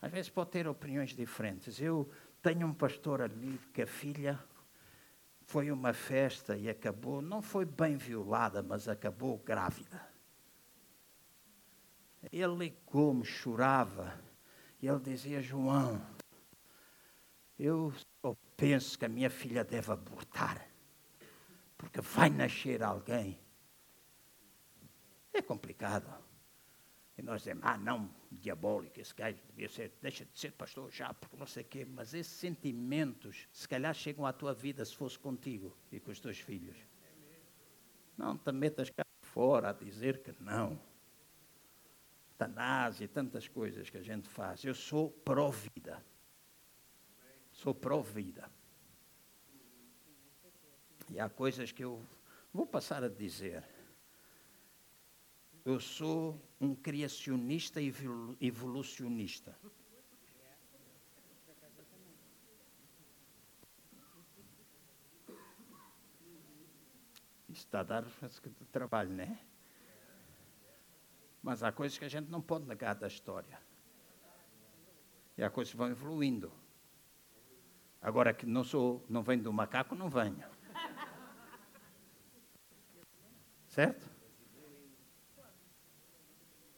Às 0.02 0.12
vezes 0.12 0.30
pode 0.30 0.52
ter 0.52 0.68
opiniões 0.68 1.12
diferentes. 1.12 1.80
Eu 1.82 2.10
tenho 2.42 2.68
um 2.68 2.74
pastor 2.74 3.22
amigo 3.22 3.64
que 3.74 3.82
a 3.82 3.88
filha 3.88 4.40
foi 5.48 5.72
uma 5.72 5.94
festa 5.94 6.58
e 6.58 6.70
acabou, 6.70 7.22
não 7.22 7.42
foi 7.42 7.66
bem 7.66 7.96
violada, 7.96 8.62
mas 8.62 8.88
acabou 8.88 9.38
grávida. 9.38 10.06
Ele 12.32 12.78
como 12.86 13.24
chorava, 13.24 14.20
e 14.82 14.88
ele 14.88 15.00
dizia: 15.00 15.42
João, 15.42 16.02
eu 17.58 17.94
só 18.22 18.36
penso 18.58 19.00
que 19.00 19.06
a 19.06 19.10
minha 19.10 19.30
filha 19.30 19.64
deve 19.64 19.92
abortar, 19.92 20.68
porque 21.78 22.02
vai 22.02 22.30
nascer 22.30 22.84
alguém. 22.84 23.40
É 25.32 25.42
complicado. 25.42 26.17
E 27.18 27.24
nós 27.24 27.42
dizemos, 27.42 27.64
ah, 27.66 27.78
não, 27.78 28.14
diabólico, 28.32 29.00
esse 29.00 29.14
gajo 29.14 29.40
devia 29.50 29.68
ser, 29.68 29.92
deixa 30.02 30.24
de 30.24 30.40
ser 30.40 30.52
pastor 30.52 30.92
já, 30.92 31.12
porque 31.16 31.36
não 31.36 31.48
sei 31.48 31.64
o 31.64 31.66
quê. 31.66 31.84
Mas 31.84 32.14
esses 32.14 32.34
sentimentos, 32.34 33.48
se 33.52 33.68
calhar, 33.68 33.94
chegam 33.94 34.26
à 34.26 34.32
tua 34.32 34.54
vida 34.54 34.86
se 34.86 34.96
fosse 34.96 35.18
contigo 35.18 35.76
e 35.92 36.00
com 36.00 36.12
os 36.12 36.20
teus 36.20 36.40
filhos. 36.40 36.78
Não 38.16 38.38
te 38.38 38.52
metas 38.52 38.92
cá 38.92 39.04
fora 39.22 39.70
a 39.70 39.74
dizer 39.74 40.22
que 40.22 40.32
não. 40.40 40.80
Tanás 42.38 43.02
e 43.02 43.08
tantas 43.08 43.48
coisas 43.48 43.90
que 43.90 43.98
a 43.98 44.04
gente 44.04 44.30
faz. 44.30 44.64
Eu 44.64 44.76
sou 44.76 45.10
pró-vida. 45.10 46.04
Sou 47.52 47.74
pró-vida. 47.74 48.48
E 51.10 51.20
há 51.20 51.28
coisas 51.30 51.72
que 51.72 51.84
eu 51.84 52.06
vou 52.54 52.68
passar 52.68 53.04
a 53.04 53.10
dizer 53.10 53.64
eu 55.68 55.82
sou 55.82 56.42
um 56.62 56.74
criacionista 56.74 57.82
e 57.82 57.94
evolucionista. 58.40 59.54
Isto 67.50 67.66
está 67.66 67.82
a 67.82 67.84
dar 67.84 68.06
trabalho, 68.72 69.10
não 69.10 69.26
é? 69.26 69.38
Mas 71.44 71.62
há 71.62 71.70
coisas 71.70 71.98
que 71.98 72.06
a 72.06 72.10
gente 72.10 72.30
não 72.30 72.42
pode 72.42 72.66
negar 72.66 72.96
da 72.96 73.08
história. 73.08 73.60
E 75.38 75.44
há 75.44 75.50
coisas 75.50 75.72
que 75.72 75.78
vão 75.78 75.90
evoluindo. 75.90 76.50
Agora 78.02 78.34
que 78.34 78.46
não 78.46 78.64
sou, 78.64 79.06
não 79.10 79.22
venho 79.22 79.44
do 79.44 79.52
macaco, 79.52 79.96
não 79.96 80.10
venho. 80.10 80.48
Certo? 83.68 84.17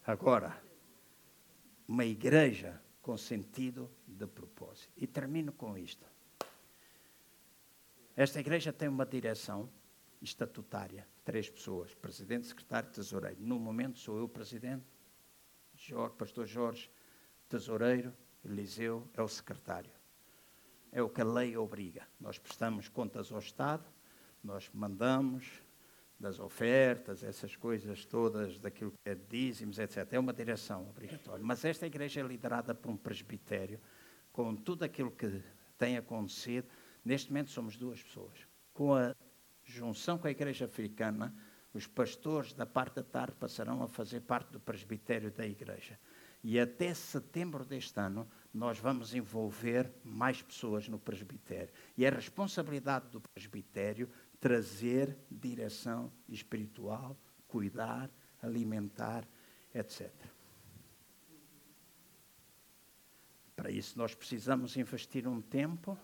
Agora, 0.10 0.60
uma 1.88 2.04
igreja 2.04 2.82
com 3.00 3.16
sentido 3.16 3.92
de 4.08 4.26
propósito. 4.26 4.92
E 4.98 5.06
termino 5.06 5.54
com 5.54 5.78
isto. 5.78 6.04
Esta 8.16 8.40
igreja 8.40 8.74
tem 8.74 8.90
uma 8.90 9.06
direção 9.06 9.70
estatutária, 10.20 11.08
três 11.24 11.48
pessoas, 11.48 11.94
presidente, 11.94 12.48
secretário, 12.48 12.90
tesoureiro. 12.90 13.40
No 13.40 13.60
momento 13.60 14.00
sou 14.00 14.18
eu 14.18 14.28
presidente, 14.28 14.84
Jorge, 15.76 16.16
pastor 16.16 16.48
Jorge, 16.48 16.90
tesoureiro, 17.48 18.12
Eliseu 18.44 19.08
é 19.14 19.22
o 19.22 19.28
secretário. 19.28 19.92
É 20.92 21.04
o 21.04 21.10
que 21.10 21.22
a 21.22 21.24
lei 21.24 21.56
obriga. 21.56 22.08
Nós 22.20 22.40
prestamos 22.40 22.90
contas 22.90 23.32
ao 23.32 23.38
Estado, 23.38 23.86
nós 24.44 24.72
mandamos, 24.74 25.62
das 26.20 26.40
ofertas, 26.40 27.24
essas 27.24 27.56
coisas 27.56 28.06
todas, 28.06 28.60
daquilo 28.60 28.92
que 28.92 29.10
é 29.10 29.16
dízimos, 29.16 29.80
etc. 29.80 30.06
É 30.12 30.20
uma 30.20 30.34
direção 30.34 30.90
obrigatória. 30.90 31.44
Mas 31.44 31.64
esta 31.64 31.88
igreja 31.88 32.20
é 32.20 32.24
liderada 32.24 32.76
por 32.76 32.92
um 32.92 32.98
presbitério, 32.98 33.80
com 34.32 34.56
tudo 34.56 34.84
aquilo 34.84 35.12
que 35.12 35.42
tem 35.78 35.98
acontecido. 35.98 36.68
Neste 37.06 37.32
momento 37.32 37.52
somos 37.52 37.78
duas 37.78 38.04
pessoas. 38.04 38.46
Com 38.74 38.94
a 38.94 39.16
junção 39.64 40.18
com 40.18 40.28
a 40.28 40.32
igreja 40.32 40.66
africana, 40.66 41.34
os 41.74 41.88
pastores 41.88 42.54
da 42.54 42.66
parte 42.66 42.96
da 42.96 43.04
tarde 43.04 43.36
passarão 43.38 43.82
a 43.82 43.88
fazer 43.88 44.22
parte 44.22 44.52
do 44.52 44.60
presbitério 44.60 45.32
da 45.32 45.46
igreja. 45.46 45.98
E 46.44 46.60
até 46.60 46.94
setembro 46.94 47.66
deste 47.66 48.00
ano, 48.00 48.28
nós 48.54 48.80
vamos 48.80 49.14
envolver 49.14 49.92
mais 50.04 50.42
pessoas 50.42 50.88
no 50.88 50.98
presbitério. 50.98 51.74
E 51.98 52.06
a 52.06 52.10
responsabilidade 52.10 53.10
do 53.10 53.22
presbitério 53.22 54.10
trazer 54.40 55.18
direção 55.30 56.12
espiritual, 56.28 57.18
cuidar, 57.48 58.10
alimentar, 58.42 59.28
etc. 59.74 60.12
Para 63.56 63.70
isso, 63.70 63.98
nós 63.98 64.16
precisamos 64.16 64.78
investir 64.78 65.28
um 65.28 65.42
tempo, 65.42 65.98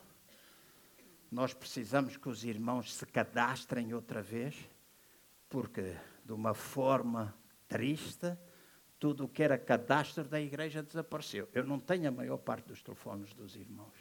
nós 1.31 1.53
precisamos 1.53 2.17
que 2.17 2.27
os 2.27 2.43
irmãos 2.43 2.93
se 2.93 3.05
cadastrem 3.05 3.93
outra 3.93 4.21
vez, 4.21 4.69
porque, 5.49 5.95
de 6.25 6.33
uma 6.33 6.53
forma 6.53 7.33
triste, 7.67 8.37
tudo 8.99 9.25
o 9.25 9.29
que 9.29 9.43
era 9.43 9.57
cadastro 9.57 10.25
da 10.25 10.39
igreja 10.39 10.83
desapareceu. 10.83 11.47
Eu 11.53 11.63
não 11.63 11.79
tenho 11.79 12.09
a 12.09 12.11
maior 12.11 12.37
parte 12.37 12.67
dos 12.67 12.81
telefones 12.81 13.33
dos 13.33 13.55
irmãos. 13.55 13.95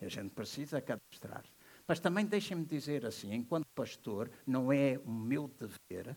A 0.00 0.08
gente 0.08 0.30
precisa 0.30 0.80
cadastrar. 0.80 1.44
Mas 1.90 1.98
também 1.98 2.24
deixem-me 2.24 2.64
dizer 2.64 3.04
assim, 3.04 3.34
enquanto 3.34 3.66
pastor, 3.74 4.30
não 4.46 4.72
é 4.72 5.00
o 5.04 5.10
meu 5.10 5.48
dever, 5.48 6.16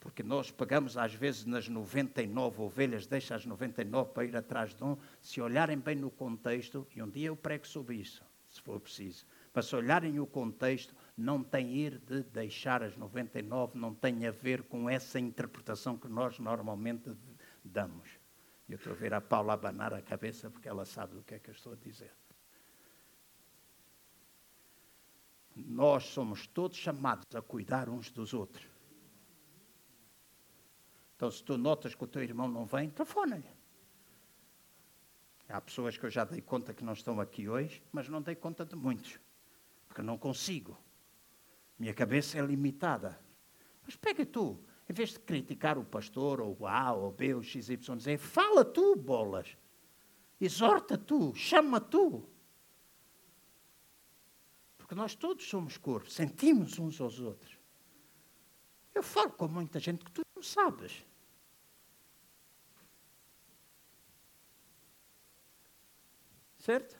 porque 0.00 0.24
nós 0.24 0.50
pagamos 0.50 0.96
às 0.96 1.14
vezes 1.14 1.44
nas 1.44 1.68
99 1.68 2.62
ovelhas, 2.62 3.06
deixa 3.06 3.36
as 3.36 3.46
99 3.46 4.10
para 4.10 4.24
ir 4.24 4.36
atrás 4.36 4.74
de 4.74 4.82
um, 4.82 4.96
se 5.20 5.40
olharem 5.40 5.78
bem 5.78 5.94
no 5.94 6.10
contexto, 6.10 6.84
e 6.96 7.00
um 7.00 7.08
dia 7.08 7.28
eu 7.28 7.36
prego 7.36 7.64
sobre 7.64 7.94
isso, 7.94 8.24
se 8.48 8.60
for 8.60 8.80
preciso, 8.80 9.24
mas 9.54 9.66
se 9.66 9.76
olharem 9.76 10.18
o 10.18 10.26
contexto, 10.26 10.92
não 11.16 11.44
tem 11.44 11.76
ir 11.76 11.98
de 11.98 12.24
deixar 12.24 12.82
as 12.82 12.96
99, 12.96 13.78
não 13.78 13.94
tem 13.94 14.26
a 14.26 14.32
ver 14.32 14.64
com 14.64 14.90
essa 14.90 15.20
interpretação 15.20 15.96
que 15.96 16.08
nós 16.08 16.40
normalmente 16.40 17.16
damos. 17.62 18.08
Eu 18.68 18.74
estou 18.74 18.94
a 18.94 18.96
ver 18.96 19.14
a 19.14 19.20
Paula 19.20 19.52
abanar 19.52 19.94
a 19.94 20.02
cabeça 20.02 20.50
porque 20.50 20.68
ela 20.68 20.84
sabe 20.84 21.18
o 21.18 21.22
que 21.22 21.36
é 21.36 21.38
que 21.38 21.50
eu 21.50 21.54
estou 21.54 21.74
a 21.74 21.76
dizer. 21.76 22.10
Nós 25.66 26.04
somos 26.04 26.46
todos 26.46 26.76
chamados 26.76 27.34
a 27.34 27.42
cuidar 27.42 27.88
uns 27.88 28.10
dos 28.10 28.32
outros. 28.32 28.66
Então, 31.16 31.30
se 31.30 31.42
tu 31.42 31.58
notas 31.58 31.94
que 31.94 32.04
o 32.04 32.06
teu 32.06 32.22
irmão 32.22 32.48
não 32.48 32.64
vem, 32.64 32.88
telefona-lhe. 32.90 33.58
Há 35.48 35.60
pessoas 35.60 35.96
que 35.96 36.04
eu 36.04 36.10
já 36.10 36.24
dei 36.24 36.40
conta 36.40 36.74
que 36.74 36.84
não 36.84 36.92
estão 36.92 37.20
aqui 37.20 37.48
hoje, 37.48 37.82
mas 37.90 38.08
não 38.08 38.20
dei 38.20 38.34
conta 38.34 38.64
de 38.64 38.76
muitos, 38.76 39.18
porque 39.88 40.02
não 40.02 40.18
consigo. 40.18 40.78
Minha 41.78 41.94
cabeça 41.94 42.38
é 42.38 42.42
limitada. 42.42 43.18
Mas 43.84 43.96
pega 43.96 44.24
tu, 44.26 44.62
em 44.88 44.92
vez 44.92 45.10
de 45.10 45.20
criticar 45.20 45.78
o 45.78 45.84
pastor, 45.84 46.40
ou 46.40 46.56
o 46.60 46.66
A, 46.66 46.92
ou 46.92 47.10
B, 47.10 47.34
ou 47.34 47.40
o 47.40 47.42
XY, 47.42 47.76
dizer, 47.96 48.18
fala 48.18 48.64
tu, 48.64 48.94
bolas. 48.94 49.56
Exorta 50.40 50.96
tu, 50.96 51.34
chama 51.34 51.80
tu. 51.80 52.28
Porque 54.88 54.94
nós 54.94 55.14
todos 55.14 55.46
somos 55.46 55.76
corpo, 55.76 56.10
sentimos 56.10 56.78
uns 56.78 56.98
aos 56.98 57.20
outros. 57.20 57.58
Eu 58.94 59.02
falo 59.02 59.30
com 59.32 59.46
muita 59.46 59.78
gente 59.78 60.02
que 60.02 60.10
tu 60.10 60.22
não 60.34 60.42
sabes. 60.42 61.04
Certo? 66.56 66.98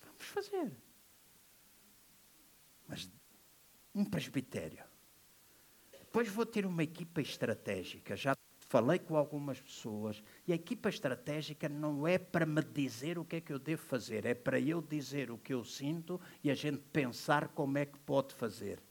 Vamos 0.00 0.24
fazer. 0.24 0.76
Mas 2.88 3.08
um 3.94 4.04
presbitério. 4.04 4.84
Depois 5.92 6.26
vou 6.26 6.44
ter 6.44 6.66
uma 6.66 6.82
equipa 6.82 7.20
estratégica. 7.20 8.16
Já 8.16 8.36
falei 8.72 8.98
com 8.98 9.18
algumas 9.18 9.60
pessoas 9.60 10.24
e 10.48 10.52
a 10.52 10.54
equipa 10.54 10.88
estratégica 10.88 11.68
não 11.68 12.08
é 12.08 12.16
para 12.16 12.46
me 12.46 12.62
dizer 12.62 13.18
o 13.18 13.24
que 13.24 13.36
é 13.36 13.40
que 13.42 13.52
eu 13.52 13.58
devo 13.58 13.82
fazer, 13.82 14.24
é 14.24 14.32
para 14.32 14.58
eu 14.58 14.80
dizer 14.80 15.30
o 15.30 15.36
que 15.36 15.52
eu 15.52 15.62
sinto 15.62 16.18
e 16.42 16.50
a 16.50 16.54
gente 16.54 16.78
pensar 16.90 17.48
como 17.48 17.76
é 17.76 17.84
que 17.84 17.98
pode 17.98 18.32
fazer. 18.32 18.82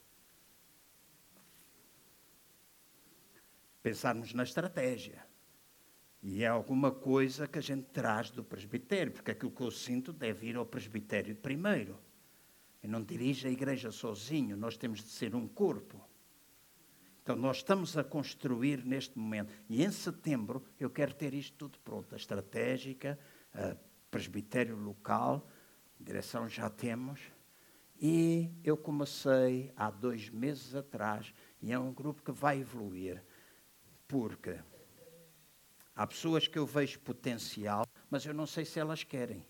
Pensarmos 3.81 4.35
na 4.35 4.43
estratégia. 4.43 5.25
E 6.21 6.43
é 6.43 6.47
alguma 6.47 6.91
coisa 6.91 7.47
que 7.47 7.57
a 7.57 7.63
gente 7.63 7.85
traz 7.85 8.29
do 8.29 8.43
presbitério, 8.43 9.11
porque 9.11 9.31
aquilo 9.31 9.49
que 9.49 9.63
eu 9.63 9.71
sinto 9.71 10.13
deve 10.13 10.45
ir 10.45 10.57
ao 10.57 10.65
presbitério 10.67 11.35
primeiro. 11.35 11.97
Eu 12.83 12.89
não 12.89 13.01
dirijo 13.01 13.47
a 13.47 13.51
igreja 13.51 13.89
sozinho, 13.89 14.55
nós 14.55 14.77
temos 14.77 14.99
de 14.99 15.09
ser 15.09 15.33
um 15.33 15.47
corpo. 15.47 16.10
Então, 17.23 17.35
nós 17.35 17.57
estamos 17.57 17.97
a 17.97 18.03
construir 18.03 18.83
neste 18.83 19.17
momento. 19.17 19.53
E 19.69 19.83
em 19.83 19.91
setembro 19.91 20.63
eu 20.79 20.89
quero 20.89 21.13
ter 21.13 21.33
isto 21.33 21.55
tudo 21.55 21.79
pronto. 21.79 22.13
A 22.13 22.17
estratégica, 22.17 23.19
a 23.53 23.75
presbitério 24.09 24.75
local, 24.75 25.47
direção 25.99 26.49
já 26.49 26.69
temos. 26.69 27.19
E 28.01 28.49
eu 28.63 28.75
comecei 28.75 29.71
há 29.75 29.91
dois 29.91 30.29
meses 30.29 30.73
atrás, 30.73 31.31
e 31.61 31.71
é 31.71 31.77
um 31.77 31.93
grupo 31.93 32.23
que 32.23 32.31
vai 32.31 32.59
evoluir, 32.59 33.23
porque 34.07 34.59
há 35.95 36.07
pessoas 36.07 36.47
que 36.47 36.57
eu 36.57 36.65
vejo 36.65 36.99
potencial, 37.01 37.85
mas 38.09 38.25
eu 38.25 38.33
não 38.33 38.47
sei 38.47 38.65
se 38.65 38.79
elas 38.79 39.03
querem. 39.03 39.45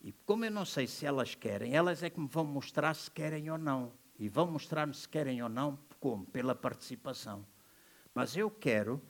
E 0.00 0.10
como 0.10 0.44
eu 0.44 0.50
não 0.50 0.64
sei 0.64 0.88
se 0.88 1.06
elas 1.06 1.36
querem, 1.36 1.76
elas 1.76 2.02
é 2.02 2.10
que 2.10 2.18
me 2.18 2.26
vão 2.26 2.44
mostrar 2.44 2.94
se 2.94 3.08
querem 3.08 3.48
ou 3.50 3.58
não. 3.58 3.92
E 4.18 4.28
vão 4.28 4.50
mostrar-me 4.50 4.92
se 4.92 5.08
querem 5.08 5.42
ou 5.42 5.48
não, 5.48 5.78
como? 6.00 6.26
Pela 6.26 6.54
participação. 6.54 7.46
Mas 8.12 8.36
eu 8.36 8.50
quero 8.50 9.00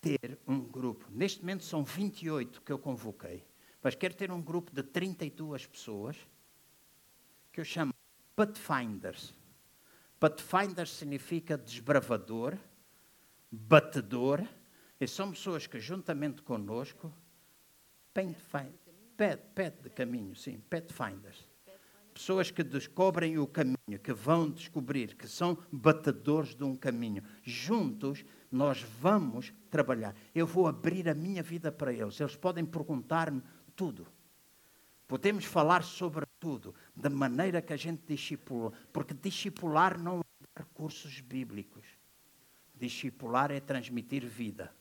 ter 0.00 0.38
um 0.46 0.60
grupo. 0.60 1.06
Neste 1.10 1.40
momento 1.40 1.64
são 1.64 1.84
28 1.84 2.62
que 2.62 2.72
eu 2.72 2.78
convoquei. 2.78 3.44
Mas 3.82 3.94
quero 3.94 4.14
ter 4.14 4.32
um 4.32 4.40
grupo 4.40 4.72
de 4.72 4.82
32 4.82 5.66
pessoas 5.66 6.16
que 7.52 7.60
eu 7.60 7.64
chamo 7.64 7.94
Pathfinders. 8.34 9.34
Pathfinders 10.18 10.90
significa 10.90 11.58
desbravador, 11.58 12.56
batedor. 13.50 14.42
E 14.98 15.06
são 15.06 15.30
pessoas 15.30 15.66
que, 15.66 15.78
juntamente 15.78 16.40
conosco, 16.40 17.12
pet, 18.14 18.34
pet 19.54 19.82
de 19.82 19.90
caminho, 19.90 20.34
sim, 20.34 20.58
Pathfinders 20.70 21.45
pessoas 22.16 22.50
que 22.50 22.62
descobrem 22.64 23.38
o 23.38 23.46
caminho, 23.46 24.00
que 24.02 24.12
vão 24.14 24.50
descobrir, 24.50 25.14
que 25.14 25.28
são 25.28 25.58
batedores 25.70 26.54
de 26.54 26.64
um 26.64 26.74
caminho. 26.74 27.22
Juntos 27.42 28.24
nós 28.50 28.80
vamos 28.82 29.52
trabalhar. 29.70 30.16
Eu 30.34 30.46
vou 30.46 30.66
abrir 30.66 31.10
a 31.10 31.14
minha 31.14 31.42
vida 31.42 31.70
para 31.70 31.92
eles. 31.92 32.18
Eles 32.18 32.34
podem 32.34 32.64
perguntar-me 32.64 33.42
tudo. 33.76 34.06
Podemos 35.06 35.44
falar 35.44 35.84
sobre 35.84 36.24
tudo, 36.40 36.74
da 36.96 37.10
maneira 37.10 37.60
que 37.60 37.74
a 37.74 37.76
gente 37.76 38.02
discipula, 38.08 38.72
porque 38.94 39.12
discipular 39.12 40.00
não 40.00 40.20
é 40.20 40.58
recursos 40.58 41.20
bíblicos. 41.20 41.84
Discipular 42.74 43.50
é 43.50 43.60
transmitir 43.60 44.26
vida. 44.26 44.74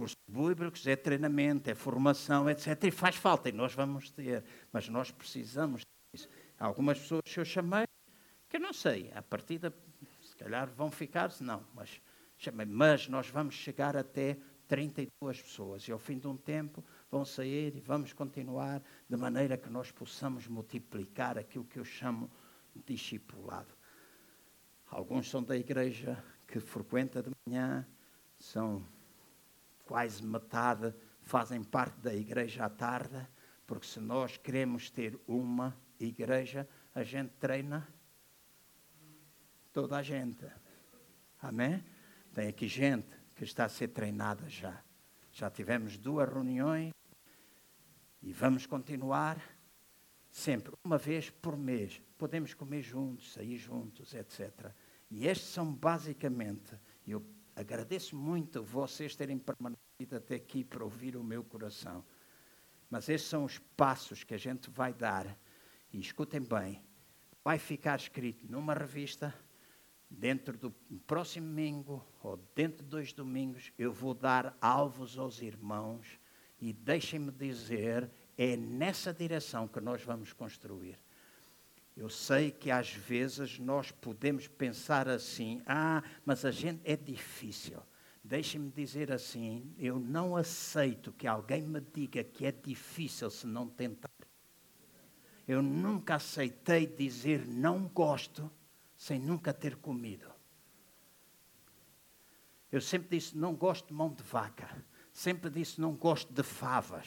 Cursos 0.00 0.16
bíblicos 0.26 0.86
é 0.86 0.96
treinamento, 0.96 1.68
é 1.68 1.74
formação, 1.74 2.48
etc. 2.48 2.84
E 2.84 2.90
faz 2.90 3.16
falta, 3.16 3.50
e 3.50 3.52
nós 3.52 3.74
vamos 3.74 4.10
ter. 4.10 4.42
Mas 4.72 4.88
nós 4.88 5.10
precisamos 5.10 5.82
disso. 6.14 6.26
Há 6.58 6.64
algumas 6.64 6.98
pessoas 6.98 7.20
que 7.22 7.38
eu 7.38 7.44
chamei, 7.44 7.84
que 8.48 8.56
eu 8.56 8.60
não 8.60 8.72
sei, 8.72 9.12
a 9.14 9.20
partida, 9.20 9.70
se 10.22 10.34
calhar 10.36 10.70
vão 10.70 10.90
ficar, 10.90 11.30
se 11.30 11.44
não, 11.44 11.62
mas 11.74 12.00
chamei. 12.38 12.64
Mas 12.64 13.08
nós 13.08 13.28
vamos 13.28 13.54
chegar 13.54 13.94
até 13.94 14.38
32 14.68 15.42
pessoas. 15.42 15.86
E 15.86 15.92
ao 15.92 15.98
fim 15.98 16.18
de 16.18 16.26
um 16.26 16.36
tempo 16.38 16.82
vão 17.10 17.22
sair 17.22 17.76
e 17.76 17.80
vamos 17.80 18.14
continuar 18.14 18.82
de 19.06 19.16
maneira 19.18 19.58
que 19.58 19.68
nós 19.68 19.92
possamos 19.92 20.46
multiplicar 20.46 21.36
aquilo 21.36 21.66
que 21.66 21.78
eu 21.78 21.84
chamo 21.84 22.30
de 22.74 22.94
discipulado. 22.94 23.74
Alguns 24.86 25.28
são 25.28 25.42
da 25.42 25.58
igreja 25.58 26.24
que 26.48 26.58
frequenta 26.58 27.22
de 27.22 27.30
manhã, 27.46 27.86
são 28.38 28.82
quase 29.90 30.24
metade 30.24 30.94
fazem 31.20 31.64
parte 31.64 31.98
da 31.98 32.14
igreja 32.14 32.64
à 32.64 32.70
tarde, 32.70 33.26
porque 33.66 33.88
se 33.88 33.98
nós 33.98 34.36
queremos 34.36 34.88
ter 34.88 35.18
uma 35.26 35.76
igreja, 35.98 36.68
a 36.94 37.02
gente 37.02 37.30
treina 37.40 37.92
toda 39.72 39.96
a 39.96 40.02
gente. 40.04 40.46
Amém? 41.42 41.84
Tem 42.32 42.46
aqui 42.46 42.68
gente 42.68 43.08
que 43.34 43.42
está 43.42 43.64
a 43.64 43.68
ser 43.68 43.88
treinada 43.88 44.48
já. 44.48 44.80
Já 45.32 45.50
tivemos 45.50 45.98
duas 45.98 46.28
reuniões 46.28 46.92
e 48.22 48.32
vamos 48.32 48.66
continuar 48.66 49.42
sempre, 50.30 50.72
uma 50.84 50.98
vez 50.98 51.30
por 51.30 51.56
mês. 51.56 52.00
Podemos 52.16 52.54
comer 52.54 52.82
juntos, 52.82 53.32
sair 53.32 53.56
juntos, 53.56 54.14
etc. 54.14 54.72
E 55.10 55.26
estes 55.26 55.48
são 55.48 55.74
basicamente, 55.74 56.78
eu 57.04 57.26
Agradeço 57.60 58.16
muito 58.16 58.62
vocês 58.62 59.14
terem 59.14 59.38
permanecido 59.38 60.16
até 60.16 60.36
aqui 60.36 60.64
para 60.64 60.82
ouvir 60.82 61.14
o 61.14 61.22
meu 61.22 61.44
coração. 61.44 62.02
Mas 62.88 63.06
esses 63.10 63.28
são 63.28 63.44
os 63.44 63.58
passos 63.58 64.24
que 64.24 64.32
a 64.32 64.38
gente 64.38 64.70
vai 64.70 64.94
dar. 64.94 65.38
E 65.92 66.00
escutem 66.00 66.40
bem: 66.40 66.82
vai 67.44 67.58
ficar 67.58 67.98
escrito 67.98 68.50
numa 68.50 68.72
revista. 68.72 69.34
Dentro 70.08 70.56
do 70.56 70.70
próximo 71.06 71.46
domingo, 71.46 72.04
ou 72.22 72.38
dentro 72.54 72.82
de 72.82 72.88
dois 72.88 73.12
domingos, 73.12 73.72
eu 73.78 73.92
vou 73.92 74.14
dar 74.14 74.56
alvos 74.60 75.18
aos 75.18 75.40
irmãos 75.42 76.18
e 76.58 76.72
deixem-me 76.72 77.30
dizer, 77.30 78.10
é 78.38 78.56
nessa 78.56 79.12
direção 79.12 79.68
que 79.68 79.80
nós 79.80 80.02
vamos 80.02 80.32
construir. 80.32 80.98
Eu 82.00 82.08
sei 82.08 82.50
que 82.50 82.70
às 82.70 82.94
vezes 82.94 83.58
nós 83.58 83.90
podemos 83.90 84.48
pensar 84.48 85.06
assim: 85.06 85.60
ah, 85.66 86.02
mas 86.24 86.46
a 86.46 86.50
gente 86.50 86.80
é 86.82 86.96
difícil. 86.96 87.78
Deixe-me 88.24 88.70
dizer 88.70 89.12
assim: 89.12 89.74
eu 89.76 90.00
não 90.00 90.34
aceito 90.34 91.12
que 91.12 91.26
alguém 91.26 91.60
me 91.60 91.78
diga 91.78 92.24
que 92.24 92.46
é 92.46 92.52
difícil 92.52 93.28
se 93.28 93.46
não 93.46 93.68
tentar. 93.68 94.10
Eu 95.46 95.60
nunca 95.60 96.14
aceitei 96.14 96.86
dizer 96.86 97.46
não 97.46 97.86
gosto 97.86 98.50
sem 98.96 99.20
nunca 99.20 99.52
ter 99.52 99.76
comido. 99.76 100.32
Eu 102.72 102.80
sempre 102.80 103.18
disse 103.18 103.36
não 103.36 103.54
gosto 103.54 103.88
de 103.88 103.92
mão 103.92 104.10
de 104.10 104.22
vaca. 104.22 104.86
Sempre 105.12 105.50
disse 105.50 105.78
não 105.78 105.92
gosto 105.92 106.32
de 106.32 106.42
favas. 106.42 107.06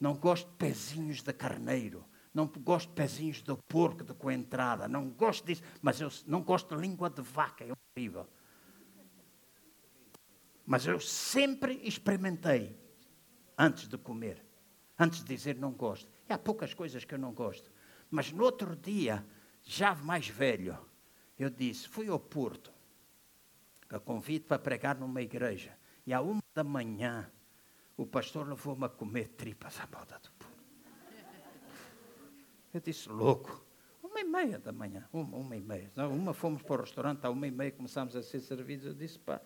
Não 0.00 0.14
gosto 0.14 0.48
de 0.48 0.56
pezinhos 0.56 1.22
de 1.22 1.32
carneiro 1.34 2.06
não 2.34 2.48
gosto 2.48 2.88
de 2.88 2.94
pezinhos 2.94 3.40
do 3.40 3.56
porco 3.56 4.02
de 4.02 4.12
coentrada, 4.12 4.88
não 4.88 5.08
gosto 5.08 5.46
disso, 5.46 5.62
mas 5.80 6.00
eu 6.00 6.10
não 6.26 6.42
gosto 6.42 6.74
de 6.74 6.82
língua 6.82 7.08
de 7.08 7.22
vaca, 7.22 7.64
é 7.64 7.72
horrível. 7.96 8.28
Mas 10.66 10.84
eu 10.84 10.98
sempre 10.98 11.80
experimentei 11.84 12.76
antes 13.56 13.86
de 13.86 13.96
comer, 13.96 14.44
antes 14.98 15.20
de 15.20 15.26
dizer 15.26 15.56
não 15.56 15.70
gosto. 15.70 16.10
E 16.28 16.32
há 16.32 16.38
poucas 16.38 16.74
coisas 16.74 17.04
que 17.04 17.14
eu 17.14 17.18
não 17.18 17.32
gosto. 17.32 17.70
Mas 18.10 18.32
no 18.32 18.42
outro 18.42 18.74
dia, 18.74 19.24
já 19.62 19.94
mais 19.94 20.26
velho, 20.26 20.76
eu 21.38 21.50
disse: 21.50 21.88
fui 21.88 22.08
ao 22.08 22.18
Porto, 22.18 22.72
a 23.90 24.00
convite 24.00 24.46
para 24.46 24.58
pregar 24.58 24.98
numa 24.98 25.22
igreja. 25.22 25.78
E 26.06 26.12
à 26.12 26.20
uma 26.20 26.42
da 26.52 26.64
manhã, 26.64 27.30
o 27.96 28.04
pastor 28.04 28.48
levou-me 28.48 28.86
a 28.86 28.88
comer 28.88 29.28
tripas 29.28 29.78
à 29.78 29.86
moda 29.86 30.18
do 30.18 30.30
eu 32.76 32.80
disse, 32.80 33.08
louco. 33.08 33.64
Uma 34.02 34.20
e 34.20 34.24
meia 34.24 34.58
da 34.58 34.72
manhã, 34.72 35.08
uma, 35.12 35.36
uma 35.36 35.56
e 35.56 35.60
meia. 35.60 35.90
Não, 35.96 36.12
uma 36.12 36.32
fomos 36.32 36.62
para 36.62 36.82
o 36.82 36.84
restaurante, 36.84 37.24
à 37.24 37.30
uma 37.30 37.46
e 37.46 37.50
meia 37.50 37.72
começámos 37.72 38.14
a 38.14 38.22
ser 38.22 38.40
servidos. 38.40 38.86
Eu 38.86 38.94
disse, 38.94 39.18
pá, 39.18 39.40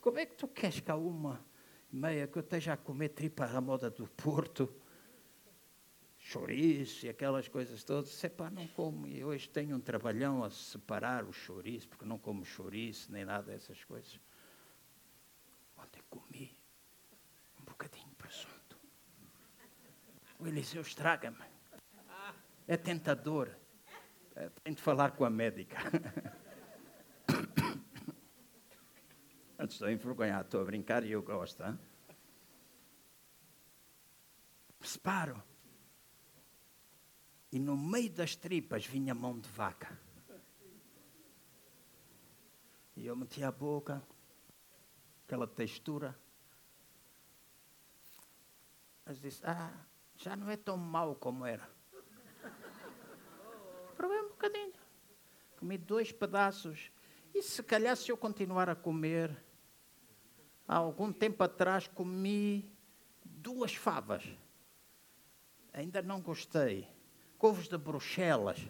como 0.00 0.18
é 0.18 0.26
que 0.26 0.34
tu 0.34 0.48
queres 0.48 0.80
que 0.80 0.90
à 0.90 0.96
uma 0.96 1.44
e 1.92 1.96
meia 1.96 2.26
que 2.26 2.38
eu 2.38 2.40
esteja 2.40 2.72
a 2.72 2.76
comer 2.76 3.10
tripa 3.10 3.44
à 3.44 3.60
moda 3.60 3.90
do 3.90 4.06
Porto? 4.08 4.72
chouriço 6.28 7.06
e 7.06 7.08
aquelas 7.08 7.48
coisas 7.48 7.82
todas. 7.82 8.10
Disse, 8.10 8.28
pá, 8.28 8.50
não 8.50 8.66
como. 8.68 9.06
E 9.06 9.24
hoje 9.24 9.48
tenho 9.48 9.76
um 9.76 9.80
trabalhão 9.80 10.44
a 10.44 10.50
separar 10.50 11.24
o 11.24 11.32
chouriço, 11.32 11.88
porque 11.88 12.04
não 12.04 12.18
como 12.18 12.44
chouriço, 12.44 13.10
nem 13.10 13.24
nada 13.24 13.52
dessas 13.52 13.82
coisas. 13.84 14.20
Ontem 15.76 16.02
comi 16.10 16.54
um 17.58 17.64
bocadinho 17.64 18.08
de 18.08 18.14
presunto. 18.16 18.78
O 20.38 20.46
Eliseu 20.46 20.82
estraga-me. 20.82 21.47
É 22.68 22.76
tentador. 22.76 23.48
É, 24.36 24.50
tem 24.62 24.74
de 24.74 24.82
falar 24.82 25.12
com 25.12 25.24
a 25.24 25.30
médica. 25.30 25.78
Estou 29.58 29.90
envergonhado, 29.90 30.44
estou 30.44 30.60
a 30.60 30.64
brincar 30.64 31.02
e 31.02 31.10
eu 31.10 31.20
gosto. 31.20 31.64
Hein? 31.64 31.76
Separo. 34.80 35.42
E 37.50 37.58
no 37.58 37.76
meio 37.76 38.08
das 38.12 38.36
tripas 38.36 38.86
vinha 38.86 39.12
mão 39.14 39.36
de 39.40 39.48
vaca. 39.48 39.98
E 42.94 43.04
eu 43.04 43.16
meti 43.16 43.42
a 43.42 43.50
boca, 43.50 44.00
aquela 45.26 45.48
textura. 45.48 46.16
Mas 49.04 49.20
disse, 49.20 49.44
ah, 49.44 49.72
já 50.14 50.36
não 50.36 50.48
é 50.48 50.56
tão 50.56 50.76
mau 50.76 51.16
como 51.16 51.44
era 51.44 51.77
provei 53.98 54.20
um 54.20 54.28
bocadinho. 54.28 54.72
Comi 55.58 55.76
dois 55.76 56.12
pedaços. 56.12 56.92
E 57.34 57.42
se 57.42 57.62
calhar 57.64 57.96
se 57.96 58.12
eu 58.12 58.16
continuar 58.16 58.70
a 58.70 58.76
comer, 58.76 59.36
há 60.68 60.76
algum 60.76 61.12
tempo 61.12 61.42
atrás 61.42 61.88
comi 61.88 62.70
duas 63.24 63.74
favas. 63.74 64.22
Ainda 65.72 66.00
não 66.00 66.20
gostei. 66.20 66.88
Couves 67.36 67.68
de 67.68 67.76
Bruxelas. 67.76 68.60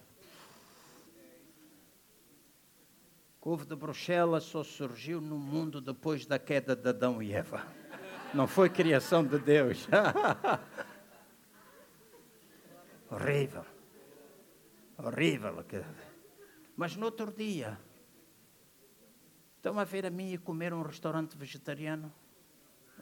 Couve 3.39 3.67
de 3.67 3.77
Bruxelas 3.77 4.45
só 4.45 4.65
surgiu 4.65 5.21
no 5.21 5.39
mundo 5.39 5.81
depois 5.81 6.27
da 6.27 6.39
queda 6.39 6.75
de 6.75 6.89
Adão 6.89 7.23
e 7.23 7.33
Eva. 7.33 7.65
Não 8.35 8.47
foi 8.47 8.69
criação 8.69 9.25
de 9.25 9.39
Deus. 9.39 9.89
Horrível. 13.11 13.65
Horrível. 14.99 15.65
Mas 16.77 16.97
no 16.97 17.07
outro 17.07 17.33
dia, 17.33 17.79
estão 19.57 19.79
a 19.79 19.85
ver 19.85 20.05
a 20.05 20.11
mim 20.11 20.33
e 20.33 20.39
comer 20.39 20.75
um 20.75 20.83
restaurante 20.83 21.37
vegetariano? 21.37 22.13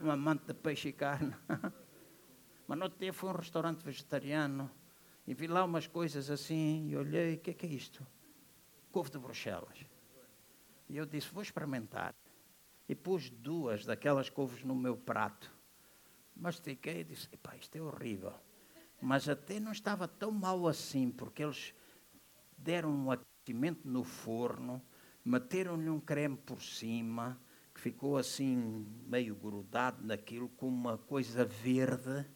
Um 0.01 0.11
amante 0.11 0.45
de 0.45 0.53
peixe 0.53 0.91
e 0.91 0.93
carne. 0.93 1.35
Mas 2.69 2.79
no 2.79 2.85
outro 2.85 2.99
dia 2.99 3.15
foi 3.15 3.31
um 3.31 3.37
restaurante 3.37 3.83
vegetariano 3.83 4.71
e 5.27 5.33
vi 5.33 5.47
lá 5.47 5.65
umas 5.65 5.87
coisas 5.87 6.29
assim 6.29 6.87
e 6.89 6.97
olhei, 6.97 7.35
o 7.35 7.39
que 7.39 7.51
é 7.53 7.55
que 7.55 7.65
é 7.65 7.69
isto? 7.71 8.07
Couve 8.93 9.11
de 9.11 9.19
Bruxelas. 9.19 9.87
E 10.91 10.99
eu 10.99 11.07
disse, 11.07 11.33
vou 11.33 11.43
experimentar. 11.43 12.15
E 12.87 12.95
pus 12.95 13.31
duas 13.31 13.87
daquelas 13.87 14.29
couves 14.29 14.63
no 14.63 14.75
meu 14.75 14.99
prato. 14.99 15.51
Mastiquei 16.37 17.01
e 17.01 17.05
disse, 17.05 17.29
isto 17.59 17.77
é 17.77 17.81
horrível. 17.81 18.35
Mas 19.01 19.29
até 19.29 19.59
não 19.59 19.73
estava 19.73 20.07
tão 20.07 20.31
mal 20.31 20.67
assim, 20.69 21.11
porque 21.11 21.43
eles 21.43 21.75
deram 22.57 22.91
um 22.91 23.11
aquecimento 23.11 23.89
no 23.89 24.03
forno, 24.03 24.83
meteram-lhe 25.25 25.91
um 25.91 26.01
creme 26.01 26.37
por 26.37 26.63
cima, 26.63 27.41
que 27.75 27.81
ficou 27.81 28.17
assim 28.17 28.87
meio 29.07 29.35
grudado 29.35 30.05
naquilo, 30.05 30.49
com 30.49 30.69
uma 30.69 30.97
coisa 30.97 31.45
verde 31.45 32.27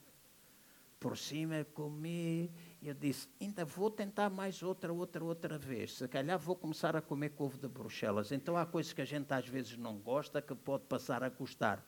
por 1.01 1.17
cima, 1.17 1.65
comi. 1.73 2.53
E 2.83 2.89
eu 2.89 2.95
disse: 2.95 3.27
ainda 3.41 3.65
vou 3.65 3.91
tentar 3.91 4.29
mais 4.29 4.63
outra, 4.63 4.93
outra, 4.93 5.25
outra 5.25 5.59
vez. 5.59 5.95
Se 5.97 6.07
calhar 6.07 6.39
vou 6.39 6.55
começar 6.55 6.95
a 6.95 7.01
comer 7.01 7.31
couve 7.31 7.59
de 7.59 7.67
Bruxelas. 7.67 8.31
Então 8.31 8.57
há 8.57 8.67
coisas 8.67 8.93
que 8.93 9.01
a 9.01 9.07
gente 9.07 9.33
às 9.33 9.49
vezes 9.49 9.77
não 9.79 9.99
gosta 9.99 10.43
que 10.43 10.55
pode 10.55 10.85
passar 10.85 11.25
a 11.25 11.31
gostar. 11.31 11.85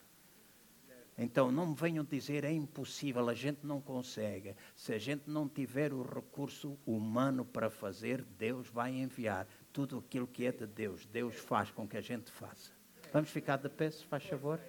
Então 1.17 1.51
não 1.51 1.75
venham 1.75 2.03
dizer 2.03 2.43
é 2.43 2.51
impossível, 2.51 3.29
a 3.29 3.33
gente 3.35 3.59
não 3.63 3.79
consegue. 3.79 4.55
Se 4.75 4.93
a 4.93 4.97
gente 4.97 5.29
não 5.29 5.47
tiver 5.47 5.93
o 5.93 6.01
recurso 6.01 6.77
humano 6.85 7.45
para 7.45 7.69
fazer, 7.69 8.23
Deus 8.23 8.67
vai 8.67 8.91
enviar 8.91 9.47
tudo 9.71 9.99
aquilo 9.99 10.27
que 10.27 10.45
é 10.45 10.51
de 10.51 10.65
Deus. 10.65 11.05
Deus 11.05 11.35
faz 11.35 11.69
com 11.69 11.87
que 11.87 11.97
a 11.97 12.01
gente 12.01 12.31
faça. 12.31 12.71
Vamos 13.11 13.29
ficar 13.29 13.57
de 13.57 13.69
pé, 13.69 13.91
se 13.91 14.03
faz 14.05 14.23
favor? 14.23 14.59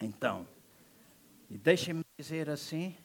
Então, 0.00 0.46
e 1.48 1.56
deixem-me 1.56 2.02
dizer 2.18 2.50
assim, 2.50 2.96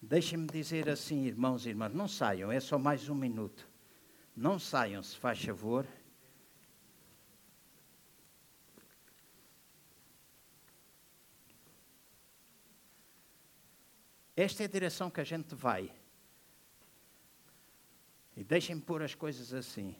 deixem-me 0.00 0.46
dizer 0.46 0.88
assim, 0.88 1.26
irmãos 1.26 1.66
e 1.66 1.68
irmãs, 1.68 1.92
não 1.92 2.08
saiam, 2.08 2.50
é 2.50 2.60
só 2.60 2.78
mais 2.78 3.10
um 3.10 3.14
minuto. 3.14 3.68
Não 4.34 4.58
saiam, 4.58 5.02
se 5.02 5.18
faz 5.18 5.44
favor. 5.44 5.86
Esta 14.38 14.62
é 14.62 14.66
a 14.66 14.68
direção 14.68 15.10
que 15.10 15.20
a 15.20 15.24
gente 15.24 15.52
vai. 15.56 15.92
E 18.36 18.44
deixem-me 18.44 18.80
pôr 18.80 19.02
as 19.02 19.12
coisas 19.12 19.52
assim. 19.52 19.96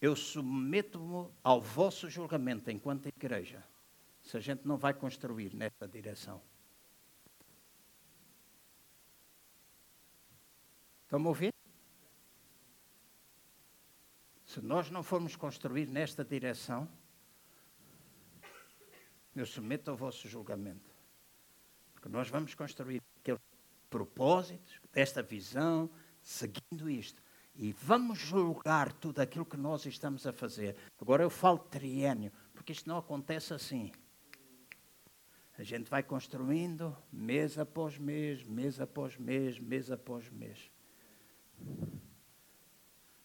Eu 0.00 0.16
submeto-me 0.16 1.30
ao 1.44 1.60
vosso 1.60 2.08
julgamento 2.08 2.70
enquanto 2.70 3.06
igreja 3.06 3.62
se 4.22 4.38
a 4.38 4.40
gente 4.40 4.66
não 4.66 4.78
vai 4.78 4.94
construir 4.94 5.54
nesta 5.54 5.86
direção. 5.86 6.40
Estão 11.02 11.22
a 11.22 11.28
ouvir? 11.28 11.52
Se 14.46 14.62
nós 14.62 14.88
não 14.88 15.02
formos 15.02 15.36
construir 15.36 15.86
nesta 15.88 16.24
direção, 16.24 16.88
eu 19.36 19.44
submeto 19.44 19.90
ao 19.90 19.96
vosso 19.96 20.26
julgamento. 20.26 20.97
Porque 22.08 22.16
nós 22.16 22.30
vamos 22.30 22.54
construir 22.54 23.02
aqueles 23.20 23.40
propósitos 23.90 24.80
desta 24.90 25.22
visão, 25.22 25.90
seguindo 26.22 26.88
isto. 26.88 27.22
E 27.54 27.70
vamos 27.72 28.18
julgar 28.18 28.90
tudo 28.92 29.20
aquilo 29.20 29.44
que 29.44 29.58
nós 29.58 29.84
estamos 29.84 30.26
a 30.26 30.32
fazer. 30.32 30.74
Agora 30.98 31.22
eu 31.22 31.28
falo 31.28 31.58
triênio, 31.58 32.32
porque 32.54 32.72
isto 32.72 32.88
não 32.88 32.96
acontece 32.96 33.52
assim. 33.52 33.92
A 35.58 35.62
gente 35.62 35.90
vai 35.90 36.02
construindo 36.02 36.96
mês 37.12 37.58
após 37.58 37.98
mês, 37.98 38.42
mês 38.42 38.80
após 38.80 39.18
mês, 39.18 39.58
mês 39.58 39.90
após 39.90 40.30
mês. 40.30 40.70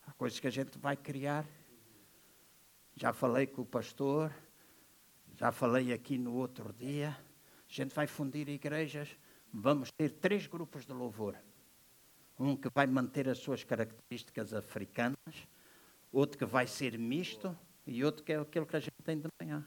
Há 0.05 0.11
coisas 0.11 0.41
que 0.41 0.47
a 0.47 0.51
gente 0.51 0.77
vai 0.77 0.97
criar. 0.97 1.47
Já 2.95 3.13
falei 3.13 3.47
com 3.47 3.61
o 3.61 3.65
pastor, 3.65 4.33
já 5.37 5.53
falei 5.53 5.93
aqui 5.93 6.17
no 6.17 6.33
outro 6.33 6.73
dia. 6.73 7.17
A 7.73 7.75
gente 7.75 7.95
vai 7.95 8.05
fundir 8.05 8.47
igrejas. 8.49 9.17
Vamos 9.51 9.89
ter 9.91 10.11
três 10.11 10.45
grupos 10.45 10.85
de 10.85 10.93
louvor. 10.93 11.35
Um 12.39 12.55
que 12.55 12.69
vai 12.69 12.85
manter 12.85 13.27
as 13.27 13.39
suas 13.39 13.63
características 13.63 14.53
africanas, 14.53 15.17
outro 16.11 16.37
que 16.37 16.45
vai 16.45 16.67
ser 16.67 16.99
misto 16.99 17.57
e 17.87 18.05
outro 18.05 18.23
que 18.23 18.31
é 18.31 18.37
aquele 18.37 18.67
que 18.67 18.75
a 18.75 18.79
gente 18.79 19.01
tem 19.03 19.19
de 19.19 19.27
manhã. 19.41 19.65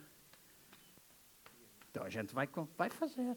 Então 1.91 2.05
a 2.05 2.09
gente 2.09 2.33
vai, 2.33 2.49
vai 2.79 2.91
fazer. 2.91 3.37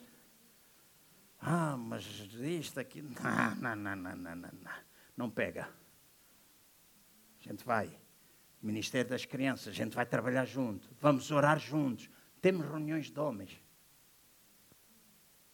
Ah, 1.42 1.76
mas 1.76 2.06
isto 2.40 2.80
aqui. 2.80 3.02
Não, 3.60 3.76
não, 3.76 3.96
não, 3.96 3.96
não, 3.96 4.36
não, 4.36 4.36
não. 4.36 4.72
Não 5.18 5.30
pega. 5.32 5.68
A 7.40 7.44
gente 7.44 7.66
vai. 7.66 8.00
Ministério 8.62 9.10
das 9.10 9.26
Crianças, 9.26 9.70
a 9.70 9.72
gente 9.72 9.96
vai 9.96 10.06
trabalhar 10.06 10.46
junto. 10.46 10.88
Vamos 11.00 11.32
orar 11.32 11.58
juntos. 11.58 12.08
Temos 12.40 12.68
reuniões 12.68 13.10
de 13.10 13.20
homens. 13.20 13.69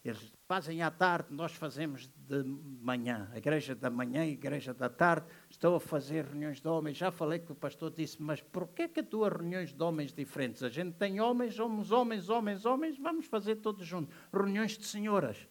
Eles 0.06 0.32
fazem 0.48 0.84
à 0.84 0.92
tarde, 0.92 1.30
nós 1.32 1.52
fazemos 1.54 2.08
de 2.28 2.44
manhã. 2.44 3.28
A 3.34 3.40
igreja 3.40 3.74
da 3.74 3.90
manhã 3.90 4.24
e 4.24 4.30
a 4.30 4.34
igreja 4.34 4.72
da 4.72 4.88
tarde. 4.88 5.26
Estou 5.50 5.76
a 5.76 5.80
fazer 5.80 6.26
reuniões 6.26 6.62
de 6.62 6.68
homens. 6.68 6.96
Já 6.96 7.10
falei 7.10 7.40
que 7.40 7.52
o 7.52 7.56
pastor 7.56 7.90
disse, 7.90 8.22
mas 8.22 8.40
por 8.40 8.68
que 8.68 9.02
duas 9.02 9.34
reuniões 9.34 9.74
de 9.74 9.82
homens 9.82 10.14
diferentes? 10.14 10.62
A 10.62 10.70
gente 10.70 10.94
tem 10.94 11.20
homens, 11.20 11.56
somos 11.56 11.92
homens, 11.92 12.30
homens, 12.30 12.68
homens, 12.68 13.00
vamos 13.00 13.26
fazer 13.26 13.56
todos 13.56 13.84
juntos. 13.84 14.16
Reuniões 14.32 14.78
de 14.78 14.86
senhoras. 14.86 15.48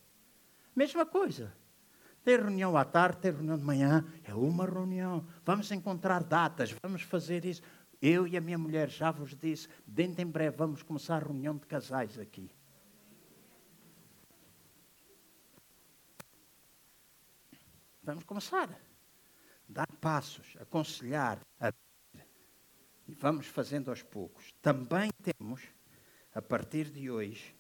Mesma 0.77 1.05
coisa. 1.05 1.53
Ter 2.23 2.39
reunião 2.39 2.77
à 2.77 2.85
tarde, 2.85 3.19
ter 3.19 3.35
reunião 3.35 3.59
de 3.59 3.65
manhã, 3.65 4.05
é 4.23 4.33
uma 4.35 4.65
reunião. 4.67 5.27
Vamos 5.45 5.69
encontrar 5.73 6.23
datas, 6.23 6.73
vamos 6.81 7.03
fazer 7.03 7.45
isso. 7.45 7.61
Eu 8.01 8.25
e 8.25 8.37
a 8.37 8.41
minha 8.41 8.57
mulher 8.57 8.89
já 8.89 9.11
vos 9.11 9.35
disse, 9.35 9.67
dentro 9.85 10.23
em 10.23 10.27
breve 10.27 10.57
vamos 10.57 10.81
começar 10.81 11.17
a 11.17 11.27
reunião 11.27 11.57
de 11.57 11.67
casais 11.67 12.21
aqui. 12.21 12.49
Vamos 18.05 18.25
começar. 18.25 18.69
Dar 19.67 19.91
passos, 19.99 20.55
aconselhar, 20.61 21.41
e 23.09 23.15
vamos 23.15 23.47
fazendo 23.47 23.89
aos 23.89 24.03
poucos. 24.03 24.53
Também 24.61 25.11
temos, 25.23 25.63
a 26.35 26.43
partir 26.43 26.91
de 26.91 27.11
hoje, 27.11 27.57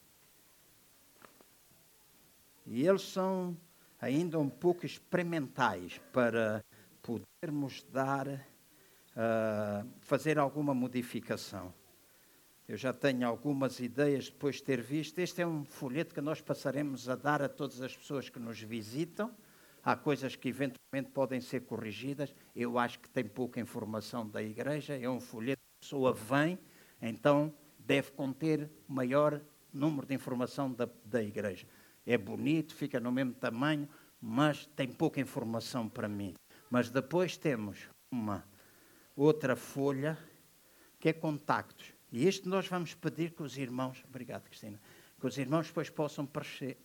e 2.67 2.87
eles 2.87 3.01
são 3.01 3.57
ainda 3.99 4.39
um 4.39 4.51
pouco 4.51 4.85
experimentais 4.85 5.99
para 6.13 6.63
podermos 7.01 7.83
dar, 7.85 8.29
uh, 8.29 9.89
fazer 10.01 10.39
alguma 10.39 10.75
modificação. 10.75 11.73
Eu 12.69 12.77
já 12.77 12.93
tenho 12.93 13.27
algumas 13.27 13.81
ideias 13.81 14.27
depois 14.27 14.57
de 14.57 14.65
ter 14.65 14.83
visto. 14.83 15.19
Este 15.19 15.41
é 15.41 15.47
um 15.47 15.65
folheto 15.65 16.15
que 16.15 16.21
nós 16.21 16.43
passaremos 16.43 17.09
a 17.09 17.17
dar 17.17 17.41
a 17.41 17.49
todas 17.49 17.81
as 17.81 17.97
pessoas 17.97 18.29
que 18.29 18.39
nos 18.39 18.61
visitam 18.61 19.35
há 19.85 19.95
coisas 19.95 20.35
que 20.35 20.49
eventualmente 20.49 21.11
podem 21.13 21.41
ser 21.41 21.61
corrigidas. 21.61 22.35
Eu 22.57 22.79
acho 22.79 22.99
que 22.99 23.09
tem 23.09 23.25
pouca 23.25 23.61
informação 23.61 24.27
da 24.27 24.43
igreja, 24.43 24.97
é 24.97 25.09
um 25.09 25.21
folheto, 25.21 25.61
a 25.61 25.85
pessoa 25.85 26.13
vem, 26.13 26.59
então 27.03 27.53
deve 27.79 28.11
conter 28.13 28.71
maior 28.89 29.41
número 29.73 30.07
de 30.07 30.15
informação 30.15 30.73
da, 30.73 30.89
da 31.05 31.23
igreja. 31.23 31.67
É 32.07 32.17
bonito, 32.17 32.75
fica 32.75 32.99
no 32.99 33.13
mesmo 33.13 33.35
tamanho, 33.35 33.89
mas 34.21 34.67
tem 34.75 34.89
pouca 34.89 35.21
informação 35.21 35.89
para 35.89 36.09
mim. 36.09 36.35
Mas 36.71 36.91
depois 36.91 37.37
temos 37.37 37.89
uma 38.11 38.45
outra 39.15 39.55
folha 39.55 40.19
que 40.99 41.09
é 41.09 41.13
contactos. 41.13 41.93
E 42.11 42.27
este 42.27 42.49
nós 42.49 42.67
vamos 42.69 42.95
pedir 42.95 43.33
que 43.33 43.43
os 43.43 43.59
irmãos, 43.59 44.03
obrigado 44.09 44.45
Cristina, 44.45 44.81
que 45.21 45.27
os 45.27 45.37
irmãos 45.37 45.67
depois 45.67 45.91
possam 45.91 46.29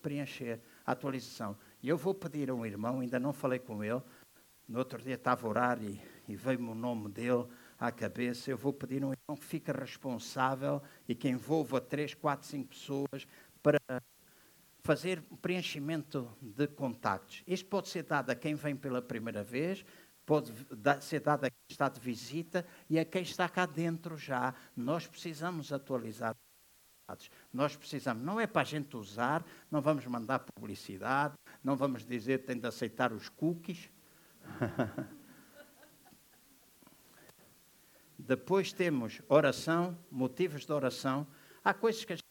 preencher 0.02 0.60
a 0.86 0.92
atualização. 0.92 1.58
E 1.82 1.88
eu 1.90 1.98
vou 1.98 2.14
pedir 2.14 2.50
a 2.50 2.54
um 2.54 2.66
irmão, 2.66 3.00
ainda 3.00 3.20
não 3.20 3.32
falei 3.32 3.60
com 3.60 3.84
ele, 3.84 4.02
no 4.68 4.80
outro 4.80 5.02
dia 5.02 5.16
estava 5.16 5.48
a 5.48 5.50
orar 5.50 5.82
e, 5.82 6.02
e 6.28 6.36
veio-me 6.36 6.70
o 6.70 6.76
nome 6.76 7.10
dele 7.10 7.48
à 7.80 7.92
cabeça. 7.92 8.52
Eu 8.52 8.58
vou 8.58 8.74
pedir 8.74 9.02
a 9.04 9.08
um 9.08 9.14
irmão 9.14 9.38
que 9.38 9.46
fique 9.46 9.72
responsável 9.72 10.82
e 11.08 11.16
que 11.16 11.28
envolva 11.28 11.82
três, 11.82 12.14
quatro, 12.14 12.48
cinco 12.48 12.70
pessoas 12.70 13.28
para 13.64 13.80
fazer 14.84 15.22
preenchimento 15.42 16.30
de 16.42 16.68
contactos. 16.68 17.44
Isto 17.48 17.68
pode 17.68 17.90
ser 17.90 18.04
dado 18.04 18.30
a 18.30 18.36
quem 18.36 18.56
vem 18.56 18.76
pela 18.76 19.02
primeira 19.02 19.44
vez, 19.44 19.84
pode 20.26 20.54
ser 21.02 21.22
dado 21.22 21.46
a 21.46 21.50
quem 21.50 21.60
está 21.70 21.90
de 21.90 22.00
visita 22.00 22.66
e 22.90 23.00
a 23.00 23.06
quem 23.06 23.24
está 23.24 23.48
cá 23.50 23.66
dentro 23.66 24.18
já. 24.18 24.54
Nós 24.76 25.08
precisamos 25.08 25.72
atualizar. 25.74 26.36
Nós 27.52 27.76
precisamos, 27.76 28.24
não 28.24 28.40
é 28.40 28.46
para 28.46 28.62
a 28.62 28.66
gente 28.66 28.96
usar, 28.96 29.44
não 29.72 29.82
vamos 29.82 30.06
mandar 30.06 30.40
publicidade, 30.40 31.34
não 31.64 31.76
vamos 31.76 32.06
dizer 32.06 32.40
tem 32.40 32.58
de 32.58 32.68
aceitar 32.68 33.12
os 33.12 33.30
cookies. 33.30 33.90
Depois 38.18 38.72
temos 38.74 39.22
oração, 39.28 39.98
motivos 40.12 40.66
de 40.66 40.72
oração. 40.72 41.28
Há 41.64 41.74
coisas 41.74 42.04
que 42.06 42.14
a 42.14 42.16
gente 42.16 42.24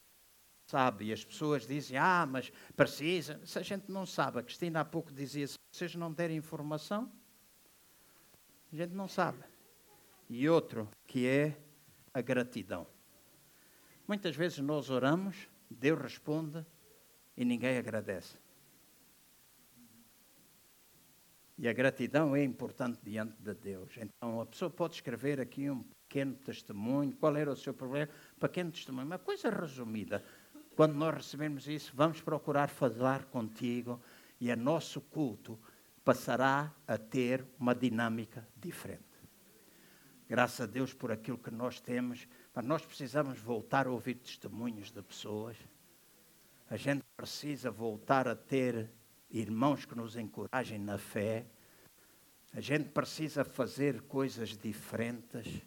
sabe 0.71 1.07
e 1.07 1.13
as 1.13 1.25
pessoas 1.25 1.67
dizem, 1.67 1.97
ah, 1.97 2.27
mas 2.29 2.53
precisa. 2.77 3.41
Se 3.45 3.59
a 3.59 3.63
gente 3.63 3.91
não 3.91 4.05
sabe, 4.05 4.39
a 4.39 4.43
Cristina 4.43 4.81
há 4.81 4.85
pouco 4.85 5.13
dizia, 5.13 5.47
se 5.47 5.57
vocês 5.73 5.95
não 5.95 6.13
derem 6.13 6.37
informação, 6.37 7.11
a 8.73 8.77
gente 8.77 8.95
não 8.95 9.09
sabe. 9.09 9.43
E 10.29 10.49
outro, 10.49 10.89
que 11.07 11.27
é 11.27 11.59
a 12.13 12.21
gratidão. 12.21 12.87
Muitas 14.07 14.37
vezes 14.37 14.59
nós 14.59 14.91
oramos, 14.91 15.49
Deus 15.71 16.01
responde 16.01 16.65
e 17.37 17.45
ninguém 17.45 17.79
agradece. 17.79 18.39
E 21.59 21.67
a 21.67 21.73
gratidão 21.73 22.37
é 22.37 22.45
importante 22.45 23.01
diante 23.03 23.35
de 23.43 23.53
Deus. 23.53 23.91
Então 23.99 24.41
a 24.41 24.47
pessoa 24.47 24.71
pode 24.71 24.95
escrever 24.95 25.41
aqui 25.41 25.69
um 25.69 25.83
pequeno 25.83 26.35
testemunho, 26.37 27.17
qual 27.17 27.37
era 27.37 27.51
o 27.51 27.57
seu 27.57 27.75
problema, 27.75 28.09
pequeno 28.39 28.71
testemunho, 28.71 29.07
uma 29.07 29.19
coisa 29.19 29.51
resumida. 29.51 30.25
Quando 30.77 30.95
nós 30.95 31.17
recebemos 31.17 31.67
isso, 31.67 31.93
vamos 31.97 32.21
procurar 32.21 32.69
falar 32.69 33.25
contigo 33.25 34.01
e 34.41 34.53
o 34.53 34.57
nosso 34.57 35.01
culto 35.01 35.59
passará 36.05 36.73
a 36.87 36.97
ter 36.97 37.45
uma 37.59 37.75
dinâmica 37.75 38.47
diferente. 38.57 39.03
Graças 40.29 40.61
a 40.61 40.67
Deus 40.67 40.95
por 40.95 41.11
aquilo 41.11 41.39
que 41.39 41.51
nós 41.51 41.81
temos, 41.81 42.29
mas 42.55 42.65
nós 42.65 42.87
precisamos 42.87 43.39
voltar 43.39 43.89
a 43.89 43.91
ouvir 43.91 44.15
testemunhos 44.15 44.93
de 44.93 45.03
pessoas. 45.03 45.57
A 46.71 46.77
gente 46.77 47.03
precisa 47.17 47.71
voltar 47.71 48.29
a 48.29 48.37
ter 48.37 48.91
irmãos 49.31 49.85
que 49.85 49.95
nos 49.95 50.17
encorajem 50.17 50.79
na 50.79 50.99
fé. 50.99 51.47
A 52.53 52.61
gente 52.61 52.89
precisa 52.91 53.45
fazer 53.45 54.03
coisas 54.03 54.57
diferentes. 54.57 55.63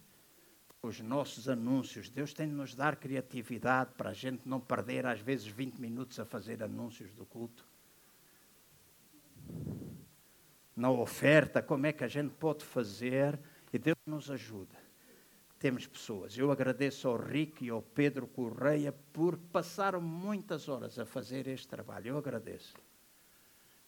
Os 0.82 1.00
nossos 1.00 1.48
anúncios, 1.48 2.10
Deus 2.10 2.34
tem 2.34 2.48
de 2.48 2.54
nos 2.54 2.74
dar 2.74 2.96
criatividade 2.96 3.92
para 3.96 4.10
a 4.10 4.14
gente 4.14 4.42
não 4.48 4.60
perder, 4.60 5.06
às 5.06 5.20
vezes, 5.20 5.46
20 5.46 5.78
minutos 5.78 6.20
a 6.20 6.26
fazer 6.26 6.64
anúncios 6.64 7.14
do 7.14 7.26
culto. 7.26 7.64
Na 10.76 10.90
oferta, 10.90 11.62
como 11.62 11.86
é 11.86 11.94
que 11.94 12.04
a 12.04 12.08
gente 12.08 12.34
pode 12.34 12.66
fazer 12.66 13.40
e 13.74 13.80
Deus 13.80 13.98
nos 14.06 14.30
ajuda. 14.30 14.76
Temos 15.58 15.86
pessoas. 15.86 16.38
Eu 16.38 16.52
agradeço 16.52 17.08
ao 17.08 17.18
Rico 17.18 17.64
e 17.64 17.70
ao 17.70 17.82
Pedro 17.82 18.28
Correia 18.28 18.92
por 19.14 19.38
passaram 19.38 20.02
muitas 20.02 20.68
horas 20.68 20.98
a 20.98 21.06
fazer 21.06 21.48
este 21.48 21.68
trabalho. 21.68 22.10
Eu 22.10 22.18
agradeço. 22.18 22.74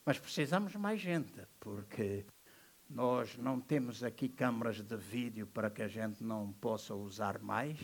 Mas 0.04 0.18
precisamos 0.18 0.74
mais 0.74 1.00
gente, 1.00 1.32
porque 1.58 2.26
nós 2.90 3.38
não 3.38 3.58
temos 3.58 4.04
aqui 4.04 4.28
câmaras 4.28 4.82
de 4.82 4.96
vídeo 4.98 5.46
para 5.46 5.70
que 5.70 5.82
a 5.82 5.88
gente 5.88 6.22
não 6.22 6.52
possa 6.52 6.94
usar 6.94 7.38
mais. 7.38 7.78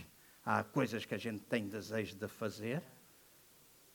Há 0.45 0.63
coisas 0.63 1.07
que 1.07 1.15
a 1.15 1.19
gente 1.19 1.41
tem 1.45 1.67
desejo 1.67 2.15
de 2.17 2.29
fazer. 2.29 2.83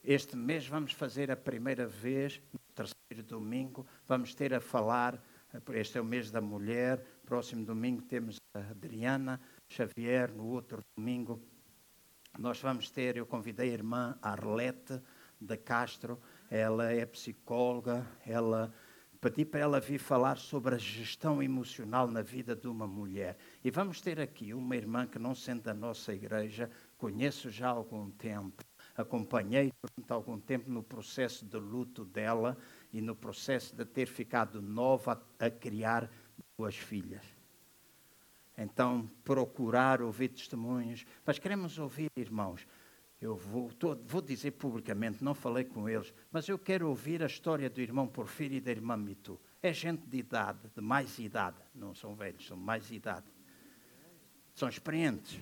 Este 0.04 0.36
mês 0.36 0.68
vamos 0.68 0.92
fazer 0.92 1.30
a 1.30 1.36
primeira 1.36 1.86
vez, 1.86 2.42
no 2.52 2.60
terceiro 2.74 3.22
domingo, 3.28 3.86
vamos 4.08 4.34
ter 4.34 4.56
a 4.56 4.60
falar. 4.60 5.24
Este 5.74 6.00
é 6.00 6.02
o 6.02 6.06
mês 6.06 6.32
da 6.32 6.42
mulher. 6.42 7.06
Próximo 7.26 7.64
domingo 7.64 8.02
temos 8.02 8.38
a 8.56 8.60
Adriana 8.60 9.40
Xavier. 9.70 10.32
No 10.32 10.48
outro 10.48 10.80
domingo, 10.98 11.40
nós 12.40 12.60
vamos 12.60 12.90
ter. 12.90 13.18
Eu 13.18 13.28
convidei 13.28 13.70
a 13.70 13.74
irmã 13.74 14.18
Arlete 14.20 15.00
de 15.40 15.58
Castro 15.58 16.20
ela 16.50 16.92
é 16.92 17.06
psicóloga, 17.06 18.06
ela 18.26 18.74
pedi 19.20 19.44
para 19.44 19.60
ela 19.60 19.80
vir 19.80 19.98
falar 19.98 20.38
sobre 20.38 20.76
a 20.76 20.78
gestão 20.78 21.42
emocional 21.42 22.08
na 22.08 22.22
vida 22.22 22.56
de 22.56 22.68
uma 22.68 22.86
mulher. 22.86 23.38
E 23.64 23.72
vamos 23.72 24.00
ter 24.00 24.20
aqui 24.20 24.54
uma 24.54 24.76
irmã 24.76 25.08
que 25.08 25.18
não 25.18 25.34
sendo 25.34 25.64
da 25.64 25.74
nossa 25.74 26.14
igreja, 26.14 26.70
conheço 26.98 27.50
já 27.50 27.70
há 27.70 27.72
algum 27.72 28.12
tempo, 28.12 28.64
acompanhei 28.96 29.72
durante 29.82 30.14
algum 30.14 30.40
tempo 30.40 30.70
no 30.70 30.84
processo 30.84 31.44
de 31.44 31.58
luto 31.58 32.06
dela 32.06 32.56
e 32.94 33.02
no 33.02 33.16
processo 33.16 33.76
de 33.76 33.84
ter 33.84 34.06
ficado 34.06 34.62
nova 34.62 35.20
a, 35.40 35.50
criar 35.50 36.10
duas 36.56 36.76
filhas. 36.76 37.26
Então, 38.58 39.10
procurar 39.24 40.02
ouvir 40.02 40.30
testemunhos, 40.30 41.06
mas 41.26 41.40
queremos 41.40 41.78
ouvir, 41.78 42.10
irmãos, 42.16 42.66
eu 43.26 43.36
vou, 43.36 43.72
vou 44.06 44.22
dizer 44.22 44.52
publicamente, 44.52 45.24
não 45.24 45.34
falei 45.34 45.64
com 45.64 45.90
eles, 45.90 46.14
mas 46.32 46.48
eu 46.48 46.60
quero 46.60 46.88
ouvir 46.88 47.24
a 47.24 47.26
história 47.26 47.70
do 47.70 47.82
irmão 47.82 48.08
Porfírio 48.08 48.58
e 48.58 48.62
da 48.62 48.72
irmã 48.72 48.96
Mitu. 48.96 49.40
É 49.62 49.74
gente 49.74 50.06
de 50.06 50.18
idade, 50.18 50.60
de 50.76 50.82
mais 50.82 51.18
idade, 51.18 51.58
não 51.74 51.94
são 51.96 52.16
velhos, 52.16 52.46
são 52.46 52.56
mais 52.56 52.92
idade. 52.92 53.26
São 54.54 54.70
experientes. 54.70 55.40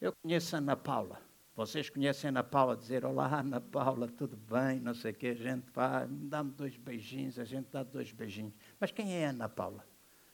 Eu 0.00 0.14
conheço 0.22 0.56
a 0.56 0.58
Ana 0.58 0.74
Paula. 0.74 1.20
Vocês 1.54 1.90
conhecem 1.90 2.28
a 2.28 2.30
Ana 2.30 2.42
Paula, 2.42 2.74
dizer 2.74 3.04
olá, 3.04 3.40
Ana 3.40 3.60
Paula, 3.60 4.08
tudo 4.08 4.36
bem, 4.36 4.80
não 4.80 4.94
sei 4.94 5.12
o 5.12 5.14
que, 5.14 5.28
a 5.28 5.34
gente 5.34 5.66
dá-me 6.08 6.52
dois 6.52 6.76
beijinhos, 6.78 7.38
a 7.38 7.44
gente 7.44 7.68
dá 7.70 7.82
dois 7.82 8.10
beijinhos. 8.10 8.54
Mas 8.80 8.90
quem 8.90 9.14
é 9.16 9.26
a 9.26 9.30
Ana 9.30 9.48
Paula? 9.50 9.84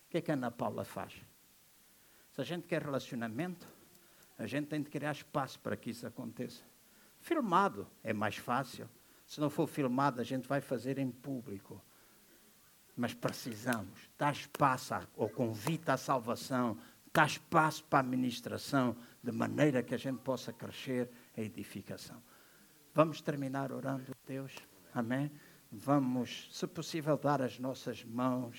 O 0.07 0.11
que 0.11 0.19
é 0.19 0.21
que 0.21 0.31
a 0.31 0.35
Ana 0.35 0.53
Paula 0.53 0.85
faz? 0.85 1.13
Se 2.31 2.41
a 2.41 2.45
gente 2.45 2.69
quer 2.69 2.83
relacionamento, 2.83 3.67
a 4.39 4.47
gente 4.47 4.67
tem 4.67 4.83
de 4.83 4.91
criar 4.91 5.13
espaço 5.13 5.59
para 5.61 5.77
que 5.77 5.91
isso 5.91 6.07
aconteça. 6.07 6.63
Filmado 7.21 7.87
é 8.03 8.13
mais 8.13 8.37
fácil. 8.37 8.89
Se 9.27 9.41
não 9.41 9.51
for 9.51 9.67
filmado, 9.67 10.21
a 10.21 10.25
gente 10.25 10.47
vai 10.47 10.61
fazer 10.61 10.99
em 10.99 11.11
público. 11.11 11.83
Mas 12.95 13.15
precisamos 13.15 14.09
dar 14.17 14.33
espaço 14.33 14.95
ao 14.95 15.29
convite 15.29 15.91
à 15.91 15.97
salvação, 15.97 16.79
dar 17.13 17.27
espaço 17.27 17.85
para 17.85 17.99
a 17.99 18.03
administração, 18.03 18.97
de 19.23 19.33
maneira 19.33 19.83
que 19.83 19.95
a 19.95 19.99
gente 19.99 20.21
possa 20.21 20.53
crescer 20.53 21.11
a 21.37 21.41
edificação. 21.41 22.23
Vamos 22.95 23.21
terminar 23.21 23.73
orando 23.73 24.13
Deus. 24.27 24.55
Amém? 24.95 25.31
Vamos, 25.71 26.49
se 26.53 26.67
possível, 26.67 27.17
dar 27.19 27.43
as 27.43 27.59
nossas 27.59 28.05
mãos 28.05 28.59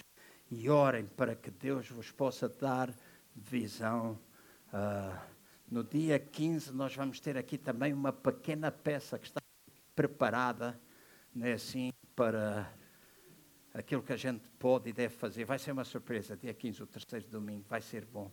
e 0.51 0.69
orem 0.69 1.05
para 1.05 1.35
que 1.35 1.49
Deus 1.49 1.89
vos 1.89 2.11
possa 2.11 2.47
dar 2.49 2.93
visão. 3.35 4.19
Uh, 4.67 5.36
no 5.69 5.83
dia 5.83 6.17
15, 6.17 6.71
nós 6.71 6.95
vamos 6.95 7.19
ter 7.19 7.37
aqui 7.37 7.57
também 7.57 7.93
uma 7.93 8.13
pequena 8.13 8.71
peça 8.71 9.19
que 9.19 9.27
está 9.27 9.41
preparada, 9.95 10.79
né, 11.33 11.53
assim, 11.53 11.91
para 12.15 12.71
aquilo 13.73 14.01
que 14.01 14.13
a 14.13 14.17
gente 14.17 14.49
pode 14.57 14.89
e 14.89 14.93
deve 14.93 15.13
fazer. 15.13 15.45
Vai 15.45 15.59
ser 15.59 15.71
uma 15.71 15.83
surpresa, 15.83 16.37
dia 16.37 16.53
15, 16.53 16.83
o 16.83 16.87
terceiro 16.87 17.27
domingo, 17.27 17.65
vai 17.67 17.81
ser 17.81 18.05
bom. 18.05 18.31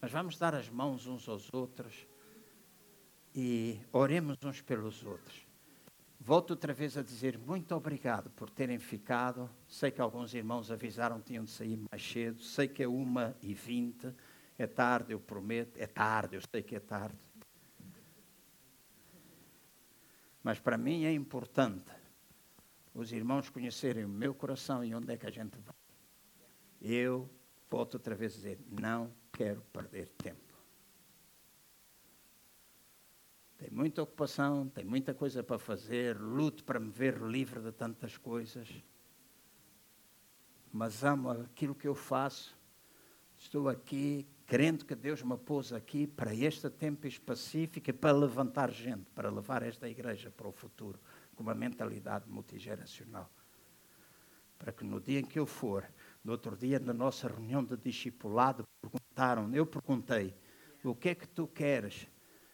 Mas 0.00 0.10
vamos 0.10 0.38
dar 0.38 0.54
as 0.54 0.68
mãos 0.68 1.06
uns 1.06 1.28
aos 1.28 1.52
outros 1.52 2.06
e 3.34 3.78
oremos 3.92 4.36
uns 4.42 4.60
pelos 4.62 5.04
outros. 5.04 5.46
Volto 6.18 6.50
outra 6.50 6.72
vez 6.72 6.96
a 6.96 7.02
dizer 7.02 7.38
muito 7.38 7.74
obrigado 7.74 8.30
por 8.30 8.50
terem 8.50 8.78
ficado. 8.78 9.48
Sei 9.68 9.90
que 9.90 10.00
alguns 10.00 10.34
irmãos 10.34 10.70
avisaram 10.70 11.20
que 11.20 11.26
tinham 11.26 11.44
de 11.44 11.50
sair 11.50 11.78
mais 11.90 12.02
cedo. 12.02 12.42
Sei 12.42 12.66
que 12.66 12.82
é 12.82 12.88
uma 12.88 13.36
e 13.42 13.54
vinte. 13.54 14.12
É 14.58 14.66
tarde, 14.66 15.12
eu 15.12 15.20
prometo. 15.20 15.76
É 15.76 15.86
tarde, 15.86 16.36
eu 16.36 16.40
sei 16.40 16.62
que 16.62 16.76
é 16.76 16.80
tarde. 16.80 17.18
Mas 20.42 20.60
para 20.60 20.78
mim 20.78 21.04
é 21.04 21.12
importante 21.12 21.92
os 22.94 23.12
irmãos 23.12 23.50
conhecerem 23.50 24.04
o 24.04 24.08
meu 24.08 24.34
coração 24.34 24.84
e 24.84 24.94
onde 24.94 25.12
é 25.12 25.16
que 25.16 25.26
a 25.26 25.30
gente 25.30 25.58
vai. 25.58 25.74
Eu 26.80 27.28
volto 27.68 27.94
outra 27.94 28.14
vez 28.14 28.32
a 28.32 28.36
dizer: 28.36 28.60
não 28.70 29.12
quero 29.32 29.60
perder 29.72 30.08
tempo. 30.10 30.46
Tem 33.58 33.70
muita 33.70 34.02
ocupação, 34.02 34.68
tem 34.68 34.84
muita 34.84 35.14
coisa 35.14 35.42
para 35.42 35.58
fazer, 35.58 36.16
luto 36.18 36.62
para 36.62 36.78
me 36.78 36.90
ver 36.90 37.20
livre 37.20 37.60
de 37.60 37.72
tantas 37.72 38.16
coisas. 38.16 38.68
Mas 40.72 41.02
amo 41.02 41.30
aquilo 41.30 41.74
que 41.74 41.88
eu 41.88 41.94
faço. 41.94 42.56
Estou 43.36 43.68
aqui 43.68 44.28
crendo 44.46 44.84
que 44.84 44.94
Deus 44.94 45.22
me 45.22 45.36
pôs 45.36 45.72
aqui 45.72 46.06
para 46.06 46.32
este 46.32 46.70
tempo 46.70 47.06
específico 47.06 47.92
para 47.92 48.16
levantar 48.16 48.70
gente, 48.70 49.10
para 49.14 49.28
levar 49.28 49.62
esta 49.62 49.88
igreja 49.88 50.30
para 50.30 50.46
o 50.46 50.52
futuro, 50.52 51.00
com 51.34 51.42
uma 51.42 51.54
mentalidade 51.54 52.28
multigeracional. 52.28 53.28
Para 54.56 54.72
que 54.72 54.84
no 54.84 55.00
dia 55.00 55.20
em 55.20 55.24
que 55.24 55.38
eu 55.38 55.46
for, 55.46 55.84
no 56.24 56.32
outro 56.32 56.56
dia, 56.56 56.78
na 56.78 56.94
nossa 56.94 57.28
reunião 57.28 57.62
de 57.62 57.76
discipulado, 57.76 58.64
perguntaram, 58.80 59.52
eu 59.52 59.66
perguntei, 59.66 60.34
o 60.84 60.94
que 60.94 61.10
é 61.10 61.14
que 61.14 61.26
tu 61.26 61.48
queres? 61.48 62.06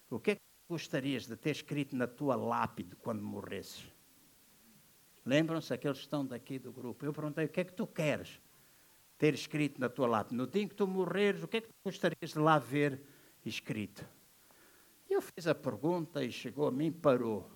O 0.08 0.18
que 0.18 0.32
é 0.32 0.34
que 0.36 0.40
gostarias 0.68 1.26
de 1.26 1.36
ter 1.36 1.50
escrito 1.50 1.94
na 1.94 2.06
tua 2.06 2.34
lápide 2.34 2.96
quando 2.96 3.22
morresses? 3.22 3.86
Lembram-se 5.24 5.72
aqueles 5.72 5.98
que 5.98 6.04
estão 6.04 6.26
daqui 6.26 6.58
do 6.58 6.72
grupo? 6.72 7.04
Eu 7.04 7.12
perguntei: 7.12 7.44
o 7.44 7.48
que 7.48 7.60
é 7.60 7.64
que 7.64 7.72
tu 7.72 7.86
queres 7.86 8.40
ter 9.22 9.34
escrito 9.34 9.80
na 9.80 9.88
tua 9.88 10.08
lápide? 10.08 10.34
No 10.34 10.48
dia 10.48 10.64
em 10.64 10.66
que 10.66 10.74
tu 10.74 10.84
morreres, 10.84 11.44
o 11.44 11.46
que 11.46 11.58
é 11.58 11.60
que 11.60 11.68
tu 11.68 11.74
gostarias 11.84 12.32
de 12.32 12.40
lá 12.40 12.58
ver 12.58 13.00
escrito? 13.46 14.04
Eu 15.08 15.22
fiz 15.22 15.46
a 15.46 15.54
pergunta 15.54 16.24
e 16.24 16.32
chegou 16.32 16.66
a 16.66 16.72
mim, 16.72 16.90
parou. 16.90 17.48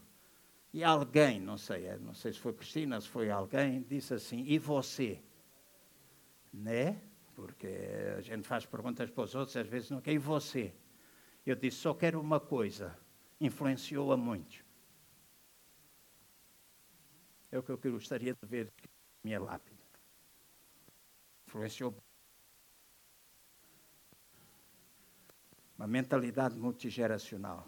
E 0.73 0.85
alguém, 0.85 1.41
não 1.41 1.59
sei, 1.59 1.93
não 1.97 2.15
sei 2.15 2.33
se 2.33 2.39
foi 2.39 2.53
Cristina, 2.53 3.01
se 3.01 3.09
foi 3.09 3.33
alguém, 3.33 3.83
disse 3.83 4.15
assim: 4.15 4.45
e 4.47 4.61
você? 4.61 5.21
Né? 6.53 7.03
Porque 7.35 7.67
a 8.17 8.21
gente 8.21 8.47
faz 8.47 8.65
perguntas 8.65 9.11
para 9.11 9.25
os 9.25 9.35
outros, 9.35 9.57
às 9.57 9.67
vezes 9.67 9.91
não 9.91 10.01
quer. 10.01 10.13
E 10.13 10.19
você? 10.19 10.73
Eu 11.45 11.57
disse: 11.57 11.79
só 11.79 11.93
quero 11.93 12.21
uma 12.21 12.39
coisa. 12.39 12.97
Influenciou 13.41 14.13
a 14.13 14.17
muitos. 14.17 14.63
É 17.51 17.59
o 17.59 17.63
que 17.65 17.73
eu 17.73 17.93
gostaria 17.93 18.35
de 18.35 18.49
ver 18.49 18.67
na 18.67 18.89
minha 19.25 19.41
lápide. 19.41 19.76
Influenciou. 21.57 21.97
Uma 25.79 25.87
mentalidade 25.87 26.55
multigeracional. 26.55 27.67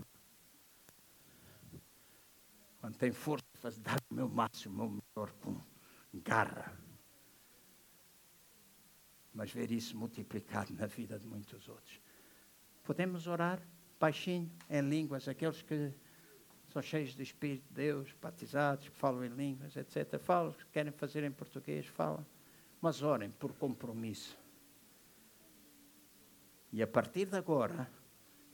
Quando 2.82 2.98
tem 2.98 3.12
força, 3.12 3.46
faz 3.54 3.78
dar 3.78 3.98
o 4.10 4.14
meu 4.14 4.28
máximo, 4.28 4.74
o 4.74 4.90
meu 4.90 5.02
melhor 5.16 5.32
com 5.40 5.58
garra. 6.12 6.78
Mas 9.32 9.50
ver 9.52 9.70
isso 9.70 9.96
multiplicado 9.96 10.74
na 10.74 10.86
vida 10.86 11.18
de 11.18 11.26
muitos 11.26 11.66
outros. 11.66 11.98
Podemos 12.84 13.26
orar 13.26 13.66
baixinho, 13.98 14.52
em 14.68 14.82
línguas, 14.82 15.26
aqueles 15.28 15.62
que 15.62 15.94
são 16.68 16.82
cheios 16.82 17.14
do 17.14 17.22
Espírito 17.22 17.66
de 17.68 17.74
Deus, 17.74 18.14
batizados, 18.20 18.86
que 18.86 18.94
falam 18.94 19.24
em 19.24 19.30
línguas, 19.30 19.74
etc. 19.76 20.18
Falam, 20.18 20.52
que 20.52 20.66
querem 20.66 20.92
fazer 20.92 21.24
em 21.24 21.32
português, 21.32 21.86
falam. 21.86 22.24
Mas 22.80 23.02
orem 23.02 23.30
por 23.30 23.52
compromisso. 23.52 24.38
E 26.72 26.82
a 26.82 26.86
partir 26.86 27.26
de 27.26 27.36
agora, 27.36 27.90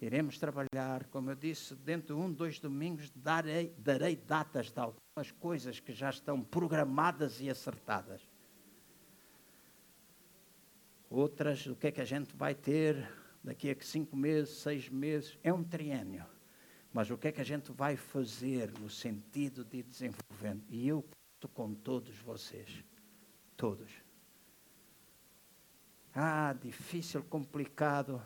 iremos 0.00 0.38
trabalhar, 0.38 1.06
como 1.10 1.30
eu 1.30 1.34
disse, 1.34 1.74
dentro 1.74 2.14
de 2.14 2.20
um, 2.20 2.32
dois 2.32 2.58
domingos, 2.58 3.10
darei, 3.10 3.74
darei 3.78 4.16
datas 4.16 4.70
de 4.70 4.78
algumas 4.78 5.30
coisas 5.40 5.80
que 5.80 5.92
já 5.92 6.10
estão 6.10 6.42
programadas 6.42 7.40
e 7.40 7.50
acertadas. 7.50 8.28
Outras, 11.10 11.66
o 11.66 11.76
que 11.76 11.88
é 11.88 11.92
que 11.92 12.00
a 12.00 12.04
gente 12.04 12.34
vai 12.36 12.54
ter 12.54 13.08
daqui 13.42 13.70
a 13.70 13.76
cinco 13.80 14.16
meses, 14.16 14.56
seis 14.56 14.88
meses, 14.88 15.38
é 15.42 15.52
um 15.52 15.62
triênio. 15.62 16.24
Mas 16.92 17.10
o 17.10 17.18
que 17.18 17.28
é 17.28 17.32
que 17.32 17.40
a 17.40 17.44
gente 17.44 17.72
vai 17.72 17.96
fazer 17.96 18.72
no 18.78 18.88
sentido 18.88 19.64
de 19.64 19.82
desenvolvimento? 19.82 20.64
E 20.68 20.86
eu 20.86 21.02
conto 21.02 21.48
com 21.52 21.74
todos 21.74 22.16
vocês. 22.18 22.84
Todos. 23.56 24.03
Ah, 26.14 26.52
difícil, 26.52 27.24
complicado, 27.24 28.22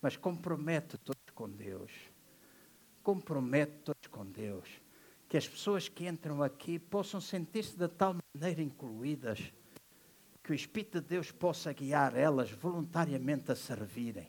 mas 0.00 0.16
comprometo 0.16 0.96
todos 0.96 1.30
com 1.34 1.50
Deus. 1.50 1.90
Comprometo 3.02 3.92
todos 3.92 4.06
com 4.06 4.24
Deus. 4.24 4.68
Que 5.28 5.36
as 5.36 5.48
pessoas 5.48 5.88
que 5.88 6.06
entram 6.06 6.42
aqui 6.42 6.78
possam 6.78 7.20
sentir-se 7.20 7.76
de 7.76 7.88
tal 7.88 8.16
maneira 8.34 8.62
incluídas 8.62 9.52
que 10.42 10.52
o 10.52 10.54
Espírito 10.54 11.00
de 11.00 11.08
Deus 11.08 11.30
possa 11.30 11.72
guiar 11.72 12.16
elas 12.16 12.50
voluntariamente 12.50 13.50
a 13.50 13.56
servirem. 13.56 14.28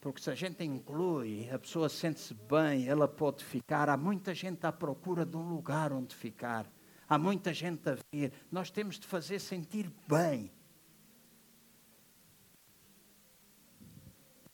Porque 0.00 0.22
se 0.22 0.30
a 0.30 0.34
gente 0.34 0.62
inclui, 0.62 1.50
a 1.50 1.58
pessoa 1.58 1.88
sente-se 1.88 2.32
bem, 2.32 2.86
ela 2.86 3.08
pode 3.08 3.44
ficar. 3.44 3.88
Há 3.88 3.96
muita 3.96 4.34
gente 4.34 4.64
à 4.66 4.72
procura 4.72 5.26
de 5.26 5.36
um 5.36 5.48
lugar 5.48 5.92
onde 5.92 6.14
ficar. 6.14 6.70
Há 7.08 7.18
muita 7.18 7.54
gente 7.54 7.88
a 7.88 7.96
vir. 8.12 8.32
Nós 8.50 8.70
temos 8.70 8.98
de 8.98 9.06
fazer 9.06 9.38
sentir 9.38 9.90
bem. 10.08 10.50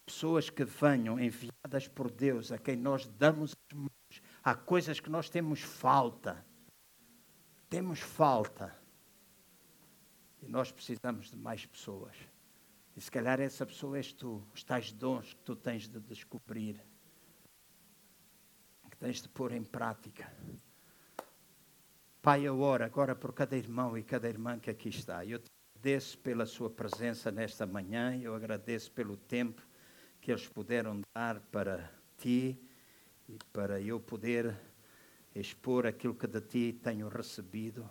Pessoas 0.05 0.51
que 0.51 0.65
venham 0.65 1.19
enviadas 1.19 1.89
por 1.89 2.11
Deus, 2.11 2.53
a 2.53 2.59
quem 2.59 2.77
nós 2.77 3.07
damos 3.07 3.55
as 3.71 3.77
mãos. 3.77 4.23
Há 4.45 4.55
coisas 4.55 5.01
que 5.01 5.09
nós 5.09 5.31
temos 5.31 5.61
falta. 5.61 6.45
Temos 7.71 8.01
falta. 8.01 8.77
E 10.43 10.49
nós 10.49 10.71
precisamos 10.71 11.31
de 11.31 11.37
mais 11.37 11.65
pessoas. 11.65 12.17
E 12.95 13.01
se 13.01 13.11
calhar 13.11 13.41
essa 13.41 13.65
pessoa 13.65 13.97
és 13.97 14.13
tu, 14.13 14.47
os 14.53 14.63
tais 14.63 14.93
dons 14.93 15.33
que 15.33 15.41
tu 15.43 15.57
tens 15.57 15.89
de 15.89 15.99
descobrir, 16.01 16.79
que 18.91 18.97
tens 18.99 19.23
de 19.23 19.29
pôr 19.31 19.53
em 19.53 19.65
prática. 19.65 20.31
Pai, 22.23 22.47
eu 22.47 22.61
oro 22.61 22.85
agora 22.85 23.17
por 23.17 23.33
cada 23.33 23.57
irmão 23.57 23.99
e 23.99 24.03
cada 24.05 24.29
irmã 24.29 24.57
que 24.57 24.71
aqui 24.71 24.89
está. 24.89 25.27
Eu 25.27 25.41
te 25.41 25.51
agradeço 25.75 26.17
pela 26.19 26.47
sua 26.47 26.71
presença 26.71 27.33
nesta 27.33 27.67
manhã, 27.67 28.17
eu 28.17 28.33
agradeço 28.33 28.93
pelo 28.93 29.17
tempo 29.17 29.61
que 30.21 30.31
eles 30.31 30.47
puderam 30.47 31.01
dar 31.13 31.41
para 31.51 31.93
ti 32.17 32.57
e 33.29 33.37
para 33.53 33.81
eu 33.81 33.99
poder 33.99 34.57
expor 35.35 35.85
aquilo 35.85 36.15
que 36.15 36.29
de 36.29 36.41
ti 36.41 36.79
tenho 36.81 37.09
recebido. 37.09 37.91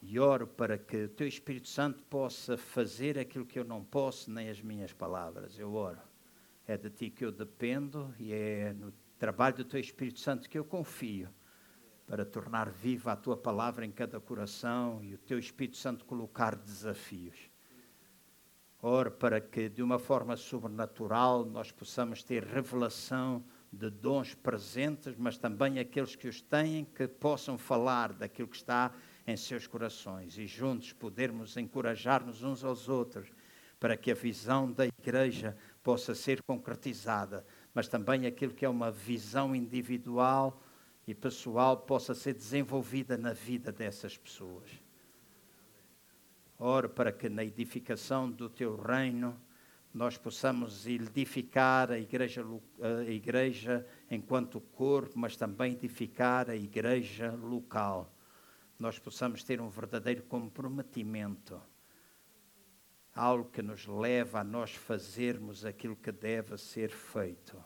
E 0.00 0.18
oro 0.18 0.46
para 0.46 0.78
que 0.78 1.04
o 1.04 1.08
Teu 1.10 1.28
Espírito 1.28 1.68
Santo 1.68 2.02
possa 2.04 2.56
fazer 2.56 3.18
aquilo 3.18 3.44
que 3.44 3.58
eu 3.58 3.64
não 3.64 3.84
posso, 3.84 4.30
nem 4.30 4.48
as 4.48 4.62
minhas 4.62 4.94
palavras. 4.94 5.58
Eu 5.58 5.74
oro. 5.74 6.00
É 6.66 6.78
de 6.78 6.88
Ti 6.88 7.10
que 7.10 7.26
eu 7.26 7.30
dependo 7.30 8.14
e 8.18 8.32
é 8.32 8.72
no 8.72 8.90
trabalho 9.18 9.56
do 9.56 9.64
Teu 9.66 9.78
Espírito 9.78 10.20
Santo 10.20 10.48
que 10.48 10.58
eu 10.58 10.64
confio 10.64 11.28
para 12.08 12.24
tornar 12.24 12.70
viva 12.70 13.12
a 13.12 13.16
Tua 13.16 13.36
palavra 13.36 13.84
em 13.84 13.92
cada 13.92 14.18
coração 14.18 15.04
e 15.04 15.12
o 15.12 15.18
Teu 15.18 15.38
Espírito 15.38 15.76
Santo 15.76 16.06
colocar 16.06 16.56
desafios. 16.56 17.36
Oro 18.80 19.10
para 19.10 19.40
que, 19.42 19.68
de 19.68 19.82
uma 19.82 19.98
forma 19.98 20.34
sobrenatural, 20.34 21.44
nós 21.44 21.70
possamos 21.70 22.22
ter 22.22 22.44
revelação 22.44 23.44
de 23.70 23.90
dons 23.90 24.34
presentes, 24.34 25.14
mas 25.18 25.36
também 25.36 25.78
aqueles 25.78 26.16
que 26.16 26.26
os 26.26 26.40
têm, 26.40 26.86
que 26.86 27.06
possam 27.06 27.58
falar 27.58 28.14
daquilo 28.14 28.48
que 28.48 28.56
está 28.56 28.90
em 29.26 29.36
seus 29.36 29.66
corações 29.66 30.38
e 30.38 30.46
juntos 30.46 30.94
podermos 30.94 31.58
encorajar-nos 31.58 32.42
uns 32.42 32.64
aos 32.64 32.88
outros 32.88 33.30
para 33.78 33.98
que 33.98 34.10
a 34.10 34.14
visão 34.14 34.72
da 34.72 34.86
igreja 34.86 35.54
possa 35.82 36.14
ser 36.14 36.42
concretizada, 36.42 37.44
mas 37.74 37.86
também 37.86 38.26
aquilo 38.26 38.54
que 38.54 38.64
é 38.64 38.68
uma 38.68 38.90
visão 38.90 39.54
individual 39.54 40.62
e 41.08 41.14
pessoal 41.14 41.78
possa 41.78 42.14
ser 42.14 42.34
desenvolvida 42.34 43.16
na 43.16 43.32
vida 43.32 43.72
dessas 43.72 44.16
pessoas. 44.16 44.70
Oro 46.56 46.88
para 46.88 47.10
que 47.10 47.28
na 47.28 47.42
edificação 47.42 48.30
do 48.30 48.48
teu 48.48 48.76
reino 48.76 49.36
nós 49.92 50.16
possamos 50.16 50.86
edificar 50.86 51.90
a 51.90 51.98
igreja, 51.98 52.44
a 52.80 53.10
igreja 53.10 53.84
enquanto 54.10 54.60
corpo, 54.60 55.18
mas 55.18 55.34
também 55.34 55.72
edificar 55.72 56.48
a 56.50 56.54
igreja 56.54 57.32
local 57.32 58.14
nós 58.78 58.98
possamos 58.98 59.42
ter 59.42 59.60
um 59.60 59.68
verdadeiro 59.68 60.22
comprometimento, 60.22 61.60
algo 63.12 63.50
que 63.50 63.60
nos 63.60 63.86
leva 63.86 64.40
a 64.40 64.44
nós 64.44 64.72
fazermos 64.72 65.64
aquilo 65.64 65.96
que 65.96 66.12
deve 66.12 66.56
ser 66.56 66.90
feito. 66.90 67.56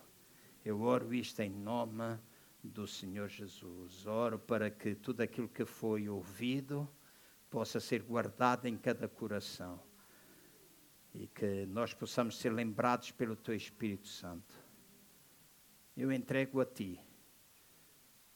Eu 0.64 0.81
oro 0.81 1.12
isto 1.12 1.40
em 1.40 1.51
nome 1.51 2.19
do 2.63 2.87
Senhor 2.87 3.29
Jesus. 3.29 4.07
Oro 4.07 4.39
para 4.39 4.71
que 4.71 4.95
tudo 4.95 5.21
aquilo 5.21 5.49
que 5.49 5.65
foi 5.65 6.09
ouvido 6.09 6.89
possa 7.51 7.81
ser 7.81 8.03
guardado 8.03 8.67
em 8.67 8.77
cada 8.77 9.09
coração 9.09 9.83
e 11.15 11.27
que 11.27 11.67
nós 11.67 11.93
possamos 11.93 12.39
ser 12.39 12.53
lembrados 12.53 13.11
pelo 13.11 13.37
Teu 13.37 13.55
Espírito 13.55 14.09
Santo. 14.09 14.55
Eu 15.97 16.11
entrego 16.11 16.61
a 16.61 16.65
Ti 16.65 16.99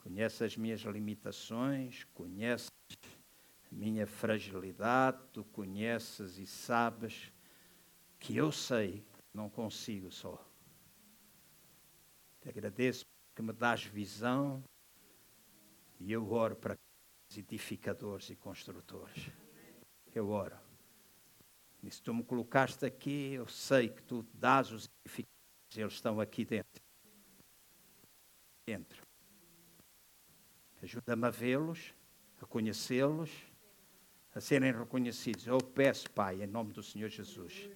Conheces 0.07 0.41
as 0.41 0.55
minhas 0.55 0.79
limitações, 0.83 2.05
conheces 2.13 2.71
a 3.69 3.75
minha 3.75 4.07
fragilidade, 4.07 5.21
tu 5.33 5.43
conheces 5.43 6.37
e 6.37 6.47
sabes 6.47 7.29
que 8.17 8.37
eu 8.37 8.49
sei 8.49 9.05
não 9.33 9.49
consigo 9.49 10.09
só. 10.09 10.41
Te 12.39 12.47
agradeço 12.47 13.03
que 13.37 13.43
me 13.43 13.53
dás 13.53 13.83
visão 13.83 14.63
e 15.99 16.11
eu 16.11 16.31
oro 16.31 16.55
para 16.55 16.75
edificadores 17.37 18.31
e 18.31 18.35
construtores. 18.35 19.29
Eu 20.11 20.29
oro. 20.29 20.57
E 21.83 21.91
se 21.91 22.01
tu 22.01 22.15
me 22.15 22.23
colocaste 22.23 22.83
aqui, 22.83 23.33
eu 23.33 23.47
sei 23.47 23.89
que 23.89 24.01
tu 24.01 24.25
dás 24.33 24.71
os 24.71 24.89
edificadores, 25.05 25.77
eles 25.77 25.93
estão 25.93 26.19
aqui 26.19 26.43
dentro. 26.45 26.81
Dentro. 28.65 29.03
Ajuda-me 30.81 31.27
a 31.27 31.29
vê-los, 31.29 31.93
a 32.41 32.45
conhecê-los, 32.47 33.29
a 34.33 34.41
serem 34.41 34.71
reconhecidos. 34.71 35.45
Eu 35.45 35.59
peço, 35.59 36.09
Pai, 36.09 36.41
em 36.41 36.47
nome 36.47 36.73
do 36.73 36.81
Senhor 36.81 37.09
Jesus. 37.09 37.69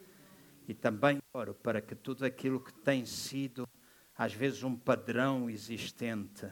E 0.68 0.74
também 0.74 1.22
oro 1.32 1.54
para 1.54 1.80
que 1.80 1.94
tudo 1.94 2.26
aquilo 2.26 2.60
que 2.60 2.74
tem 2.74 3.06
sido, 3.06 3.70
às 4.22 4.36
vezes, 4.36 4.62
um 4.62 4.76
padrão 4.76 5.50
existente, 5.50 6.46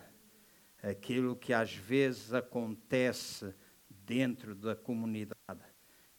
aquilo 0.81 1.35
que 1.35 1.53
às 1.53 1.71
vezes 1.71 2.33
acontece 2.33 3.53
dentro 3.87 4.55
da 4.55 4.75
comunidade, 4.75 5.61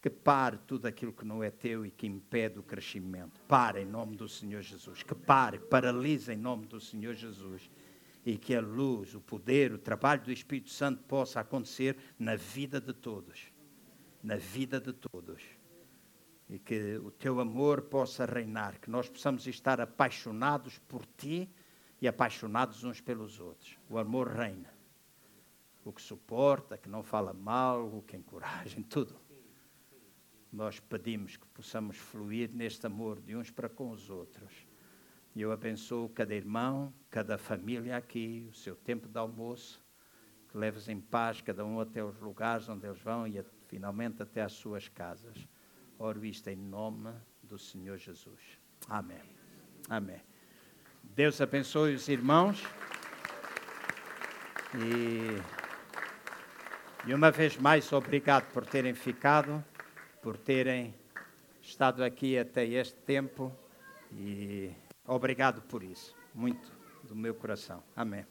que 0.01 0.09
pare 0.09 0.59
tudo 0.59 0.87
aquilo 0.87 1.13
que 1.13 1.25
não 1.25 1.43
é 1.43 1.51
teu 1.51 1.85
e 1.85 1.91
que 1.91 2.07
impede 2.07 2.61
o 2.61 2.63
crescimento. 2.63 3.41
Pare 3.49 3.81
em 3.81 3.85
nome 3.85 4.17
do 4.17 4.29
Senhor 4.29 4.63
Jesus. 4.63 5.03
Que 5.03 5.13
pare, 5.13 5.59
paralise 5.59 6.33
em 6.33 6.37
nome 6.37 6.67
do 6.67 6.79
Senhor 6.79 7.15
Jesus. 7.15 7.69
E 8.25 8.39
que 8.39 8.55
a 8.55 8.61
luz, 8.61 9.17
o 9.17 9.21
poder, 9.21 9.73
o 9.73 9.79
trabalho 9.79 10.23
do 10.23 10.31
Espírito 10.31 10.71
Santo 10.71 11.03
possa 11.03 11.41
acontecer 11.41 11.97
na 12.17 12.37
vida 12.37 12.81
de 12.81 12.93
todos. 12.93 13.53
Na 14.23 14.37
vida 14.37 14.81
de 14.81 14.93
todos. 14.93 15.43
E 16.51 16.59
que 16.59 16.99
o 16.99 17.11
teu 17.11 17.41
amor 17.41 17.83
possa 17.83 18.27
reinar. 18.27 18.79
Que 18.79 18.91
nós 18.91 19.09
possamos 19.09 19.47
estar 19.47 19.81
apaixonados 19.81 20.79
por 20.81 21.07
ti 21.07 21.49
e 22.03 22.07
apaixonados 22.07 22.85
uns 22.85 23.01
pelos 23.01 23.41
outros. 23.41 23.79
O 23.89 23.97
amor 23.97 24.29
reina. 24.29 24.69
O 25.85 25.93
que 25.93 26.03
suporta, 26.03 26.77
que 26.77 26.89
não 26.89 27.03
fala 27.03 27.33
mal, 27.33 27.87
o 27.87 28.03
que 28.03 28.17
encoraja, 28.17 28.79
em 28.79 28.83
tudo 28.83 29.17
nós 30.53 30.81
pedimos 30.81 31.37
que 31.37 31.47
possamos 31.49 31.97
fluir 31.97 32.51
neste 32.53 32.85
amor 32.87 33.21
de 33.21 33.37
uns 33.37 33.51
para 33.51 33.69
com 33.69 33.91
os 33.91 34.11
outros. 34.11 34.67
E 35.35 35.41
eu 35.41 35.53
abençoo 35.53 36.09
cada 36.09 36.35
irmão, 36.35 36.93
cada 37.09 37.39
família 37.39 37.97
aqui, 37.97 38.47
o 38.51 38.55
seu 38.55 38.75
tempo 38.75 39.09
de 39.09 39.17
almoço, 39.17 39.81
que 40.49 40.59
leves 40.59 40.89
em 40.89 41.01
paz 41.01 41.41
cada 41.41 41.65
um 41.65 41.79
até 41.79 42.03
os 42.03 42.19
lugares 42.19 42.69
onde 42.69 42.85
eles 42.85 43.01
vão 43.01 43.29
e 43.29 43.41
finalmente 43.69 44.23
até 44.23 44.43
às 44.43 44.53
suas 44.53 44.89
casas. 44.89 45.47
Oro 46.03 46.25
isto 46.25 46.49
em 46.49 46.57
nome 46.57 47.13
do 47.43 47.59
Senhor 47.59 47.99
Jesus. 47.99 48.41
Amém. 48.89 49.21
Amém. 49.89 50.21
Deus 51.05 51.41
abençoe 51.41 51.95
os 51.95 52.09
irmãos. 52.09 52.65
E, 54.75 55.41
e 57.07 57.15
uma 57.15 57.31
vez 57.31 57.57
mais, 57.57 57.93
obrigado 57.93 58.51
por 58.53 58.67
terem 58.67 58.95
ficado 58.95 59.65
por 60.23 60.37
terem 60.37 60.95
estado 61.63 62.05
aqui 62.05 62.39
até 62.39 62.65
este 62.67 62.97
tempo 63.01 63.53
e 64.13 64.71
obrigado 65.07 65.63
por 65.63 65.83
isso, 65.83 66.15
muito 66.35 66.71
do 67.05 67.15
meu 67.15 67.35
coração. 67.35 67.83
Amém. 67.97 68.25